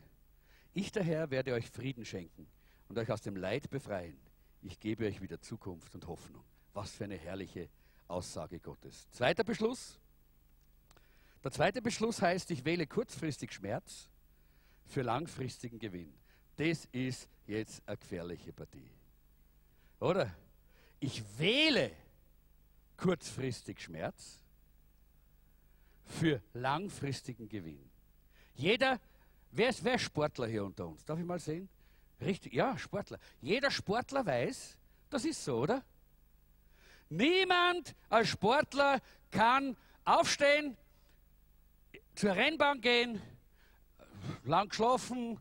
Ich 0.72 0.92
daher 0.92 1.30
werde 1.30 1.52
euch 1.52 1.68
Frieden 1.68 2.04
schenken 2.04 2.46
und 2.88 2.96
euch 2.96 3.10
aus 3.10 3.22
dem 3.22 3.34
Leid 3.34 3.68
befreien. 3.68 4.16
Ich 4.62 4.78
gebe 4.78 5.04
euch 5.06 5.20
wieder 5.20 5.40
Zukunft 5.40 5.92
und 5.96 6.06
Hoffnung. 6.06 6.44
Was 6.74 6.92
für 6.92 7.04
eine 7.04 7.16
herrliche 7.16 7.68
Aussage 8.06 8.60
Gottes. 8.60 9.10
Zweiter 9.10 9.42
Beschluss. 9.42 9.98
Der 11.42 11.50
zweite 11.50 11.82
Beschluss 11.82 12.22
heißt, 12.22 12.52
ich 12.52 12.64
wähle 12.64 12.86
kurzfristig 12.86 13.52
Schmerz 13.52 14.08
für 14.84 15.02
langfristigen 15.02 15.80
Gewinn. 15.80 16.14
Das 16.54 16.84
ist 16.92 17.28
jetzt 17.48 17.82
eine 17.88 17.96
gefährliche 17.96 18.52
Partie. 18.52 18.90
Oder? 19.98 20.32
Ich 21.00 21.24
wähle 21.36 21.90
kurzfristig 22.96 23.80
Schmerz 23.80 24.40
für 26.04 26.40
langfristigen 26.54 27.48
Gewinn. 27.48 27.90
Jeder, 28.54 29.00
wer 29.50 29.68
ist, 29.68 29.84
wer 29.84 29.98
Sportler 29.98 30.46
hier 30.46 30.64
unter 30.64 30.86
uns? 30.86 31.04
Darf 31.04 31.18
ich 31.18 31.24
mal 31.24 31.38
sehen? 31.38 31.68
Richtig, 32.20 32.54
ja, 32.54 32.78
Sportler. 32.78 33.18
Jeder 33.40 33.70
Sportler 33.70 34.24
weiß, 34.24 34.78
das 35.10 35.24
ist 35.24 35.44
so, 35.44 35.58
oder? 35.58 35.82
Niemand 37.08 37.94
als 38.08 38.28
Sportler 38.28 39.00
kann 39.30 39.76
aufstehen, 40.04 40.76
zur 42.14 42.34
Rennbahn 42.34 42.80
gehen, 42.80 43.20
lang 44.44 44.70
geschlafen, 44.70 45.38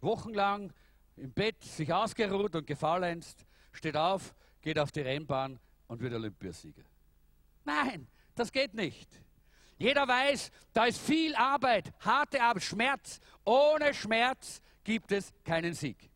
wochenlang 0.00 0.72
im 1.16 1.32
Bett 1.32 1.62
sich 1.62 1.92
ausgeruht 1.92 2.54
und 2.54 2.66
gefaulenzt, 2.66 3.44
steht 3.72 3.96
auf, 3.96 4.34
geht 4.62 4.78
auf 4.78 4.92
die 4.92 5.00
Rennbahn 5.00 5.58
und 5.88 6.00
wird 6.00 6.14
Olympiasieger. 6.14 6.82
Nein, 7.64 8.06
das 8.34 8.52
geht 8.52 8.74
nicht. 8.74 9.08
Jeder 9.78 10.08
weiß, 10.08 10.50
da 10.72 10.86
ist 10.86 11.00
viel 11.00 11.34
Arbeit, 11.34 11.92
harte 12.00 12.40
Arbeit, 12.42 12.62
Schmerz. 12.62 13.20
Ohne 13.44 13.92
Schmerz 13.92 14.62
gibt 14.84 15.12
es 15.12 15.32
keinen 15.44 15.74
Sieg. 15.74 16.10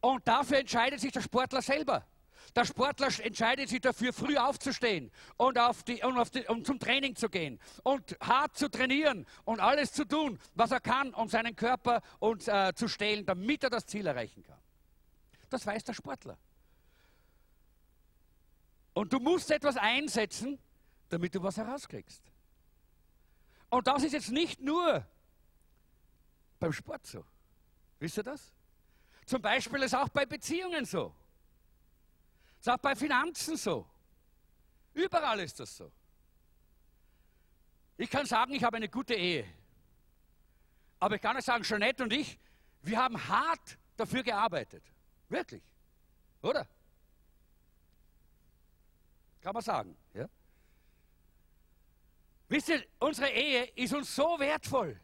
Und 0.00 0.26
dafür 0.28 0.58
entscheidet 0.58 1.00
sich 1.00 1.12
der 1.12 1.22
Sportler 1.22 1.62
selber. 1.62 2.06
Der 2.54 2.66
Sportler 2.66 3.08
entscheidet 3.20 3.68
sich 3.68 3.80
dafür, 3.80 4.12
früh 4.12 4.36
aufzustehen 4.36 5.10
und, 5.38 5.58
auf 5.58 5.82
die, 5.82 6.02
und, 6.02 6.18
auf 6.18 6.30
die, 6.30 6.46
und 6.46 6.66
zum 6.66 6.78
Training 6.78 7.16
zu 7.16 7.28
gehen 7.28 7.58
und 7.82 8.16
hart 8.20 8.56
zu 8.56 8.68
trainieren 8.68 9.26
und 9.44 9.60
alles 9.60 9.92
zu 9.92 10.04
tun, 10.04 10.38
was 10.54 10.70
er 10.70 10.80
kann, 10.80 11.14
um 11.14 11.28
seinen 11.28 11.56
Körper 11.56 12.02
und, 12.20 12.46
äh, 12.46 12.72
zu 12.74 12.86
stehlen, 12.86 13.24
damit 13.24 13.64
er 13.64 13.70
das 13.70 13.86
Ziel 13.86 14.06
erreichen 14.06 14.44
kann. 14.44 14.58
Das 15.48 15.66
weiß 15.66 15.84
der 15.84 15.94
Sportler. 15.94 16.36
Und 18.94 19.12
du 19.12 19.18
musst 19.18 19.50
etwas 19.50 19.76
einsetzen, 19.76 20.58
damit 21.08 21.34
du 21.34 21.42
was 21.42 21.56
herauskriegst. 21.56 22.22
Und 23.68 23.86
das 23.86 24.04
ist 24.04 24.12
jetzt 24.12 24.30
nicht 24.30 24.60
nur 24.60 25.04
beim 26.60 26.72
Sport 26.72 27.04
so. 27.06 27.24
Wisst 27.98 28.16
ihr 28.16 28.22
das? 28.22 28.52
Zum 29.26 29.42
Beispiel 29.42 29.82
ist 29.82 29.94
auch 29.94 30.08
bei 30.08 30.24
Beziehungen 30.24 30.84
so. 30.84 31.14
Ist 32.60 32.68
auch 32.68 32.78
bei 32.78 32.94
Finanzen 32.94 33.56
so. 33.56 33.86
Überall 34.92 35.40
ist 35.40 35.58
das 35.58 35.76
so. 35.76 35.90
Ich 37.96 38.08
kann 38.10 38.26
sagen, 38.26 38.52
ich 38.54 38.62
habe 38.62 38.76
eine 38.76 38.88
gute 38.88 39.14
Ehe. 39.14 39.46
Aber 41.00 41.16
ich 41.16 41.20
kann 41.20 41.36
nicht 41.36 41.44
sagen, 41.44 41.64
Jeanette 41.64 42.04
und 42.04 42.12
ich, 42.12 42.38
wir 42.82 42.98
haben 42.98 43.28
hart 43.28 43.78
dafür 43.96 44.22
gearbeitet. 44.22 44.82
Wirklich. 45.28 45.62
Oder? 46.42 46.66
Kann 49.44 49.52
man 49.52 49.62
sagen. 49.62 49.94
Ja? 50.14 50.26
Wisst 52.48 52.70
ihr, 52.70 52.82
unsere 52.98 53.28
Ehe 53.28 53.64
ist 53.76 53.92
uns 53.92 54.16
so 54.16 54.38
wertvoll. 54.38 54.98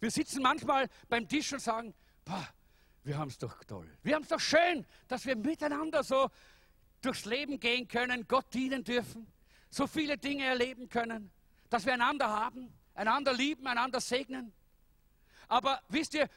Wir 0.00 0.10
sitzen 0.10 0.42
manchmal 0.42 0.88
beim 1.08 1.28
Tisch 1.28 1.52
und 1.52 1.60
sagen, 1.60 1.94
boah, 2.24 2.48
wir 3.04 3.16
haben 3.16 3.28
es 3.28 3.38
doch 3.38 3.62
toll. 3.62 3.88
Wir 4.02 4.16
haben 4.16 4.24
es 4.24 4.30
doch 4.30 4.40
schön, 4.40 4.84
dass 5.06 5.26
wir 5.26 5.36
miteinander 5.36 6.02
so 6.02 6.28
durchs 7.02 7.24
Leben 7.24 7.60
gehen 7.60 7.86
können, 7.86 8.26
Gott 8.26 8.52
dienen 8.52 8.82
dürfen, 8.82 9.32
so 9.70 9.86
viele 9.86 10.18
Dinge 10.18 10.46
erleben 10.46 10.88
können, 10.88 11.30
dass 11.68 11.86
wir 11.86 11.92
einander 11.92 12.28
haben, 12.28 12.72
einander 12.94 13.32
lieben, 13.32 13.64
einander 13.68 14.00
segnen. 14.00 14.52
Aber 15.46 15.80
wisst 15.88 16.14
ihr, 16.14 16.28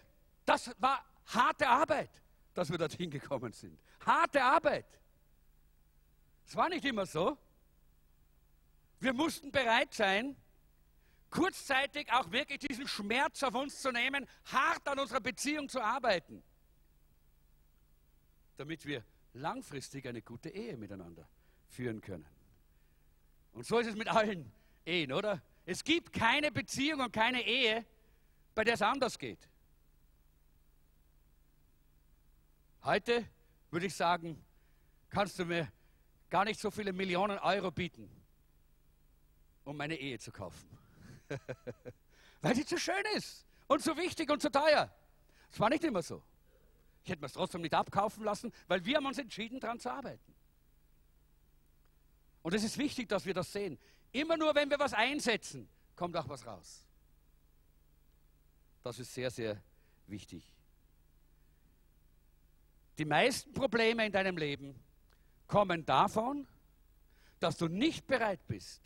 das 0.46 0.70
war 0.78 1.04
harte 1.26 1.68
Arbeit, 1.68 2.12
dass 2.54 2.70
wir 2.70 2.78
dorthin 2.78 3.10
gekommen 3.10 3.52
sind. 3.52 3.80
Harte 4.06 4.44
Arbeit. 4.44 4.86
Es 6.54 6.58
war 6.58 6.70
nicht 6.70 6.86
immer 6.86 7.08
so. 7.08 7.36
Wir 9.00 9.12
mussten 9.12 9.52
bereit 9.52 9.92
sein, 9.92 10.36
kurzzeitig 11.32 12.14
auch 12.14 12.32
wirklich 12.32 12.60
diesen 12.60 12.88
Schmerz 12.88 13.42
auf 13.42 13.56
uns 13.56 13.82
zu 13.82 13.92
nehmen, 13.92 14.28
hart 14.46 14.88
an 14.88 15.00
unserer 15.00 15.20
Beziehung 15.20 15.68
zu 15.68 15.82
arbeiten, 15.82 16.44
damit 18.58 18.86
wir 18.86 19.04
langfristig 19.34 20.08
eine 20.08 20.22
gute 20.22 20.50
Ehe 20.50 20.78
miteinander 20.78 21.28
führen 21.70 22.02
können. 22.02 22.28
Und 23.54 23.66
so 23.66 23.80
ist 23.80 23.88
es 23.88 23.96
mit 23.96 24.10
allen 24.10 24.52
Ehen, 24.86 25.12
oder? 25.12 25.42
Es 25.66 25.84
gibt 25.84 26.14
keine 26.14 26.52
Beziehung 26.52 27.00
und 27.00 27.12
keine 27.12 27.42
Ehe, 27.42 27.84
bei 28.54 28.64
der 28.64 28.76
es 28.76 28.84
anders 28.84 29.18
geht. 29.18 29.50
Heute 32.84 33.28
würde 33.72 33.88
ich 33.88 33.96
sagen, 33.96 34.40
kannst 35.10 35.40
du 35.40 35.46
mir 35.46 35.72
gar 36.34 36.46
nicht 36.46 36.60
so 36.60 36.72
viele 36.72 36.94
Millionen 36.94 37.38
Euro 37.38 37.70
bieten, 37.70 38.10
um 39.66 39.78
meine 39.78 39.96
Ehe 39.96 40.18
zu 40.18 40.32
kaufen. 40.32 40.68
Weil 42.42 42.56
sie 42.56 42.66
zu 42.66 42.80
schön 42.80 43.04
ist 43.16 43.46
und 43.68 43.84
zu 43.84 43.96
wichtig 43.98 44.32
und 44.32 44.42
zu 44.42 44.50
teuer. 44.50 44.92
Es 45.52 45.60
war 45.60 45.70
nicht 45.70 45.84
immer 45.84 46.02
so. 46.02 46.24
Ich 47.04 47.12
hätte 47.12 47.22
mir 47.22 47.28
es 47.28 47.34
trotzdem 47.34 47.62
nicht 47.62 47.76
abkaufen 47.76 48.24
lassen, 48.24 48.52
weil 48.68 48.84
wir 48.84 48.96
haben 48.96 49.06
uns 49.06 49.20
entschieden, 49.20 49.60
daran 49.60 49.80
zu 49.80 49.92
arbeiten. 49.92 50.34
Und 52.42 52.56
es 52.56 52.64
ist 52.64 52.80
wichtig, 52.80 53.10
dass 53.10 53.28
wir 53.28 53.36
das 53.36 53.54
sehen. 53.54 53.78
Immer 54.12 54.36
nur, 54.36 54.56
wenn 54.56 54.72
wir 54.72 54.80
was 54.80 54.94
einsetzen, 54.94 55.70
kommt 55.96 56.18
auch 56.18 56.28
was 56.30 56.48
raus. 56.48 56.84
Das 58.82 58.98
ist 58.98 59.14
sehr, 59.14 59.30
sehr 59.30 59.62
wichtig. 60.08 60.52
Die 62.98 63.06
meisten 63.06 63.54
Probleme 63.54 64.04
in 64.04 64.12
deinem 64.12 64.38
Leben 64.38 64.83
kommen 65.54 65.86
davon, 65.86 66.48
dass 67.40 67.58
du 67.58 67.68
nicht 67.68 68.08
bereit 68.08 68.40
bist, 68.48 68.82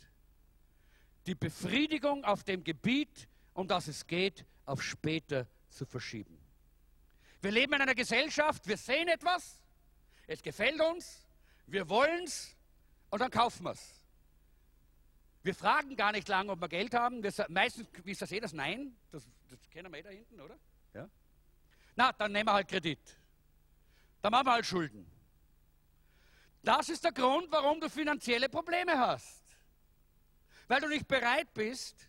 die 1.26 1.34
Befriedigung 1.34 2.26
auf 2.26 2.44
dem 2.44 2.62
Gebiet, 2.62 3.26
um 3.54 3.66
das 3.66 3.88
es 3.88 4.06
geht, 4.06 4.44
auf 4.66 4.82
später 4.82 5.46
zu 5.70 5.86
verschieben. 5.86 6.38
Wir 7.40 7.52
leben 7.52 7.72
in 7.72 7.80
einer 7.80 7.94
Gesellschaft, 7.94 8.68
wir 8.68 8.76
sehen 8.76 9.08
etwas, 9.08 9.62
es 10.26 10.42
gefällt 10.42 10.78
uns, 10.78 11.26
wir 11.66 11.88
wollen 11.88 12.24
es 12.24 12.54
und 13.08 13.20
dann 13.20 13.30
kaufen 13.30 13.64
wir 13.64 13.70
es. 13.70 14.02
Wir 15.42 15.54
fragen 15.54 15.96
gar 15.96 16.12
nicht 16.12 16.28
lange, 16.28 16.52
ob 16.52 16.60
wir 16.60 16.68
Geld 16.68 16.92
haben. 16.92 17.22
Wir, 17.22 17.32
meistens, 17.48 17.88
wie 18.04 18.10
ist 18.10 18.20
das 18.20 18.30
eh, 18.30 18.40
das 18.40 18.52
Nein? 18.52 18.94
Das, 19.10 19.26
das 19.48 19.70
kennen 19.70 19.90
wir 19.90 20.00
eh 20.00 20.02
da 20.02 20.10
hinten, 20.10 20.38
oder? 20.38 20.58
Ja. 20.92 21.08
Na, 21.96 22.12
dann 22.12 22.30
nehmen 22.30 22.46
wir 22.46 22.52
halt 22.52 22.68
Kredit. 22.68 23.00
Dann 24.20 24.32
machen 24.32 24.46
wir 24.46 24.52
halt 24.52 24.66
Schulden. 24.66 25.17
Das 26.62 26.88
ist 26.88 27.04
der 27.04 27.12
Grund, 27.12 27.50
warum 27.50 27.80
du 27.80 27.88
finanzielle 27.88 28.48
Probleme 28.48 28.98
hast. 28.98 29.42
Weil 30.66 30.80
du 30.80 30.88
nicht 30.88 31.08
bereit 31.08 31.52
bist, 31.54 32.08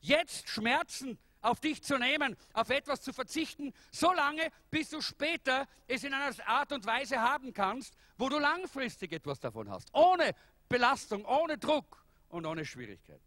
jetzt 0.00 0.48
Schmerzen 0.48 1.18
auf 1.42 1.60
dich 1.60 1.82
zu 1.82 1.98
nehmen, 1.98 2.36
auf 2.52 2.70
etwas 2.70 3.02
zu 3.02 3.12
verzichten, 3.12 3.72
solange 3.90 4.50
bis 4.70 4.90
du 4.90 5.00
später 5.00 5.66
es 5.86 6.04
in 6.04 6.12
einer 6.12 6.34
Art 6.46 6.72
und 6.72 6.84
Weise 6.86 7.20
haben 7.20 7.52
kannst, 7.52 7.94
wo 8.18 8.28
du 8.28 8.38
langfristig 8.38 9.12
etwas 9.12 9.40
davon 9.40 9.70
hast. 9.70 9.88
Ohne 9.94 10.34
Belastung, 10.68 11.24
ohne 11.24 11.58
Druck 11.58 12.04
und 12.28 12.46
ohne 12.46 12.64
Schwierigkeiten. 12.64 13.24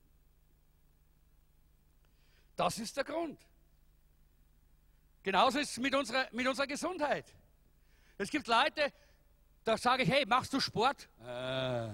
Das 2.56 2.78
ist 2.78 2.96
der 2.96 3.04
Grund. 3.04 3.40
Genauso 5.24 5.60
ist 5.60 5.72
es 5.72 5.78
mit 5.78 5.96
unserer, 5.96 6.28
mit 6.32 6.48
unserer 6.48 6.68
Gesundheit. 6.68 7.26
Es 8.18 8.30
gibt 8.30 8.48
Leute, 8.48 8.94
da 9.64 9.78
sage 9.78 10.04
ich, 10.04 10.10
hey, 10.10 10.26
machst 10.26 10.54
du 10.54 10.60
Sport? 10.60 11.08
Äh, 11.26 11.90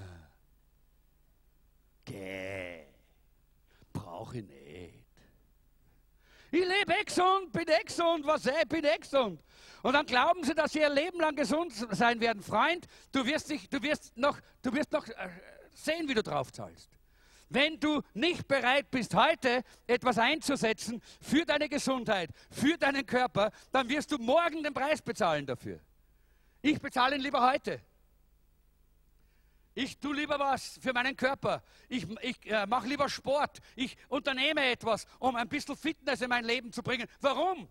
geh, 2.05 2.85
brauche 3.93 4.39
ich 4.39 4.45
nicht. 4.45 4.99
Ich 6.51 6.65
lebe 6.65 7.05
gesund, 7.05 7.51
bin 7.51 7.65
gesund, 7.85 8.25
was 8.25 8.47
eh, 8.47 8.65
bin 8.67 8.83
gesund. 8.99 9.43
Und 9.83 9.93
dann 9.93 10.05
glauben 10.05 10.43
sie, 10.43 10.55
dass 10.55 10.71
sie 10.71 10.79
ihr 10.79 10.89
Leben 10.89 11.19
lang 11.19 11.35
gesund 11.35 11.71
sein 11.91 12.19
werden. 12.19 12.41
Freund, 12.41 12.87
du 13.11 13.23
wirst, 13.23 13.51
dich, 13.51 13.69
du 13.69 13.81
wirst, 13.83 14.17
noch, 14.17 14.39
du 14.63 14.73
wirst 14.73 14.91
noch 14.91 15.07
äh, 15.07 15.29
sehen, 15.75 16.07
wie 16.09 16.15
du 16.15 16.23
drauf 16.23 16.51
zahlst. 16.51 16.89
Wenn 17.49 17.79
du 17.79 18.01
nicht 18.13 18.47
bereit 18.47 18.89
bist, 18.89 19.13
heute 19.13 19.63
etwas 19.85 20.17
einzusetzen 20.17 21.01
für 21.21 21.45
deine 21.45 21.69
Gesundheit, 21.69 22.31
für 22.49 22.77
deinen 22.77 23.05
Körper, 23.05 23.51
dann 23.71 23.87
wirst 23.89 24.11
du 24.11 24.17
morgen 24.17 24.63
den 24.63 24.73
Preis 24.73 25.01
bezahlen 25.01 25.45
dafür. 25.45 25.79
Ich 26.61 26.79
bezahle 26.81 27.15
ihn 27.15 27.21
lieber 27.21 27.49
heute. 27.49 27.81
Ich 29.75 29.97
tue 29.97 30.13
lieber 30.13 30.37
was 30.39 30.77
für 30.81 30.91
meinen 30.91 31.15
Körper. 31.15 31.63
Ich, 31.87 32.05
ich 32.21 32.51
äh, 32.51 32.65
mache 32.65 32.87
lieber 32.87 33.07
Sport. 33.07 33.59
Ich 33.75 33.95
unternehme 34.09 34.65
etwas, 34.65 35.07
um 35.19 35.35
ein 35.37 35.47
bisschen 35.47 35.77
Fitness 35.77 36.21
in 36.21 36.29
mein 36.29 36.43
Leben 36.43 36.73
zu 36.73 36.83
bringen. 36.83 37.07
Warum? 37.21 37.69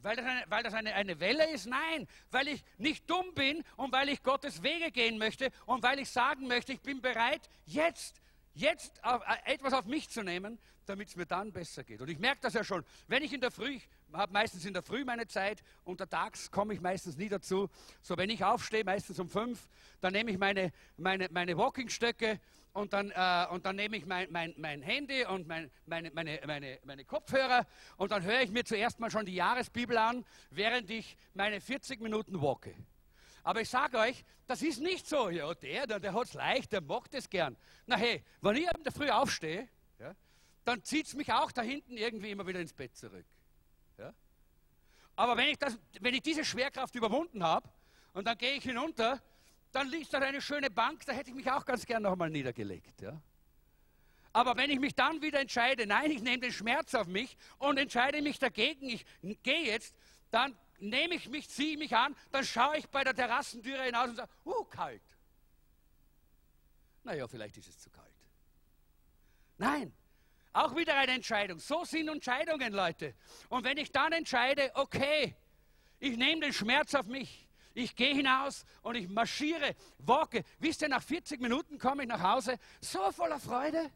Weil 0.00 0.16
das, 0.16 0.26
eine, 0.26 0.44
weil 0.48 0.62
das 0.64 0.74
eine, 0.74 0.94
eine 0.94 1.20
Welle 1.20 1.48
ist? 1.50 1.66
Nein, 1.66 2.08
weil 2.30 2.48
ich 2.48 2.64
nicht 2.76 3.08
dumm 3.08 3.32
bin 3.34 3.62
und 3.76 3.92
weil 3.92 4.08
ich 4.08 4.22
Gottes 4.22 4.62
Wege 4.62 4.90
gehen 4.90 5.16
möchte 5.16 5.50
und 5.64 5.82
weil 5.82 5.98
ich 6.00 6.10
sagen 6.10 6.48
möchte, 6.48 6.72
ich 6.72 6.80
bin 6.80 7.00
bereit, 7.00 7.48
jetzt, 7.66 8.20
jetzt 8.52 9.02
auf, 9.04 9.22
äh, 9.22 9.52
etwas 9.52 9.72
auf 9.74 9.84
mich 9.84 10.10
zu 10.10 10.22
nehmen, 10.22 10.58
damit 10.86 11.08
es 11.08 11.16
mir 11.16 11.26
dann 11.26 11.52
besser 11.52 11.84
geht. 11.84 12.00
Und 12.00 12.10
ich 12.10 12.18
merke 12.18 12.40
das 12.42 12.54
ja 12.54 12.64
schon, 12.64 12.84
wenn 13.06 13.22
ich 13.22 13.32
in 13.32 13.40
der 13.40 13.50
Früh, 13.50 13.78
habe 14.14 14.32
meistens 14.32 14.64
in 14.64 14.72
der 14.72 14.82
Früh 14.82 15.04
meine 15.04 15.26
Zeit, 15.26 15.62
untertags 15.84 16.50
komme 16.50 16.74
ich 16.74 16.80
meistens 16.80 17.16
nie 17.16 17.28
dazu. 17.28 17.68
So, 18.02 18.16
wenn 18.16 18.30
ich 18.30 18.44
aufstehe, 18.44 18.84
meistens 18.84 19.18
um 19.18 19.28
fünf, 19.28 19.68
dann 20.00 20.12
nehme 20.12 20.30
ich 20.30 20.38
meine, 20.38 20.72
meine, 20.96 21.28
meine 21.30 21.56
Walkingstöcke 21.56 22.40
und 22.72 22.92
dann, 22.92 23.10
äh, 23.10 23.46
und 23.50 23.66
dann 23.66 23.76
nehme 23.76 23.96
ich 23.96 24.06
mein, 24.06 24.30
mein, 24.30 24.54
mein 24.56 24.82
Handy 24.82 25.24
und 25.24 25.46
mein, 25.46 25.70
meine, 25.86 26.10
meine, 26.10 26.40
meine, 26.46 26.78
meine 26.84 27.04
Kopfhörer 27.04 27.66
und 27.96 28.12
dann 28.12 28.22
höre 28.22 28.40
ich 28.40 28.50
mir 28.50 28.64
zuerst 28.64 29.00
mal 29.00 29.10
schon 29.10 29.26
die 29.26 29.34
Jahresbibel 29.34 29.96
an, 29.96 30.24
während 30.50 30.90
ich 30.90 31.16
meine 31.34 31.60
40 31.60 32.00
Minuten 32.00 32.40
walke. 32.42 32.74
Aber 33.44 33.60
ich 33.60 33.68
sage 33.68 33.98
euch, 33.98 34.24
das 34.46 34.62
ist 34.62 34.80
nicht 34.80 35.06
so. 35.06 35.28
Ja, 35.28 35.54
der, 35.54 35.86
der, 35.86 36.00
der 36.00 36.14
hat 36.14 36.24
es 36.24 36.34
leicht, 36.34 36.72
der 36.72 36.80
macht 36.80 37.14
es 37.14 37.28
gern. 37.28 37.56
Na 37.86 37.96
hey, 37.96 38.24
wenn 38.40 38.56
ich 38.56 38.64
in 38.64 38.82
der 38.82 38.92
Früh 38.92 39.10
aufstehe, 39.10 39.68
ja, 39.98 40.14
dann 40.64 40.82
zieht 40.82 41.06
es 41.06 41.14
mich 41.14 41.32
auch 41.32 41.52
da 41.52 41.62
hinten 41.62 41.96
irgendwie 41.96 42.30
immer 42.30 42.46
wieder 42.46 42.60
ins 42.60 42.72
Bett 42.72 42.96
zurück. 42.96 43.26
Aber 45.16 45.36
wenn 45.36 45.48
ich, 45.48 45.58
das, 45.58 45.78
wenn 46.00 46.14
ich 46.14 46.22
diese 46.22 46.44
Schwerkraft 46.44 46.94
überwunden 46.94 47.42
habe 47.42 47.68
und 48.12 48.26
dann 48.26 48.36
gehe 48.36 48.54
ich 48.54 48.64
hinunter, 48.64 49.22
dann 49.72 49.88
liegt 49.88 50.12
da 50.12 50.18
eine 50.18 50.40
schöne 50.40 50.70
Bank, 50.70 51.04
da 51.06 51.12
hätte 51.12 51.30
ich 51.30 51.36
mich 51.36 51.50
auch 51.50 51.64
ganz 51.64 51.84
gern 51.84 52.02
noch 52.02 52.12
einmal 52.12 52.30
niedergelegt. 52.30 53.00
Ja? 53.00 53.20
Aber 54.32 54.56
wenn 54.56 54.70
ich 54.70 54.80
mich 54.80 54.94
dann 54.94 55.22
wieder 55.22 55.40
entscheide, 55.40 55.86
nein, 55.86 56.10
ich 56.10 56.22
nehme 56.22 56.38
den 56.38 56.52
Schmerz 56.52 56.94
auf 56.94 57.06
mich 57.06 57.36
und 57.58 57.78
entscheide 57.78 58.20
mich 58.22 58.38
dagegen, 58.38 58.88
ich 58.88 59.04
gehe 59.42 59.66
jetzt, 59.66 59.94
dann 60.30 60.56
nehme 60.80 61.14
ich 61.14 61.28
mich, 61.28 61.48
ziehe 61.48 61.78
mich 61.78 61.94
an, 61.94 62.16
dann 62.32 62.44
schaue 62.44 62.78
ich 62.78 62.88
bei 62.88 63.04
der 63.04 63.14
Terrassentüre 63.14 63.82
hinaus 63.84 64.08
und 64.08 64.16
sage, 64.16 64.30
uh, 64.44 64.64
kalt. 64.64 65.02
Naja, 67.04 67.28
vielleicht 67.28 67.56
ist 67.56 67.68
es 67.68 67.78
zu 67.78 67.90
kalt. 67.90 68.10
Nein, 69.58 69.92
auch 70.54 70.74
wieder 70.76 70.96
eine 70.96 71.12
Entscheidung. 71.12 71.58
So 71.58 71.84
sind 71.84 72.08
Entscheidungen, 72.08 72.72
Leute. 72.72 73.14
Und 73.48 73.64
wenn 73.64 73.76
ich 73.76 73.92
dann 73.92 74.12
entscheide, 74.12 74.70
okay, 74.74 75.36
ich 75.98 76.16
nehme 76.16 76.40
den 76.40 76.52
Schmerz 76.52 76.94
auf 76.94 77.06
mich, 77.06 77.46
ich 77.74 77.96
gehe 77.96 78.14
hinaus 78.14 78.64
und 78.82 78.94
ich 78.94 79.08
marschiere, 79.08 79.74
walke. 79.98 80.44
Wisst 80.60 80.82
ihr, 80.82 80.88
nach 80.88 81.02
40 81.02 81.40
Minuten 81.40 81.76
komme 81.78 82.04
ich 82.04 82.08
nach 82.08 82.22
Hause, 82.22 82.58
so 82.80 83.10
voller 83.10 83.40
Freude. 83.40 83.90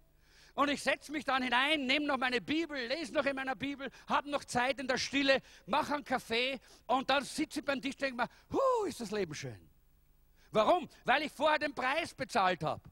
Und 0.54 0.68
ich 0.68 0.82
setze 0.82 1.12
mich 1.12 1.24
dann 1.24 1.44
hinein, 1.44 1.86
nehme 1.86 2.04
noch 2.04 2.18
meine 2.18 2.40
Bibel, 2.40 2.76
lese 2.88 3.14
noch 3.14 3.24
in 3.24 3.36
meiner 3.36 3.54
Bibel, 3.54 3.88
habe 4.08 4.28
noch 4.28 4.44
Zeit 4.44 4.80
in 4.80 4.88
der 4.88 4.98
Stille, 4.98 5.40
mache 5.66 5.94
einen 5.94 6.04
Kaffee 6.04 6.58
und 6.88 7.08
dann 7.08 7.22
sitze 7.22 7.60
ich 7.60 7.64
beim 7.64 7.80
Tisch 7.80 7.94
und 7.94 8.02
denke 8.02 8.16
mir, 8.16 8.28
hu, 8.50 8.84
ist 8.86 9.00
das 9.00 9.12
Leben 9.12 9.32
schön. 9.36 9.70
Warum? 10.50 10.88
Weil 11.04 11.22
ich 11.22 11.32
vorher 11.32 11.60
den 11.60 11.72
Preis 11.72 12.12
bezahlt 12.12 12.64
habe. 12.64 12.82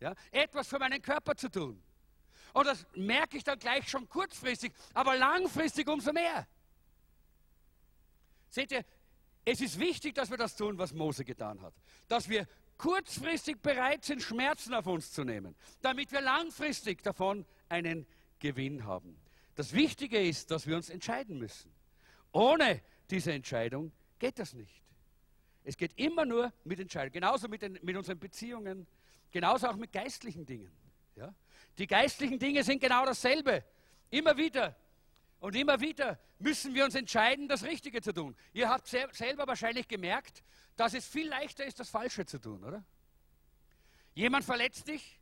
Ja? 0.00 0.14
Etwas 0.30 0.68
für 0.68 0.78
meinen 0.78 1.00
Körper 1.00 1.34
zu 1.34 1.48
tun. 1.48 1.82
Und 2.52 2.66
das 2.66 2.86
merke 2.94 3.36
ich 3.36 3.44
dann 3.44 3.58
gleich 3.58 3.88
schon 3.88 4.08
kurzfristig, 4.08 4.72
aber 4.94 5.16
langfristig 5.16 5.88
umso 5.88 6.12
mehr. 6.12 6.46
Seht 8.48 8.72
ihr, 8.72 8.84
es 9.44 9.60
ist 9.60 9.78
wichtig, 9.78 10.14
dass 10.14 10.30
wir 10.30 10.36
das 10.36 10.56
tun, 10.56 10.78
was 10.78 10.92
Mose 10.92 11.24
getan 11.24 11.60
hat. 11.62 11.74
Dass 12.08 12.28
wir 12.28 12.46
kurzfristig 12.76 13.60
bereit 13.60 14.04
sind, 14.04 14.22
Schmerzen 14.22 14.74
auf 14.74 14.86
uns 14.86 15.12
zu 15.12 15.24
nehmen, 15.24 15.54
damit 15.82 16.12
wir 16.12 16.20
langfristig 16.20 17.02
davon 17.02 17.44
einen 17.68 18.06
Gewinn 18.38 18.84
haben. 18.84 19.16
Das 19.54 19.72
Wichtige 19.72 20.20
ist, 20.20 20.50
dass 20.50 20.66
wir 20.66 20.76
uns 20.76 20.88
entscheiden 20.88 21.38
müssen. 21.38 21.70
Ohne 22.32 22.80
diese 23.10 23.32
Entscheidung 23.32 23.92
geht 24.18 24.38
das 24.38 24.54
nicht. 24.54 24.82
Es 25.64 25.76
geht 25.76 25.92
immer 25.98 26.24
nur 26.24 26.52
mit 26.64 26.80
Entscheidungen. 26.80 27.12
Genauso 27.12 27.48
mit, 27.48 27.62
den, 27.62 27.78
mit 27.82 27.96
unseren 27.96 28.18
Beziehungen, 28.18 28.86
genauso 29.30 29.68
auch 29.68 29.76
mit 29.76 29.92
geistlichen 29.92 30.46
Dingen. 30.46 30.70
Ja? 31.16 31.34
Die 31.78 31.86
geistlichen 31.86 32.38
Dinge 32.38 32.62
sind 32.62 32.80
genau 32.80 33.04
dasselbe. 33.04 33.64
Immer 34.10 34.36
wieder 34.36 34.76
und 35.40 35.56
immer 35.56 35.80
wieder 35.80 36.18
müssen 36.38 36.74
wir 36.74 36.84
uns 36.84 36.94
entscheiden, 36.94 37.48
das 37.48 37.64
Richtige 37.64 38.02
zu 38.02 38.12
tun. 38.12 38.36
Ihr 38.52 38.68
habt 38.68 38.86
selber 38.86 39.46
wahrscheinlich 39.46 39.88
gemerkt, 39.88 40.42
dass 40.76 40.94
es 40.94 41.06
viel 41.06 41.28
leichter 41.28 41.64
ist, 41.64 41.80
das 41.80 41.88
Falsche 41.88 42.26
zu 42.26 42.38
tun, 42.38 42.64
oder? 42.64 42.84
Jemand 44.14 44.44
verletzt 44.44 44.88
dich, 44.88 45.20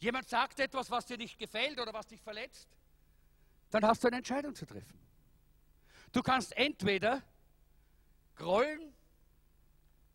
jemand 0.00 0.28
sagt 0.28 0.60
etwas, 0.60 0.90
was 0.90 1.06
dir 1.06 1.18
nicht 1.18 1.38
gefällt 1.38 1.78
oder 1.78 1.92
was 1.92 2.06
dich 2.06 2.20
verletzt, 2.20 2.68
dann 3.70 3.84
hast 3.84 4.02
du 4.02 4.08
eine 4.08 4.18
Entscheidung 4.18 4.54
zu 4.54 4.66
treffen. 4.66 4.98
Du 6.12 6.22
kannst 6.22 6.56
entweder 6.56 7.22
grollen, 8.34 8.94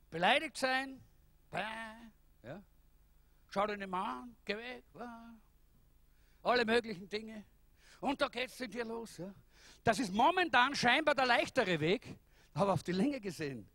beleidigt 0.09 0.57
sein, 0.57 1.01
ja, 2.43 2.61
schau 3.54 3.68
dir 3.68 3.78
nicht 3.78 3.89
mal 3.89 4.22
an, 4.22 4.36
geh 4.45 4.58
weg, 4.58 4.84
alle 6.41 6.66
möglichen 6.66 7.08
Dinge. 7.08 7.45
Und 7.99 8.20
da 8.20 8.28
geht 8.28 8.49
es 8.49 8.60
in 8.60 8.72
dir 8.72 8.84
los. 8.84 9.18
Ja? 9.18 9.34
Das 9.84 9.99
ist 9.99 10.12
momentan 10.12 10.76
scheinbar 10.76 11.14
der 11.14 11.28
leichtere 11.28 11.80
Weg, 11.80 12.18
aber 12.54 12.74
auf 12.74 12.84
die 12.84 12.91
Länge 12.91 13.22
gesehen, 13.22 13.70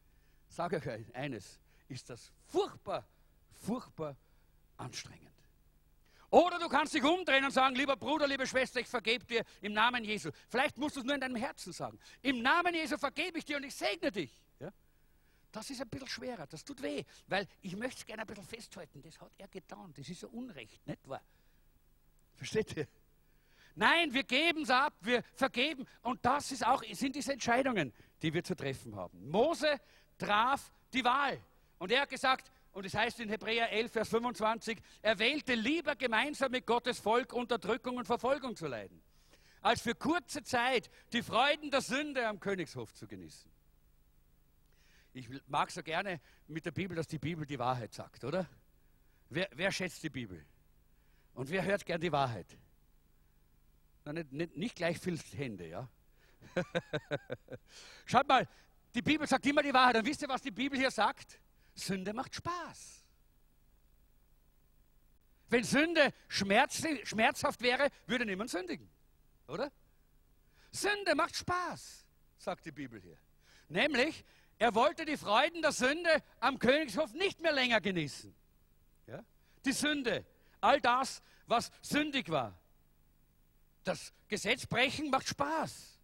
sage 0.49 0.79
ich 0.79 0.87
euch 0.87 1.15
eines, 1.15 1.61
ist 1.89 2.11
das 2.11 2.33
furchtbar, 2.47 3.07
furchtbar 3.53 4.17
anstrengend. 4.77 5.29
Oder 6.31 6.59
du 6.59 6.69
kannst 6.69 6.93
dich 6.93 7.03
umdrehen 7.03 7.45
und 7.45 7.53
sagen, 7.53 7.75
lieber 7.75 7.97
Bruder, 7.97 8.27
liebe 8.27 8.47
Schwester, 8.47 8.81
ich 8.81 8.87
vergebe 8.87 9.25
dir 9.25 9.45
im 9.63 9.73
Namen 9.73 10.05
Jesu. 10.05 10.31
Vielleicht 10.49 10.77
musst 10.77 10.97
du 10.97 11.01
es 11.01 11.07
nur 11.07 11.15
in 11.15 11.21
deinem 11.21 11.37
Herzen 11.37 11.73
sagen. 11.73 11.99
Im 12.21 12.43
Namen 12.43 12.75
Jesu 12.75 12.99
vergebe 12.99 13.39
ich 13.39 13.47
dir 13.47 13.57
und 13.57 13.65
ich 13.65 13.75
segne 13.75 14.13
dich. 14.13 14.31
Ja? 14.59 14.71
Das 15.59 15.71
ist 15.71 15.81
ein 15.81 15.89
bisschen 15.89 16.07
schwerer, 16.07 16.47
das 16.47 16.65
tut 16.65 16.81
weh, 16.85 17.03
weil 17.27 17.49
ich 17.63 17.75
möchte 17.75 17.99
es 17.99 18.07
gerne 18.07 18.23
ein 18.23 18.29
bisschen 18.29 18.45
festhalten. 18.45 19.03
Das 19.03 19.21
hat 19.21 19.33
er 19.39 19.49
getan, 19.49 19.93
das 19.97 20.09
ist 20.09 20.21
so 20.21 20.29
Unrecht, 20.29 20.87
nicht 20.87 21.09
wahr? 21.09 21.21
Versteht 22.37 22.77
ihr? 22.77 22.87
Nein, 23.75 24.15
wir 24.15 24.23
geben 24.23 24.63
es 24.63 24.71
ab, 24.71 24.95
wir 25.01 25.25
vergeben. 25.35 25.85
Und 26.03 26.25
das 26.25 26.53
ist 26.53 26.65
auch, 26.65 26.85
sind 26.93 27.17
diese 27.17 27.33
Entscheidungen, 27.33 27.93
die 28.23 28.33
wir 28.33 28.45
zu 28.45 28.55
treffen 28.55 28.95
haben. 28.95 29.29
Mose 29.29 29.81
traf 30.17 30.71
die 30.93 31.03
Wahl. 31.03 31.43
Und 31.79 31.91
er 31.91 32.03
hat 32.03 32.11
gesagt, 32.11 32.53
und 32.71 32.87
es 32.87 32.95
heißt 32.95 33.19
in 33.19 33.29
Hebräer 33.29 33.73
11, 33.73 33.91
Vers 33.91 34.11
25, 34.11 34.79
er 35.03 35.19
wählte 35.19 35.57
lieber 35.57 35.97
gemeinsam 35.97 36.53
mit 36.53 36.67
Gottes 36.67 37.01
Volk 37.01 37.33
Unterdrückung 37.33 37.97
und 37.97 38.05
Verfolgung 38.05 38.55
zu 38.55 38.69
leiden, 38.69 39.03
als 39.61 39.83
für 39.83 39.97
kurze 39.97 40.45
Zeit 40.45 40.89
die 41.13 41.23
Freuden 41.23 41.73
der 41.73 41.81
Sünde 41.81 42.29
am 42.29 42.39
Königshof 42.39 42.95
zu 42.95 43.09
genießen. 43.09 43.58
Ich 45.19 45.29
mag 45.49 45.69
so 45.73 45.83
gerne 45.83 46.21
mit 46.47 46.65
der 46.65 46.71
Bibel, 46.71 46.97
dass 46.97 47.09
die 47.09 47.19
Bibel 47.19 47.45
die 47.45 47.59
Wahrheit 47.59 47.93
sagt, 47.93 48.23
oder? 48.23 48.49
Wer, 49.29 49.49
wer 49.53 49.73
schätzt 49.73 50.01
die 50.05 50.11
Bibel? 50.11 50.47
Und 51.35 51.51
wer 51.51 51.65
hört 51.65 51.85
gern 51.85 52.01
die 52.01 52.13
Wahrheit? 52.13 52.47
Na, 54.05 54.13
nicht, 54.13 54.33
nicht, 54.33 54.57
nicht 54.57 54.77
gleich 54.77 54.97
viel 54.97 55.19
Hände, 55.19 55.67
ja? 55.67 55.89
Schaut 58.07 58.29
mal, 58.29 58.47
die 58.95 59.03
Bibel 59.03 59.27
sagt 59.27 59.45
immer 59.47 59.61
die 59.61 59.75
Wahrheit. 59.75 59.97
Und 59.97 60.07
wisst 60.07 60.23
ihr, 60.23 60.29
was 60.29 60.41
die 60.41 60.53
Bibel 60.53 60.79
hier 60.79 60.93
sagt? 60.93 61.41
Sünde 61.75 62.13
macht 62.13 62.37
Spaß. 62.37 63.05
Wenn 65.49 65.65
Sünde 65.65 66.15
schmerzhaft 66.29 67.61
wäre, 67.61 67.89
würde 68.07 68.25
niemand 68.25 68.51
sündigen. 68.51 68.89
Oder? 69.49 69.73
Sünde 70.71 71.17
macht 71.17 71.35
Spaß, 71.35 72.07
sagt 72.39 72.67
die 72.67 72.73
Bibel 72.73 73.01
hier. 73.01 73.19
Nämlich, 73.69 74.25
er 74.59 74.75
wollte 74.75 75.05
die 75.05 75.17
Freuden 75.17 75.63
der 75.63 75.73
Sünde 75.73 76.23
am 76.41 76.59
Königshof 76.59 77.13
nicht 77.13 77.41
mehr 77.41 77.53
länger 77.53 77.81
genießen. 77.81 78.35
Ja? 79.07 79.25
Die 79.65 79.73
Sünde, 79.73 80.27
all 80.61 80.81
das, 80.81 81.23
was 81.47 81.71
sündig 81.81 82.29
war. 82.29 82.59
Das 83.85 84.13
Gesetzbrechen 84.27 85.11
macht 85.11 85.29
Spaß. 85.29 85.99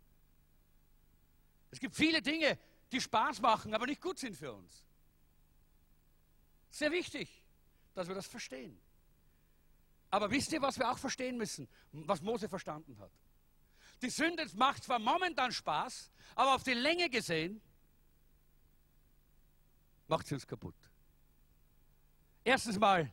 Es 1.73 1.81
gibt 1.81 1.97
viele 1.97 2.23
Dinge, 2.23 2.57
die 2.93 3.01
Spaß 3.01 3.41
machen, 3.41 3.75
aber 3.75 3.87
nicht 3.87 4.01
gut 4.01 4.19
sind 4.19 4.37
für 4.37 4.53
uns. 4.53 4.85
Sehr 6.71 6.93
wichtig, 6.93 7.43
dass 7.95 8.07
wir 8.07 8.15
das 8.15 8.27
verstehen. 8.27 8.81
Aber 10.11 10.31
wisst 10.31 10.53
ihr, 10.53 10.63
was 10.63 10.79
wir 10.79 10.89
auch 10.89 10.99
verstehen 10.99 11.37
müssen? 11.37 11.69
Was 11.91 12.23
Mose 12.23 12.49
verstanden 12.49 12.97
hat. 13.01 13.11
Die 14.01 14.11
Sünde 14.11 14.47
macht 14.55 14.85
zwar 14.85 15.01
momentan 15.01 15.51
Spaß, 15.51 16.11
aber 16.37 16.55
auf 16.55 16.63
die 16.63 16.75
Länge 16.75 17.11
gesehen 17.11 17.61
macht 20.07 20.27
sie 20.27 20.35
uns 20.35 20.47
kaputt. 20.47 20.75
Erstens 22.45 22.79
mal 22.79 23.11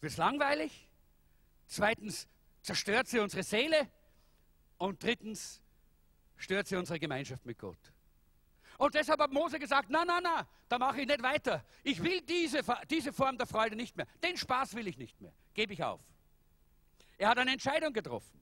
wird 0.00 0.12
es 0.12 0.18
langweilig. 0.18 0.88
Zweitens 1.66 2.28
zerstört 2.62 3.08
sie 3.08 3.18
unsere 3.18 3.42
Seele. 3.42 3.90
Und 4.78 5.02
drittens 5.02 5.60
stört 6.36 6.68
sie 6.68 6.76
unsere 6.76 6.98
Gemeinschaft 6.98 7.44
mit 7.44 7.58
Gott. 7.58 7.78
Und 8.78 8.94
deshalb 8.94 9.20
hat 9.20 9.30
Mose 9.30 9.58
gesagt, 9.58 9.90
na, 9.90 10.04
na, 10.06 10.20
na, 10.22 10.48
da 10.68 10.78
mache 10.78 11.02
ich 11.02 11.06
nicht 11.06 11.22
weiter. 11.22 11.62
Ich 11.82 12.02
will 12.02 12.22
diese, 12.22 12.62
diese 12.88 13.12
Form 13.12 13.36
der 13.36 13.46
Freude 13.46 13.76
nicht 13.76 13.94
mehr. 13.94 14.06
Den 14.22 14.38
Spaß 14.38 14.74
will 14.74 14.88
ich 14.88 14.96
nicht 14.96 15.20
mehr. 15.20 15.34
Gebe 15.52 15.74
ich 15.74 15.84
auf. 15.84 16.00
Er 17.18 17.28
hat 17.28 17.38
eine 17.38 17.52
Entscheidung 17.52 17.92
getroffen. 17.92 18.40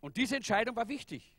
Und 0.00 0.16
diese 0.16 0.36
Entscheidung 0.36 0.76
war 0.76 0.86
wichtig. 0.86 1.34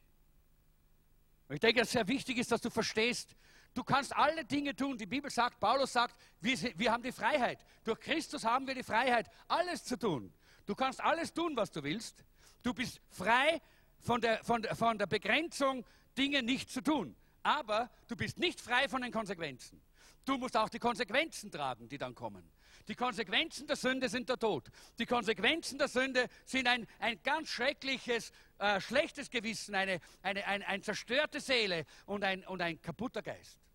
Und 1.48 1.56
ich 1.56 1.62
denke, 1.62 1.80
dass 1.80 1.88
es 1.88 1.94
sehr 1.94 2.08
wichtig 2.10 2.38
ist, 2.38 2.52
dass 2.52 2.60
du 2.60 2.70
verstehst, 2.70 3.34
du 3.78 3.84
kannst 3.84 4.16
alle 4.16 4.44
Dinge 4.44 4.76
tun. 4.76 4.98
Die 4.98 5.06
Bibel 5.06 5.30
sagt, 5.30 5.60
Paulus 5.60 5.94
sagt, 5.94 6.16
wir, 6.42 6.58
wir 6.76 6.92
haben 6.92 7.04
die 7.04 7.12
Freiheit. 7.12 7.64
Durch 7.84 8.00
Christus 8.00 8.44
haben 8.44 8.66
wir 8.66 8.74
die 8.74 8.84
Freiheit, 8.84 9.30
alles 9.48 9.84
zu 9.84 9.98
tun. 9.98 10.34
Du 10.66 10.76
kannst 10.76 11.00
alles 11.00 11.34
tun, 11.34 11.56
was 11.56 11.72
du 11.72 11.84
willst. 11.84 12.24
Du 12.64 12.74
bist 12.74 13.00
frei 13.10 13.62
von 14.00 14.20
der, 14.20 14.44
von, 14.44 14.64
von 14.64 14.98
der 14.98 15.06
Begrenzung, 15.06 15.86
Dinge 16.18 16.42
nicht 16.42 16.72
zu 16.72 16.82
tun. 16.82 17.16
Aber 17.44 17.90
du 18.08 18.16
bist 18.16 18.40
nicht 18.40 18.60
frei 18.60 18.90
von 18.90 19.02
den 19.02 19.12
Konsequenzen. 19.12 19.82
Du 20.26 20.38
musst 20.38 20.58
auch 20.58 20.68
die 20.68 20.80
Konsequenzen 20.80 21.52
tragen, 21.52 21.88
die 21.88 21.98
dann 21.98 22.16
kommen. 22.16 22.52
Die 22.88 22.96
Konsequenzen 22.96 23.68
der 23.68 23.76
Sünde 23.76 24.10
sind 24.10 24.28
der 24.28 24.38
Tod. 24.38 24.70
Die 24.98 25.06
Konsequenzen 25.06 25.78
der 25.78 25.88
Sünde 25.88 26.28
sind 26.46 26.68
ein, 26.68 26.88
ein 27.00 27.22
ganz 27.22 27.50
schreckliches, 27.50 28.32
äh, 28.58 28.82
schlechtes 28.82 29.30
Gewissen, 29.30 29.76
eine, 29.76 30.00
eine, 30.22 30.46
ein, 30.46 30.64
ein 30.64 30.84
zerstörte 30.84 31.40
Seele 31.40 31.86
und 32.06 32.24
ein, 32.24 32.46
und 32.46 32.62
ein 32.62 32.82
kaputter 32.82 33.22
Geist. 33.22 33.67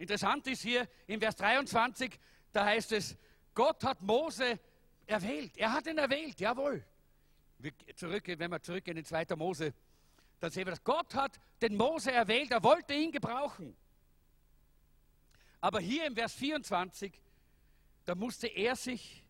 Interessant 0.00 0.46
ist 0.46 0.62
hier 0.62 0.88
im 1.06 1.20
Vers 1.20 1.36
23, 1.36 2.18
da 2.54 2.64
heißt 2.64 2.92
es, 2.92 3.18
Gott 3.52 3.84
hat 3.84 4.00
Mose 4.00 4.58
erwählt. 5.06 5.58
Er 5.58 5.74
hat 5.74 5.86
ihn 5.86 5.98
erwählt, 5.98 6.40
jawohl. 6.40 6.82
Zurück, 7.94 8.24
wenn 8.26 8.50
wir 8.50 8.62
zurückgehen 8.62 8.96
in 8.96 9.04
2. 9.04 9.26
Mose, 9.36 9.74
dann 10.40 10.50
sehen 10.50 10.66
wir, 10.66 10.70
dass 10.70 10.82
Gott 10.82 11.14
hat 11.14 11.38
den 11.60 11.76
Mose 11.76 12.12
erwählt, 12.12 12.50
er 12.50 12.62
wollte 12.62 12.94
ihn 12.94 13.12
gebrauchen. 13.12 13.76
Aber 15.60 15.80
hier 15.80 16.06
im 16.06 16.14
Vers 16.14 16.32
24, 16.32 17.12
da 18.06 18.14
musste 18.14 18.46
er 18.46 18.76
sich 18.76 19.22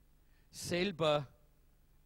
selber 0.52 1.26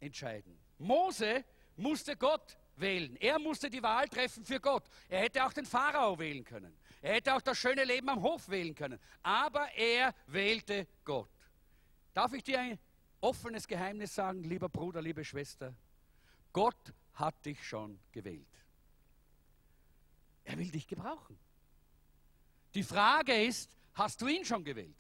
entscheiden. 0.01 0.59
Mose 0.79 1.45
musste 1.77 2.17
Gott 2.17 2.57
wählen. 2.77 3.15
Er 3.17 3.39
musste 3.39 3.69
die 3.69 3.83
Wahl 3.83 4.09
treffen 4.09 4.43
für 4.43 4.59
Gott. 4.59 4.89
Er 5.11 5.21
hätte 5.21 5.45
auch 5.45 5.53
den 5.53 5.67
Pharao 5.67 6.19
wählen 6.19 6.45
können. 6.45 6.75
Er 7.05 7.17
hätte 7.17 7.35
auch 7.35 7.43
das 7.43 7.59
schöne 7.59 7.85
Leben 7.85 8.09
am 8.09 8.23
Hof 8.23 8.49
wählen 8.49 8.75
können. 8.75 8.99
Aber 9.23 9.71
er 9.75 10.15
wählte 10.27 10.87
Gott. 11.05 11.29
Darf 12.15 12.33
ich 12.33 12.43
dir 12.43 12.59
ein 12.59 12.79
offenes 13.21 13.69
Geheimnis 13.69 14.15
sagen, 14.15 14.43
lieber 14.43 14.71
Bruder, 14.71 15.03
liebe 15.03 15.23
Schwester? 15.23 15.75
Gott 16.51 16.95
hat 17.13 17.45
dich 17.45 17.63
schon 17.63 18.01
gewählt. 18.11 18.49
Er 20.45 20.57
will 20.57 20.71
dich 20.71 20.89
gebrauchen. 20.89 21.39
Die 22.73 22.83
Frage 22.83 23.35
ist, 23.45 23.77
hast 23.93 24.23
du 24.23 24.27
ihn 24.27 24.47
schon 24.47 24.65
gewählt? 24.65 24.97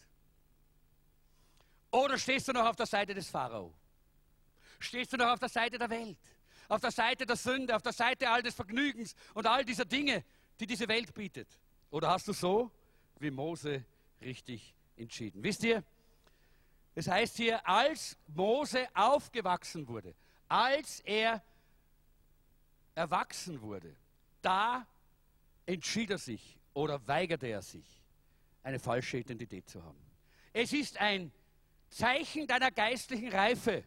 Oder 1.90 2.18
stehst 2.18 2.48
du 2.48 2.52
noch 2.52 2.66
auf 2.66 2.76
der 2.76 2.84
Seite 2.86 3.14
des 3.14 3.30
Pharao? 3.30 3.72
Stehst 4.78 5.10
du 5.14 5.16
noch 5.16 5.28
auf 5.28 5.38
der 5.38 5.48
Seite 5.48 5.78
der 5.78 5.88
Welt? 5.88 6.18
Auf 6.68 6.82
der 6.82 6.90
Seite 6.90 7.24
der 7.24 7.36
Sünde, 7.36 7.74
auf 7.74 7.82
der 7.82 7.94
Seite 7.94 8.28
all 8.28 8.42
des 8.42 8.54
Vergnügens 8.54 9.14
und 9.32 9.46
all 9.46 9.64
dieser 9.64 9.86
Dinge, 9.86 10.22
die 10.60 10.66
diese 10.66 10.86
Welt 10.86 11.14
bietet? 11.14 11.48
Oder 11.94 12.08
hast 12.08 12.26
du 12.26 12.32
so 12.32 12.72
wie 13.20 13.30
Mose 13.30 13.84
richtig 14.20 14.74
entschieden? 14.96 15.40
Wisst 15.44 15.62
ihr, 15.62 15.84
es 16.96 17.06
heißt 17.06 17.36
hier, 17.36 17.64
als 17.68 18.16
Mose 18.26 18.88
aufgewachsen 18.94 19.86
wurde, 19.86 20.12
als 20.48 20.98
er 21.04 21.40
erwachsen 22.96 23.60
wurde, 23.60 23.94
da 24.42 24.84
entschied 25.66 26.10
er 26.10 26.18
sich 26.18 26.58
oder 26.72 27.06
weigerte 27.06 27.46
er 27.46 27.62
sich, 27.62 27.86
eine 28.64 28.80
falsche 28.80 29.18
Identität 29.18 29.68
zu 29.68 29.80
haben. 29.80 30.04
Es 30.52 30.72
ist 30.72 30.96
ein 31.00 31.30
Zeichen 31.90 32.48
deiner 32.48 32.72
geistlichen 32.72 33.28
Reife, 33.28 33.84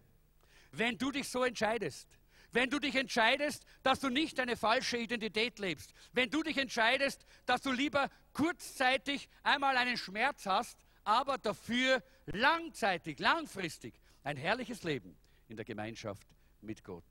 wenn 0.72 0.98
du 0.98 1.12
dich 1.12 1.28
so 1.28 1.44
entscheidest. 1.44 2.08
Wenn 2.52 2.70
du 2.70 2.80
dich 2.80 2.96
entscheidest, 2.96 3.66
dass 3.84 4.00
du 4.00 4.10
nicht 4.10 4.40
eine 4.40 4.56
falsche 4.56 4.98
Identität 4.98 5.60
lebst. 5.60 5.94
Wenn 6.14 6.30
du 6.30 6.44
dich 6.44 6.58
entscheidest, 6.58 7.26
dass 7.46 7.62
du 7.62 7.72
lieber 7.72 8.10
kurzzeitig 8.34 9.30
einmal 9.44 9.78
einen 9.78 9.98
Schmerz 9.98 10.46
hast, 10.46 10.78
aber 11.04 11.38
dafür 11.38 12.04
langzeitig, 12.26 13.20
langfristig 13.20 13.94
ein 14.24 14.38
herrliches 14.38 14.84
Leben 14.84 15.16
in 15.48 15.56
der 15.56 15.66
Gemeinschaft 15.66 16.28
mit 16.62 16.84
Gott. 16.84 17.06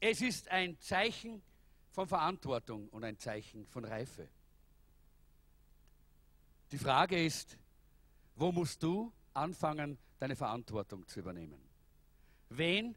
Es 0.00 0.20
ist 0.20 0.48
ein 0.48 0.78
Zeichen 0.80 1.42
von 1.90 2.06
Verantwortung 2.06 2.88
und 2.88 3.04
ein 3.04 3.18
Zeichen 3.18 3.66
von 3.66 3.84
Reife. 3.84 4.28
Die 6.70 6.78
Frage 6.78 7.24
ist, 7.24 7.56
wo 8.36 8.52
musst 8.52 8.82
du 8.82 9.12
anfangen, 9.34 9.98
deine 10.18 10.36
Verantwortung 10.36 11.06
zu 11.08 11.20
übernehmen? 11.20 11.60
Wen 12.50 12.94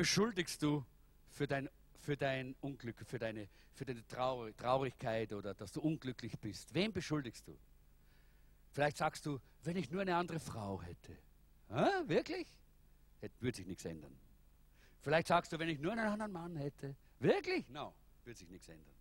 beschuldigst 0.00 0.62
du 0.62 0.82
für 1.28 1.46
dein, 1.46 1.68
für 1.98 2.16
dein 2.16 2.54
Unglück, 2.62 3.04
für 3.04 3.18
deine, 3.18 3.48
für 3.74 3.84
deine 3.84 4.02
Traurigkeit 4.06 5.30
oder 5.34 5.52
dass 5.52 5.72
du 5.72 5.82
unglücklich 5.82 6.38
bist? 6.38 6.72
Wen 6.72 6.90
beschuldigst 6.90 7.46
du? 7.46 7.54
Vielleicht 8.72 8.96
sagst 8.96 9.26
du, 9.26 9.38
wenn 9.62 9.76
ich 9.76 9.90
nur 9.90 10.00
eine 10.00 10.16
andere 10.16 10.40
Frau 10.40 10.80
hätte. 10.80 11.14
Ah, 11.68 12.02
wirklich? 12.06 12.46
Würde 13.40 13.54
sich 13.54 13.66
nichts 13.66 13.84
ändern. 13.84 14.18
Vielleicht 15.02 15.28
sagst 15.28 15.52
du, 15.52 15.58
wenn 15.58 15.68
ich 15.68 15.78
nur 15.78 15.92
einen 15.92 16.06
anderen 16.06 16.32
Mann 16.32 16.56
hätte. 16.56 16.96
Wirklich? 17.18 17.68
No, 17.68 17.92
wird 18.24 18.38
sich 18.38 18.48
nichts 18.48 18.68
ändern. 18.68 18.94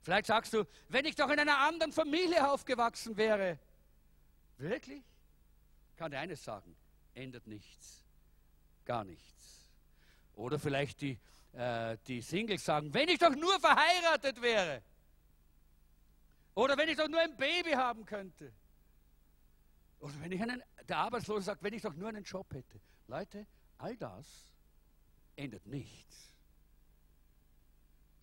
Vielleicht 0.00 0.26
sagst 0.26 0.54
du, 0.54 0.64
wenn 0.90 1.06
ich 1.06 1.16
doch 1.16 1.28
in 1.30 1.40
einer 1.40 1.58
anderen 1.58 1.90
Familie 1.92 2.48
aufgewachsen 2.48 3.16
wäre. 3.16 3.58
Wirklich? 4.58 5.02
Kann 5.96 6.12
dir 6.12 6.20
eines 6.20 6.44
sagen, 6.44 6.76
ändert 7.14 7.48
nichts. 7.48 8.04
Gar 8.84 9.02
nichts. 9.02 9.59
Oder 10.40 10.58
vielleicht 10.58 11.02
die, 11.02 11.18
äh, 11.52 11.98
die 12.06 12.22
Singles 12.22 12.64
sagen, 12.64 12.92
wenn 12.94 13.08
ich 13.08 13.18
doch 13.18 13.34
nur 13.36 13.60
verheiratet 13.60 14.40
wäre. 14.40 14.82
Oder 16.54 16.76
wenn 16.78 16.88
ich 16.88 16.96
doch 16.96 17.08
nur 17.08 17.20
ein 17.20 17.36
Baby 17.36 17.72
haben 17.72 18.06
könnte. 18.06 18.50
Oder 20.00 20.14
wenn 20.20 20.32
ich 20.32 20.40
einen, 20.40 20.62
der 20.88 20.96
Arbeitslose 20.96 21.42
sagt, 21.42 21.62
wenn 21.62 21.74
ich 21.74 21.82
doch 21.82 21.94
nur 21.94 22.08
einen 22.08 22.24
Job 22.24 22.46
hätte. 22.54 22.80
Leute, 23.06 23.46
all 23.76 23.96
das 23.98 24.26
ändert 25.36 25.66
nichts, 25.66 26.34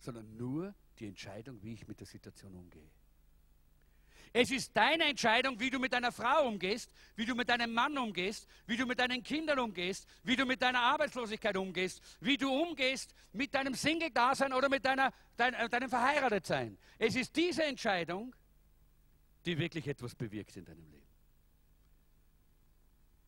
sondern 0.00 0.36
nur 0.36 0.74
die 0.98 1.06
Entscheidung, 1.06 1.62
wie 1.62 1.74
ich 1.74 1.86
mit 1.86 2.00
der 2.00 2.06
Situation 2.06 2.52
umgehe. 2.54 2.90
Es 4.32 4.50
ist 4.50 4.76
deine 4.76 5.04
Entscheidung, 5.04 5.58
wie 5.60 5.70
du 5.70 5.78
mit 5.78 5.92
deiner 5.92 6.12
Frau 6.12 6.46
umgehst, 6.46 6.92
wie 7.16 7.24
du 7.24 7.34
mit 7.34 7.48
deinem 7.48 7.72
Mann 7.72 7.96
umgehst, 7.96 8.46
wie 8.66 8.76
du 8.76 8.86
mit 8.86 8.98
deinen 8.98 9.22
Kindern 9.22 9.58
umgehst, 9.58 10.06
wie 10.24 10.36
du 10.36 10.44
mit 10.44 10.62
deiner 10.62 10.80
Arbeitslosigkeit 10.80 11.56
umgehst, 11.56 12.02
wie 12.20 12.36
du 12.36 12.50
umgehst 12.50 13.14
mit 13.32 13.54
deinem 13.54 13.74
Single-Dasein 13.74 14.52
oder 14.52 14.68
mit 14.68 14.84
deiner, 14.84 15.12
dein, 15.36 15.54
äh, 15.54 15.68
deinem 15.68 15.88
Verheiratetsein. 15.88 16.78
Es 16.98 17.16
ist 17.16 17.34
diese 17.36 17.64
Entscheidung, 17.64 18.34
die 19.44 19.58
wirklich 19.58 19.86
etwas 19.88 20.14
bewirkt 20.14 20.56
in 20.56 20.64
deinem 20.64 20.86
Leben. 20.90 21.06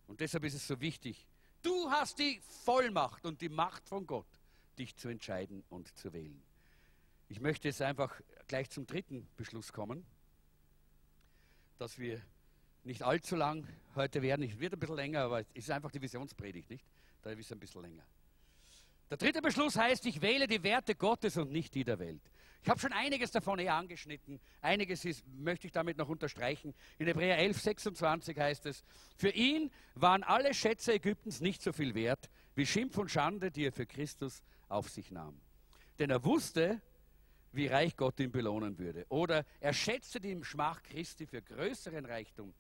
Und 0.07 0.21
deshalb 0.21 0.45
ist 0.45 0.55
es 0.55 0.67
so 0.67 0.81
wichtig, 0.81 1.27
Du 1.63 1.91
hast 1.91 2.19
die 2.19 2.41
Vollmacht 2.65 3.27
und 3.27 3.41
die 3.43 3.51
Macht 3.51 3.87
von 3.87 4.07
Gott, 4.07 4.27
dich 4.79 4.97
zu 4.97 5.09
entscheiden 5.09 5.63
und 5.69 5.95
zu 5.99 6.13
wählen. 6.13 6.43
Ich 7.29 7.41
möchte 7.41 7.69
jetzt 7.69 7.83
einfach 7.83 8.19
gleich 8.47 8.71
zum 8.71 8.87
dritten 8.87 9.29
Beschluss 9.37 9.73
kommen, 9.73 10.07
dass 11.81 11.99
wir 11.99 12.21
nicht 12.85 13.03
allzu 13.03 13.37
lang 13.37 13.67
heute 13.95 14.21
werden. 14.21 14.43
Es 14.43 14.61
wird 14.61 14.75
ein 14.75 14.79
bisschen 14.79 14.97
länger, 14.97 15.21
aber 15.23 15.41
es 15.41 15.47
ist 15.55 15.71
einfach 15.71 15.91
die 15.91 16.03
Visionspredigt, 16.03 16.69
nicht? 16.69 16.85
Da 17.23 17.31
ist 17.31 17.41
es 17.41 17.53
ein 17.53 17.59
bisschen 17.59 17.83
länger. 17.83 18.05
Der 19.09 19.17
dritte 19.17 19.41
Beschluss 19.41 19.77
heißt, 19.77 20.05
ich 20.07 20.21
wähle 20.21 20.47
die 20.47 20.63
Werte 20.63 20.95
Gottes 20.95 21.37
und 21.37 21.51
nicht 21.51 21.75
die 21.75 21.85
der 21.85 21.99
Welt. 21.99 22.23
Ich 22.63 22.69
habe 22.69 22.79
schon 22.79 22.93
einiges 22.93 23.31
davon 23.31 23.59
eher 23.59 23.75
angeschnitten. 23.75 24.41
Einiges 24.61 25.07
ist, 25.07 25.27
möchte 25.27 25.67
ich 25.67 25.73
damit 25.73 25.97
noch 25.97 26.09
unterstreichen. 26.11 26.75
In 26.99 27.07
Hebräer 27.07 27.39
11, 27.39 27.61
26 27.61 28.39
heißt 28.39 28.67
es, 28.67 28.85
für 29.17 29.31
ihn 29.31 29.71
waren 29.95 30.23
alle 30.23 30.53
Schätze 30.53 30.93
Ägyptens 30.93 31.41
nicht 31.41 31.63
so 31.63 31.73
viel 31.73 31.95
wert 31.95 32.31
wie 32.55 32.67
Schimpf 32.67 32.99
und 32.99 33.11
Schande, 33.11 33.51
die 33.51 33.65
er 33.65 33.73
für 33.73 33.87
Christus 33.87 34.43
auf 34.69 34.91
sich 34.91 35.11
nahm. 35.11 35.41
Denn 35.99 36.11
er 36.11 36.23
wusste, 36.25 36.83
wie 37.53 37.67
reich 37.67 37.97
Gott 37.97 38.21
ihn 38.21 38.31
belohnen 38.31 38.79
würde. 38.79 39.07
Oder 39.09 39.45
er 39.61 39.73
schätzte 39.73 40.21
die 40.21 40.39
Schmach 40.45 40.83
Christi 40.83 41.27
für 41.27 41.43
größeren 41.43 42.05
Reichtum 42.05 42.55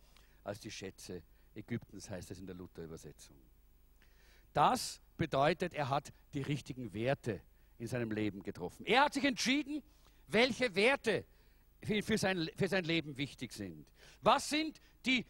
als 0.44 0.60
die 0.60 0.70
Schätze 0.70 1.22
Ägyptens, 1.54 2.08
heißt 2.08 2.30
es 2.30 2.38
in 2.38 2.46
der 2.46 2.54
Luther-Übersetzung. 2.54 3.36
Das 4.52 5.00
bedeutet, 5.16 5.74
er 5.74 5.88
hat 5.88 6.12
die 6.34 6.42
richtigen 6.42 6.92
Werte 6.92 7.40
in 7.78 7.86
seinem 7.86 8.10
Leben 8.10 8.42
getroffen. 8.42 8.84
Er 8.86 9.04
hat 9.04 9.14
sich 9.14 9.24
entschieden, 9.24 9.82
welche 10.26 10.74
Werte 10.74 11.24
für 11.82 12.18
sein, 12.18 12.48
für 12.56 12.68
sein 12.68 12.84
Leben 12.84 13.16
wichtig 13.16 13.52
sind. 13.52 13.86
Was 14.22 14.48
sind 14.48 14.80
die 15.06 15.24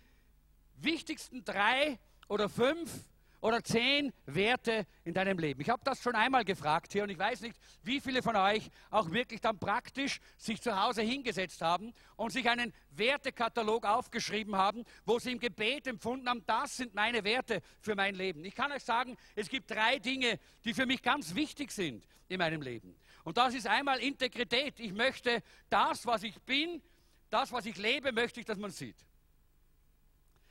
wichtigsten 0.76 1.44
drei 1.44 1.98
oder 2.28 2.48
fünf 2.48 3.04
oder 3.40 3.62
zehn 3.62 4.12
Werte 4.26 4.86
in 5.04 5.14
deinem 5.14 5.38
Leben? 5.38 5.60
Ich 5.60 5.70
habe 5.70 5.82
das 5.84 6.02
schon 6.02 6.14
einmal 6.14 6.44
gefragt 6.44 6.92
hier 6.92 7.02
und 7.02 7.10
ich 7.10 7.18
weiß 7.18 7.40
nicht, 7.42 7.58
wie 7.82 8.00
viele 8.00 8.22
von 8.22 8.36
euch 8.36 8.70
auch 8.90 9.10
wirklich 9.10 9.40
dann 9.40 9.58
praktisch 9.58 10.20
sich 10.36 10.60
zu 10.60 10.80
Hause 10.80 11.02
hingesetzt 11.02 11.62
haben 11.62 11.92
und 12.16 12.32
sich 12.32 12.48
einen 12.48 12.72
Wertekatalog 12.90 13.84
aufgeschrieben 13.84 14.56
haben, 14.56 14.84
wo 15.04 15.18
sie 15.18 15.32
im 15.32 15.40
Gebet 15.40 15.86
empfunden 15.86 16.28
haben, 16.28 16.44
das 16.46 16.76
sind 16.76 16.94
meine 16.94 17.24
Werte 17.24 17.62
für 17.80 17.94
mein 17.94 18.14
Leben. 18.14 18.44
Ich 18.44 18.54
kann 18.54 18.72
euch 18.72 18.84
sagen, 18.84 19.16
es 19.34 19.48
gibt 19.48 19.70
drei 19.70 19.98
Dinge, 19.98 20.38
die 20.64 20.74
für 20.74 20.86
mich 20.86 21.02
ganz 21.02 21.34
wichtig 21.34 21.70
sind 21.72 22.06
in 22.28 22.38
meinem 22.38 22.62
Leben. 22.62 22.96
Und 23.24 23.36
das 23.36 23.54
ist 23.54 23.66
einmal 23.66 24.00
Integrität. 24.00 24.80
Ich 24.80 24.92
möchte 24.92 25.42
das, 25.68 26.06
was 26.06 26.22
ich 26.22 26.40
bin, 26.42 26.82
das, 27.28 27.52
was 27.52 27.66
ich 27.66 27.76
lebe, 27.76 28.12
möchte 28.12 28.40
ich, 28.40 28.46
dass 28.46 28.58
man 28.58 28.70
sieht. 28.70 28.96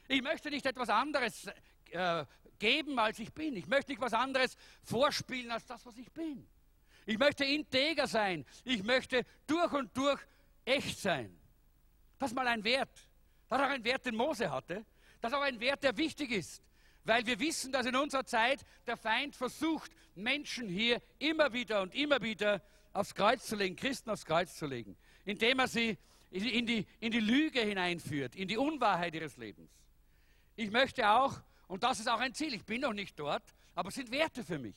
Ich 0.07 0.21
möchte 0.21 0.49
nicht 0.49 0.65
etwas 0.65 0.89
anderes 0.89 1.47
äh, 1.91 2.25
geben, 2.60 2.99
als 2.99 3.20
ich 3.20 3.34
bin. 3.34 3.55
Ich 3.55 3.68
möchte 3.68 3.91
nicht 3.91 4.01
was 4.01 4.14
anderes 4.14 4.57
vorspielen 4.84 5.51
als 5.51 5.66
das, 5.66 5.86
was 5.86 5.97
ich 5.97 6.12
bin. 6.12 6.47
Ich 7.05 7.18
möchte 7.18 7.45
integer 7.45 8.07
sein. 8.07 8.45
Ich 8.64 8.84
möchte 8.84 9.26
durch 9.47 9.72
und 9.74 9.95
durch 9.97 10.20
echt 10.66 10.99
sein. 10.99 11.36
Das 12.20 12.32
ist 12.32 12.36
mal 12.36 12.47
ein 12.47 12.64
Wert. 12.64 12.91
Das 13.47 13.60
ist 13.60 13.66
auch 13.66 13.72
ein 13.72 13.84
Wert, 13.84 14.05
den 14.05 14.16
Mose 14.16 14.51
hatte. 14.51 14.86
Das 15.22 15.32
ist 15.32 15.38
auch 15.38 15.41
ein 15.41 15.60
Wert, 15.60 15.84
der 15.84 15.97
wichtig 15.97 16.32
ist. 16.32 16.62
Weil 17.05 17.26
wir 17.26 17.39
wissen, 17.39 17.72
dass 17.72 17.86
in 17.86 17.95
unserer 17.95 18.26
Zeit 18.26 18.64
der 18.86 18.97
Feind 18.97 19.36
versucht, 19.36 19.91
Menschen 20.16 20.68
hier 20.70 21.01
immer 21.18 21.53
wieder 21.53 21.82
und 21.82 21.95
immer 21.95 22.22
wieder 22.22 22.62
aufs 22.93 23.16
Kreuz 23.16 23.47
zu 23.47 23.55
legen, 23.55 23.76
Christen 23.76 24.10
aufs 24.10 24.26
Kreuz 24.26 24.55
zu 24.55 24.66
legen, 24.66 24.97
indem 25.26 25.60
er 25.60 25.68
sie 25.68 25.97
in 26.30 26.66
die, 26.66 26.86
in 26.99 27.12
die 27.12 27.20
Lüge 27.20 27.62
hineinführt, 27.62 28.36
in 28.36 28.47
die 28.47 28.57
Unwahrheit 28.57 29.16
ihres 29.16 29.38
Lebens. 29.38 29.72
Ich 30.55 30.70
möchte 30.70 31.10
auch 31.10 31.41
und 31.70 31.84
das 31.84 31.99
ist 31.99 32.09
auch 32.09 32.20
ein 32.20 32.34
Ziel. 32.34 32.53
Ich 32.55 32.65
bin 32.65 32.82
noch 32.82 32.93
nicht 32.93 33.17
dort, 33.17 33.43
aber 33.76 33.89
es 33.89 33.95
sind 33.95 34.11
Werte 34.11 34.43
für 34.43 34.57
mich. 34.57 34.76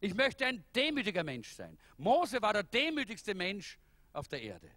Ich 0.00 0.14
möchte 0.14 0.44
ein 0.44 0.62
demütiger 0.76 1.24
Mensch 1.24 1.54
sein. 1.54 1.76
Mose 1.96 2.40
war 2.42 2.52
der 2.52 2.62
demütigste 2.62 3.34
Mensch 3.34 3.78
auf 4.12 4.28
der 4.28 4.42
Erde. 4.42 4.70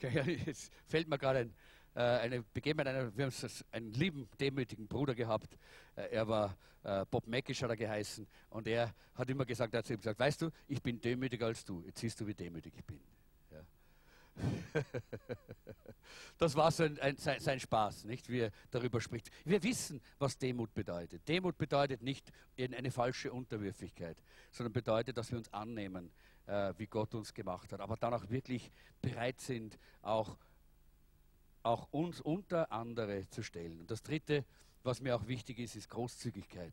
Jetzt 0.00 0.70
fällt 0.86 1.08
mir 1.08 1.18
gerade 1.18 1.40
ein, 1.40 1.54
äh, 1.96 2.00
eine 2.00 2.42
Begebenheit 2.42 2.94
ein. 2.94 3.16
Wir 3.16 3.26
haben 3.26 3.34
einen 3.72 3.92
lieben, 3.92 4.28
demütigen 4.38 4.86
Bruder 4.86 5.16
gehabt. 5.16 5.58
Äh, 5.96 6.10
er 6.12 6.28
war 6.28 6.56
äh, 6.84 7.04
Bob 7.10 7.26
Mackisch, 7.26 7.60
hat 7.62 7.70
er 7.70 7.76
geheißen. 7.76 8.24
Und 8.50 8.68
er 8.68 8.94
hat 9.16 9.28
immer 9.28 9.44
gesagt, 9.44 9.74
er 9.74 9.78
hat 9.78 9.88
gesagt, 9.88 10.20
weißt 10.20 10.42
du, 10.42 10.50
ich 10.68 10.80
bin 10.80 11.00
demütiger 11.00 11.46
als 11.46 11.64
du. 11.64 11.82
Jetzt 11.84 11.98
siehst 11.98 12.20
du, 12.20 12.26
wie 12.28 12.34
demütig 12.34 12.72
ich 12.76 12.84
bin. 12.84 13.00
das 16.38 16.54
war 16.54 16.70
sein, 16.70 16.98
ein, 17.00 17.16
sein, 17.16 17.40
sein, 17.40 17.60
Spaß, 17.60 18.04
nicht, 18.04 18.28
wie 18.28 18.40
er 18.40 18.52
darüber 18.70 19.00
spricht. 19.00 19.30
Wir 19.44 19.62
wissen, 19.62 20.00
was 20.18 20.38
Demut 20.38 20.74
bedeutet. 20.74 21.26
Demut 21.28 21.56
bedeutet 21.56 22.02
nicht 22.02 22.30
eine 22.58 22.90
falsche 22.90 23.32
Unterwürfigkeit, 23.32 24.22
sondern 24.52 24.72
bedeutet, 24.72 25.16
dass 25.16 25.30
wir 25.30 25.38
uns 25.38 25.52
annehmen, 25.52 26.10
äh, 26.46 26.74
wie 26.76 26.86
Gott 26.86 27.14
uns 27.14 27.34
gemacht 27.34 27.72
hat, 27.72 27.80
aber 27.80 27.96
dann 27.96 28.14
auch 28.14 28.28
wirklich 28.28 28.70
bereit 29.00 29.40
sind, 29.40 29.78
auch, 30.02 30.36
auch 31.62 31.88
uns 31.90 32.20
unter 32.20 32.70
andere 32.72 33.28
zu 33.30 33.42
stellen. 33.42 33.80
Und 33.80 33.90
das 33.90 34.02
Dritte, 34.02 34.44
was 34.82 35.00
mir 35.00 35.16
auch 35.16 35.26
wichtig 35.26 35.58
ist, 35.58 35.76
ist 35.76 35.88
Großzügigkeit. 35.88 36.72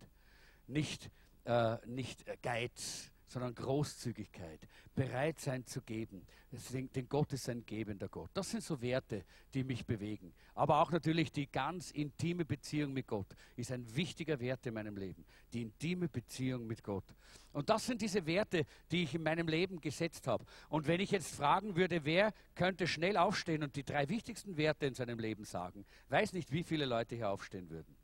Nicht, 0.67 1.09
äh, 1.45 1.77
nicht 1.87 2.25
Geiz, 2.41 3.11
sondern 3.33 3.55
Großzügigkeit, 3.55 4.59
bereit 4.93 5.39
sein 5.39 5.65
zu 5.65 5.81
geben. 5.81 6.25
Denn 6.51 7.09
Gott 7.09 7.33
ist 7.33 7.49
ein 7.49 7.65
gebender 7.65 8.07
Gott. 8.07 8.29
Das 8.33 8.51
sind 8.51 8.63
so 8.63 8.79
Werte, 8.79 9.25
die 9.53 9.63
mich 9.63 9.85
bewegen. 9.85 10.33
Aber 10.53 10.79
auch 10.79 10.91
natürlich 10.91 11.31
die 11.31 11.47
ganz 11.51 11.89
intime 11.91 12.45
Beziehung 12.45 12.93
mit 12.93 13.07
Gott 13.07 13.25
ist 13.55 13.71
ein 13.71 13.95
wichtiger 13.95 14.39
Wert 14.39 14.65
in 14.67 14.75
meinem 14.75 14.95
Leben. 14.95 15.25
Die 15.51 15.63
intime 15.63 16.07
Beziehung 16.07 16.67
mit 16.67 16.83
Gott. 16.83 17.05
Und 17.53 17.69
das 17.69 17.87
sind 17.87 18.01
diese 18.01 18.25
Werte, 18.27 18.65
die 18.91 19.03
ich 19.03 19.15
in 19.15 19.23
meinem 19.23 19.47
Leben 19.47 19.81
gesetzt 19.81 20.27
habe. 20.27 20.45
Und 20.69 20.87
wenn 20.87 20.99
ich 20.99 21.09
jetzt 21.09 21.35
fragen 21.35 21.75
würde, 21.75 22.05
wer 22.05 22.33
könnte 22.53 22.85
schnell 22.85 23.17
aufstehen 23.17 23.63
und 23.63 23.75
die 23.75 23.83
drei 23.83 24.07
wichtigsten 24.09 24.57
Werte 24.57 24.85
in 24.85 24.93
seinem 24.93 25.17
Leben 25.17 25.43
sagen, 25.43 25.85
weiß 26.09 26.33
nicht, 26.33 26.51
wie 26.51 26.63
viele 26.63 26.85
Leute 26.85 27.15
hier 27.15 27.29
aufstehen 27.29 27.69
würden. 27.69 27.95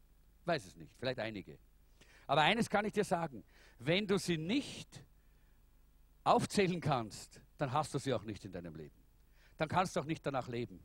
Weiß 0.46 0.66
es 0.66 0.76
nicht, 0.76 0.92
vielleicht 0.98 1.20
einige. 1.20 1.60
Aber 2.26 2.42
eines 2.42 2.70
kann 2.70 2.86
ich 2.86 2.94
dir 2.94 3.04
sagen, 3.04 3.44
wenn 3.80 4.06
du 4.06 4.18
sie 4.18 4.38
nicht 4.38 5.04
aufzählen 6.30 6.80
kannst, 6.80 7.42
dann 7.58 7.72
hast 7.72 7.94
du 7.94 8.00
sie 8.00 8.14
auch 8.14 8.24
nicht 8.24 8.46
in 8.46 8.52
deinem 8.52 8.76
Leben. 8.76 8.96
Dann 9.58 9.68
kannst 9.68 9.96
du 9.96 10.00
auch 10.00 10.06
nicht 10.06 10.26
danach 10.26 10.48
leben. 10.48 10.80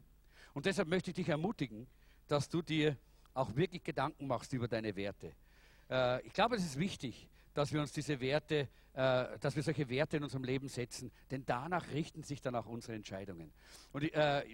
Und 0.53 0.67
deshalb 0.67 0.89
möchte 0.89 1.11
ich 1.11 1.17
dich 1.17 1.29
ermutigen, 1.29 1.87
dass 2.27 2.49
du 2.49 2.63
dir 2.63 2.97
auch 3.35 3.55
wirklich 3.55 3.83
Gedanken 3.83 4.27
machst 4.27 4.53
über 4.53 4.69
deine 4.69 4.97
Werte. 4.97 5.35
Äh, 5.91 6.27
ich 6.27 6.33
glaube, 6.33 6.57
es 6.57 6.65
ist 6.65 6.79
wichtig, 6.79 7.29
dass 7.53 7.73
wir 7.73 7.81
uns 7.81 7.93
diese 7.93 8.21
Werte, 8.21 8.69
äh, 8.95 9.39
dass 9.39 9.55
wir 9.55 9.63
solche 9.63 9.89
Werte 9.89 10.17
in 10.17 10.25
unserem 10.25 10.45
Leben 10.45 10.69
setzen, 10.69 11.13
denn 11.31 11.45
danach 11.45 11.89
richten 11.93 12.23
sich 12.23 12.41
dann 12.41 12.57
auch 12.57 12.67
unsere 12.67 12.95
Entscheidungen. 12.95 13.53
Und, 13.93 14.13
äh, 14.13 14.45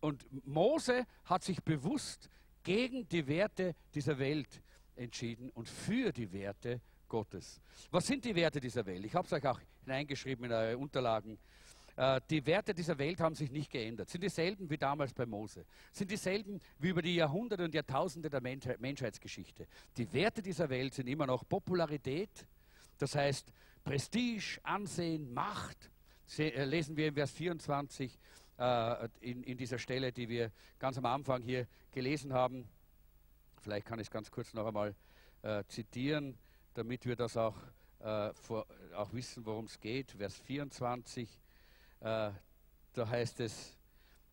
und 0.00 0.46
Mose 0.46 1.06
hat 1.24 1.42
sich 1.42 1.62
bewusst 1.62 2.28
gegen 2.62 3.08
die 3.08 3.26
Werte 3.26 3.74
dieser 3.94 4.18
Welt 4.18 4.62
entschieden 4.96 5.50
und 5.50 5.68
für 5.68 6.12
die 6.12 6.32
Werte 6.32 6.80
Gottes. 7.14 7.60
Was 7.92 8.08
sind 8.08 8.24
die 8.24 8.34
Werte 8.34 8.58
dieser 8.58 8.84
Welt? 8.86 9.04
Ich 9.04 9.14
habe 9.14 9.24
es 9.24 9.32
euch 9.32 9.46
auch 9.46 9.60
hineingeschrieben 9.84 10.46
in 10.46 10.52
eure 10.52 10.76
Unterlagen. 10.76 11.38
Äh, 11.94 12.20
die 12.28 12.44
Werte 12.44 12.74
dieser 12.74 12.98
Welt 12.98 13.20
haben 13.20 13.36
sich 13.36 13.52
nicht 13.52 13.70
geändert, 13.70 14.08
sind 14.08 14.24
dieselben 14.24 14.68
wie 14.68 14.76
damals 14.76 15.14
bei 15.14 15.24
Mose, 15.24 15.64
sind 15.92 16.10
dieselben 16.10 16.60
wie 16.80 16.88
über 16.88 17.02
die 17.02 17.14
Jahrhunderte 17.14 17.62
und 17.62 17.72
Jahrtausende 17.72 18.28
der 18.28 18.40
Menschheitsgeschichte. 18.40 19.68
Die 19.96 20.12
Werte 20.12 20.42
dieser 20.42 20.68
Welt 20.68 20.92
sind 20.94 21.06
immer 21.06 21.24
noch 21.24 21.48
Popularität, 21.48 22.48
das 22.98 23.14
heißt 23.14 23.52
Prestige, 23.84 24.58
Ansehen, 24.64 25.32
Macht. 25.32 25.92
Äh, 26.36 26.64
lesen 26.64 26.96
wir 26.96 27.06
im 27.06 27.14
Vers 27.14 27.30
24 27.30 28.18
äh, 28.58 29.08
in, 29.20 29.44
in 29.44 29.56
dieser 29.56 29.78
Stelle, 29.78 30.10
die 30.10 30.28
wir 30.28 30.50
ganz 30.80 30.98
am 30.98 31.06
Anfang 31.06 31.42
hier 31.42 31.68
gelesen 31.92 32.32
haben. 32.32 32.68
Vielleicht 33.62 33.86
kann 33.86 34.00
ich 34.00 34.08
es 34.08 34.10
ganz 34.10 34.32
kurz 34.32 34.52
noch 34.52 34.66
einmal 34.66 34.96
zitieren, 35.68 36.38
damit 36.74 37.06
wir 37.06 37.16
das 37.16 37.36
auch 37.36 37.56
äh, 38.00 38.32
vor, 38.34 38.66
auch 38.94 39.12
wissen, 39.12 39.46
worum 39.46 39.64
es 39.64 39.80
geht. 39.80 40.12
Vers 40.12 40.36
24, 40.40 41.28
äh, 42.00 42.30
da 42.92 43.08
heißt 43.08 43.40
es, 43.40 43.76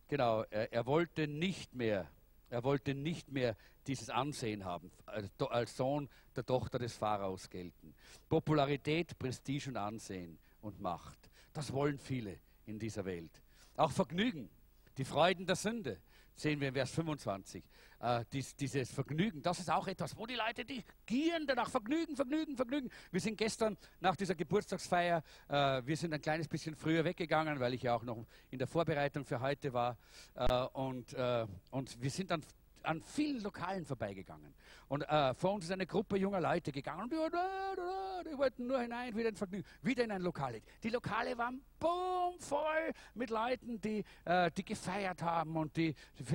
genau, 0.08 0.44
er, 0.50 0.74
er, 0.74 0.86
wollte 0.86 1.28
nicht 1.28 1.74
mehr, 1.74 2.10
er 2.50 2.64
wollte 2.64 2.94
nicht 2.94 3.32
mehr 3.32 3.56
dieses 3.88 4.10
Ansehen 4.10 4.66
haben, 4.66 4.92
als, 5.06 5.30
als 5.50 5.78
Sohn 5.78 6.10
der 6.36 6.46
Tochter 6.46 6.80
des 6.80 6.96
Pharaos 6.96 7.50
gelten. 7.50 7.94
Popularität, 8.30 9.18
Prestige 9.18 9.70
und 9.70 9.78
Ansehen 9.78 10.38
und 10.62 10.80
Macht. 10.80 11.18
Das 11.54 11.72
wollen 11.74 11.98
viele 11.98 12.40
in 12.66 12.78
dieser 12.78 13.06
Welt. 13.06 13.42
Auch 13.76 13.92
Vergnügen, 13.92 14.50
die 14.98 15.06
Freuden 15.06 15.46
der 15.46 15.56
Sünde, 15.56 16.00
sehen 16.36 16.60
wir 16.60 16.70
in 16.70 16.74
Vers 16.74 16.92
25. 16.92 17.64
Äh, 18.02 18.26
dies, 18.34 18.56
dieses 18.56 18.92
Vergnügen, 18.92 19.44
das 19.44 19.60
ist 19.60 19.70
auch 19.70 19.88
etwas, 19.88 20.18
wo 20.18 20.26
die 20.26 20.34
Leute, 20.34 20.66
die 20.66 20.84
gieren 21.06 21.46
danach, 21.46 21.70
Vergnügen, 21.70 22.16
Vergnügen, 22.16 22.56
Vergnügen. 22.56 22.90
Wir 23.12 23.22
sind 23.22 23.38
gestern 23.38 23.78
nach 24.00 24.16
dieser 24.16 24.34
Geburtstagsfeier, 24.34 25.22
äh, 25.48 25.82
wir 25.86 25.96
sind 25.96 26.12
ein 26.12 26.22
kleines 26.22 26.48
bisschen 26.48 26.76
früher 26.76 27.04
weggegangen, 27.04 27.60
weil 27.60 27.76
ich 27.76 27.84
ja 27.84 27.94
auch 27.94 28.02
noch 28.02 28.26
in 28.50 28.58
der 28.58 28.68
Vorbereitung 28.68 29.24
für 29.24 29.40
heute 29.40 29.72
war. 29.74 29.98
Äh, 30.34 30.52
und, 30.74 31.14
äh, 31.14 31.46
und 31.70 32.02
wir 32.02 32.10
sind 32.10 32.32
dann 32.32 32.42
an 32.84 33.02
vielen 33.02 33.42
Lokalen 33.42 33.86
vorbeigegangen. 33.86 34.54
Und 34.88 35.04
äh, 35.04 35.34
vor 35.36 35.54
uns 35.54 35.66
ist 35.66 35.72
eine 35.72 35.86
Gruppe 35.86 36.18
junger 36.18 36.42
Leute 36.42 36.72
gegangen 36.72 37.04
und 37.04 37.12
die, 37.12 38.38
wollten 38.38 38.68
nur 38.68 38.82
hinein, 38.82 39.16
wieder 39.16 39.30
in 39.30 39.36
Vergnügen, 39.36 39.66
wieder 39.82 40.04
in 40.04 40.12
ein 40.12 40.22
Lokal. 40.22 40.62
Die 40.84 40.90
Lokale 40.90 41.38
waren 41.38 41.62
boom, 41.80 42.40
voll 42.40 42.92
mit 43.14 43.30
Leuten, 43.30 43.80
die, 43.80 44.04
äh, 44.26 44.52
die 44.52 44.66
gefeiert 44.66 45.22
haben 45.22 45.56
und 45.56 45.76
die, 45.78 45.96
die 46.20 46.26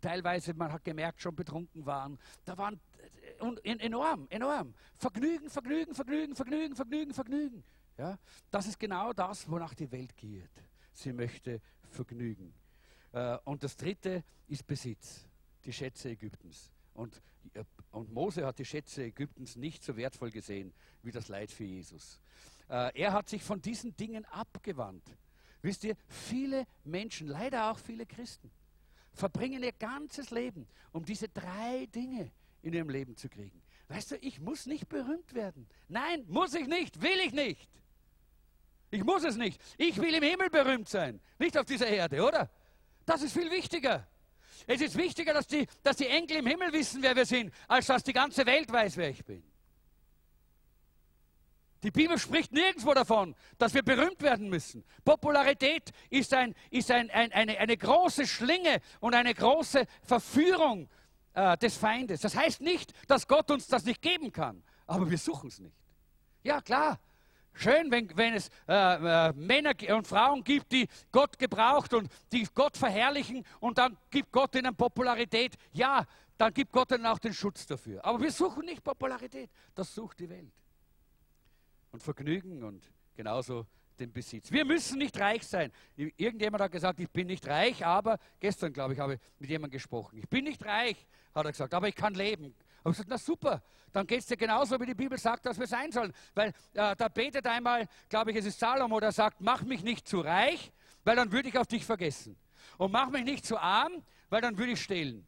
teilweise, 0.00 0.54
man 0.54 0.72
hat 0.72 0.84
gemerkt, 0.84 1.20
schon 1.20 1.34
betrunken 1.34 1.84
waren. 1.86 2.18
Da 2.44 2.56
waren 2.56 2.80
äh, 3.38 3.42
und, 3.42 3.64
enorm, 3.64 4.26
enorm. 4.30 4.74
Vergnügen, 4.96 5.50
Vergnügen, 5.50 5.94
Vergnügen, 5.94 6.34
Vergnügen, 6.34 6.74
Vergnügen, 6.74 7.14
Vergnügen. 7.14 7.64
Ja? 7.98 8.18
Das 8.50 8.66
ist 8.66 8.78
genau 8.78 9.12
das, 9.12 9.50
wonach 9.50 9.74
die 9.74 9.90
Welt 9.92 10.16
giert. 10.16 10.50
Sie 10.92 11.12
möchte 11.12 11.60
Vergnügen. 11.90 12.54
Äh, 13.12 13.38
und 13.44 13.62
das 13.62 13.76
dritte 13.76 14.24
ist 14.48 14.66
Besitz 14.66 15.26
die 15.66 15.72
Schätze 15.72 16.10
Ägyptens. 16.10 16.70
Und, 16.94 17.20
äh, 17.54 17.64
und 17.90 18.12
Mose 18.12 18.46
hat 18.46 18.58
die 18.58 18.64
Schätze 18.64 19.04
Ägyptens 19.04 19.56
nicht 19.56 19.84
so 19.84 19.96
wertvoll 19.96 20.30
gesehen 20.30 20.72
wie 21.02 21.12
das 21.12 21.28
Leid 21.28 21.50
für 21.50 21.64
Jesus. 21.64 22.20
Äh, 22.68 22.98
er 23.00 23.12
hat 23.12 23.28
sich 23.28 23.42
von 23.42 23.60
diesen 23.60 23.96
Dingen 23.96 24.24
abgewandt. 24.26 25.04
Wisst 25.62 25.84
ihr, 25.84 25.96
viele 26.08 26.66
Menschen, 26.84 27.28
leider 27.28 27.70
auch 27.70 27.78
viele 27.78 28.06
Christen, 28.06 28.50
verbringen 29.12 29.62
ihr 29.62 29.72
ganzes 29.72 30.30
Leben, 30.30 30.66
um 30.92 31.04
diese 31.04 31.28
drei 31.28 31.86
Dinge 31.86 32.30
in 32.62 32.72
ihrem 32.72 32.88
Leben 32.88 33.16
zu 33.16 33.28
kriegen. 33.28 33.62
Weißt 33.88 34.12
du, 34.12 34.16
ich 34.16 34.40
muss 34.40 34.66
nicht 34.66 34.88
berühmt 34.88 35.34
werden. 35.34 35.66
Nein, 35.88 36.24
muss 36.28 36.54
ich 36.54 36.66
nicht, 36.66 37.00
will 37.00 37.18
ich 37.24 37.32
nicht. 37.32 37.68
Ich 38.90 39.04
muss 39.04 39.24
es 39.24 39.36
nicht. 39.36 39.60
Ich 39.78 39.96
will 39.98 40.14
im 40.14 40.22
Himmel 40.22 40.50
berühmt 40.50 40.88
sein, 40.88 41.20
nicht 41.38 41.56
auf 41.56 41.64
dieser 41.64 41.86
Erde, 41.86 42.22
oder? 42.22 42.50
Das 43.04 43.22
ist 43.22 43.32
viel 43.32 43.50
wichtiger. 43.50 44.06
Es 44.66 44.80
ist 44.80 44.96
wichtiger, 44.96 45.34
dass 45.34 45.46
die, 45.46 45.66
dass 45.82 45.96
die 45.96 46.06
Enkel 46.06 46.38
im 46.38 46.46
Himmel 46.46 46.72
wissen, 46.72 47.02
wer 47.02 47.14
wir 47.14 47.26
sind, 47.26 47.52
als 47.68 47.86
dass 47.86 48.02
die 48.02 48.12
ganze 48.12 48.46
Welt 48.46 48.70
weiß, 48.70 48.96
wer 48.96 49.10
ich 49.10 49.24
bin. 49.24 49.42
Die 51.82 51.90
Bibel 51.90 52.18
spricht 52.18 52.52
nirgendwo 52.52 52.94
davon, 52.94 53.36
dass 53.58 53.74
wir 53.74 53.82
berühmt 53.82 54.20
werden 54.22 54.48
müssen. 54.48 54.84
Popularität 55.04 55.92
ist, 56.10 56.32
ein, 56.34 56.54
ist 56.70 56.90
ein, 56.90 57.10
ein, 57.10 57.30
eine, 57.32 57.58
eine 57.58 57.76
große 57.76 58.26
Schlinge 58.26 58.80
und 58.98 59.14
eine 59.14 59.34
große 59.34 59.86
Verführung 60.02 60.88
äh, 61.34 61.56
des 61.58 61.76
Feindes. 61.76 62.22
Das 62.22 62.34
heißt 62.34 62.60
nicht, 62.60 62.92
dass 63.08 63.28
Gott 63.28 63.50
uns 63.50 63.68
das 63.68 63.84
nicht 63.84 64.02
geben 64.02 64.32
kann, 64.32 64.62
aber 64.86 65.08
wir 65.08 65.18
suchen 65.18 65.48
es 65.48 65.60
nicht. 65.60 65.76
Ja, 66.42 66.60
klar. 66.60 66.98
Schön, 67.58 67.90
wenn, 67.90 68.14
wenn 68.16 68.34
es 68.34 68.50
äh, 68.68 69.28
äh, 69.28 69.32
Männer 69.32 69.72
und 69.96 70.06
Frauen 70.06 70.44
gibt, 70.44 70.72
die 70.72 70.86
Gott 71.10 71.38
gebraucht 71.38 71.94
und 71.94 72.10
die 72.30 72.46
Gott 72.54 72.76
verherrlichen 72.76 73.44
und 73.60 73.78
dann 73.78 73.96
gibt 74.10 74.30
Gott 74.30 74.54
ihnen 74.54 74.76
Popularität. 74.76 75.54
Ja, 75.72 76.04
dann 76.36 76.52
gibt 76.52 76.70
Gott 76.70 76.92
ihnen 76.92 77.06
auch 77.06 77.18
den 77.18 77.32
Schutz 77.32 77.66
dafür. 77.66 78.04
Aber 78.04 78.20
wir 78.20 78.30
suchen 78.30 78.66
nicht 78.66 78.84
Popularität, 78.84 79.50
das 79.74 79.94
sucht 79.94 80.20
die 80.20 80.28
Welt 80.28 80.52
und 81.92 82.02
Vergnügen 82.02 82.62
und 82.62 82.92
genauso 83.14 83.66
den 83.98 84.12
Besitz. 84.12 84.52
Wir 84.52 84.66
müssen 84.66 84.98
nicht 84.98 85.18
reich 85.18 85.46
sein. 85.46 85.72
Irgendjemand 85.96 86.62
hat 86.62 86.70
gesagt, 86.70 87.00
ich 87.00 87.08
bin 87.08 87.26
nicht 87.26 87.46
reich, 87.46 87.86
aber 87.86 88.18
gestern, 88.38 88.70
glaube 88.74 88.92
ich, 88.92 89.00
habe 89.00 89.14
ich 89.14 89.20
mit 89.38 89.48
jemandem 89.48 89.78
gesprochen. 89.78 90.18
Ich 90.18 90.28
bin 90.28 90.44
nicht 90.44 90.62
reich, 90.62 91.06
hat 91.34 91.46
er 91.46 91.52
gesagt, 91.52 91.72
aber 91.72 91.88
ich 91.88 91.94
kann 91.94 92.12
leben. 92.12 92.54
Habe 92.86 92.92
ich 92.92 92.98
gesagt, 92.98 93.10
na 93.10 93.18
super, 93.18 93.62
dann 93.90 94.06
geht 94.06 94.20
es 94.20 94.26
dir 94.26 94.36
genauso, 94.36 94.78
wie 94.78 94.86
die 94.86 94.94
Bibel 94.94 95.18
sagt, 95.18 95.44
dass 95.44 95.58
wir 95.58 95.66
sein 95.66 95.90
sollen. 95.90 96.12
Weil 96.36 96.50
äh, 96.72 96.94
da 96.94 97.08
betet 97.08 97.44
einmal, 97.44 97.88
glaube 98.08 98.30
ich, 98.30 98.36
es 98.36 98.44
ist 98.44 98.60
Salomo, 98.60 99.00
der 99.00 99.10
sagt, 99.10 99.40
mach 99.40 99.62
mich 99.62 99.82
nicht 99.82 100.06
zu 100.06 100.20
reich, 100.20 100.70
weil 101.02 101.16
dann 101.16 101.32
würde 101.32 101.48
ich 101.48 101.58
auf 101.58 101.66
dich 101.66 101.84
vergessen. 101.84 102.36
Und 102.78 102.92
mach 102.92 103.10
mich 103.10 103.24
nicht 103.24 103.44
zu 103.44 103.58
arm, 103.58 104.04
weil 104.30 104.40
dann 104.40 104.56
würde 104.56 104.70
ich 104.70 104.80
stehlen. 104.80 105.26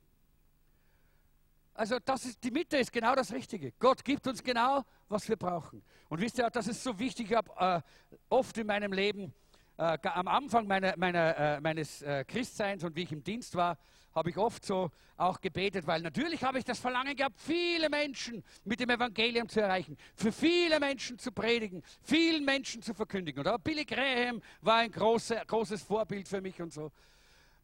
Also 1.74 1.98
das 1.98 2.26
ist, 2.26 2.44
die 2.44 2.52
Mitte 2.52 2.76
ist 2.76 2.92
genau 2.92 3.16
das 3.16 3.32
Richtige. 3.32 3.72
Gott 3.80 4.04
gibt 4.04 4.28
uns 4.28 4.40
genau, 4.40 4.84
was 5.08 5.28
wir 5.28 5.36
brauchen. 5.36 5.82
Und 6.08 6.20
wisst 6.20 6.38
ihr, 6.38 6.48
das 6.48 6.68
ist 6.68 6.84
so 6.84 6.96
wichtig. 6.96 7.32
Ich 7.32 7.36
habe 7.36 7.50
äh, 7.58 7.80
oft 8.28 8.56
in 8.56 8.68
meinem 8.68 8.92
Leben, 8.92 9.34
äh, 9.78 9.98
am 10.04 10.28
Anfang 10.28 10.68
meiner, 10.68 10.96
meiner, 10.96 11.36
äh, 11.36 11.60
meines 11.60 12.02
äh, 12.02 12.24
Christseins 12.24 12.84
und 12.84 12.94
wie 12.94 13.02
ich 13.02 13.10
im 13.10 13.24
Dienst 13.24 13.56
war, 13.56 13.78
habe 14.18 14.30
ich 14.30 14.36
oft 14.36 14.64
so 14.64 14.90
auch 15.16 15.40
gebetet, 15.40 15.86
weil 15.86 16.02
natürlich 16.02 16.42
habe 16.44 16.58
ich 16.58 16.64
das 16.64 16.78
Verlangen 16.78 17.16
gehabt, 17.16 17.40
viele 17.40 17.88
Menschen 17.88 18.44
mit 18.64 18.80
dem 18.80 18.90
Evangelium 18.90 19.48
zu 19.48 19.60
erreichen, 19.60 19.96
für 20.14 20.32
viele 20.32 20.78
Menschen 20.80 21.18
zu 21.18 21.32
predigen, 21.32 21.82
vielen 22.02 22.44
Menschen 22.44 22.82
zu 22.82 22.94
verkündigen. 22.94 23.46
Und 23.46 23.64
Billy 23.64 23.84
Graham 23.84 24.40
war 24.60 24.78
ein 24.78 24.90
große, 24.90 25.40
großes 25.46 25.82
Vorbild 25.82 26.28
für 26.28 26.40
mich 26.40 26.60
und 26.60 26.72
so. 26.72 26.92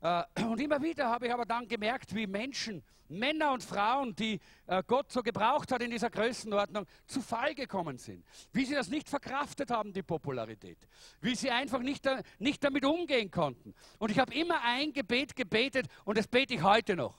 Äh, 0.04 0.22
und 0.44 0.60
immer 0.60 0.82
wieder 0.82 1.08
habe 1.08 1.26
ich 1.26 1.32
aber 1.32 1.46
dann 1.46 1.66
gemerkt, 1.66 2.14
wie 2.14 2.26
Menschen, 2.26 2.84
Männer 3.08 3.52
und 3.52 3.64
Frauen, 3.64 4.14
die 4.14 4.38
äh, 4.66 4.82
Gott 4.86 5.10
so 5.10 5.22
gebraucht 5.22 5.72
hat 5.72 5.80
in 5.80 5.90
dieser 5.90 6.10
Größenordnung, 6.10 6.84
zu 7.06 7.22
Fall 7.22 7.54
gekommen 7.54 7.96
sind. 7.96 8.22
Wie 8.52 8.66
sie 8.66 8.74
das 8.74 8.88
nicht 8.88 9.08
verkraftet 9.08 9.70
haben, 9.70 9.94
die 9.94 10.02
Popularität. 10.02 10.76
Wie 11.22 11.34
sie 11.34 11.50
einfach 11.50 11.80
nicht, 11.80 12.06
nicht 12.38 12.62
damit 12.62 12.84
umgehen 12.84 13.30
konnten. 13.30 13.74
Und 13.98 14.10
ich 14.10 14.18
habe 14.18 14.34
immer 14.34 14.60
ein 14.62 14.92
Gebet 14.92 15.34
gebetet 15.34 15.86
und 16.04 16.18
das 16.18 16.28
bete 16.28 16.52
ich 16.52 16.62
heute 16.62 16.96
noch. 16.96 17.16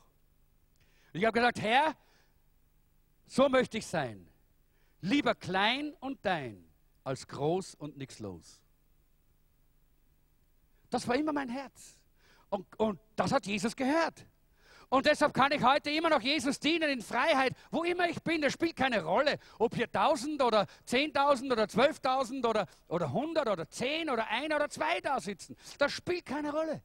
Ich 1.12 1.26
habe 1.26 1.34
gesagt, 1.34 1.62
Herr, 1.62 1.96
so 3.26 3.50
möchte 3.50 3.80
ich 3.80 3.88
sein. 3.88 4.28
Lieber 5.02 5.34
klein 5.34 5.96
und 6.02 6.24
dein 6.24 6.64
als 7.04 7.28
groß 7.28 7.74
und 7.76 7.98
nichts 7.98 8.20
los. 8.20 8.62
Das 10.92 11.08
war 11.08 11.16
immer 11.16 11.34
mein 11.34 11.50
Herz. 11.50 11.95
Und, 12.56 12.80
und 12.80 13.00
das 13.16 13.32
hat 13.32 13.46
Jesus 13.46 13.76
gehört. 13.76 14.26
Und 14.90 15.06
deshalb 15.06 15.34
kann 15.34 15.52
ich 15.52 15.62
heute 15.64 15.90
immer 15.90 16.10
noch 16.10 16.22
Jesus 16.22 16.60
dienen 16.60 16.90
in 16.90 17.02
Freiheit, 17.02 17.54
wo 17.72 17.84
immer 17.84 18.08
ich 18.08 18.22
bin. 18.22 18.42
Das 18.42 18.54
spielt 18.54 18.76
keine 18.76 19.04
Rolle, 19.04 19.40
ob 19.60 19.76
hier 19.76 19.88
1000 19.88 20.42
oder 20.42 20.68
10.000 20.88 21.52
oder 21.52 21.64
12.000 21.64 22.48
oder, 22.48 22.68
oder 22.88 23.08
100 23.08 23.50
oder 23.50 23.70
10 23.70 24.10
oder 24.10 24.28
1 24.28 24.54
oder 24.54 24.70
2 24.70 25.02
da 25.02 25.20
sitzen. 25.20 25.58
Das 25.78 25.92
spielt 25.92 26.26
keine 26.26 26.52
Rolle. 26.52 26.82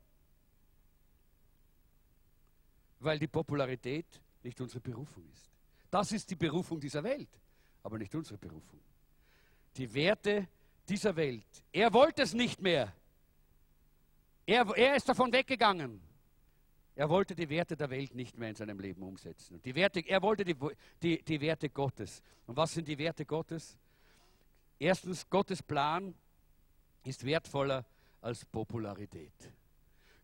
Weil 2.99 3.19
die 3.19 3.29
Popularität 3.29 4.07
nicht 4.43 4.61
unsere 4.61 4.81
Berufung 4.81 5.25
ist. 5.33 5.49
Das 5.91 6.11
ist 6.11 6.31
die 6.31 6.37
Berufung 6.37 6.81
dieser 6.81 7.05
Welt, 7.05 7.31
aber 7.83 7.99
nicht 7.99 8.15
unsere 8.15 8.39
Berufung. 8.39 8.81
Die 9.77 9.93
Werte 9.93 10.49
dieser 10.89 11.15
Welt. 11.15 11.47
Er 11.73 11.93
wollte 11.93 12.23
es 12.23 12.35
nicht 12.35 12.61
mehr. 12.61 12.93
Er, 14.51 14.67
er 14.77 14.97
ist 14.97 15.09
davon 15.09 15.33
weggegangen. 15.33 16.01
Er 16.97 17.09
wollte 17.09 17.37
die 17.37 17.49
Werte 17.49 17.77
der 17.77 17.89
Welt 17.89 18.17
nicht 18.17 18.37
mehr 18.37 18.49
in 18.49 18.57
seinem 18.57 18.81
Leben 18.81 19.01
umsetzen. 19.05 19.63
Die 19.63 19.77
Werte, 19.77 20.01
er 20.01 20.21
wollte 20.23 20.45
die, 20.45 20.57
die, 21.01 21.23
die 21.23 21.41
Werte 21.41 21.71
Gottes. 21.71 22.21
Und 22.49 22.57
was 22.57 22.73
sind 22.73 22.89
die 22.89 22.99
Werte 22.99 23.25
Gottes? 23.25 23.79
Erstens, 24.77 25.31
Gottes 25.31 25.63
Plan 25.63 26.17
ist 27.05 27.25
wertvoller 27.25 27.87
als 28.21 28.45
Popularität. 28.45 29.33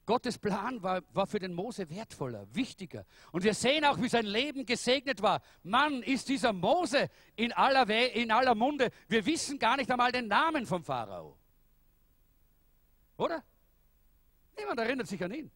Gottes 0.05 0.39
Plan 0.39 0.83
war, 0.83 1.03
war, 1.15 1.29
für 1.29 1.39
den 1.39 1.55
Mose 1.55 1.89
wertvoller, 1.89 2.53
wichtiger. 2.53 3.07
Und 3.31 3.45
wir 3.45 3.55
sehen 3.55 3.85
auch, 3.85 4.03
wie 4.03 4.09
sein 4.09 4.27
Leben 4.27 4.67
gesegnet 4.67 5.23
war. 5.23 5.41
Mann, 5.63 6.03
ist 6.03 6.29
dieser 6.29 6.53
Mose 6.53 7.11
in 7.37 7.53
aller, 7.53 7.87
We 7.87 8.07
in 8.07 8.33
aller 8.33 8.57
Munde. 8.57 8.91
Wir 9.07 9.25
wissen 9.25 9.57
gar 9.61 9.77
nicht 9.77 9.89
einmal 9.89 10.11
den 10.11 10.27
Namen 10.27 10.67
vom 10.67 10.83
Pharao. 10.83 11.39
Oder? 13.19 13.45
Niemand 14.77 14.89
erinnert 14.89 15.09
sich 15.09 15.25
an 15.25 15.33
ihn. 15.33 15.51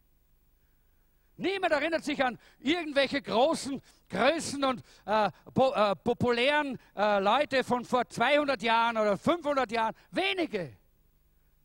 Niemand 1.36 1.72
erinnert 1.72 2.04
sich 2.04 2.24
an 2.24 2.38
irgendwelche 2.58 3.20
großen 3.20 3.82
Größen 4.08 4.64
und 4.64 4.82
äh, 5.04 5.30
po, 5.52 5.72
äh, 5.72 5.94
populären 5.96 6.78
äh, 6.96 7.20
Leute 7.20 7.62
von 7.62 7.84
vor 7.84 8.08
200 8.08 8.62
Jahren 8.62 8.96
oder 8.96 9.18
500 9.18 9.70
Jahren. 9.70 9.94
Wenige. 10.10 10.74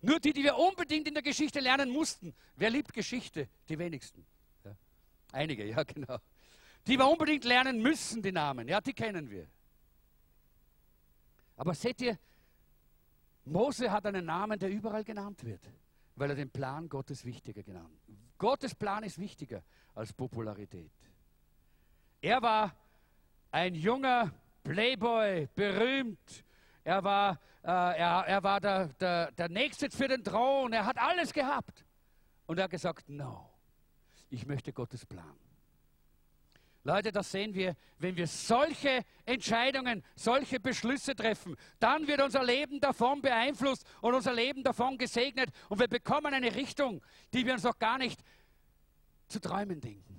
Nur 0.02 0.20
die, 0.20 0.34
die 0.34 0.44
wir 0.44 0.58
unbedingt 0.58 1.08
in 1.08 1.14
der 1.14 1.24
Geschichte 1.24 1.62
lernen 1.62 1.90
mussten. 1.92 2.34
Wer 2.58 2.70
liebt 2.70 2.94
Geschichte? 2.94 3.48
Die 3.70 3.80
wenigsten. 3.80 4.26
Ja. 4.66 4.76
Einige, 5.32 5.66
ja 5.66 5.82
genau. 5.94 6.18
Die 6.86 7.00
wir 7.00 7.08
unbedingt 7.08 7.46
lernen 7.46 7.82
müssen, 7.82 8.22
die 8.22 8.34
Namen. 8.34 8.68
Ja, 8.68 8.82
die 8.82 8.94
kennen 8.94 9.30
wir. 9.30 9.48
Aber 11.56 11.74
seht 11.74 12.02
ihr, 12.02 12.18
Mose 13.46 13.90
hat 13.90 14.06
einen 14.06 14.26
Namen, 14.26 14.60
der 14.60 14.70
überall 14.70 15.06
genannt 15.06 15.44
wird 15.46 15.62
weil 16.16 16.30
er 16.30 16.36
den 16.36 16.50
Plan 16.50 16.88
Gottes 16.90 17.26
wichtiger 17.26 17.64
genannt. 17.64 18.00
Gottes 18.38 18.76
Plan 18.76 19.04
ist 19.04 19.20
wichtiger 19.20 19.64
als 19.94 20.14
Popularität. 20.14 20.92
Er 22.22 22.42
war 22.42 22.76
ein 23.52 23.76
junger 23.76 24.32
Playboy, 24.64 25.48
berühmt. 25.56 26.44
Er 26.84 27.04
war, 27.04 27.40
äh, 27.64 27.68
er, 27.68 28.26
er 28.28 28.44
war 28.44 28.60
der, 28.60 28.88
der, 29.00 29.32
der 29.32 29.50
Nächste 29.50 29.90
für 29.90 30.08
den 30.08 30.24
Thron. 30.24 30.74
Er 30.74 30.86
hat 30.86 30.98
alles 30.98 31.34
gehabt. 31.34 31.86
Und 32.46 32.58
er 32.58 32.66
hat 32.66 32.72
gesagt, 32.72 33.10
no, 33.10 33.50
ich 34.30 34.46
möchte 34.46 34.74
Gottes 34.74 35.06
Plan. 35.06 35.38
Leute, 36.86 37.12
das 37.12 37.32
sehen 37.32 37.56
wir, 37.56 37.76
wenn 37.98 38.16
wir 38.16 38.28
solche 38.28 39.04
Entscheidungen, 39.26 40.04
solche 40.16 40.60
Beschlüsse 40.60 41.16
treffen, 41.16 41.56
dann 41.80 42.08
wird 42.08 42.22
unser 42.22 42.44
Leben 42.44 42.80
davon 42.80 43.24
beeinflusst 43.24 43.88
und 44.02 44.14
unser 44.14 44.34
Leben 44.34 44.64
davon 44.64 44.96
gesegnet 45.00 45.50
und 45.68 45.80
wir 45.80 45.88
bekommen 45.88 46.32
eine 46.32 46.54
Richtung, 46.54 47.02
die 47.34 47.44
wir 47.44 47.54
uns 47.54 47.64
noch 47.64 47.80
gar 47.80 47.98
nicht 47.98 48.20
zu 49.28 49.42
träumen 49.42 49.82
denken 49.82 50.15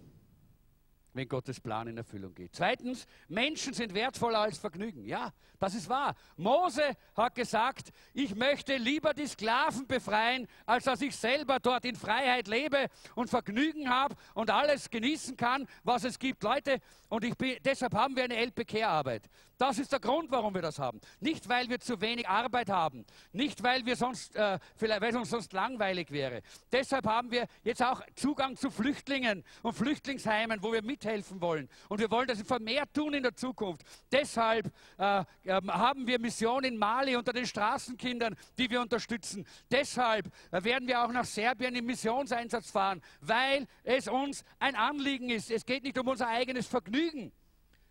wenn 1.17 1.29
Gottes 1.29 1.61
Plan 1.61 1.89
in 1.89 1.97
Erfüllung 1.97 2.35
geht. 2.35 2.55
Zweitens, 2.55 3.07
Menschen 3.29 3.73
sind 3.73 3.95
wertvoller 3.95 4.41
als 4.41 4.59
Vergnügen. 4.59 5.05
Ja, 5.05 5.33
das 5.59 5.75
ist 5.75 5.89
wahr. 5.89 6.15
Mose 6.37 6.83
hat 7.17 7.35
gesagt, 7.35 7.91
ich 8.13 8.35
möchte 8.35 8.77
lieber 8.77 9.15
die 9.15 9.27
Sklaven 9.27 9.87
befreien, 9.87 10.47
als 10.67 10.85
dass 10.85 11.01
ich 11.01 11.17
selber 11.17 11.59
dort 11.59 11.85
in 11.85 11.97
Freiheit 11.97 12.47
lebe 12.47 12.87
und 13.15 13.31
Vergnügen 13.31 13.89
habe 13.89 14.15
und 14.35 14.51
alles 14.51 14.91
genießen 14.91 15.37
kann, 15.37 15.67
was 15.83 16.05
es 16.05 16.19
gibt. 16.19 16.43
Leute, 16.43 16.81
und 17.09 17.39
bin, 17.39 17.57
deshalb 17.65 17.95
haben 17.95 18.17
wir 18.17 18.25
eine 18.25 18.37
LPK-Arbeit. 18.37 19.29
Das 19.59 19.79
ist 19.79 19.91
der 19.91 20.01
Grund, 20.01 20.31
warum 20.31 20.55
wir 20.55 20.61
das 20.61 20.79
haben. 20.79 21.01
Nicht, 21.21 21.49
weil 21.49 21.69
wir 21.71 21.81
zu 21.81 22.01
wenig 22.03 22.29
Arbeit 22.29 22.69
haben, 22.69 23.07
nicht, 23.33 23.63
weil, 23.63 23.87
wir 23.87 23.97
sonst, 23.97 24.37
äh, 24.37 24.59
vielleicht, 24.77 25.01
weil 25.01 25.11
es 25.11 25.17
uns 25.17 25.31
sonst 25.31 25.53
langweilig 25.55 26.11
wäre. 26.11 26.43
Deshalb 26.71 27.07
haben 27.07 27.31
wir 27.31 27.47
jetzt 27.65 27.83
auch 27.83 28.03
Zugang 28.15 28.57
zu 28.57 28.71
Flüchtlingen 28.71 29.45
und 29.63 29.73
Flüchtlingsheimen, 29.73 30.63
wo 30.63 30.73
wir 30.73 30.83
mithelfen 30.83 31.41
wollen. 31.41 31.71
Und 31.89 32.01
wir 32.01 32.11
wollen 32.11 32.29
das 32.29 32.43
vermehrt 32.43 32.93
tun 32.93 33.15
in 33.15 33.23
der 33.23 33.35
Zukunft. 33.35 33.87
Deshalb 34.13 34.71
äh, 34.99 35.21
äh, 35.21 35.25
haben 35.69 36.07
wir 36.07 36.19
Mission 36.19 36.65
in 36.65 36.77
Mali 36.77 37.17
unter 37.17 37.33
den 37.33 37.47
Straßenkindern, 37.47 38.37
die 38.59 38.69
wir 38.69 38.83
unterstützen. 38.83 39.47
Deshalb 39.71 40.27
äh, 40.51 40.63
werden 40.63 40.87
wir 40.87 41.03
auch 41.03 41.13
nach 41.13 41.25
Serbien 41.25 41.75
im 41.77 41.87
Missionseinsatz 41.87 42.71
fahren, 42.71 43.01
weil 43.23 43.67
es 43.85 44.07
uns 44.07 44.45
ein 44.59 44.75
Anliegen 44.75 45.31
ist. 45.31 45.51
Es 45.51 45.65
geht 45.65 45.83
nicht 45.83 45.97
um 45.99 46.09
unser 46.09 46.29
eigenes 46.29 46.67
Vergnügen, 46.67 47.33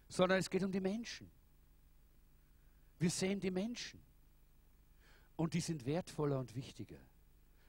sondern 0.08 0.38
es 0.38 0.50
geht 0.50 0.64
um 0.64 0.72
die 0.72 0.80
Menschen. 0.80 1.35
Wir 3.06 3.12
sehen 3.12 3.40
die 3.40 3.52
Menschen. 3.52 4.02
Und 5.36 5.54
die 5.54 5.60
sind 5.60 5.86
wertvoller 5.86 6.40
und 6.40 6.56
wichtiger. 6.56 6.98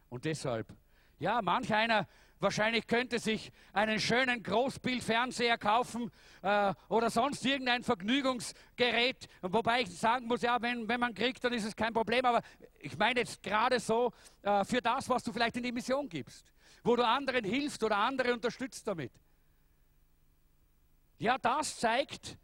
Und 0.08 0.24
deshalb, 0.24 0.74
ja, 1.18 1.42
manch 1.42 1.74
einer 1.74 2.08
wahrscheinlich 2.40 2.86
könnte 2.86 3.18
sich 3.18 3.52
einen 3.74 4.00
schönen 4.00 4.42
Großbildfernseher 4.42 5.58
kaufen 5.58 6.10
äh, 6.40 6.72
oder 6.88 7.10
sonst 7.10 7.44
irgendein 7.44 7.84
Vergnügungsgerät. 7.84 9.28
Wobei 9.42 9.82
ich 9.82 9.90
sagen 9.90 10.26
muss, 10.26 10.40
ja, 10.40 10.62
wenn, 10.62 10.88
wenn 10.88 11.00
man 11.00 11.12
kriegt, 11.12 11.44
dann 11.44 11.52
ist 11.52 11.66
es 11.66 11.76
kein 11.76 11.92
Problem. 11.92 12.24
Aber 12.24 12.40
ich 12.80 12.96
meine 12.96 13.20
jetzt 13.20 13.42
gerade 13.42 13.78
so 13.78 14.14
äh, 14.40 14.64
für 14.64 14.80
das, 14.80 15.06
was 15.10 15.22
du 15.22 15.34
vielleicht 15.34 15.58
in 15.58 15.64
die 15.64 15.72
Mission 15.72 16.08
gibst, 16.08 16.50
wo 16.82 16.96
du 16.96 17.06
anderen 17.06 17.44
hilfst 17.44 17.84
oder 17.84 17.98
andere 17.98 18.32
unterstützt 18.32 18.86
damit. 18.86 19.12
Ja, 21.18 21.36
das 21.36 21.78
zeigt, 21.78 22.38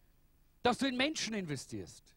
dass 0.62 0.76
du 0.76 0.86
in 0.86 0.98
Menschen 0.98 1.32
investierst. 1.32 2.12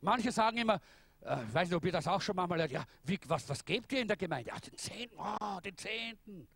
Manche 0.00 0.32
sagen 0.32 0.58
immer, 0.58 0.80
äh, 1.22 1.44
ich 1.44 1.54
weiß 1.54 1.68
nicht, 1.68 1.76
ob 1.76 1.84
ihr 1.84 1.92
das 1.92 2.06
auch 2.06 2.20
schon 2.20 2.36
mal 2.36 2.48
hört, 2.48 2.70
ja, 2.70 2.84
wie, 3.04 3.18
was, 3.26 3.48
was 3.48 3.64
gebt 3.64 3.92
ihr 3.92 4.00
in 4.00 4.08
der 4.08 4.16
Gemeinde? 4.16 4.50
Ja, 4.50 4.58
den 4.58 4.76
Zehnten, 4.76 5.16
oh, 5.18 5.60
den 5.60 5.76
Zehnten. 5.76 6.48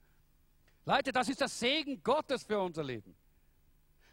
Leute, 0.85 1.13
das 1.13 1.29
ist 1.29 1.41
das 1.41 1.59
Segen 1.59 2.03
Gottes 2.03 2.45
für 2.45 2.59
unser 2.59 2.83
Leben. 2.83 3.15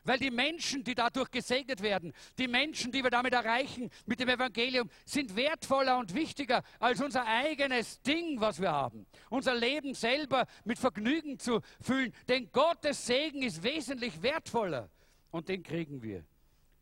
Weil 0.03 0.17
die 0.17 0.31
Menschen, 0.31 0.83
die 0.83 0.95
dadurch 0.95 1.29
gesegnet 1.29 1.81
werden, 1.81 2.13
die 2.37 2.47
Menschen, 2.47 2.91
die 2.91 3.03
wir 3.03 3.09
damit 3.09 3.33
erreichen 3.33 3.89
mit 4.05 4.19
dem 4.19 4.29
Evangelium, 4.29 4.89
sind 5.05 5.35
wertvoller 5.35 5.97
und 5.97 6.13
wichtiger 6.13 6.63
als 6.79 7.01
unser 7.01 7.25
eigenes 7.25 8.01
Ding, 8.01 8.39
was 8.39 8.61
wir 8.61 8.71
haben. 8.71 9.05
Unser 9.29 9.55
Leben 9.55 9.93
selber 9.93 10.47
mit 10.63 10.79
Vergnügen 10.79 11.37
zu 11.37 11.59
füllen. 11.81 12.13
Denn 12.27 12.49
Gottes 12.51 13.05
Segen 13.05 13.43
ist 13.43 13.61
wesentlich 13.61 14.21
wertvoller. 14.21 14.89
Und 15.31 15.49
den 15.49 15.63
kriegen 15.63 16.01
wir, 16.01 16.25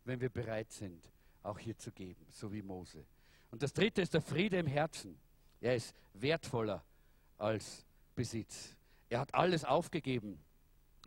wenn 0.04 0.20
wir 0.20 0.30
bereit 0.30 0.70
sind, 0.70 1.04
auch 1.42 1.58
hier 1.58 1.76
zu 1.76 1.92
geben, 1.92 2.26
so 2.30 2.52
wie 2.52 2.62
Mose. 2.62 3.04
Und 3.50 3.62
das 3.62 3.72
dritte 3.72 4.02
ist 4.02 4.14
der 4.14 4.20
Friede 4.20 4.58
im 4.58 4.66
Herzen. 4.66 5.18
Er 5.60 5.74
ist 5.74 5.94
wertvoller 6.14 6.84
als 7.38 7.84
Besitz. 8.14 8.76
Er 9.08 9.20
hat 9.20 9.34
alles 9.34 9.64
aufgegeben, 9.64 10.38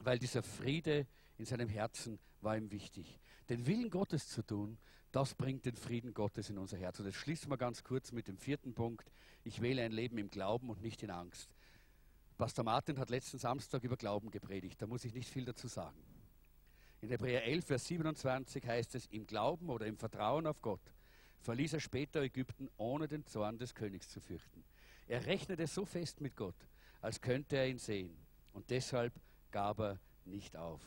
weil 0.01 0.17
dieser 0.17 0.43
Friede 0.43 1.05
in 1.37 1.45
seinem 1.45 1.69
Herzen 1.69 2.19
war 2.41 2.57
ihm 2.57 2.71
wichtig. 2.71 3.19
Den 3.49 3.65
Willen 3.67 3.89
Gottes 3.89 4.27
zu 4.27 4.41
tun, 4.41 4.77
das 5.11 5.35
bringt 5.35 5.65
den 5.65 5.75
Frieden 5.75 6.13
Gottes 6.13 6.49
in 6.49 6.57
unser 6.57 6.77
Herz. 6.77 6.99
Und 6.99 7.05
das 7.05 7.15
schließen 7.15 7.49
wir 7.51 7.57
ganz 7.57 7.83
kurz 7.83 8.11
mit 8.11 8.27
dem 8.27 8.37
vierten 8.37 8.73
Punkt. 8.73 9.11
Ich 9.43 9.61
wähle 9.61 9.83
ein 9.83 9.91
Leben 9.91 10.17
im 10.17 10.29
Glauben 10.29 10.69
und 10.69 10.81
nicht 10.81 11.03
in 11.03 11.11
Angst. 11.11 11.49
Pastor 12.37 12.63
Martin 12.63 12.97
hat 12.97 13.09
letzten 13.09 13.37
Samstag 13.37 13.83
über 13.83 13.97
Glauben 13.97 14.31
gepredigt. 14.31 14.81
Da 14.81 14.87
muss 14.87 15.05
ich 15.05 15.13
nicht 15.13 15.29
viel 15.29 15.45
dazu 15.45 15.67
sagen. 15.67 15.97
In 17.01 17.09
Hebräer 17.09 17.43
11, 17.43 17.65
Vers 17.65 17.85
27 17.85 18.65
heißt 18.65 18.95
es, 18.95 19.07
im 19.07 19.25
Glauben 19.25 19.69
oder 19.69 19.85
im 19.87 19.97
Vertrauen 19.97 20.47
auf 20.47 20.61
Gott 20.61 20.81
verließ 21.41 21.73
er 21.73 21.79
später 21.79 22.21
Ägypten, 22.21 22.69
ohne 22.77 23.07
den 23.07 23.25
Zorn 23.25 23.57
des 23.57 23.73
Königs 23.73 24.09
zu 24.09 24.19
fürchten. 24.19 24.63
Er 25.07 25.25
rechnete 25.25 25.67
so 25.67 25.85
fest 25.85 26.21
mit 26.21 26.35
Gott, 26.35 26.55
als 27.01 27.19
könnte 27.19 27.57
er 27.57 27.67
ihn 27.67 27.79
sehen. 27.79 28.15
Und 28.53 28.69
deshalb 28.69 29.13
gab 29.51 29.79
er 29.79 29.99
nicht 30.25 30.55
auf. 30.55 30.81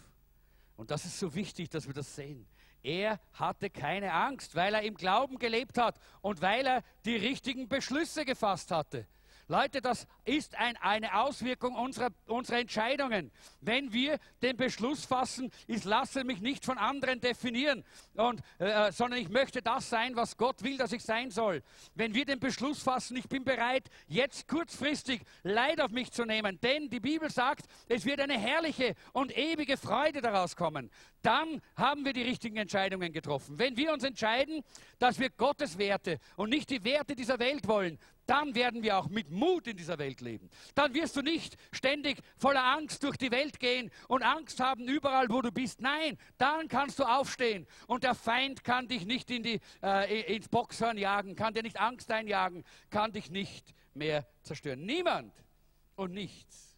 Und 0.77 0.91
das 0.91 1.05
ist 1.05 1.19
so 1.19 1.35
wichtig, 1.35 1.71
dass 1.71 1.87
wir 1.87 1.95
das 1.95 2.15
sehen. 2.15 2.47
Er 2.83 3.21
hatte 3.33 3.71
keine 3.71 4.13
Angst, 4.13 4.55
weil 4.55 4.75
er 4.75 4.83
im 4.83 4.95
Glauben 4.95 5.39
gelebt 5.39 5.79
hat 5.79 5.99
und 6.21 6.43
weil 6.43 6.67
er 6.67 6.85
die 7.05 7.17
richtigen 7.17 7.69
Beschlüsse 7.69 8.25
gefasst 8.25 8.71
hatte. 8.71 9.07
Leute, 9.49 9.83
das 9.83 10.07
ist 10.25 10.57
ein, 10.57 10.77
eine 10.79 11.21
Auswirkung 11.21 11.75
unserer, 11.75 12.09
unserer 12.27 12.59
Entscheidungen. 12.59 13.31
Wenn 13.61 13.93
wir 13.93 14.19
den 14.43 14.57
Beschluss 14.57 15.05
fassen, 15.05 15.51
ich 15.67 15.85
lasse 15.85 16.25
mich 16.25 16.41
nicht 16.41 16.65
von 16.65 16.79
anderen 16.79 17.21
definieren, 17.21 17.85
und, 18.15 18.41
äh, 18.59 18.91
sondern 18.93 19.21
ich 19.21 19.29
möchte 19.29 19.61
das 19.61 19.91
sein, 19.91 20.17
was 20.17 20.37
Gott 20.37 20.63
will, 20.63 20.79
dass 20.79 20.93
ich 20.93 21.03
sein 21.03 21.31
soll. 21.31 21.63
Wenn 21.95 22.15
wir 22.15 22.25
den 22.25 22.41
Beschluss 22.41 22.83
fassen, 22.83 23.17
ich 23.17 23.29
bin 23.29 23.45
bereit, 23.45 23.89
jetzt 24.07 24.49
kurzfristig 24.49 25.23
Leid 25.43 25.81
auf 25.81 25.91
mich 25.91 26.11
zu 26.11 26.25
nehmen, 26.25 26.59
denn 26.61 26.89
die 26.89 27.01
Bibel 27.01 27.31
sagt, 27.31 27.67
es 27.89 28.05
wird 28.05 28.21
eine 28.21 28.39
herrliche 28.39 28.95
und 29.13 29.37
ewige 29.37 29.77
Freude 29.77 30.21
daraus 30.21 30.57
kommen, 30.57 30.91
dann 31.23 31.61
haben 31.77 32.05
wir 32.05 32.13
die 32.13 32.23
richtigen 32.23 32.57
Entscheidungen 32.57 33.13
getroffen. 33.13 33.59
Wenn 33.59 33.77
wir 33.77 33.93
uns 33.93 34.05
entscheiden, 34.05 34.63
dass 34.99 35.19
wir 35.19 35.31
Gottes 35.31 35.79
Werte 35.79 36.19
und 36.37 36.51
nicht 36.51 36.71
die 36.71 36.85
Werte 36.85 37.15
dieser 37.17 37.39
Welt 37.39 37.67
wollen, 37.67 37.99
dann 38.27 38.55
werden 38.55 38.83
wir 38.83 38.97
auch 38.97 39.09
mit 39.09 39.31
Mut 39.31 39.67
in 39.67 39.77
dieser 39.77 39.99
Welt 39.99 40.21
leben. 40.21 40.49
Dann 40.75 40.95
wirst 40.95 41.17
du 41.17 41.23
nicht 41.23 41.57
ständig 41.73 42.19
voller 42.37 42.65
Angst 42.65 43.03
durch 43.03 43.17
die 43.17 43.31
Welt 43.31 43.61
gehen 43.61 43.91
und 44.09 44.23
Angst 44.23 44.61
haben 44.61 44.89
überall, 44.89 45.29
wo 45.29 45.43
du 45.43 45.53
bist. 45.53 45.81
Nein, 45.81 46.19
dann 46.39 46.69
kannst 46.69 46.99
du 46.99 47.05
aufstehen 47.05 47.67
und 47.87 48.05
der 48.05 48.15
Feind 48.15 48.65
kann 48.65 48.89
dich 48.89 49.05
nicht 49.07 49.31
in 49.31 49.43
die, 49.43 49.61
äh, 49.83 50.35
ins 50.35 50.49
Boxhorn 50.49 50.97
jagen, 50.97 51.37
kann 51.37 51.55
dir 51.55 51.63
nicht 51.63 51.79
Angst 51.79 52.11
einjagen, 52.11 52.65
kann 52.91 53.13
dich 53.13 53.31
nicht 53.31 53.75
mehr 53.93 54.27
zerstören. 54.43 54.85
Niemand 54.85 55.33
und 55.97 56.13
nichts 56.13 56.77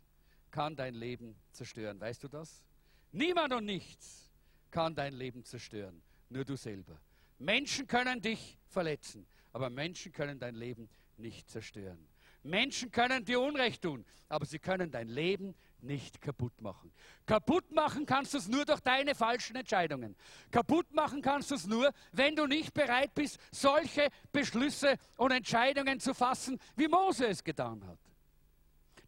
kann 0.50 0.74
dein 0.74 0.94
Leben 0.94 1.36
zerstören. 1.52 2.00
Weißt 2.00 2.24
du 2.24 2.28
das? 2.28 2.64
Niemand 3.12 3.52
und 3.52 3.64
nichts 3.64 4.30
kann 4.70 4.94
dein 4.94 5.14
Leben 5.14 5.44
zerstören. 5.44 6.02
Nur 6.28 6.44
du 6.44 6.56
selber. 6.56 7.00
Menschen 7.38 7.86
können 7.86 8.20
dich 8.20 8.58
verletzen, 8.66 9.26
aber 9.52 9.70
Menschen 9.70 10.12
können 10.12 10.38
dein 10.38 10.54
Leben 10.54 10.88
zerstören 10.88 11.05
nicht 11.18 11.48
zerstören. 11.50 12.06
Menschen 12.42 12.90
können 12.90 13.24
dir 13.24 13.40
Unrecht 13.40 13.82
tun, 13.82 14.04
aber 14.28 14.46
sie 14.46 14.58
können 14.58 14.90
dein 14.90 15.08
Leben 15.08 15.54
nicht 15.80 16.20
kaputt 16.20 16.60
machen. 16.60 16.92
Kaputt 17.26 17.70
machen 17.72 18.06
kannst 18.06 18.34
du 18.34 18.38
es 18.38 18.48
nur 18.48 18.64
durch 18.64 18.80
deine 18.80 19.14
falschen 19.14 19.56
Entscheidungen. 19.56 20.16
Kaputt 20.50 20.92
machen 20.92 21.22
kannst 21.22 21.50
du 21.50 21.54
es 21.54 21.66
nur, 21.66 21.92
wenn 22.12 22.34
du 22.34 22.46
nicht 22.46 22.72
bereit 22.72 23.14
bist, 23.14 23.38
solche 23.50 24.08
Beschlüsse 24.32 24.96
und 25.16 25.32
Entscheidungen 25.32 26.00
zu 26.00 26.14
fassen, 26.14 26.58
wie 26.76 26.88
Mose 26.88 27.26
es 27.26 27.42
getan 27.42 27.84
hat. 27.86 27.98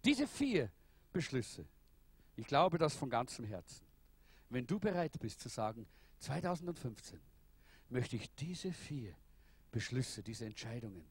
Diese 0.05 0.27
vier 0.27 0.71
Beschlüsse, 1.13 1.65
ich 2.37 2.47
glaube 2.47 2.79
das 2.79 2.95
von 2.95 3.11
ganzem 3.11 3.45
Herzen. 3.45 3.87
Wenn 4.51 4.67
du 4.67 4.79
bereit 4.79 5.19
bist 5.19 5.41
zu 5.41 5.49
sagen, 5.49 5.87
2015 6.21 7.21
möchte 7.91 8.17
ich 8.17 8.33
diese 8.35 8.73
vier 8.73 9.15
Beschlüsse, 9.71 10.23
diese 10.23 10.47
Entscheidungen 10.47 11.05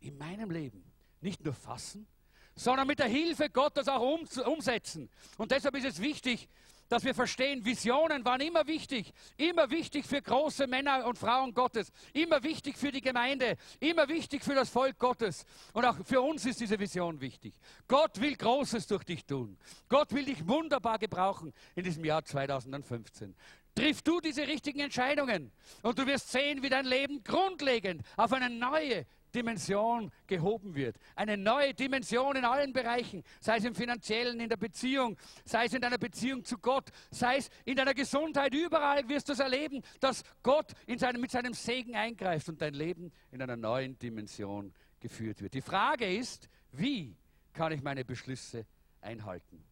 in 0.00 0.18
meinem 0.18 0.50
Leben 0.50 0.84
nicht 1.20 1.44
nur 1.44 1.54
fassen, 1.54 2.06
sondern 2.54 2.86
mit 2.86 2.98
der 2.98 3.06
Hilfe 3.06 3.50
Gottes 3.50 3.88
auch 3.88 4.00
um, 4.00 4.26
umsetzen. 4.46 5.08
Und 5.38 5.50
deshalb 5.50 5.76
ist 5.76 5.84
es 5.86 6.00
wichtig, 6.00 6.48
dass 6.90 7.04
wir 7.04 7.14
verstehen, 7.14 7.64
Visionen 7.64 8.24
waren 8.24 8.40
immer 8.40 8.66
wichtig, 8.66 9.12
immer 9.36 9.70
wichtig 9.70 10.04
für 10.04 10.20
große 10.20 10.66
Männer 10.66 11.06
und 11.06 11.16
Frauen 11.16 11.54
Gottes, 11.54 11.92
immer 12.12 12.42
wichtig 12.42 12.76
für 12.76 12.90
die 12.90 13.00
Gemeinde, 13.00 13.56
immer 13.78 14.08
wichtig 14.08 14.42
für 14.42 14.56
das 14.56 14.70
Volk 14.70 14.98
Gottes. 14.98 15.46
Und 15.72 15.84
auch 15.84 15.96
für 16.04 16.20
uns 16.20 16.44
ist 16.44 16.58
diese 16.58 16.78
Vision 16.80 17.20
wichtig. 17.20 17.54
Gott 17.86 18.20
will 18.20 18.34
Großes 18.34 18.88
durch 18.88 19.04
dich 19.04 19.24
tun. 19.24 19.56
Gott 19.88 20.12
will 20.12 20.24
dich 20.24 20.46
wunderbar 20.48 20.98
gebrauchen 20.98 21.52
in 21.76 21.84
diesem 21.84 22.04
Jahr 22.04 22.24
2015. 22.24 23.36
Triff 23.76 24.02
du 24.02 24.20
diese 24.20 24.48
richtigen 24.48 24.80
Entscheidungen 24.80 25.52
und 25.82 25.96
du 25.96 26.06
wirst 26.06 26.32
sehen, 26.32 26.60
wie 26.60 26.68
dein 26.68 26.86
Leben 26.86 27.22
grundlegend 27.22 28.02
auf 28.16 28.32
eine 28.32 28.50
neue, 28.50 29.06
Dimension 29.30 30.10
gehoben 30.26 30.74
wird. 30.74 30.96
Eine 31.16 31.36
neue 31.36 31.74
Dimension 31.74 32.36
in 32.36 32.44
allen 32.44 32.72
Bereichen, 32.72 33.22
sei 33.40 33.56
es 33.56 33.64
im 33.64 33.74
finanziellen, 33.74 34.40
in 34.40 34.48
der 34.48 34.56
Beziehung, 34.56 35.16
sei 35.44 35.66
es 35.66 35.74
in 35.74 35.80
deiner 35.80 35.98
Beziehung 35.98 36.44
zu 36.44 36.58
Gott, 36.58 36.90
sei 37.10 37.38
es 37.38 37.50
in 37.64 37.76
deiner 37.76 37.94
Gesundheit. 37.94 38.54
Überall 38.54 39.08
wirst 39.08 39.28
du 39.28 39.32
es 39.32 39.40
erleben, 39.40 39.82
dass 40.00 40.22
Gott 40.42 40.72
seinem, 40.96 41.20
mit 41.20 41.30
seinem 41.30 41.54
Segen 41.54 41.94
eingreift 41.94 42.48
und 42.48 42.60
dein 42.60 42.74
Leben 42.74 43.12
in 43.30 43.42
einer 43.42 43.56
neuen 43.56 43.98
Dimension 43.98 44.72
geführt 45.00 45.40
wird. 45.40 45.54
Die 45.54 45.62
Frage 45.62 46.14
ist, 46.14 46.48
wie 46.72 47.16
kann 47.52 47.72
ich 47.72 47.82
meine 47.82 48.04
Beschlüsse 48.04 48.66
einhalten? 49.00 49.64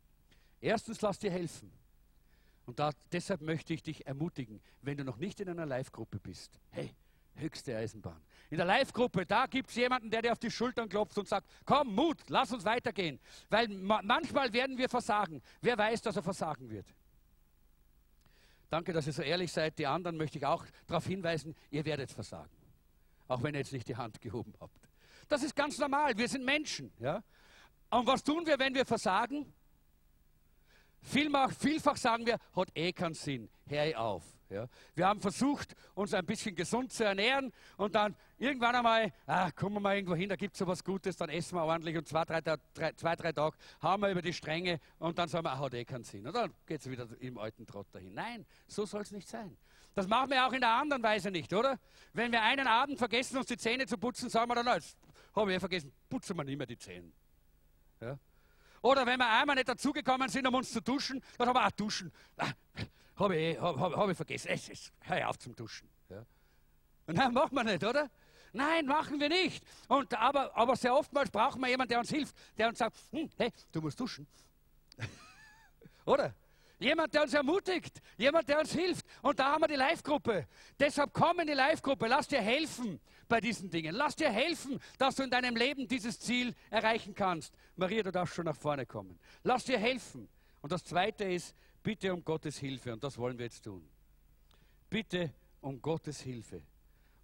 Erstens, 0.61 1.01
lass 1.01 1.19
dir 1.19 1.31
helfen. 1.31 1.71
Und 2.67 2.79
da, 2.79 2.91
deshalb 3.13 3.41
möchte 3.41 3.73
ich 3.73 3.83
dich 3.83 4.07
ermutigen, 4.07 4.61
wenn 4.83 4.99
du 4.99 5.05
noch 5.05 5.17
nicht 5.17 5.41
in 5.41 5.49
einer 5.49 5.65
Live-Gruppe 5.65 6.21
bist. 6.21 6.61
Hey, 6.71 6.95
höchste 7.35 7.77
Eisenbahn. 7.77 8.21
In 8.51 8.57
der 8.57 8.67
Live-Gruppe, 8.67 9.27
da 9.27 9.47
gibt 9.47 9.69
es 9.69 9.77
jemanden, 9.77 10.11
der 10.11 10.23
dir 10.23 10.33
auf 10.33 10.39
die 10.39 10.51
Schultern 10.51 10.89
klopft 10.89 11.19
und 11.19 11.29
sagt, 11.29 11.47
komm, 11.67 11.95
Mut, 11.95 12.19
lass 12.29 12.53
uns 12.53 12.65
weitergehen. 12.65 13.21
Weil 13.51 13.69
ma 13.69 14.01
manchmal 14.03 14.53
werden 14.53 14.79
wir 14.79 14.89
versagen. 14.89 15.43
Wer 15.61 15.77
weiß, 15.77 16.01
dass 16.03 16.17
er 16.17 16.23
versagen 16.23 16.71
wird? 16.71 16.87
Danke, 18.71 18.93
dass 18.93 19.07
ihr 19.07 19.13
so 19.13 19.23
ehrlich 19.23 19.53
seid. 19.53 19.79
Die 19.79 19.87
anderen 19.87 20.17
möchte 20.17 20.39
ich 20.39 20.47
auch 20.47 20.65
darauf 20.87 21.07
hinweisen, 21.07 21.55
ihr 21.71 21.85
werdet 21.85 22.11
versagen. 22.11 22.57
Auch 23.27 23.43
wenn 23.43 23.55
ihr 23.55 23.61
jetzt 23.61 23.73
nicht 23.73 23.89
die 23.89 23.97
Hand 23.97 24.21
gehoben 24.21 24.55
habt. 24.61 24.89
Das 25.29 25.43
ist 25.43 25.55
ganz 25.55 25.79
normal. 25.79 26.17
Wir 26.17 26.29
sind 26.29 26.45
Menschen. 26.45 26.91
Ja? 26.99 27.23
Und 27.91 28.07
was 28.07 28.25
tun 28.25 28.47
wir, 28.47 28.59
wenn 28.59 28.75
wir 28.75 28.87
versagen? 28.87 29.53
Vielfach, 31.03 31.53
vielfach 31.53 31.97
sagen 31.97 32.27
wir, 32.27 32.39
hat 32.55 32.71
eh 32.75 32.93
keinen 32.93 33.15
Sinn, 33.15 33.49
hör 33.67 34.01
auf. 34.01 34.38
Ja. 34.51 34.67
Wir 34.95 35.07
haben 35.07 35.21
versucht, 35.21 35.75
uns 35.95 36.15
ein 36.15 36.25
bisschen 36.25 36.55
gesund 36.55 36.93
zu 36.93 37.05
ernähren 37.05 37.53
und 37.77 37.95
dann 37.95 38.17
irgendwann 38.39 38.75
einmal, 38.75 39.13
ah, 39.27 39.51
kommen 39.51 39.77
wir 39.77 39.81
mal 39.81 39.97
irgendwo 39.97 40.15
hin, 40.15 40.29
da 40.29 40.37
gibt 40.37 40.55
es 40.55 40.59
so 40.59 40.67
was 40.67 40.83
Gutes, 40.83 41.17
dann 41.17 41.29
essen 41.29 41.57
wir 41.57 41.65
ordentlich 41.65 41.97
und 41.97 42.09
zwei, 42.09 42.25
drei, 42.25 42.41
drei, 42.41 42.59
zwei, 42.93 43.15
drei 43.15 43.33
Tage 43.33 43.57
haben 43.81 44.03
wir 44.03 44.11
über 44.11 44.23
die 44.23 44.33
Stränge 44.33 44.81
und 44.99 45.19
dann 45.19 45.29
sagen 45.29 45.45
wir, 45.45 45.53
ah, 45.53 45.59
hat 45.59 45.75
eh 45.75 45.85
keinen 45.85 46.05
Sinn. 46.05 46.27
Und 46.27 46.35
dann 46.35 46.55
geht 46.67 46.81
es 46.81 46.91
wieder 46.91 47.07
im 47.21 47.37
alten 47.37 47.67
Trott 47.67 47.89
dahin. 47.93 48.15
Nein, 48.15 48.47
so 48.67 48.87
soll 48.87 49.03
es 49.03 49.11
nicht 49.11 49.29
sein. 49.29 49.57
Das 49.95 50.07
machen 50.07 50.31
wir 50.31 50.47
auch 50.47 50.53
in 50.53 50.61
der 50.61 50.71
anderen 50.71 51.03
Weise 51.03 51.31
nicht, 51.31 51.53
oder? 51.53 51.79
Wenn 52.15 52.33
wir 52.33 52.43
einen 52.43 52.67
Abend 52.67 52.99
vergessen, 52.99 53.37
uns 53.37 53.47
die 53.47 53.57
Zähne 53.57 53.87
zu 53.87 53.99
putzen, 53.99 54.31
sagen 54.31 54.51
wir 54.51 54.55
dann, 54.55 54.67
jetzt 54.67 54.97
habe 55.35 55.51
ich 55.51 55.57
eh 55.57 55.61
vergessen, 55.61 55.93
putzen 56.09 56.37
wir 56.37 56.45
nicht 56.45 56.57
mehr 56.57 56.67
die 56.67 56.79
Zähne. 56.79 57.11
Ja? 58.01 58.19
Oder 58.81 59.05
wenn 59.07 59.19
wir 59.19 59.29
einmal 59.29 59.57
nicht 59.57 59.69
dazugekommen 59.69 60.29
sind, 60.29 60.47
um 60.47 60.55
uns 60.55 60.73
zu 60.73 60.81
duschen, 60.81 61.23
dann 61.37 61.49
haben 61.49 61.57
wir 61.57 61.67
auch 61.67 61.73
duschen. 61.73 62.13
Ah, 62.37 62.53
habe 63.19 63.37
ich, 63.37 63.61
hab, 63.61 63.79
hab 63.79 64.09
ich 64.09 64.17
vergessen. 64.17 64.49
Es, 64.49 64.69
es, 64.69 64.93
hör 65.01 65.29
auf 65.29 65.39
zum 65.39 65.55
Duschen. 65.55 65.89
Ja. 66.09 66.25
Nein, 67.07 67.33
machen 67.33 67.55
wir 67.55 67.65
nicht, 67.65 67.85
oder? 67.85 68.11
Nein, 68.53 68.87
machen 68.87 69.21
wir 69.21 69.29
nicht. 69.29 69.65
Und, 69.89 70.15
aber, 70.15 70.57
aber 70.57 70.77
sehr 70.77 70.95
oftmals 70.95 71.31
brauchen 71.31 71.61
wir 71.61 71.69
jemanden, 71.69 71.91
der 71.91 71.99
uns 71.99 72.11
hilft, 72.11 72.35
der 72.57 72.69
uns 72.69 72.79
sagt, 72.79 72.97
hm, 73.11 73.29
hey, 73.37 73.53
du 73.73 73.81
musst 73.81 73.99
duschen. 73.99 74.27
oder? 76.07 76.35
Jemand, 76.81 77.13
der 77.13 77.23
uns 77.23 77.35
ermutigt, 77.35 78.01
jemand, 78.17 78.49
der 78.49 78.61
uns 78.61 78.73
hilft. 78.73 79.05
Und 79.21 79.39
da 79.41 79.53
haben 79.53 79.63
wir 79.63 79.69
die 79.69 79.75
Live-Gruppe. 79.75 80.47
Deshalb 80.79 81.13
komm 81.13 81.41
in 81.41 81.49
die 81.49 81.53
Live-Gruppe, 81.53 82.07
lass 82.07 82.29
dir 82.29 82.41
helfen 82.41 83.01
bei 83.27 83.41
diesen 83.41 83.69
Dingen. 83.69 83.95
Lass 83.95 84.15
dir 84.15 84.31
helfen, 84.31 84.81
dass 84.97 85.17
du 85.17 85.25
in 85.25 85.31
deinem 85.31 85.57
Leben 85.57 85.89
dieses 85.89 86.21
Ziel 86.21 86.55
erreichen 86.71 87.15
kannst. 87.15 87.53
Maria, 87.75 88.05
du 88.05 88.13
darfst 88.13 88.37
schon 88.37 88.45
nach 88.45 88.57
vorne 88.57 88.87
kommen. 88.87 89.19
Lass 89.43 89.65
dir 89.65 89.79
helfen. 89.79 90.29
Und 90.61 90.71
das 90.71 90.85
Zweite 90.85 91.25
ist, 91.25 91.55
bitte 91.89 92.13
um 92.13 92.23
Gottes 92.23 92.59
Hilfe. 92.59 92.93
Und 92.93 93.03
das 93.03 93.17
wollen 93.17 93.39
wir 93.39 93.47
jetzt 93.47 93.65
tun. 93.65 93.89
Bitte 94.91 95.33
um 95.63 95.81
Gottes 95.81 96.21
Hilfe 96.21 96.61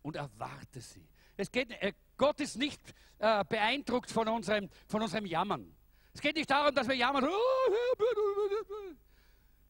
und 0.01 0.17
erwarte 0.17 0.81
sie. 0.81 1.07
Es 1.37 1.53
geht, 1.53 1.71
äh, 1.83 1.93
Gott 2.17 2.41
ist 2.41 2.57
nicht 2.57 2.81
äh, 3.19 3.45
beeindruckt 3.45 4.11
von 4.11 4.27
unserem, 4.27 4.71
von 4.89 5.03
unserem 5.03 5.27
Jammern. 5.27 5.71
Es 6.15 6.21
geht 6.23 6.35
nicht 6.37 6.51
darum, 6.51 6.75
dass 6.75 6.89
wir 6.89 6.95
jammern. 6.95 7.29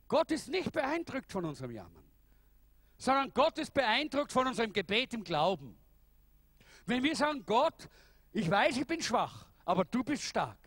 Gott 0.07 0.31
ist 0.31 0.49
nicht 0.49 0.71
beeindruckt 0.71 1.33
von 1.33 1.45
unserem 1.45 1.73
Jammern, 1.73 2.05
sondern 2.97 3.33
Gott 3.35 3.59
ist 3.59 3.75
beeindruckt 3.75 4.31
von 4.31 4.47
unserem 4.47 4.73
Gebet 4.73 5.12
im 5.12 5.25
Glauben. 5.25 5.77
Wenn 6.87 7.03
wir 7.03 7.16
sagen, 7.16 7.43
Gott, 7.45 7.89
ich 8.33 8.49
weiß, 8.49 8.77
ich 8.77 8.87
bin 8.87 9.03
schwach, 9.03 9.49
aber 9.65 9.85
du 9.87 10.05
bist 10.05 10.23
stark. 10.23 10.64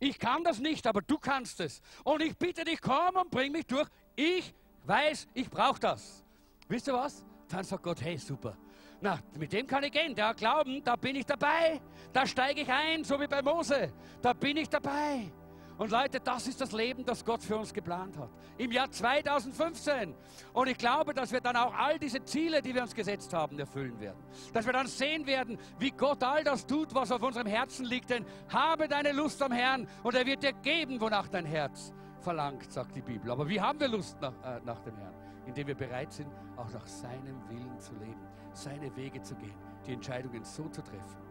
Ich 0.00 0.18
kann 0.18 0.42
das 0.42 0.58
nicht, 0.58 0.86
aber 0.86 1.02
du 1.02 1.18
kannst 1.18 1.60
es. 1.60 1.82
Und 2.04 2.22
ich 2.22 2.36
bitte 2.36 2.64
dich, 2.64 2.80
komm 2.80 3.16
und 3.16 3.30
bring 3.30 3.52
mich 3.52 3.66
durch. 3.66 3.86
Ich 4.16 4.54
weiß, 4.84 5.28
ich 5.34 5.48
brauche 5.48 5.78
das. 5.78 6.24
Wisst 6.68 6.88
ihr 6.88 6.94
was? 6.94 7.24
Dann 7.48 7.64
sagt 7.64 7.82
Gott, 7.82 8.00
hey, 8.00 8.16
super. 8.16 8.56
Na, 9.02 9.18
mit 9.38 9.52
dem 9.52 9.66
kann 9.66 9.84
ich 9.84 9.92
gehen. 9.92 10.14
Der 10.14 10.32
Glauben, 10.34 10.82
da 10.82 10.96
bin 10.96 11.16
ich 11.16 11.26
dabei. 11.26 11.80
Da 12.12 12.26
steige 12.26 12.62
ich 12.62 12.68
ein, 12.72 13.04
so 13.04 13.20
wie 13.20 13.26
bei 13.26 13.42
Mose. 13.42 13.92
Da 14.22 14.32
bin 14.32 14.56
ich 14.56 14.68
dabei. 14.68 15.30
Und 15.80 15.90
Leute, 15.90 16.20
das 16.20 16.46
ist 16.46 16.60
das 16.60 16.72
Leben, 16.72 17.06
das 17.06 17.24
Gott 17.24 17.42
für 17.42 17.56
uns 17.56 17.72
geplant 17.72 18.14
hat. 18.18 18.28
Im 18.58 18.70
Jahr 18.70 18.90
2015. 18.90 20.14
Und 20.52 20.68
ich 20.68 20.76
glaube, 20.76 21.14
dass 21.14 21.32
wir 21.32 21.40
dann 21.40 21.56
auch 21.56 21.72
all 21.72 21.98
diese 21.98 22.22
Ziele, 22.22 22.60
die 22.60 22.74
wir 22.74 22.82
uns 22.82 22.94
gesetzt 22.94 23.32
haben, 23.32 23.58
erfüllen 23.58 23.98
werden. 23.98 24.22
Dass 24.52 24.66
wir 24.66 24.74
dann 24.74 24.86
sehen 24.86 25.26
werden, 25.26 25.56
wie 25.78 25.90
Gott 25.90 26.22
all 26.22 26.44
das 26.44 26.66
tut, 26.66 26.94
was 26.94 27.10
auf 27.10 27.22
unserem 27.22 27.46
Herzen 27.46 27.86
liegt. 27.86 28.10
Denn 28.10 28.26
habe 28.50 28.88
deine 28.88 29.12
Lust 29.12 29.40
am 29.40 29.52
Herrn 29.52 29.88
und 30.02 30.14
er 30.14 30.26
wird 30.26 30.42
dir 30.42 30.52
geben, 30.52 31.00
wonach 31.00 31.28
dein 31.28 31.46
Herz 31.46 31.94
verlangt, 32.20 32.70
sagt 32.70 32.94
die 32.94 33.00
Bibel. 33.00 33.30
Aber 33.30 33.48
wie 33.48 33.58
haben 33.58 33.80
wir 33.80 33.88
Lust 33.88 34.20
nach, 34.20 34.34
äh, 34.44 34.60
nach 34.62 34.82
dem 34.82 34.98
Herrn? 34.98 35.14
Indem 35.46 35.66
wir 35.66 35.76
bereit 35.76 36.12
sind, 36.12 36.28
auch 36.58 36.70
nach 36.74 36.86
seinem 36.86 37.40
Willen 37.48 37.80
zu 37.80 37.94
leben, 37.94 38.20
seine 38.52 38.94
Wege 38.96 39.22
zu 39.22 39.34
gehen, 39.34 39.56
die 39.86 39.94
Entscheidungen 39.94 40.44
so 40.44 40.68
zu 40.68 40.82
treffen, 40.82 41.22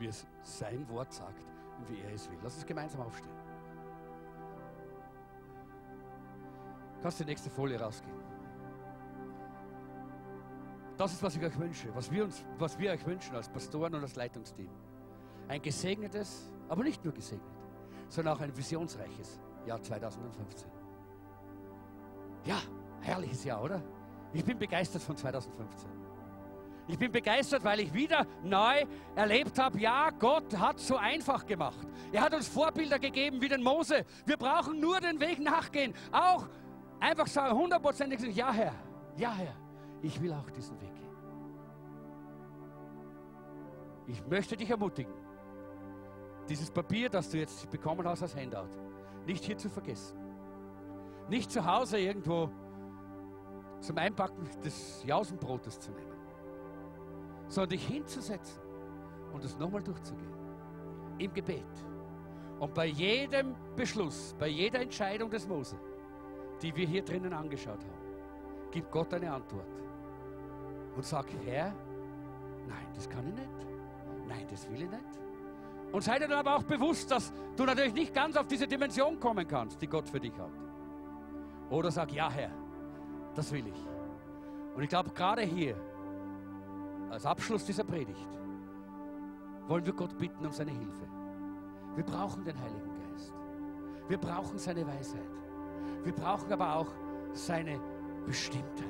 wie 0.00 0.08
es 0.08 0.26
sein 0.42 0.84
Wort 0.88 1.12
sagt 1.12 1.46
und 1.78 1.88
wie 1.88 2.00
er 2.00 2.12
es 2.12 2.28
will. 2.28 2.38
Lass 2.42 2.56
uns 2.56 2.66
gemeinsam 2.66 3.02
aufstehen. 3.02 3.47
Kannst 7.02 7.20
die 7.20 7.24
nächste 7.24 7.50
Folie 7.50 7.80
rausgehen. 7.80 8.18
Das 10.96 11.12
ist, 11.12 11.22
was 11.22 11.36
ich 11.36 11.42
euch 11.42 11.56
wünsche, 11.58 11.94
was 11.94 12.10
wir, 12.10 12.24
uns, 12.24 12.44
was 12.58 12.76
wir 12.78 12.90
euch 12.90 13.06
wünschen 13.06 13.36
als 13.36 13.48
Pastoren 13.48 13.94
und 13.94 14.02
als 14.02 14.16
Leitungsteam. 14.16 14.70
Ein 15.46 15.62
gesegnetes, 15.62 16.50
aber 16.68 16.82
nicht 16.82 17.04
nur 17.04 17.14
gesegnet, 17.14 17.48
sondern 18.08 18.36
auch 18.36 18.40
ein 18.40 18.56
visionsreiches 18.56 19.40
Jahr 19.64 19.80
2015. 19.80 20.68
Ja, 22.44 22.60
herrliches 23.00 23.44
Jahr, 23.44 23.62
oder? 23.62 23.80
Ich 24.32 24.44
bin 24.44 24.58
begeistert 24.58 25.02
von 25.02 25.16
2015. 25.16 25.88
Ich 26.88 26.98
bin 26.98 27.12
begeistert, 27.12 27.62
weil 27.64 27.80
ich 27.80 27.92
wieder 27.92 28.26
neu 28.42 28.82
erlebt 29.14 29.58
habe, 29.58 29.78
ja, 29.78 30.08
Gott 30.10 30.56
hat 30.56 30.80
so 30.80 30.96
einfach 30.96 31.44
gemacht. 31.44 31.86
Er 32.12 32.22
hat 32.22 32.34
uns 32.34 32.48
Vorbilder 32.48 32.98
gegeben 32.98 33.42
wie 33.42 33.48
den 33.48 33.62
Mose. 33.62 34.06
Wir 34.24 34.38
brauchen 34.38 34.80
nur 34.80 34.98
den 34.98 35.20
Weg 35.20 35.38
nachgehen. 35.38 35.92
Auch 36.12 36.48
Einfach 37.00 37.26
sagen, 37.26 37.56
hundertprozentig 37.56 38.20
sagen, 38.20 38.32
ja 38.32 38.52
Herr, 38.52 38.74
ja 39.16 39.32
Herr, 39.32 39.54
ich 40.02 40.20
will 40.20 40.32
auch 40.32 40.50
diesen 40.50 40.80
Weg 40.80 40.94
gehen. 40.94 41.08
Ich 44.06 44.26
möchte 44.26 44.56
dich 44.56 44.70
ermutigen, 44.70 45.12
dieses 46.48 46.70
Papier, 46.70 47.08
das 47.10 47.30
du 47.30 47.38
jetzt 47.38 47.68
bekommen 47.70 48.06
hast 48.06 48.22
als 48.22 48.34
Handout, 48.34 48.70
nicht 49.26 49.44
hier 49.44 49.58
zu 49.58 49.68
vergessen. 49.68 50.16
Nicht 51.28 51.50
zu 51.50 51.64
Hause 51.64 51.98
irgendwo 51.98 52.50
zum 53.80 53.98
Einpacken 53.98 54.48
des 54.64 55.04
Jausenbrotes 55.04 55.78
zu 55.78 55.92
nehmen, 55.92 56.16
sondern 57.48 57.70
dich 57.70 57.86
hinzusetzen 57.86 58.62
und 59.32 59.44
es 59.44 59.56
nochmal 59.58 59.82
durchzugehen. 59.82 60.32
Im 61.18 61.32
Gebet. 61.34 61.66
Und 62.58 62.74
bei 62.74 62.86
jedem 62.86 63.54
Beschluss, 63.76 64.34
bei 64.38 64.48
jeder 64.48 64.80
Entscheidung 64.80 65.30
des 65.30 65.46
Mose, 65.46 65.78
die 66.62 66.74
wir 66.74 66.86
hier 66.86 67.02
drinnen 67.02 67.32
angeschaut 67.32 67.80
haben, 67.80 68.70
gib 68.70 68.90
Gott 68.90 69.12
eine 69.14 69.32
Antwort 69.32 69.66
und 70.96 71.04
sag, 71.04 71.26
Herr, 71.44 71.72
nein, 72.66 72.86
das 72.94 73.08
kann 73.08 73.26
ich 73.28 73.34
nicht. 73.34 73.66
Nein, 74.26 74.46
das 74.50 74.68
will 74.70 74.82
ich 74.82 74.90
nicht. 74.90 75.20
Und 75.92 76.02
sei 76.02 76.18
dir 76.18 76.28
dann 76.28 76.40
aber 76.40 76.56
auch 76.56 76.62
bewusst, 76.62 77.10
dass 77.10 77.32
du 77.56 77.64
natürlich 77.64 77.94
nicht 77.94 78.12
ganz 78.12 78.36
auf 78.36 78.46
diese 78.46 78.66
Dimension 78.66 79.18
kommen 79.18 79.46
kannst, 79.46 79.80
die 79.80 79.86
Gott 79.86 80.08
für 80.08 80.20
dich 80.20 80.36
hat. 80.38 80.50
Oder 81.70 81.90
sag, 81.90 82.12
ja, 82.12 82.30
Herr, 82.30 82.50
das 83.34 83.50
will 83.52 83.66
ich. 83.66 83.86
Und 84.74 84.82
ich 84.82 84.88
glaube, 84.88 85.10
gerade 85.10 85.42
hier, 85.42 85.76
als 87.10 87.24
Abschluss 87.24 87.64
dieser 87.64 87.84
Predigt, 87.84 88.28
wollen 89.66 89.84
wir 89.84 89.92
Gott 89.92 90.16
bitten 90.18 90.44
um 90.44 90.52
seine 90.52 90.70
Hilfe. 90.70 91.06
Wir 91.94 92.04
brauchen 92.04 92.44
den 92.44 92.58
Heiligen 92.58 92.94
Geist. 93.10 93.32
Wir 94.08 94.18
brauchen 94.18 94.58
seine 94.58 94.86
Weisheit. 94.86 95.22
Wir 96.04 96.12
brauchen 96.12 96.52
aber 96.52 96.76
auch 96.76 96.92
seine 97.32 97.80
Bestimmtheit, 98.26 98.86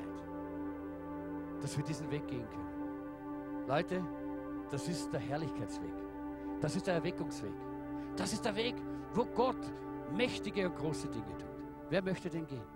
dass 1.61 1.75
wir 1.77 1.83
diesen 1.83 2.09
Weg 2.11 2.27
gehen 2.27 2.47
können. 2.49 3.67
Leute, 3.67 4.03
das 4.71 4.87
ist 4.87 5.11
der 5.11 5.19
Herrlichkeitsweg. 5.19 5.93
Das 6.61 6.75
ist 6.75 6.87
der 6.87 6.95
Erweckungsweg. 6.95 7.53
Das 8.15 8.33
ist 8.33 8.43
der 8.43 8.55
Weg, 8.55 8.75
wo 9.13 9.25
Gott 9.25 9.71
mächtige 10.13 10.69
und 10.69 10.75
große 10.75 11.07
Dinge 11.07 11.37
tut. 11.37 11.45
Wer 11.89 12.03
möchte 12.03 12.29
denn 12.29 12.45
gehen? 12.45 12.67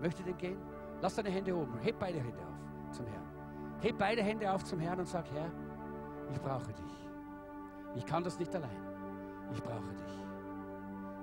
Möchte 0.00 0.22
denn 0.22 0.36
gehen? 0.36 0.58
Lass 1.00 1.14
deine 1.14 1.30
Hände 1.30 1.54
oben. 1.54 1.78
Heb 1.78 1.98
beide 1.98 2.18
Hände 2.18 2.38
auf 2.38 2.92
zum 2.92 3.06
Herrn. 3.06 3.30
Heb 3.80 3.98
beide 3.98 4.22
Hände 4.22 4.50
auf 4.50 4.64
zum 4.64 4.78
Herrn 4.78 5.00
und 5.00 5.08
sag, 5.08 5.24
Herr, 5.32 5.50
ich 6.30 6.40
brauche 6.40 6.72
dich. 6.72 7.08
Ich 7.96 8.06
kann 8.06 8.22
das 8.22 8.38
nicht 8.38 8.54
allein. 8.54 8.76
Ich 9.52 9.62
brauche 9.62 9.94
dich. 9.94 10.20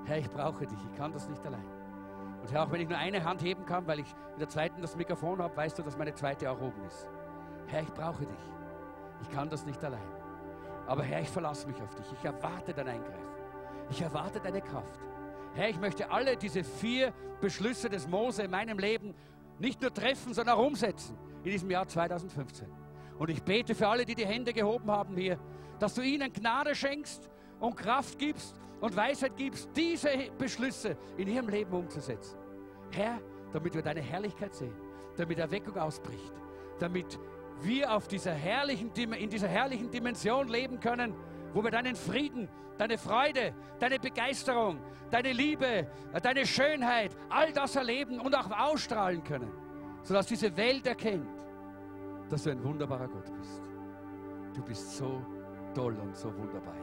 Herr, 0.06 0.18
ich 0.18 0.30
brauche 0.30 0.66
dich. 0.66 0.80
Ich 0.92 0.98
kann 0.98 1.12
das 1.12 1.30
nicht 1.30 1.46
allein. 1.46 1.77
Und 2.48 2.54
Herr, 2.54 2.64
auch 2.64 2.72
wenn 2.72 2.80
ich 2.80 2.88
nur 2.88 2.98
eine 2.98 3.26
Hand 3.26 3.44
heben 3.44 3.66
kann, 3.66 3.86
weil 3.88 4.00
ich 4.00 4.08
in 4.32 4.40
der 4.40 4.48
zweiten 4.48 4.82
das 4.82 4.96
Mikrofon 4.96 5.42
habe, 5.42 5.54
weißt 5.58 5.78
du, 5.80 5.84
dass 5.84 5.98
meine 5.98 6.14
zweite 6.14 6.50
auch 6.50 6.62
oben 6.62 6.82
ist. 6.88 7.06
Herr, 7.66 7.82
ich 7.82 7.92
brauche 7.92 8.26
dich. 8.26 8.40
Ich 9.22 9.30
kann 9.32 9.50
das 9.50 9.66
nicht 9.66 9.84
allein. 9.84 10.08
Aber 10.86 11.04
Herr, 11.04 11.20
ich 11.20 11.28
verlasse 11.28 11.68
mich 11.68 11.76
auf 11.82 11.94
dich. 11.94 12.06
Ich 12.14 12.24
erwarte 12.24 12.74
dein 12.74 12.88
Eingreifen. 12.88 13.28
Ich 13.90 14.02
erwarte 14.02 14.40
deine 14.40 14.62
Kraft. 14.62 14.98
Herr, 15.56 15.68
ich 15.68 15.78
möchte 15.78 16.10
alle 16.10 16.38
diese 16.38 16.64
vier 16.64 17.12
Beschlüsse 17.42 17.90
des 17.90 18.08
Mose 18.08 18.44
in 18.44 18.52
meinem 18.52 18.80
Leben 18.80 19.14
nicht 19.60 19.82
nur 19.82 19.94
treffen, 19.94 20.34
sondern 20.34 20.56
auch 20.56 20.66
umsetzen 20.66 21.18
in 21.44 21.52
diesem 21.52 21.70
Jahr 21.70 21.86
2015. 21.86 22.66
Und 23.20 23.30
ich 23.30 23.44
bete 23.44 23.76
für 23.76 23.90
alle, 23.90 24.06
die 24.06 24.16
die 24.16 24.26
Hände 24.26 24.54
gehoben 24.54 24.90
haben 24.90 25.18
hier, 25.18 25.38
dass 25.80 25.96
du 25.96 26.02
ihnen 26.02 26.32
Gnade 26.32 26.76
schenkst 26.76 27.30
und 27.60 27.76
Kraft 27.76 28.18
gibst 28.18 28.58
und 28.80 28.96
Weisheit 28.96 29.36
gibst, 29.36 29.70
diese 29.76 30.10
Beschlüsse 30.38 30.98
in 31.18 31.28
ihrem 31.28 31.50
Leben 31.50 31.74
umzusetzen. 31.74 32.38
Herr, 32.92 33.20
damit 33.52 33.74
wir 33.74 33.82
deine 33.82 34.02
Herrlichkeit 34.02 34.54
sehen, 34.54 34.76
damit 35.16 35.40
Erweckung 35.40 35.78
ausbricht, 35.78 36.34
damit 36.80 37.20
wir 37.62 37.92
auf 37.92 38.08
dieser 38.08 38.34
herrlichen, 38.34 38.92
in 38.94 39.30
dieser 39.30 39.48
herrlichen 39.48 39.90
Dimension 39.90 40.48
leben 40.48 40.80
können, 40.80 41.14
wo 41.54 41.64
wir 41.64 41.72
deinen 41.72 41.96
Frieden, 41.96 42.48
deine 42.78 42.98
Freude, 42.98 43.54
deine 43.80 44.00
Begeisterung, 44.00 44.80
deine 45.10 45.34
Liebe, 45.34 45.88
deine 46.22 46.46
Schönheit, 46.46 47.16
all 47.30 47.52
das 47.52 47.76
erleben 47.76 48.20
und 48.20 48.36
auch 48.36 48.52
ausstrahlen 48.52 49.24
können, 49.24 49.52
sodass 50.04 50.28
diese 50.28 50.56
Welt 50.56 50.86
erkennt, 50.86 51.28
dass 52.30 52.44
du 52.44 52.52
ein 52.52 52.64
wunderbarer 52.64 53.08
Gott 53.08 53.32
bist. 53.38 53.62
Du 54.54 54.62
bist 54.62 54.98
so 54.98 55.22
toll 55.74 55.96
und 56.00 56.16
so 56.16 56.36
wunderbar. 56.36 56.76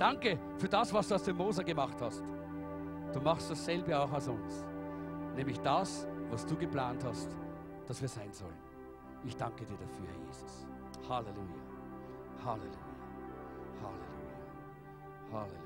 Danke 0.00 0.38
für 0.56 0.66
das, 0.66 0.94
was 0.94 1.08
du 1.08 1.14
aus 1.14 1.24
dem 1.24 1.36
Moser 1.36 1.62
gemacht 1.62 2.00
hast. 2.00 2.24
Du 3.12 3.20
machst 3.20 3.50
dasselbe 3.50 3.98
auch 4.00 4.10
aus 4.10 4.28
uns. 4.28 4.64
Nämlich 5.36 5.60
das, 5.60 6.08
was 6.30 6.46
du 6.46 6.56
geplant 6.56 7.04
hast, 7.04 7.36
dass 7.86 8.00
wir 8.00 8.08
sein 8.08 8.32
sollen. 8.32 8.56
Ich 9.24 9.36
danke 9.36 9.62
dir 9.66 9.76
dafür, 9.76 10.06
Herr 10.06 10.26
Jesus. 10.26 10.66
Halleluja. 11.06 11.44
Halleluja. 12.42 12.70
Halleluja. 13.82 15.32
Halleluja. 15.32 15.60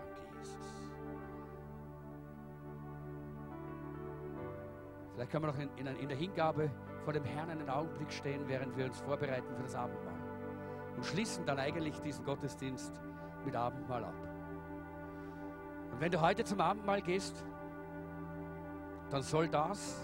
Danke, 0.00 0.36
Jesus. 0.36 0.90
Vielleicht 5.14 5.30
können 5.30 5.44
wir 5.44 5.52
noch 5.52 5.58
in, 5.60 5.68
in, 5.76 5.86
in 5.86 6.08
der 6.08 6.18
Hingabe 6.18 6.72
vor 7.04 7.12
dem 7.12 7.24
Herrn 7.24 7.50
einen 7.50 7.70
Augenblick 7.70 8.10
stehen, 8.10 8.48
während 8.48 8.76
wir 8.76 8.86
uns 8.86 8.98
vorbereiten 8.98 9.54
für 9.54 9.62
das 9.62 9.76
Abendmahl. 9.76 10.18
Und 10.96 11.06
schließen 11.06 11.46
dann 11.46 11.60
eigentlich 11.60 12.00
diesen 12.00 12.24
Gottesdienst 12.24 13.00
mit 13.46 13.56
Abendmahl 13.56 14.04
ab. 14.04 14.14
Und 15.92 16.00
wenn 16.00 16.12
du 16.12 16.20
heute 16.20 16.44
zum 16.44 16.60
Abendmahl 16.60 17.00
gehst, 17.00 17.42
dann 19.08 19.22
soll 19.22 19.48
das 19.48 19.98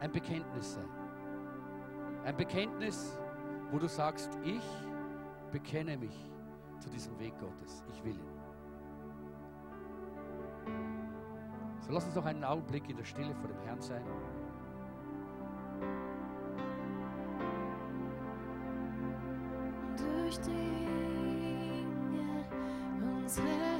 ein 0.00 0.12
Bekenntnis 0.12 0.74
sein. 0.74 0.88
Ein 2.24 2.36
Bekenntnis, 2.36 3.18
wo 3.70 3.78
du 3.78 3.88
sagst, 3.88 4.36
ich 4.44 4.62
bekenne 5.50 5.96
mich 5.96 6.30
zu 6.78 6.90
diesem 6.90 7.18
Weg 7.18 7.32
Gottes. 7.38 7.84
Ich 7.90 8.04
will 8.04 8.16
ihn. 8.16 8.42
So 11.80 11.92
lass 11.92 12.04
uns 12.04 12.14
noch 12.14 12.26
einen 12.26 12.44
Augenblick 12.44 12.88
in 12.88 12.96
der 12.96 13.04
Stille 13.04 13.34
vor 13.34 13.48
dem 13.48 13.60
Herrn 13.60 13.80
sein. 13.80 14.02
Durchdringe 19.96 21.11
unsere 23.34 23.71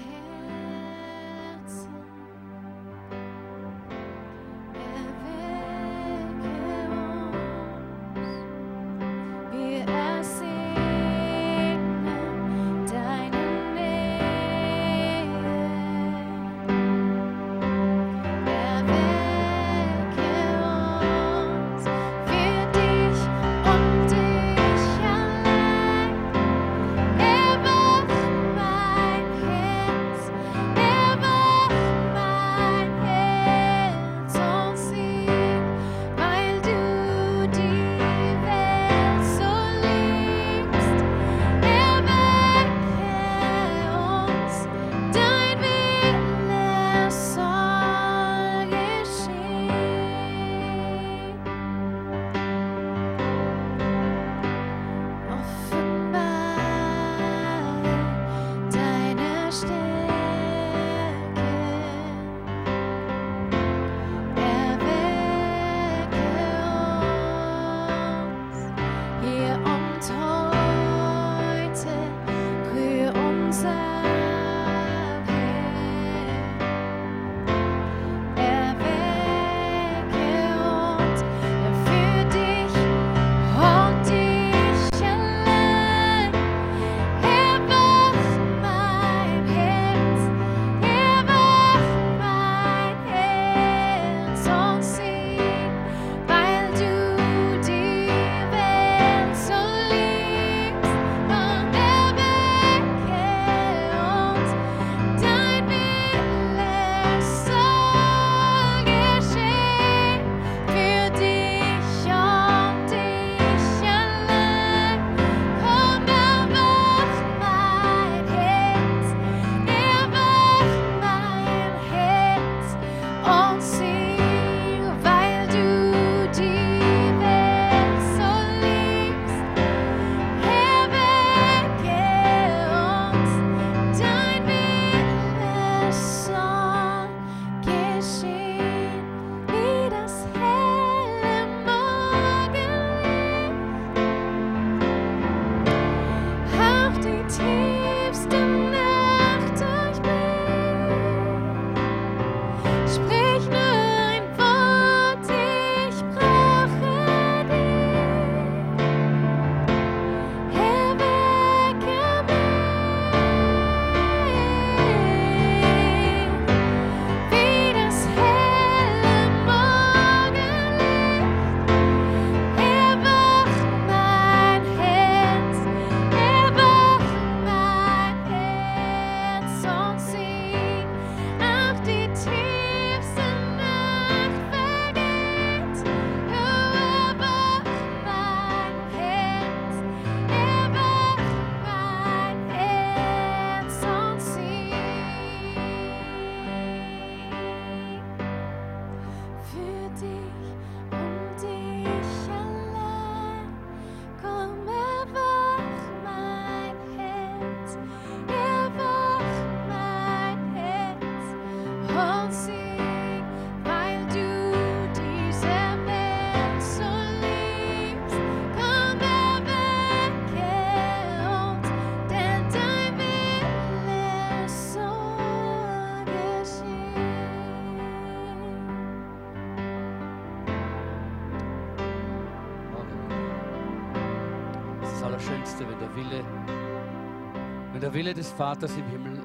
Wille 238.02 238.14
des 238.14 238.32
Vaters 238.32 238.76
im 238.76 238.84
Himmel 238.88 239.22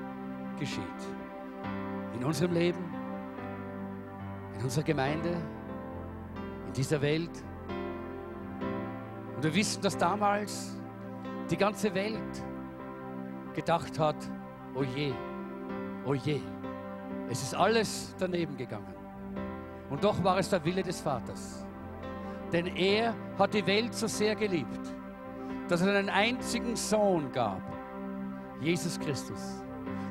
geschieht. 0.59 0.83
In 2.13 2.23
unserem 2.23 2.53
Leben, 2.53 2.77
in 4.55 4.63
unserer 4.63 4.83
Gemeinde, 4.83 5.35
in 6.67 6.73
dieser 6.73 7.01
Welt. 7.01 7.31
Und 9.35 9.43
wir 9.43 9.55
wissen, 9.55 9.81
dass 9.81 9.97
damals 9.97 10.77
die 11.49 11.57
ganze 11.57 11.91
Welt 11.95 12.43
gedacht 13.55 13.97
hat, 13.97 14.29
oh 14.75 14.83
je, 14.83 15.11
oh 16.05 16.13
je, 16.13 16.39
es 17.31 17.41
ist 17.41 17.55
alles 17.55 18.13
daneben 18.19 18.57
gegangen. 18.57 18.93
Und 19.89 20.03
doch 20.03 20.23
war 20.23 20.37
es 20.37 20.51
der 20.51 20.63
Wille 20.63 20.83
des 20.83 21.01
Vaters. 21.01 21.65
Denn 22.53 22.67
er 22.67 23.15
hat 23.39 23.55
die 23.55 23.65
Welt 23.65 23.95
so 23.95 24.05
sehr 24.05 24.35
geliebt, 24.35 24.93
dass 25.67 25.81
er 25.81 25.97
einen 25.97 26.09
einzigen 26.09 26.75
Sohn 26.75 27.31
gab, 27.31 27.76
Jesus 28.61 28.99
Christus, 28.99 29.63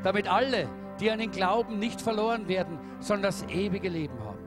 damit 0.02 0.28
alle, 0.28 0.68
die 1.00 1.10
an 1.10 1.18
den 1.18 1.30
Glauben 1.30 1.78
nicht 1.78 2.00
verloren 2.00 2.48
werden, 2.48 2.78
sondern 3.00 3.24
das 3.24 3.42
ewige 3.48 3.88
Leben 3.88 4.18
haben. 4.20 4.38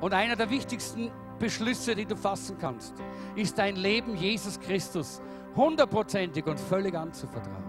Und 0.00 0.14
einer 0.14 0.36
der 0.36 0.50
wichtigsten 0.50 1.10
Beschlüsse, 1.38 1.94
die 1.94 2.06
du 2.06 2.16
fassen 2.16 2.56
kannst, 2.58 2.94
ist 3.36 3.58
dein 3.58 3.76
Leben 3.76 4.16
Jesus 4.16 4.58
Christus 4.58 5.20
hundertprozentig 5.56 6.46
und 6.46 6.58
völlig 6.58 6.94
anzuvertrauen. 6.94 7.68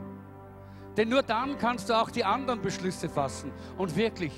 Denn 0.98 1.10
nur 1.10 1.24
dann 1.24 1.58
kannst 1.58 1.90
du 1.90 1.94
auch 1.94 2.10
die 2.10 2.24
anderen 2.24 2.62
Beschlüsse 2.62 3.10
fassen 3.10 3.52
und 3.78 3.96
wirklich 3.96 4.34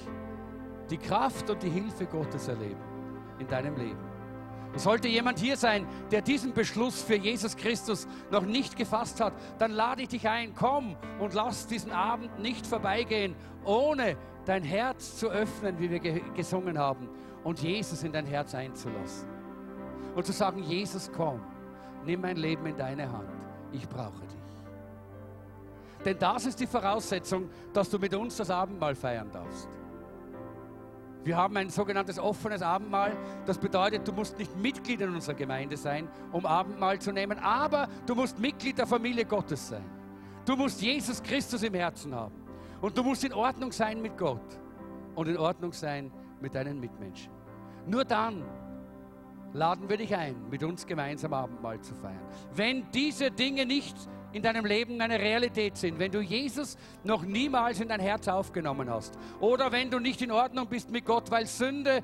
die 0.90 0.98
Kraft 0.98 1.50
und 1.50 1.64
die 1.64 1.70
Hilfe 1.70 2.06
Gottes 2.06 2.48
erleben 2.48 2.82
in 3.40 3.48
deinem 3.48 3.76
Leben. 3.76 4.11
Sollte 4.76 5.10
jemand 5.10 5.40
hier 5.40 5.58
sein, 5.58 5.86
der 6.12 6.22
diesen 6.22 6.54
Beschluss 6.54 7.02
für 7.02 7.16
Jesus 7.16 7.58
Christus 7.58 8.08
noch 8.32 8.46
nicht 8.46 8.78
gefasst 8.78 9.20
hat, 9.20 9.34
dann 9.60 9.72
lade 9.72 10.04
ich 10.04 10.10
dich 10.10 10.28
ein, 10.28 10.56
komm 10.56 10.96
und 11.20 11.34
lass 11.34 11.68
diesen 11.68 11.92
Abend 11.92 12.40
nicht 12.40 12.66
vorbeigehen, 12.66 13.36
ohne 13.66 14.16
dein 14.46 14.64
Herz 14.64 15.18
zu 15.18 15.30
öffnen, 15.30 15.78
wie 15.80 15.90
wir 15.90 16.00
gesungen 16.34 16.78
haben, 16.78 17.10
und 17.44 17.62
Jesus 17.62 18.04
in 18.04 18.12
dein 18.12 18.26
Herz 18.26 18.56
einzulassen. 18.56 19.28
Und 20.16 20.26
zu 20.26 20.32
sagen, 20.32 20.64
Jesus, 20.64 21.12
komm, 21.12 21.42
nimm 22.06 22.22
mein 22.22 22.38
Leben 22.38 22.66
in 22.66 22.78
deine 22.78 23.12
Hand, 23.12 23.30
ich 23.72 23.88
brauche 23.88 24.22
dich. 24.22 24.42
Denn 26.06 26.18
das 26.18 26.46
ist 26.46 26.60
die 26.60 26.68
Voraussetzung, 26.68 27.50
dass 27.74 27.90
du 27.90 28.00
mit 28.00 28.14
uns 28.16 28.38
das 28.38 28.50
Abendmahl 28.50 28.96
feiern 28.96 29.30
darfst. 29.32 29.70
Wir 31.24 31.38
haben 31.38 31.56
ein 31.58 31.70
sogenanntes 31.70 32.18
offenes 32.18 32.62
Abendmahl. 32.62 33.16
Das 33.46 33.58
bedeutet, 33.58 34.08
du 34.08 34.12
musst 34.12 34.38
nicht 34.40 34.56
Mitglied 34.58 35.02
in 35.02 35.14
unserer 35.14 35.36
Gemeinde 35.36 35.78
sein, 35.78 36.08
um 36.32 36.46
Abendmahl 36.46 37.00
zu 37.00 37.12
nehmen, 37.12 37.38
aber 37.40 37.88
du 38.08 38.16
musst 38.16 38.40
Mitglied 38.40 38.78
der 38.78 38.88
Familie 38.88 39.26
Gottes 39.26 39.70
sein. 39.70 39.86
Du 40.46 40.56
musst 40.56 40.82
Jesus 40.82 41.22
Christus 41.22 41.62
im 41.64 41.76
Herzen 41.76 42.16
haben. 42.16 42.36
Und 42.82 42.98
du 42.98 43.04
musst 43.04 43.24
in 43.24 43.34
Ordnung 43.34 43.72
sein 43.72 44.02
mit 44.02 44.18
Gott 44.18 44.60
und 45.14 45.28
in 45.28 45.38
Ordnung 45.38 45.72
sein 45.72 46.12
mit 46.40 46.56
deinen 46.56 46.80
Mitmenschen. 46.80 47.32
Nur 47.86 48.04
dann 48.04 48.44
laden 49.54 49.88
wir 49.88 49.98
dich 49.98 50.16
ein, 50.16 50.50
mit 50.50 50.64
uns 50.64 50.86
gemeinsam 50.86 51.34
Abendmahl 51.34 51.80
zu 51.82 51.94
feiern. 51.94 52.26
Wenn 52.56 52.90
diese 52.92 53.30
Dinge 53.30 53.68
nicht 53.68 53.96
in 54.34 54.42
deinem 54.42 54.66
Leben 54.66 55.02
eine 55.02 55.20
Realität 55.20 55.78
sind, 55.78 56.00
wenn 56.00 56.12
du 56.12 56.22
Jesus 56.22 56.78
noch 57.04 57.24
niemals 57.24 57.80
in 57.80 57.90
dein 57.90 58.00
Herz 58.00 58.28
aufgenommen 58.28 58.90
hast 58.90 59.18
oder 59.40 59.72
wenn 59.72 59.90
du 59.90 60.00
nicht 60.00 60.22
in 60.22 60.32
Ordnung 60.32 60.68
bist 60.68 60.92
mit 60.92 61.06
Gott, 61.06 61.32
weil 61.32 61.46
Sünde 61.46 62.04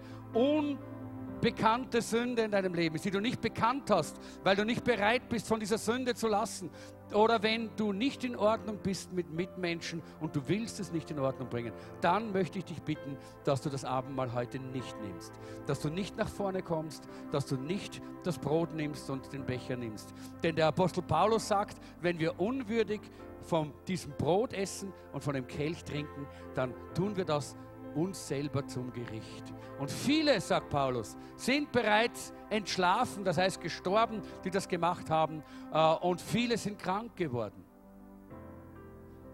unbekannte 1.38 2.02
Sünde 2.02 2.42
in 2.44 2.52
deinem 2.52 2.74
Leben 2.74 2.96
ist, 2.96 3.06
die 3.06 3.12
du 3.12 3.20
nicht 3.20 3.42
bekannt 3.42 3.92
hast, 3.92 4.20
weil 4.44 4.56
du 4.56 4.66
nicht 4.66 4.84
bereit 4.84 5.30
bist, 5.30 5.48
von 5.48 5.60
dieser 5.60 5.78
Sünde 5.78 6.16
zu 6.16 6.28
lassen, 6.28 6.72
oder 7.14 7.42
wenn 7.42 7.70
du 7.78 7.94
nicht 7.94 8.24
in 8.24 8.36
Ordnung 8.36 8.80
bist 8.84 9.14
mit 9.14 9.32
Mitmenschen 9.32 10.02
und 10.20 10.36
du 10.36 10.42
willst 10.48 10.80
es 10.80 10.92
nicht 10.92 11.10
in 11.10 11.20
Ordnung 11.20 11.48
bringen, 11.48 11.72
dann 12.02 12.34
möchte 12.34 12.58
ich 12.58 12.66
dich 12.66 12.82
bitten, 12.82 13.18
dass 13.46 13.62
du 13.62 13.70
das 13.70 13.86
Abendmahl 13.86 14.34
heute 14.34 14.60
nicht 14.60 15.00
nimmst. 15.02 15.32
Dass 15.68 15.80
du 15.80 15.90
nicht 15.90 16.18
nach 16.18 16.28
vorne 16.28 16.62
kommst, 16.62 17.08
dass 17.32 17.46
du 17.46 17.56
nicht 17.56 18.02
das 18.24 18.38
Brot 18.38 18.74
nimmst 18.74 19.10
und 19.10 19.32
den 19.32 19.46
Becher 19.46 19.78
nimmst. 19.78 20.14
Denn 20.44 20.58
der 20.58 20.68
Apostel 20.68 21.02
Paulus 21.02 21.48
sagt, 21.48 21.78
wenn 22.02 22.20
wir 22.20 22.42
unwürdig 22.42 23.00
von 23.42 23.72
diesem 23.88 24.12
Brot 24.14 24.52
essen 24.52 24.92
und 25.14 25.24
von 25.24 25.34
dem 25.34 25.48
Kelch 25.48 25.86
trinken, 25.86 26.28
dann 26.56 26.74
tun 26.94 27.16
wir 27.16 27.24
das 27.24 27.56
uns 27.98 28.28
selber 28.28 28.66
zum 28.68 28.94
Gericht. 28.94 29.54
Und 29.80 29.90
viele, 29.92 30.40
sagt 30.40 30.70
Paulus, 30.70 31.18
sind 31.36 31.72
bereits 31.72 32.34
entschlafen, 32.50 33.24
das 33.24 33.38
heißt 33.38 33.60
gestorben, 33.60 34.22
die 34.44 34.52
das 34.52 34.68
gemacht 34.68 35.10
haben. 35.10 35.44
Äh, 35.74 35.96
und 35.96 36.22
viele 36.22 36.58
sind 36.58 36.80
krank 36.80 37.16
geworden. 37.16 37.66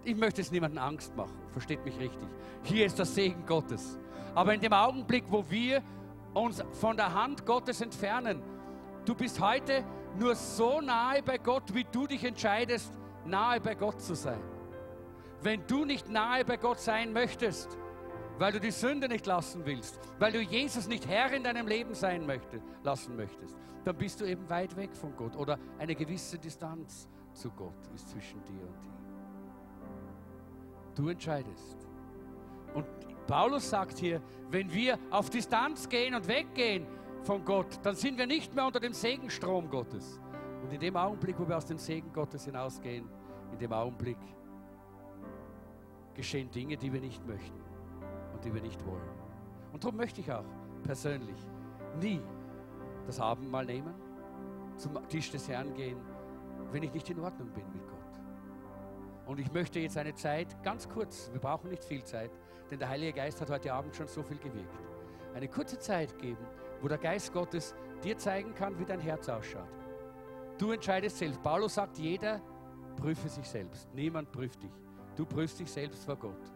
Ich 0.05 0.15
möchte 0.15 0.41
es 0.41 0.51
niemandem 0.51 0.83
Angst 0.83 1.15
machen, 1.15 1.37
versteht 1.51 1.83
mich 1.85 1.97
richtig. 1.97 2.27
Hier 2.63 2.85
ist 2.85 2.99
das 2.99 3.13
Segen 3.13 3.45
Gottes. 3.45 3.99
Aber 4.35 4.53
in 4.53 4.59
dem 4.59 4.73
Augenblick, 4.73 5.25
wo 5.29 5.45
wir 5.49 5.81
uns 6.33 6.63
von 6.71 6.97
der 6.97 7.13
Hand 7.13 7.45
Gottes 7.45 7.81
entfernen, 7.81 8.41
du 9.05 9.13
bist 9.15 9.39
heute 9.39 9.85
nur 10.17 10.35
so 10.35 10.81
nahe 10.81 11.21
bei 11.23 11.37
Gott, 11.37 11.73
wie 11.73 11.85
du 11.89 12.07
dich 12.07 12.23
entscheidest, 12.23 12.91
nahe 13.25 13.59
bei 13.59 13.75
Gott 13.75 14.01
zu 14.01 14.15
sein. 14.15 14.41
Wenn 15.41 15.65
du 15.67 15.85
nicht 15.85 16.09
nahe 16.09 16.45
bei 16.45 16.57
Gott 16.57 16.79
sein 16.79 17.13
möchtest, 17.13 17.77
weil 18.39 18.51
du 18.51 18.59
die 18.59 18.71
Sünde 18.71 19.07
nicht 19.07 19.25
lassen 19.25 19.65
willst, 19.65 19.99
weil 20.19 20.31
du 20.31 20.41
Jesus 20.41 20.87
nicht 20.87 21.07
Herr 21.07 21.31
in 21.33 21.43
deinem 21.43 21.67
Leben 21.67 21.93
sein 21.93 22.25
möchte, 22.25 22.61
lassen 22.83 23.15
möchtest, 23.15 23.57
dann 23.85 23.97
bist 23.97 24.21
du 24.21 24.25
eben 24.25 24.49
weit 24.49 24.75
weg 24.75 24.95
von 24.95 25.15
Gott 25.15 25.35
oder 25.35 25.59
eine 25.77 25.95
gewisse 25.95 26.37
Distanz 26.37 27.07
zu 27.33 27.49
Gott 27.51 27.87
ist 27.93 28.09
zwischen 28.09 28.43
dir 28.45 28.61
und 28.61 28.83
ihm. 28.85 28.93
Du 30.95 31.09
entscheidest. 31.09 31.77
Und 32.73 32.85
Paulus 33.27 33.69
sagt 33.69 33.97
hier, 33.97 34.21
wenn 34.49 34.71
wir 34.71 34.99
auf 35.09 35.29
Distanz 35.29 35.89
gehen 35.89 36.13
und 36.13 36.27
weggehen 36.27 36.85
von 37.23 37.43
Gott, 37.43 37.79
dann 37.83 37.95
sind 37.95 38.17
wir 38.17 38.27
nicht 38.27 38.53
mehr 38.53 38.65
unter 38.65 38.79
dem 38.79 38.93
Segenstrom 38.93 39.69
Gottes. 39.69 40.19
Und 40.61 40.71
in 40.71 40.79
dem 40.79 40.95
Augenblick, 40.95 41.39
wo 41.39 41.47
wir 41.47 41.57
aus 41.57 41.65
dem 41.65 41.77
Segen 41.77 42.11
Gottes 42.13 42.45
hinausgehen, 42.45 43.09
in 43.51 43.57
dem 43.57 43.73
Augenblick 43.73 44.17
geschehen 46.13 46.51
Dinge, 46.51 46.77
die 46.77 46.93
wir 46.93 47.01
nicht 47.01 47.25
möchten 47.25 47.62
die 48.43 48.53
wir 48.53 48.61
nicht 48.61 48.85
wollen. 48.85 49.09
Und 49.71 49.83
darum 49.83 49.97
möchte 49.97 50.21
ich 50.21 50.31
auch 50.31 50.45
persönlich 50.83 51.37
nie 51.99 52.21
das 53.05 53.19
Abendmahl 53.19 53.65
nehmen, 53.65 53.93
zum 54.77 54.97
Tisch 55.07 55.31
des 55.31 55.47
Herrn 55.47 55.73
gehen, 55.73 55.97
wenn 56.71 56.83
ich 56.83 56.93
nicht 56.93 57.09
in 57.09 57.19
Ordnung 57.19 57.49
bin 57.49 57.65
mit 57.71 57.87
Gott. 57.87 57.99
Und 59.25 59.39
ich 59.39 59.51
möchte 59.53 59.79
jetzt 59.79 59.97
eine 59.97 60.13
Zeit, 60.13 60.61
ganz 60.63 60.87
kurz, 60.89 61.29
wir 61.31 61.39
brauchen 61.39 61.69
nicht 61.69 61.83
viel 61.83 62.03
Zeit, 62.03 62.31
denn 62.69 62.79
der 62.79 62.89
Heilige 62.89 63.13
Geist 63.13 63.39
hat 63.39 63.49
heute 63.49 63.73
Abend 63.73 63.95
schon 63.95 64.07
so 64.07 64.23
viel 64.23 64.37
gewirkt. 64.37 64.79
Eine 65.33 65.47
kurze 65.47 65.79
Zeit 65.79 66.17
geben, 66.17 66.45
wo 66.81 66.87
der 66.87 66.97
Geist 66.97 67.31
Gottes 67.33 67.75
dir 68.03 68.17
zeigen 68.17 68.53
kann, 68.53 68.77
wie 68.79 68.85
dein 68.85 68.99
Herz 68.99 69.29
ausschaut. 69.29 69.69
Du 70.57 70.71
entscheidest 70.71 71.17
selbst. 71.17 71.41
Paulus 71.41 71.75
sagt, 71.75 71.97
jeder 71.97 72.41
prüfe 72.97 73.29
sich 73.29 73.47
selbst. 73.47 73.91
Niemand 73.93 74.31
prüft 74.31 74.61
dich. 74.61 74.71
Du 75.15 75.25
prüfst 75.25 75.59
dich 75.59 75.71
selbst 75.71 76.05
vor 76.05 76.15
Gott. 76.15 76.51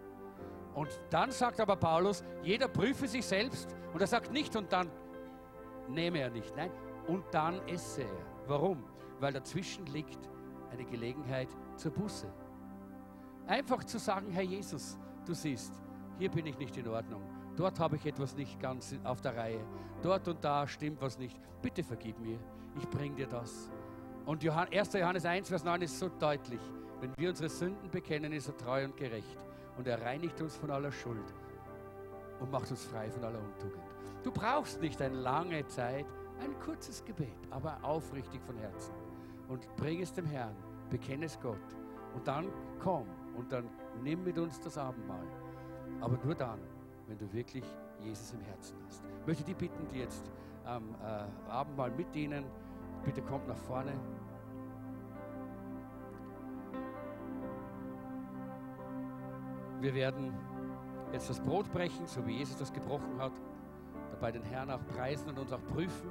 Und 0.77 0.89
dann 1.09 1.31
sagt 1.31 1.59
aber 1.59 1.75
Paulus, 1.75 2.23
jeder 2.43 2.67
prüfe 2.67 3.07
sich 3.07 3.25
selbst 3.25 3.75
und 3.93 3.99
er 3.99 4.05
sagt 4.05 4.31
nicht 4.31 4.55
und 4.55 4.71
dann 4.71 4.91
nehme 5.89 6.19
er 6.19 6.29
nicht, 6.29 6.55
nein, 6.55 6.69
und 7.07 7.23
dann 7.31 7.67
esse 7.67 8.03
er. 8.03 8.25
Warum? 8.45 8.83
Weil 9.19 9.33
dazwischen 9.33 9.87
liegt 9.87 10.29
eine 10.69 10.85
Gelegenheit 10.85 11.47
zur 11.77 11.93
Buße. 11.93 12.31
Einfach 13.47 13.85
zu 13.85 13.97
sagen, 13.97 14.29
Herr 14.29 14.43
Jesus, 14.43 14.99
du 15.25 15.33
siehst, 15.33 15.73
hier 16.19 16.29
bin 16.29 16.45
ich 16.45 16.59
nicht 16.59 16.77
in 16.77 16.87
Ordnung. 16.87 17.23
Dort 17.55 17.79
habe 17.79 17.95
ich 17.95 18.05
etwas 18.05 18.35
nicht 18.35 18.59
ganz 18.59 18.93
auf 19.03 19.19
der 19.19 19.35
Reihe. 19.35 19.65
Dort 20.03 20.27
und 20.27 20.43
da 20.43 20.67
stimmt 20.67 21.01
was 21.01 21.17
nicht. 21.17 21.39
Bitte 21.59 21.83
vergib 21.83 22.19
mir. 22.19 22.37
Ich 22.77 22.87
bringe 22.87 23.15
dir 23.15 23.27
das. 23.27 23.71
Und 24.27 24.47
1. 24.47 24.93
Johannes 24.93 25.25
1, 25.25 25.49
Vers 25.49 25.63
9 25.63 25.81
ist 25.81 25.97
so 25.97 26.07
deutlich. 26.07 26.61
Wenn 27.01 27.17
wir 27.17 27.29
unsere 27.29 27.49
Sünden 27.49 27.89
bekennen, 27.89 28.31
ist 28.31 28.47
er 28.47 28.57
treu 28.57 28.85
und 28.85 28.95
gerecht 28.95 29.46
und 29.77 29.87
er 29.87 30.01
reinigt 30.01 30.41
uns 30.41 30.55
von 30.55 30.71
aller 30.71 30.91
Schuld 30.91 31.33
und 32.39 32.51
macht 32.51 32.69
uns 32.69 32.85
frei 32.85 33.09
von 33.09 33.23
aller 33.23 33.39
Untugend. 33.39 33.83
Du 34.23 34.31
brauchst 34.31 34.81
nicht 34.81 35.01
eine 35.01 35.15
lange 35.15 35.65
Zeit, 35.67 36.05
ein 36.41 36.59
kurzes 36.59 37.03
Gebet, 37.05 37.37
aber 37.49 37.77
aufrichtig 37.81 38.41
von 38.41 38.57
Herzen. 38.57 38.93
Und 39.47 39.73
bring 39.77 40.01
es 40.01 40.11
dem 40.11 40.25
Herrn, 40.25 40.55
bekenne 40.89 41.25
es 41.25 41.39
Gott. 41.39 41.57
Und 42.13 42.27
dann 42.27 42.47
komm 42.79 43.07
und 43.35 43.51
dann 43.51 43.69
nimm 44.03 44.23
mit 44.23 44.37
uns 44.37 44.59
das 44.59 44.77
Abendmahl. 44.77 45.25
Aber 46.01 46.17
nur 46.23 46.35
dann, 46.35 46.59
wenn 47.07 47.17
du 47.17 47.31
wirklich 47.31 47.63
Jesus 48.01 48.33
im 48.33 48.41
Herzen 48.41 48.75
hast. 48.85 49.03
Ich 49.21 49.27
möchte 49.27 49.43
dich 49.43 49.55
bitten, 49.55 49.87
die 49.93 49.99
jetzt 49.99 50.29
am 50.65 50.83
äh, 51.01 51.49
Abendmahl 51.49 51.91
mitdienen. 51.91 52.43
Bitte 53.05 53.21
kommt 53.21 53.47
nach 53.47 53.57
vorne. 53.57 53.93
Wir 59.79 59.93
werden 59.93 60.33
jetzt 61.13 61.29
das 61.29 61.39
Brot 61.39 61.71
brechen, 61.71 62.07
so 62.07 62.25
wie 62.25 62.37
Jesus 62.37 62.57
das 62.57 62.73
gebrochen 62.73 63.19
hat, 63.19 63.33
dabei 64.11 64.31
den 64.31 64.43
Herrn 64.43 64.71
auch 64.71 64.85
preisen 64.87 65.29
und 65.29 65.37
uns 65.37 65.53
auch 65.53 65.63
prüfen 65.65 66.09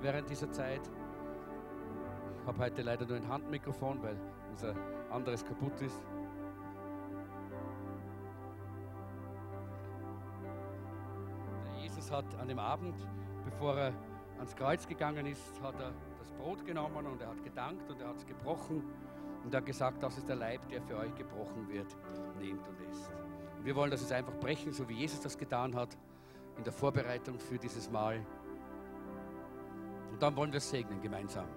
während 0.00 0.28
dieser 0.28 0.50
Zeit. 0.50 0.82
habe 2.46 2.58
heute 2.58 2.82
leider 2.82 3.06
nur 3.06 3.16
ein 3.16 3.26
Handmikrofon, 3.26 4.02
weil 4.02 4.16
unser 4.50 4.74
anderes 5.10 5.44
kaputt 5.44 5.80
ist. 5.80 6.04
Der 11.64 11.82
Jesus 11.82 12.10
hat 12.10 12.26
an 12.38 12.48
dem 12.48 12.58
Abend, 12.58 12.94
bevor 13.44 13.78
er 13.78 13.92
ans 14.36 14.54
Kreuz 14.54 14.86
gegangen 14.86 15.24
ist, 15.24 15.60
hat 15.62 15.80
er 15.80 15.92
das 16.18 16.30
Brot 16.32 16.64
genommen 16.66 17.06
und 17.06 17.22
er 17.22 17.28
hat 17.28 17.42
gedankt 17.42 17.90
und 17.90 18.00
er 18.00 18.08
hat 18.08 18.16
es 18.16 18.26
gebrochen 18.26 18.84
und 19.42 19.54
er 19.54 19.58
hat 19.58 19.66
gesagt, 19.66 20.02
das 20.02 20.18
ist 20.18 20.28
der 20.28 20.36
Leib, 20.36 20.68
der 20.68 20.82
für 20.82 20.98
euch 20.98 21.14
gebrochen 21.14 21.66
wird. 21.68 21.96
Nehmt 22.46 22.68
und. 22.68 22.76
Und 23.58 23.64
wir 23.64 23.74
wollen 23.74 23.90
das 23.90 24.00
jetzt 24.00 24.12
einfach 24.12 24.34
brechen, 24.34 24.72
so 24.72 24.88
wie 24.88 24.94
Jesus 24.94 25.20
das 25.20 25.36
getan 25.36 25.74
hat, 25.74 25.96
in 26.56 26.64
der 26.64 26.72
Vorbereitung 26.72 27.38
für 27.38 27.58
dieses 27.58 27.90
Mal. 27.90 28.24
Und 30.10 30.22
dann 30.22 30.36
wollen 30.36 30.52
wir 30.52 30.58
es 30.58 30.70
segnen 30.70 31.00
gemeinsam. 31.00 31.48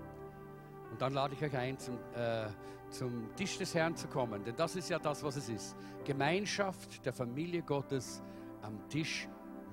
Und 0.91 1.01
dann 1.01 1.13
lade 1.13 1.35
ich 1.35 1.43
euch 1.43 1.55
ein, 1.55 1.77
zum, 1.77 1.95
äh, 2.15 2.47
zum 2.89 3.35
Tisch 3.35 3.57
des 3.57 3.75
Herrn 3.75 3.95
zu 3.95 4.07
kommen. 4.07 4.43
Denn 4.43 4.55
das 4.55 4.75
ist 4.75 4.89
ja 4.89 4.97
das, 4.97 5.23
was 5.23 5.35
es 5.35 5.49
ist. 5.49 5.75
Gemeinschaft 6.03 7.05
der 7.05 7.13
Familie 7.13 7.61
Gottes 7.61 8.21
am 8.61 8.89
Tisch 8.89 9.27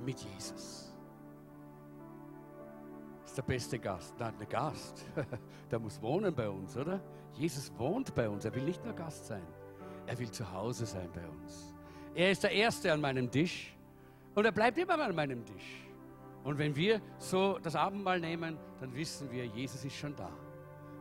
mit 0.05 0.21
Jesus. 0.21 0.95
Das 3.23 3.31
ist 3.31 3.39
der 3.39 3.43
beste 3.43 3.79
Gast. 3.79 4.15
Nein, 4.19 4.35
der 4.39 4.47
Gast. 4.47 5.05
der 5.71 5.79
muss 5.79 6.01
wohnen 6.03 6.35
bei 6.35 6.49
uns, 6.49 6.77
oder? 6.77 7.01
Jesus 7.33 7.73
wohnt 7.79 8.15
bei 8.15 8.29
uns. 8.29 8.45
Er 8.45 8.55
will 8.55 8.65
nicht 8.65 8.85
nur 8.85 8.95
Gast 8.95 9.27
sein. 9.27 9.47
Er 10.07 10.19
will 10.19 10.31
zu 10.31 10.51
Hause 10.53 10.87
sein 10.87 11.09
bei 11.13 11.27
uns. 11.27 11.75
Er 12.15 12.31
ist 12.31 12.43
der 12.43 12.53
Erste 12.53 12.93
an 12.93 13.01
meinem 13.01 13.31
Tisch 13.31 13.75
und 14.35 14.45
er 14.45 14.53
bleibt 14.53 14.79
immer 14.79 14.99
an 14.99 15.15
meinem 15.15 15.45
Tisch. 15.45 15.87
Und 16.45 16.59
wenn 16.59 16.77
wir 16.77 17.01
so 17.19 17.59
das 17.59 17.75
Abendmahl 17.75 18.21
nehmen, 18.21 18.57
dann 18.81 18.95
wissen 18.95 19.31
wir, 19.31 19.45
Jesus 19.47 19.85
ist 19.85 19.97
schon 19.97 20.15
da 20.15 20.31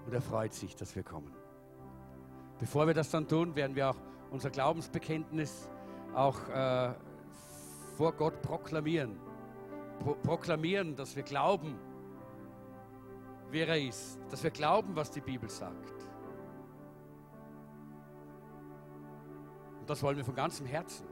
und 0.06 0.14
er 0.14 0.22
freut 0.22 0.54
sich, 0.54 0.76
dass 0.76 0.96
wir 0.96 1.04
kommen. 1.04 1.34
Bevor 2.60 2.88
wir 2.88 2.94
das 2.94 3.10
dann 3.10 3.28
tun, 3.28 3.56
werden 3.56 3.76
wir 3.76 3.90
auch 3.90 3.98
unser 4.32 4.50
Glaubensbekenntnis 4.50 5.70
auch 6.14 6.50
äh, 6.50 6.94
vor 7.96 8.14
Gott 8.14 8.42
proklamieren. 8.42 9.20
Pro 10.00 10.16
proklamieren, 10.16 10.96
dass 10.96 11.16
wir 11.16 11.24
glauben, 11.24 11.78
wer 13.52 13.68
er 13.68 13.82
ist, 13.82 14.20
dass 14.30 14.44
wir 14.44 14.52
glauben, 14.52 14.96
was 14.96 15.12
die 15.12 15.22
Bibel 15.22 15.50
sagt. 15.50 16.05
Und 19.86 19.92
das 19.92 20.02
wollen 20.02 20.18
wir 20.18 20.26
von 20.26 20.34
ganzem 20.34 20.66
Herzen, 20.66 21.06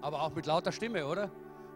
aber 0.00 0.22
auch 0.22 0.34
mit 0.34 0.46
lauter 0.46 0.72
Stimme, 0.72 1.06
oder? 1.06 1.30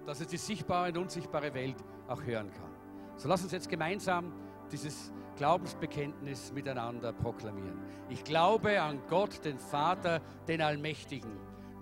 Dass 0.06 0.18
es 0.22 0.28
die 0.28 0.38
sichtbare 0.38 0.88
und 0.88 0.96
unsichtbare 0.96 1.52
Welt 1.52 1.76
auch 2.08 2.22
hören 2.22 2.50
kann. 2.50 2.70
So 3.16 3.28
lass 3.28 3.42
uns 3.42 3.52
jetzt 3.52 3.68
gemeinsam 3.68 4.32
dieses 4.72 5.12
Glaubensbekenntnis 5.36 6.50
miteinander 6.54 7.12
proklamieren. 7.12 7.78
Ich 8.08 8.24
glaube 8.24 8.80
an 8.80 8.98
Gott, 9.10 9.44
den 9.44 9.58
Vater, 9.58 10.22
den 10.48 10.62
Allmächtigen, 10.62 11.32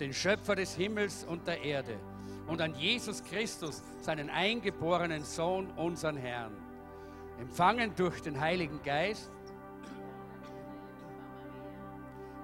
den 0.01 0.13
Schöpfer 0.13 0.57
des 0.57 0.75
Himmels 0.75 1.23
und 1.23 1.47
der 1.47 1.63
Erde 1.63 2.01
und 2.49 2.61
an 2.61 2.75
Jesus 2.75 3.23
Christus, 3.23 3.85
seinen 4.01 4.31
eingeborenen 4.31 5.23
Sohn, 5.23 5.71
unseren 5.77 6.17
Herrn, 6.17 6.57
empfangen 7.39 7.93
durch 7.95 8.21
den 8.21 8.41
Heiligen 8.41 8.83
Geist, 8.83 9.31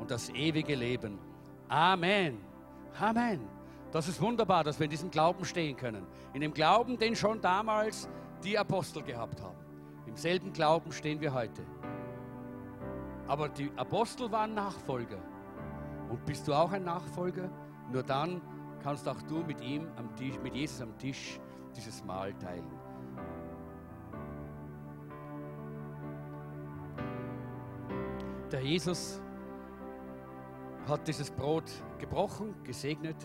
und 0.00 0.10
das 0.10 0.30
ewige 0.30 0.74
Leben. 0.74 1.18
Amen. 1.68 2.38
Amen. 2.98 3.40
Das 3.92 4.08
ist 4.08 4.20
wunderbar, 4.20 4.64
dass 4.64 4.78
wir 4.78 4.84
in 4.84 4.90
diesem 4.90 5.10
Glauben 5.10 5.44
stehen 5.44 5.76
können. 5.76 6.06
In 6.32 6.40
dem 6.40 6.54
Glauben, 6.54 6.98
den 6.98 7.14
schon 7.14 7.40
damals 7.40 8.08
die 8.42 8.58
Apostel 8.58 9.02
gehabt 9.02 9.40
haben. 9.42 9.58
Im 10.06 10.16
selben 10.16 10.52
Glauben 10.52 10.90
stehen 10.92 11.20
wir 11.20 11.32
heute. 11.34 11.62
Aber 13.26 13.48
die 13.48 13.70
Apostel 13.76 14.30
waren 14.32 14.54
Nachfolger. 14.54 15.18
Und 16.08 16.24
bist 16.24 16.48
du 16.48 16.54
auch 16.54 16.72
ein 16.72 16.84
Nachfolger? 16.84 17.48
Nur 17.92 18.02
dann 18.02 18.40
kannst 18.82 19.08
auch 19.08 19.20
du 19.22 19.44
mit 19.44 19.60
ihm 19.60 19.86
am 19.96 20.14
Tisch, 20.16 20.38
mit 20.42 20.54
Jesus 20.54 20.80
am 20.80 20.96
Tisch 20.98 21.38
dieses 21.76 22.04
Mahl 22.04 22.32
teilen. 22.34 22.66
Der 28.50 28.62
Jesus 28.62 29.20
hat 30.86 31.06
dieses 31.06 31.30
Brot 31.30 31.70
gebrochen, 31.98 32.54
gesegnet. 32.64 33.16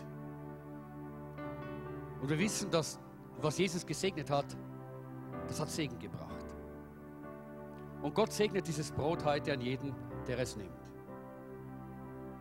Und 2.20 2.28
wir 2.28 2.38
wissen, 2.38 2.70
dass 2.70 2.98
was 3.40 3.58
Jesus 3.58 3.84
gesegnet 3.84 4.30
hat, 4.30 4.56
das 5.46 5.60
hat 5.60 5.68
Segen 5.68 5.98
gebracht. 5.98 6.44
Und 8.02 8.14
Gott 8.14 8.32
segnet 8.32 8.66
dieses 8.66 8.90
Brot 8.90 9.24
heute 9.24 9.52
an 9.52 9.60
jeden, 9.60 9.94
der 10.26 10.38
es 10.38 10.56
nimmt. 10.56 10.70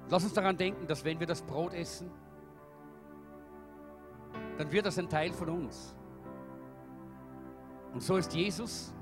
Lass 0.09 0.23
uns 0.23 0.33
daran 0.33 0.55
denken, 0.55 0.85
dass 0.87 1.03
wenn 1.03 1.19
wir 1.19 1.27
das 1.27 1.41
Brot 1.41 1.73
essen, 1.73 2.11
dann 4.57 4.71
wird 4.71 4.85
das 4.85 4.97
ein 4.97 5.09
Teil 5.09 5.33
von 5.33 5.49
uns. 5.49 5.95
Und 7.93 8.01
so 8.01 8.17
ist 8.17 8.33
Jesus 8.33 8.93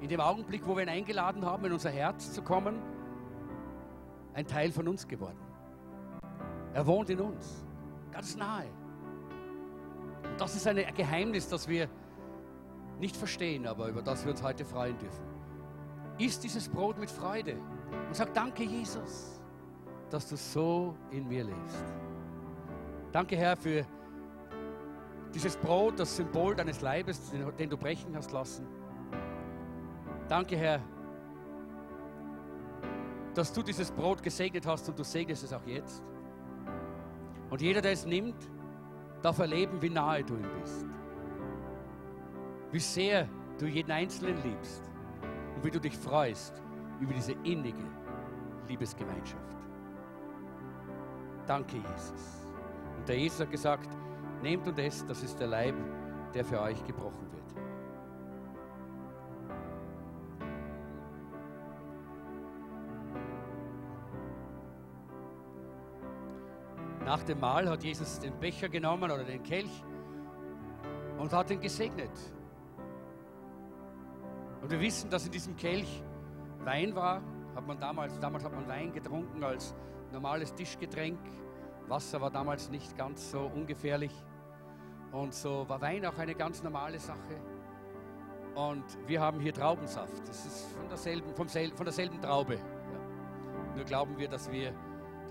in 0.00 0.08
dem 0.08 0.20
Augenblick, 0.20 0.66
wo 0.66 0.76
wir 0.76 0.82
ihn 0.82 0.88
eingeladen 0.88 1.44
haben, 1.44 1.64
in 1.64 1.72
unser 1.72 1.90
Herz 1.90 2.32
zu 2.32 2.42
kommen, 2.42 2.80
ein 4.34 4.46
Teil 4.46 4.72
von 4.72 4.88
uns 4.88 5.06
geworden. 5.06 5.51
Er 6.74 6.86
wohnt 6.86 7.10
in 7.10 7.20
uns, 7.20 7.64
ganz 8.10 8.36
nahe. 8.36 8.66
Und 10.24 10.40
das 10.40 10.56
ist 10.56 10.66
ein 10.66 10.76
Geheimnis, 10.94 11.48
das 11.48 11.68
wir 11.68 11.88
nicht 12.98 13.16
verstehen, 13.16 13.66
aber 13.66 13.88
über 13.88 14.02
das 14.02 14.24
wir 14.24 14.32
uns 14.32 14.42
heute 14.42 14.64
freuen 14.64 14.96
dürfen. 14.98 15.24
Iss 16.18 16.38
dieses 16.38 16.68
Brot 16.68 16.98
mit 16.98 17.10
Freude 17.10 17.56
und 18.06 18.14
sag 18.14 18.32
Danke, 18.32 18.62
Jesus, 18.62 19.40
dass 20.10 20.28
du 20.28 20.36
so 20.36 20.94
in 21.10 21.28
mir 21.28 21.44
lebst. 21.44 21.84
Danke, 23.10 23.36
Herr, 23.36 23.56
für 23.56 23.84
dieses 25.34 25.56
Brot, 25.56 25.98
das 25.98 26.16
Symbol 26.16 26.54
deines 26.54 26.80
Leibes, 26.80 27.30
den 27.58 27.70
du 27.70 27.76
brechen 27.76 28.14
hast 28.16 28.32
lassen. 28.32 28.66
Danke, 30.28 30.56
Herr, 30.56 30.80
dass 33.34 33.52
du 33.52 33.62
dieses 33.62 33.90
Brot 33.90 34.22
gesegnet 34.22 34.66
hast 34.66 34.88
und 34.88 34.98
du 34.98 35.04
segnest 35.04 35.44
es 35.44 35.52
auch 35.52 35.66
jetzt. 35.66 36.02
Und 37.52 37.60
jeder, 37.60 37.82
der 37.82 37.92
es 37.92 38.06
nimmt, 38.06 38.50
darf 39.20 39.38
erleben, 39.38 39.82
wie 39.82 39.90
nahe 39.90 40.24
du 40.24 40.36
ihm 40.36 40.48
bist. 40.58 40.86
Wie 42.70 42.78
sehr 42.78 43.28
du 43.58 43.66
jeden 43.66 43.90
Einzelnen 43.90 44.42
liebst 44.42 44.90
und 45.54 45.62
wie 45.62 45.70
du 45.70 45.78
dich 45.78 45.94
freust 45.94 46.62
über 46.98 47.12
diese 47.12 47.32
innige 47.44 47.84
Liebesgemeinschaft. 48.68 49.36
Danke, 51.46 51.76
Jesus. 51.76 52.48
Und 52.96 53.06
der 53.06 53.18
Jesus 53.18 53.40
hat 53.40 53.50
gesagt, 53.50 53.98
nehmt 54.40 54.66
und 54.66 54.78
esst, 54.78 55.10
das 55.10 55.22
ist 55.22 55.38
der 55.38 55.48
Leib, 55.48 55.74
der 56.32 56.46
für 56.46 56.58
euch 56.58 56.82
gebrochen 56.86 57.30
wird. 57.32 57.41
Nach 67.12 67.22
dem 67.24 67.40
Mahl 67.40 67.68
hat 67.68 67.84
Jesus 67.84 68.20
den 68.20 68.40
Becher 68.40 68.70
genommen 68.70 69.10
oder 69.10 69.22
den 69.22 69.42
Kelch 69.42 69.84
und 71.18 71.30
hat 71.30 71.50
ihn 71.50 71.60
gesegnet. 71.60 72.10
Und 74.62 74.70
wir 74.70 74.80
wissen, 74.80 75.10
dass 75.10 75.26
in 75.26 75.32
diesem 75.32 75.54
Kelch 75.54 76.02
Wein 76.60 76.94
war. 76.94 77.20
Hat 77.54 77.66
man 77.66 77.78
damals, 77.78 78.18
damals 78.18 78.44
hat 78.44 78.54
man 78.54 78.66
Wein 78.66 78.94
getrunken 78.94 79.44
als 79.44 79.74
normales 80.10 80.54
Tischgetränk. 80.54 81.18
Wasser 81.86 82.18
war 82.18 82.30
damals 82.30 82.70
nicht 82.70 82.96
ganz 82.96 83.30
so 83.30 83.40
ungefährlich. 83.40 84.14
Und 85.10 85.34
so 85.34 85.68
war 85.68 85.82
Wein 85.82 86.06
auch 86.06 86.16
eine 86.16 86.34
ganz 86.34 86.62
normale 86.62 86.98
Sache. 86.98 87.36
Und 88.54 88.86
wir 89.06 89.20
haben 89.20 89.38
hier 89.38 89.52
Traubensaft. 89.52 90.26
Das 90.26 90.46
ist 90.46 90.72
von 90.78 90.88
derselben, 90.88 91.34
vom 91.34 91.46
von 91.46 91.84
derselben 91.84 92.22
Traube. 92.22 92.54
Ja. 92.54 93.76
Nur 93.76 93.84
glauben 93.84 94.16
wir, 94.16 94.28
dass 94.28 94.50
wir 94.50 94.72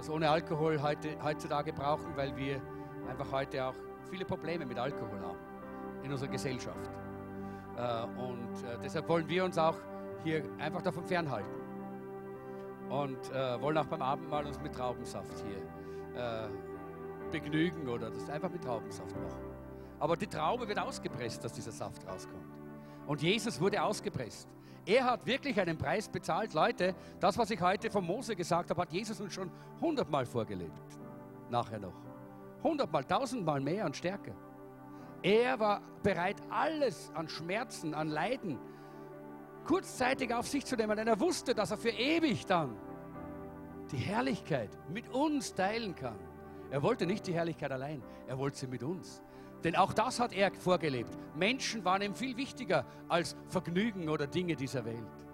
das 0.02 0.10
ohne 0.10 0.30
Alkohol 0.30 0.82
heute, 0.82 1.16
heutzutage 1.24 1.72
brauchen, 1.74 2.16
weil 2.16 2.36
wir 2.36 2.60
einfach 3.08 3.32
heute 3.32 3.64
auch 3.64 3.76
viele 4.10 4.26
Probleme 4.26 4.66
mit 4.66 4.80
Alkohol 4.80 5.20
haben 5.22 5.38
in 6.04 6.12
unserer 6.12 6.30
Gesellschaft. 6.30 6.90
Äh, 7.78 8.04
und 8.20 8.64
äh, 8.64 8.80
deshalb 8.84 9.08
wollen 9.08 9.30
wir 9.30 9.46
uns 9.46 9.60
auch 9.60 9.76
hier 10.24 10.44
einfach 10.58 10.82
davon 10.82 11.06
fernhalten. 11.06 11.50
und 12.90 13.32
äh, 13.32 13.62
wollen 13.62 13.78
auch 13.78 13.86
beim 13.86 14.02
Abendmahl 14.02 14.46
uns 14.46 14.60
mit 14.60 14.74
Traubensaft 14.74 15.34
hier 15.46 15.62
begnügen 17.32 17.88
oder 17.88 18.10
das 18.10 18.30
einfach 18.30 18.50
mit 18.50 18.62
Traubensaft 18.62 19.16
machen. 19.16 19.40
Aber 19.98 20.18
die 20.18 20.28
Traube 20.28 20.68
wird 20.68 20.78
ausgepresst, 20.78 21.42
dass 21.42 21.54
dieser 21.54 21.72
Saft 21.72 22.06
rauskommt. 22.06 22.44
Und 23.08 23.22
Jesus 23.22 23.62
wurde 23.62 23.82
ausgepresst. 23.82 24.50
Er 24.86 25.06
hat 25.06 25.26
wirklich 25.26 25.60
einen 25.60 25.78
Preis 25.78 26.10
bezahlt. 26.10 26.54
Leute, 26.54 26.96
das, 27.20 27.38
was 27.38 27.52
ich 27.52 27.62
heute 27.62 27.92
von 27.92 28.06
Mose 28.06 28.36
gesagt 28.36 28.70
habe, 28.70 28.82
hat 28.82 28.92
Jesus 28.92 29.22
uns 29.22 29.34
schon 29.34 29.52
hundertmal 29.80 30.26
vorgelebt. 30.26 31.00
Nachher 31.50 31.80
noch. 31.80 31.94
Hundertmal, 32.64 33.04
tausendmal 33.04 33.62
mehr 33.62 33.86
an 33.86 33.94
Stärke. 33.94 34.36
Er 35.22 35.60
war 35.60 35.82
bereit, 36.02 36.38
alles 36.50 37.12
an 37.14 37.30
Schmerzen, 37.30 37.94
an 37.94 38.08
Leiden 38.08 38.60
kurzzeitig 39.66 40.34
auf 40.34 40.48
sich 40.48 40.66
zu 40.66 40.76
nehmen, 40.76 40.96
denn 40.96 41.08
er 41.08 41.20
wusste, 41.20 41.54
dass 41.54 41.72
er 41.72 41.78
für 41.78 41.90
ewig 41.90 42.46
dann 42.46 42.76
die 43.92 43.98
Herrlichkeit 43.98 44.70
mit 44.90 45.10
uns 45.10 45.54
teilen 45.54 45.96
kann. 45.96 46.18
Er 46.70 46.82
wollte 46.82 47.06
nicht 47.06 47.28
die 47.28 47.34
Herrlichkeit 47.34 47.72
allein, 47.72 48.02
er 48.28 48.38
wollte 48.38 48.58
sie 48.58 48.68
mit 48.68 48.84
uns. 48.84 49.22
Denn 49.64 49.76
auch 49.76 49.94
das 49.94 50.20
hat 50.20 50.34
er 50.34 50.52
vorgelebt. 50.54 51.18
Menschen 51.36 51.86
waren 51.86 52.02
ihm 52.02 52.16
viel 52.16 52.36
wichtiger 52.36 52.86
als 53.08 53.36
Vergnügen 53.48 54.10
oder 54.10 54.28
Dinge 54.28 54.56
dieser 54.56 54.84
Welt. 54.86 55.28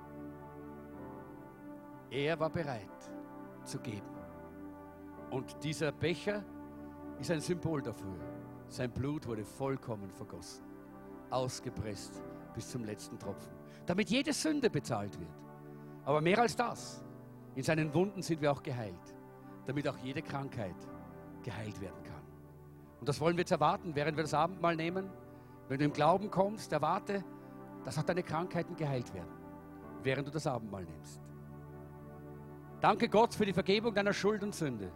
Er 2.10 2.40
war 2.40 2.50
bereit 2.50 3.12
zu 3.64 3.80
geben. 3.80 4.08
Und 5.30 5.64
dieser 5.64 5.92
Becher 5.92 6.44
ist 7.20 7.32
ein 7.32 7.42
Symbol 7.42 7.82
dafür. 7.82 8.18
Sein 8.70 8.92
Blut 8.92 9.28
wurde 9.28 9.46
vollkommen 9.46 10.10
vergossen, 10.12 10.64
ausgepresst 11.30 12.22
bis 12.54 12.70
zum 12.70 12.84
letzten 12.84 13.18
Tropfen, 13.18 13.54
damit 13.86 14.10
jede 14.10 14.34
Sünde 14.34 14.70
bezahlt 14.70 15.18
wird. 15.20 15.30
Aber 16.06 16.22
mehr 16.22 16.40
als 16.40 16.56
das, 16.56 17.04
in 17.56 17.64
seinen 17.64 17.94
Wunden 17.94 18.22
sind 18.22 18.42
wir 18.42 18.52
auch 18.52 18.64
geheilt, 18.64 19.16
damit 19.66 19.88
auch 19.88 19.98
jede 19.98 20.22
Krankheit 20.22 20.76
geheilt 21.44 21.80
werden 21.82 22.04
kann. 22.04 22.07
Und 23.00 23.10
das 23.10 23.20
wollen 23.20 23.38
wir 23.38 23.42
jetzt 23.42 23.52
erwarten, 23.52 23.96
während 23.96 24.18
wir 24.18 24.24
das 24.24 24.34
Abendmahl 24.34 24.76
nehmen. 24.76 25.10
Wenn 25.68 25.80
du 25.80 25.86
im 25.86 25.94
Glauben 25.94 26.32
kommst, 26.32 26.72
erwarte, 26.72 27.24
dass 27.84 27.98
auch 27.98 28.04
deine 28.04 28.24
Krankheiten 28.24 28.76
geheilt 28.76 29.14
werden, 29.14 29.32
während 30.04 30.28
du 30.28 30.32
das 30.32 30.48
Abendmahl 30.48 30.84
nimmst. 30.84 31.22
Danke 32.80 33.10
Gott 33.10 33.34
für 33.34 33.46
die 33.46 33.54
Vergebung 33.54 33.94
deiner 33.94 34.14
Schuld 34.14 34.44
und 34.44 34.54
Sünde. 34.54 34.92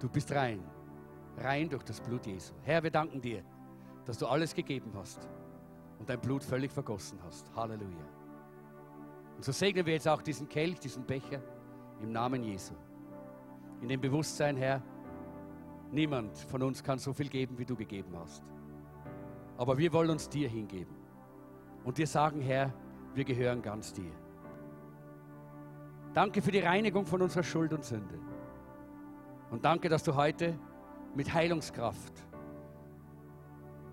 Du 0.00 0.08
bist 0.08 0.32
rein, 0.32 0.60
rein 1.38 1.68
durch 1.68 1.84
das 1.84 2.00
Blut 2.00 2.26
Jesu. 2.26 2.52
Herr, 2.62 2.82
wir 2.82 2.90
danken 2.90 3.20
dir, 3.20 3.44
dass 4.04 4.18
du 4.18 4.26
alles 4.26 4.54
gegeben 4.54 4.92
hast 4.94 5.28
und 5.98 6.08
dein 6.08 6.20
Blut 6.20 6.42
völlig 6.42 6.72
vergossen 6.72 7.18
hast. 7.24 7.50
Halleluja. 7.54 8.06
Und 9.36 9.44
so 9.44 9.52
segnen 9.52 9.86
wir 9.86 9.94
jetzt 9.94 10.08
auch 10.08 10.22
diesen 10.22 10.48
Kelch, 10.48 10.78
diesen 10.80 11.04
Becher 11.04 11.40
im 12.00 12.12
Namen 12.12 12.42
Jesu. 12.42 12.74
In 13.80 13.88
dem 13.88 14.00
Bewusstsein, 14.00 14.56
Herr, 14.56 14.82
Niemand 15.94 16.36
von 16.36 16.60
uns 16.64 16.82
kann 16.82 16.98
so 16.98 17.12
viel 17.12 17.28
geben, 17.28 17.56
wie 17.56 17.64
du 17.64 17.76
gegeben 17.76 18.16
hast. 18.18 18.42
Aber 19.56 19.78
wir 19.78 19.92
wollen 19.92 20.10
uns 20.10 20.28
dir 20.28 20.48
hingeben 20.48 20.96
und 21.84 21.98
dir 21.98 22.06
sagen, 22.08 22.40
Herr, 22.40 22.74
wir 23.14 23.24
gehören 23.24 23.62
ganz 23.62 23.92
dir. 23.92 24.10
Danke 26.12 26.42
für 26.42 26.50
die 26.50 26.58
Reinigung 26.58 27.06
von 27.06 27.22
unserer 27.22 27.44
Schuld 27.44 27.72
und 27.72 27.84
Sünde. 27.84 28.18
Und 29.52 29.64
danke, 29.64 29.88
dass 29.88 30.02
du 30.02 30.16
heute 30.16 30.58
mit 31.14 31.32
Heilungskraft 31.32 32.12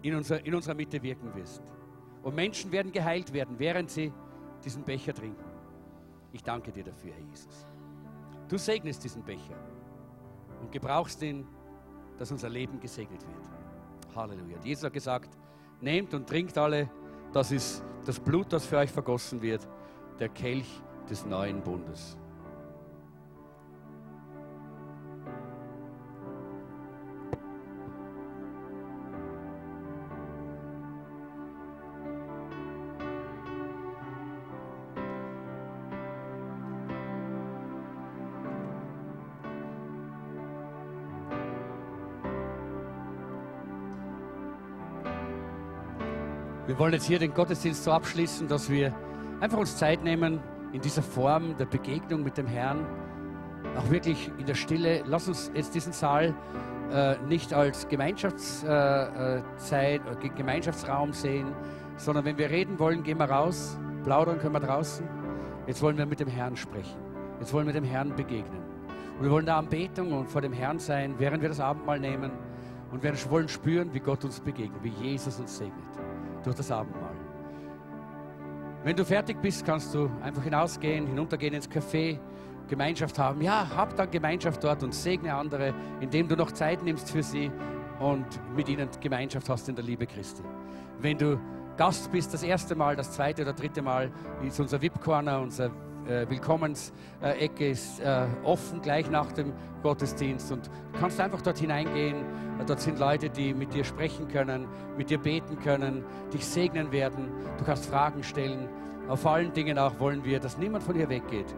in, 0.02 0.16
unser, 0.16 0.44
in 0.44 0.56
unserer 0.56 0.74
Mitte 0.74 1.04
wirken 1.04 1.36
wirst. 1.36 1.62
Und 2.24 2.34
Menschen 2.34 2.72
werden 2.72 2.92
geheilt 2.92 3.32
werden, 3.32 3.60
während 3.60 3.92
sie 3.92 4.12
diesen 4.66 4.84
Becher 4.84 5.14
trinken. 5.14 5.46
Ich 6.34 6.42
danke 6.42 6.72
dir 6.72 6.84
dafür, 6.84 7.14
Herr 7.14 7.26
Jesus. 7.30 7.68
Du 8.48 8.58
segnest 8.58 9.04
diesen 9.04 9.22
Becher 9.22 9.56
und 10.62 10.72
gebrauchst 10.72 11.22
ihn 11.22 11.46
dass 12.22 12.32
unser 12.32 12.50
Leben 12.50 12.80
gesegnet 12.80 13.20
wird. 13.24 14.16
Halleluja. 14.16 14.60
Jesus 14.64 14.84
hat 14.84 14.94
gesagt, 14.94 15.36
nehmt 15.82 16.14
und 16.14 16.30
trinkt 16.30 16.56
alle, 16.56 16.88
das 17.34 17.52
ist 17.52 17.84
das 18.06 18.20
Blut, 18.20 18.54
das 18.54 18.64
für 18.64 18.78
euch 18.78 18.92
vergossen 18.92 19.42
wird, 19.42 19.68
der 20.20 20.30
Kelch 20.30 20.70
des 21.10 21.26
neuen 21.26 21.64
Bundes. 21.64 22.20
Wir 46.72 46.80
wollen 46.80 46.94
jetzt 46.94 47.06
hier 47.06 47.20
den 47.20 47.34
Gottesdienst 47.34 47.84
so 47.84 47.92
abschließen, 47.92 48.48
dass 48.48 48.70
wir 48.70 48.96
einfach 49.42 49.58
uns 49.58 49.76
Zeit 49.76 50.06
nehmen 50.06 50.40
in 50.72 50.80
dieser 50.80 51.02
Form 51.02 51.58
der 51.58 51.66
Begegnung 51.66 52.24
mit 52.24 52.38
dem 52.38 52.48
Herrn, 52.48 52.86
auch 53.78 53.92
wirklich 53.92 54.32
in 54.38 54.46
der 54.46 54.54
Stille. 54.54 55.04
Lass 55.06 55.28
uns 55.28 55.52
jetzt 55.54 55.76
diesen 55.76 55.92
Saal 55.92 56.34
äh, 56.94 57.18
nicht 57.28 57.54
als 57.54 57.90
Gemeinschaftszeit, 57.90 59.44
äh, 59.70 59.96
äh, 59.96 60.30
Gemeinschaftsraum 60.30 61.12
sehen, 61.12 61.48
sondern 61.98 62.24
wenn 62.24 62.38
wir 62.38 62.50
reden 62.50 62.80
wollen, 62.80 63.04
gehen 63.04 63.18
wir 63.18 63.30
raus, 63.30 63.78
plaudern 64.06 64.40
können 64.40 64.54
wir 64.54 64.62
draußen. 64.62 65.06
Jetzt 65.68 65.82
wollen 65.82 65.98
wir 65.98 66.06
mit 66.06 66.22
dem 66.22 66.30
Herrn 66.30 66.56
sprechen. 66.56 66.96
Jetzt 67.42 67.52
wollen 67.52 67.66
wir 67.66 67.74
dem 67.74 67.84
Herrn 67.84 68.16
begegnen. 68.16 68.62
Und 69.18 69.26
wir 69.26 69.32
wollen 69.32 69.46
da 69.46 69.58
Anbetung 69.58 70.14
und 70.14 70.30
vor 70.30 70.40
dem 70.40 70.54
Herrn 70.54 70.80
sein, 70.80 71.16
während 71.18 71.42
wir 71.42 71.50
das 71.50 71.60
Abendmahl 71.60 72.00
nehmen. 72.00 72.32
Und 72.94 73.04
wir 73.04 73.12
wollen 73.30 73.50
spüren, 73.50 73.94
wie 73.94 74.00
Gott 74.00 74.24
uns 74.24 74.40
begegnet, 74.40 74.82
wie 74.84 74.94
Jesus 75.06 75.38
uns 75.38 75.58
segnet 75.58 75.91
durch 76.44 76.56
das 76.56 76.72
Abendmahl. 76.72 77.16
Wenn 78.84 78.96
du 78.96 79.06
fertig 79.06 79.42
bist, 79.42 79.66
kannst 79.66 79.94
du 79.94 80.10
einfach 80.24 80.44
hinausgehen, 80.44 81.06
hinuntergehen 81.06 81.54
ins 81.54 81.70
Café, 81.70 82.20
Gemeinschaft 82.68 83.20
haben. 83.20 83.42
Ja, 83.42 83.68
hab 83.76 83.96
dann 83.96 84.10
Gemeinschaft 84.10 84.64
dort 84.64 84.82
und 84.82 84.94
segne 84.94 85.36
andere, 85.36 85.74
indem 86.00 86.28
du 86.28 86.36
noch 86.36 86.52
Zeit 86.52 86.84
nimmst 86.84 87.12
für 87.12 87.22
sie 87.22 87.52
und 88.00 88.26
mit 88.56 88.70
ihnen 88.70 88.90
Gemeinschaft 89.00 89.50
hast 89.50 89.70
in 89.70 89.76
der 89.76 89.84
Liebe 89.84 90.08
Christi. 90.08 90.42
Wenn 91.00 91.18
du 91.18 91.40
Gast 91.78 92.12
bist, 92.12 92.34
das 92.34 92.44
erste 92.44 92.76
Mal, 92.76 92.96
das 92.96 93.12
zweite 93.12 93.44
oder 93.44 93.54
dritte 93.54 93.82
Mal, 93.82 94.12
ist 94.44 94.60
unser 94.60 94.82
VIP-Corner, 94.82 95.42
unser 95.42 95.72
äh, 96.08 96.30
Willkommensecke 96.30 97.70
ist 97.70 98.00
äh, 98.00 98.26
offen 98.44 98.82
gleich 98.82 99.10
nach 99.10 99.32
dem 99.32 99.54
Gottesdienst 99.84 100.52
und 100.52 100.68
du 100.68 101.00
kannst 101.00 101.20
einfach 101.20 101.42
dort 101.42 101.58
hineingehen. 101.58 102.18
Äh, 102.60 102.66
dort 102.66 102.80
sind 102.80 103.00
Leute, 103.00 103.30
die 103.30 103.54
mit 103.54 103.74
dir 103.74 103.84
sprechen 103.84 104.28
können, 104.28 104.68
mit 104.98 105.10
dir 105.10 105.18
beten 105.18 105.60
können, 105.60 106.04
dich 106.34 106.46
segnen 106.46 106.92
werden. 106.92 107.30
Du 107.58 107.66
kannst 107.66 107.86
Fragen 107.86 108.24
stellen. 108.24 108.68
Auf 109.08 109.26
allen 109.26 109.54
Dingen 109.54 109.78
auch 109.78 110.00
wollen 110.00 110.24
wir, 110.24 110.40
dass 110.40 110.58
niemand 110.58 110.84
von 110.84 110.96
hier 110.96 111.10
weggeht, 111.10 111.56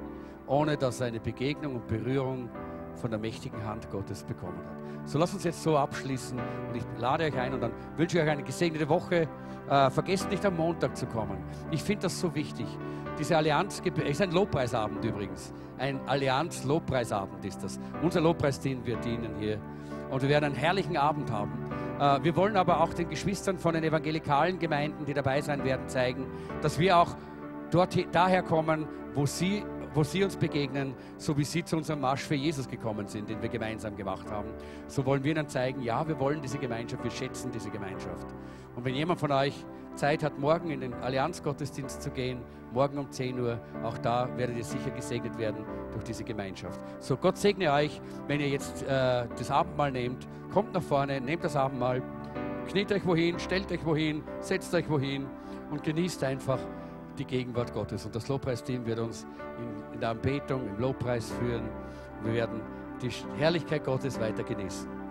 ohne 0.47 0.77
dass 0.77 1.01
eine 1.01 1.19
Begegnung 1.19 1.75
und 1.75 1.87
Berührung 1.87 2.49
von 2.95 3.11
der 3.11 3.19
mächtigen 3.19 3.65
Hand 3.65 3.89
Gottes 3.89 4.23
bekommen 4.23 4.57
hat. 4.57 5.09
So 5.09 5.19
lasst 5.19 5.33
uns 5.33 5.43
jetzt 5.43 5.61
so 5.61 5.77
abschließen 5.77 6.37
und 6.37 6.75
ich 6.75 6.83
lade 6.97 7.25
euch 7.25 7.37
ein 7.37 7.53
und 7.53 7.61
dann 7.61 7.71
wünsche 7.97 8.17
ich 8.17 8.23
euch 8.23 8.29
eine 8.29 8.43
gesegnete 8.43 8.87
Woche. 8.87 9.27
Äh, 9.69 9.89
vergesst 9.89 10.29
nicht 10.29 10.45
am 10.45 10.57
Montag 10.57 10.95
zu 10.95 11.05
kommen. 11.05 11.37
Ich 11.71 11.83
finde 11.83 12.03
das 12.03 12.19
so 12.19 12.33
wichtig. 12.35 12.67
Diese 13.19 13.37
Allianz 13.37 13.81
ist 14.05 14.21
ein 14.21 14.31
Lobpreisabend 14.31 15.03
übrigens. 15.05 15.53
Ein 15.77 15.99
Allianz-Lobpreisabend 16.07 17.43
ist 17.45 17.63
das. 17.63 17.79
Unser 18.01 18.21
Lobpreisdienst 18.21 18.85
wir 18.85 18.97
dienen 18.97 19.35
hier. 19.39 19.59
Und 20.09 20.21
wir 20.21 20.29
werden 20.29 20.45
einen 20.45 20.55
herrlichen 20.55 20.97
Abend 20.97 21.31
haben. 21.31 21.51
Äh, 21.99 22.23
wir 22.23 22.35
wollen 22.35 22.57
aber 22.57 22.81
auch 22.81 22.93
den 22.93 23.09
Geschwistern 23.09 23.57
von 23.57 23.73
den 23.73 23.83
evangelikalen 23.83 24.59
Gemeinden, 24.59 25.05
die 25.05 25.13
dabei 25.13 25.41
sein 25.41 25.63
werden, 25.63 25.87
zeigen, 25.87 26.25
dass 26.61 26.79
wir 26.79 26.97
auch 26.97 27.15
dort 27.71 27.97
daher 28.11 28.43
kommen, 28.43 28.87
wo 29.13 29.25
sie 29.25 29.63
wo 29.93 30.03
sie 30.03 30.23
uns 30.23 30.35
begegnen, 30.35 30.93
so 31.17 31.37
wie 31.37 31.43
sie 31.43 31.63
zu 31.63 31.77
unserem 31.77 32.01
Marsch 32.01 32.23
für 32.23 32.35
Jesus 32.35 32.67
gekommen 32.67 33.07
sind, 33.07 33.29
den 33.29 33.41
wir 33.41 33.49
gemeinsam 33.49 33.95
gemacht 33.95 34.29
haben. 34.29 34.49
So 34.87 35.05
wollen 35.05 35.23
wir 35.23 35.31
ihnen 35.31 35.47
zeigen, 35.47 35.81
ja, 35.81 36.07
wir 36.07 36.19
wollen 36.19 36.41
diese 36.41 36.57
Gemeinschaft, 36.57 37.03
wir 37.03 37.11
schätzen 37.11 37.51
diese 37.51 37.69
Gemeinschaft. 37.69 38.27
Und 38.75 38.85
wenn 38.85 38.95
jemand 38.95 39.19
von 39.19 39.31
euch 39.31 39.53
Zeit 39.95 40.23
hat, 40.23 40.39
morgen 40.39 40.71
in 40.71 40.81
den 40.81 40.93
Allianzgottesdienst 40.95 42.01
zu 42.01 42.09
gehen, 42.09 42.39
morgen 42.71 42.97
um 42.97 43.11
10 43.11 43.39
Uhr, 43.39 43.59
auch 43.83 43.97
da 43.99 44.27
werdet 44.37 44.57
ihr 44.57 44.63
sicher 44.63 44.89
gesegnet 44.89 45.37
werden 45.37 45.63
durch 45.91 46.03
diese 46.03 46.23
Gemeinschaft. 46.23 46.79
So, 46.99 47.15
Gott 47.15 47.37
segne 47.37 47.71
euch, 47.71 48.01
wenn 48.27 48.39
ihr 48.39 48.49
jetzt 48.49 48.83
äh, 48.83 49.27
das 49.37 49.51
Abendmahl 49.51 49.91
nehmt. 49.91 50.27
Kommt 50.51 50.73
nach 50.73 50.81
vorne, 50.81 51.21
nehmt 51.21 51.43
das 51.43 51.55
Abendmahl, 51.55 52.01
kniet 52.67 52.91
euch 52.91 53.05
wohin, 53.05 53.39
stellt 53.39 53.71
euch 53.71 53.85
wohin, 53.85 54.23
setzt 54.39 54.73
euch 54.73 54.89
wohin 54.89 55.27
und 55.71 55.83
genießt 55.83 56.23
einfach 56.23 56.59
die 57.17 57.25
Gegenwart 57.25 57.73
Gottes. 57.73 58.05
Und 58.05 58.15
das 58.15 58.27
Lobpreisteam 58.27 58.85
wird 58.85 58.99
uns 58.99 59.25
in, 59.57 59.82
in 59.93 59.99
der 59.99 60.09
Anbetung, 60.09 60.67
im 60.67 60.79
Lobpreis 60.79 61.31
führen. 61.31 61.69
Wir 62.23 62.33
werden 62.33 62.61
die 63.01 63.09
Herrlichkeit 63.37 63.83
Gottes 63.83 64.19
weiter 64.19 64.43
genießen. 64.43 65.02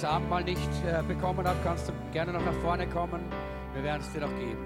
Das 0.00 0.10
Abendmahl 0.10 0.44
nicht 0.44 0.70
äh, 0.86 1.02
bekommen 1.02 1.46
hat, 1.46 1.56
kannst 1.62 1.88
du 1.88 1.92
gerne 2.12 2.32
noch 2.32 2.44
nach 2.44 2.54
vorne 2.62 2.86
kommen. 2.86 3.20
Wir 3.74 3.82
werden 3.82 4.00
es 4.00 4.10
dir 4.12 4.20
noch 4.20 4.34
geben. 4.38 4.59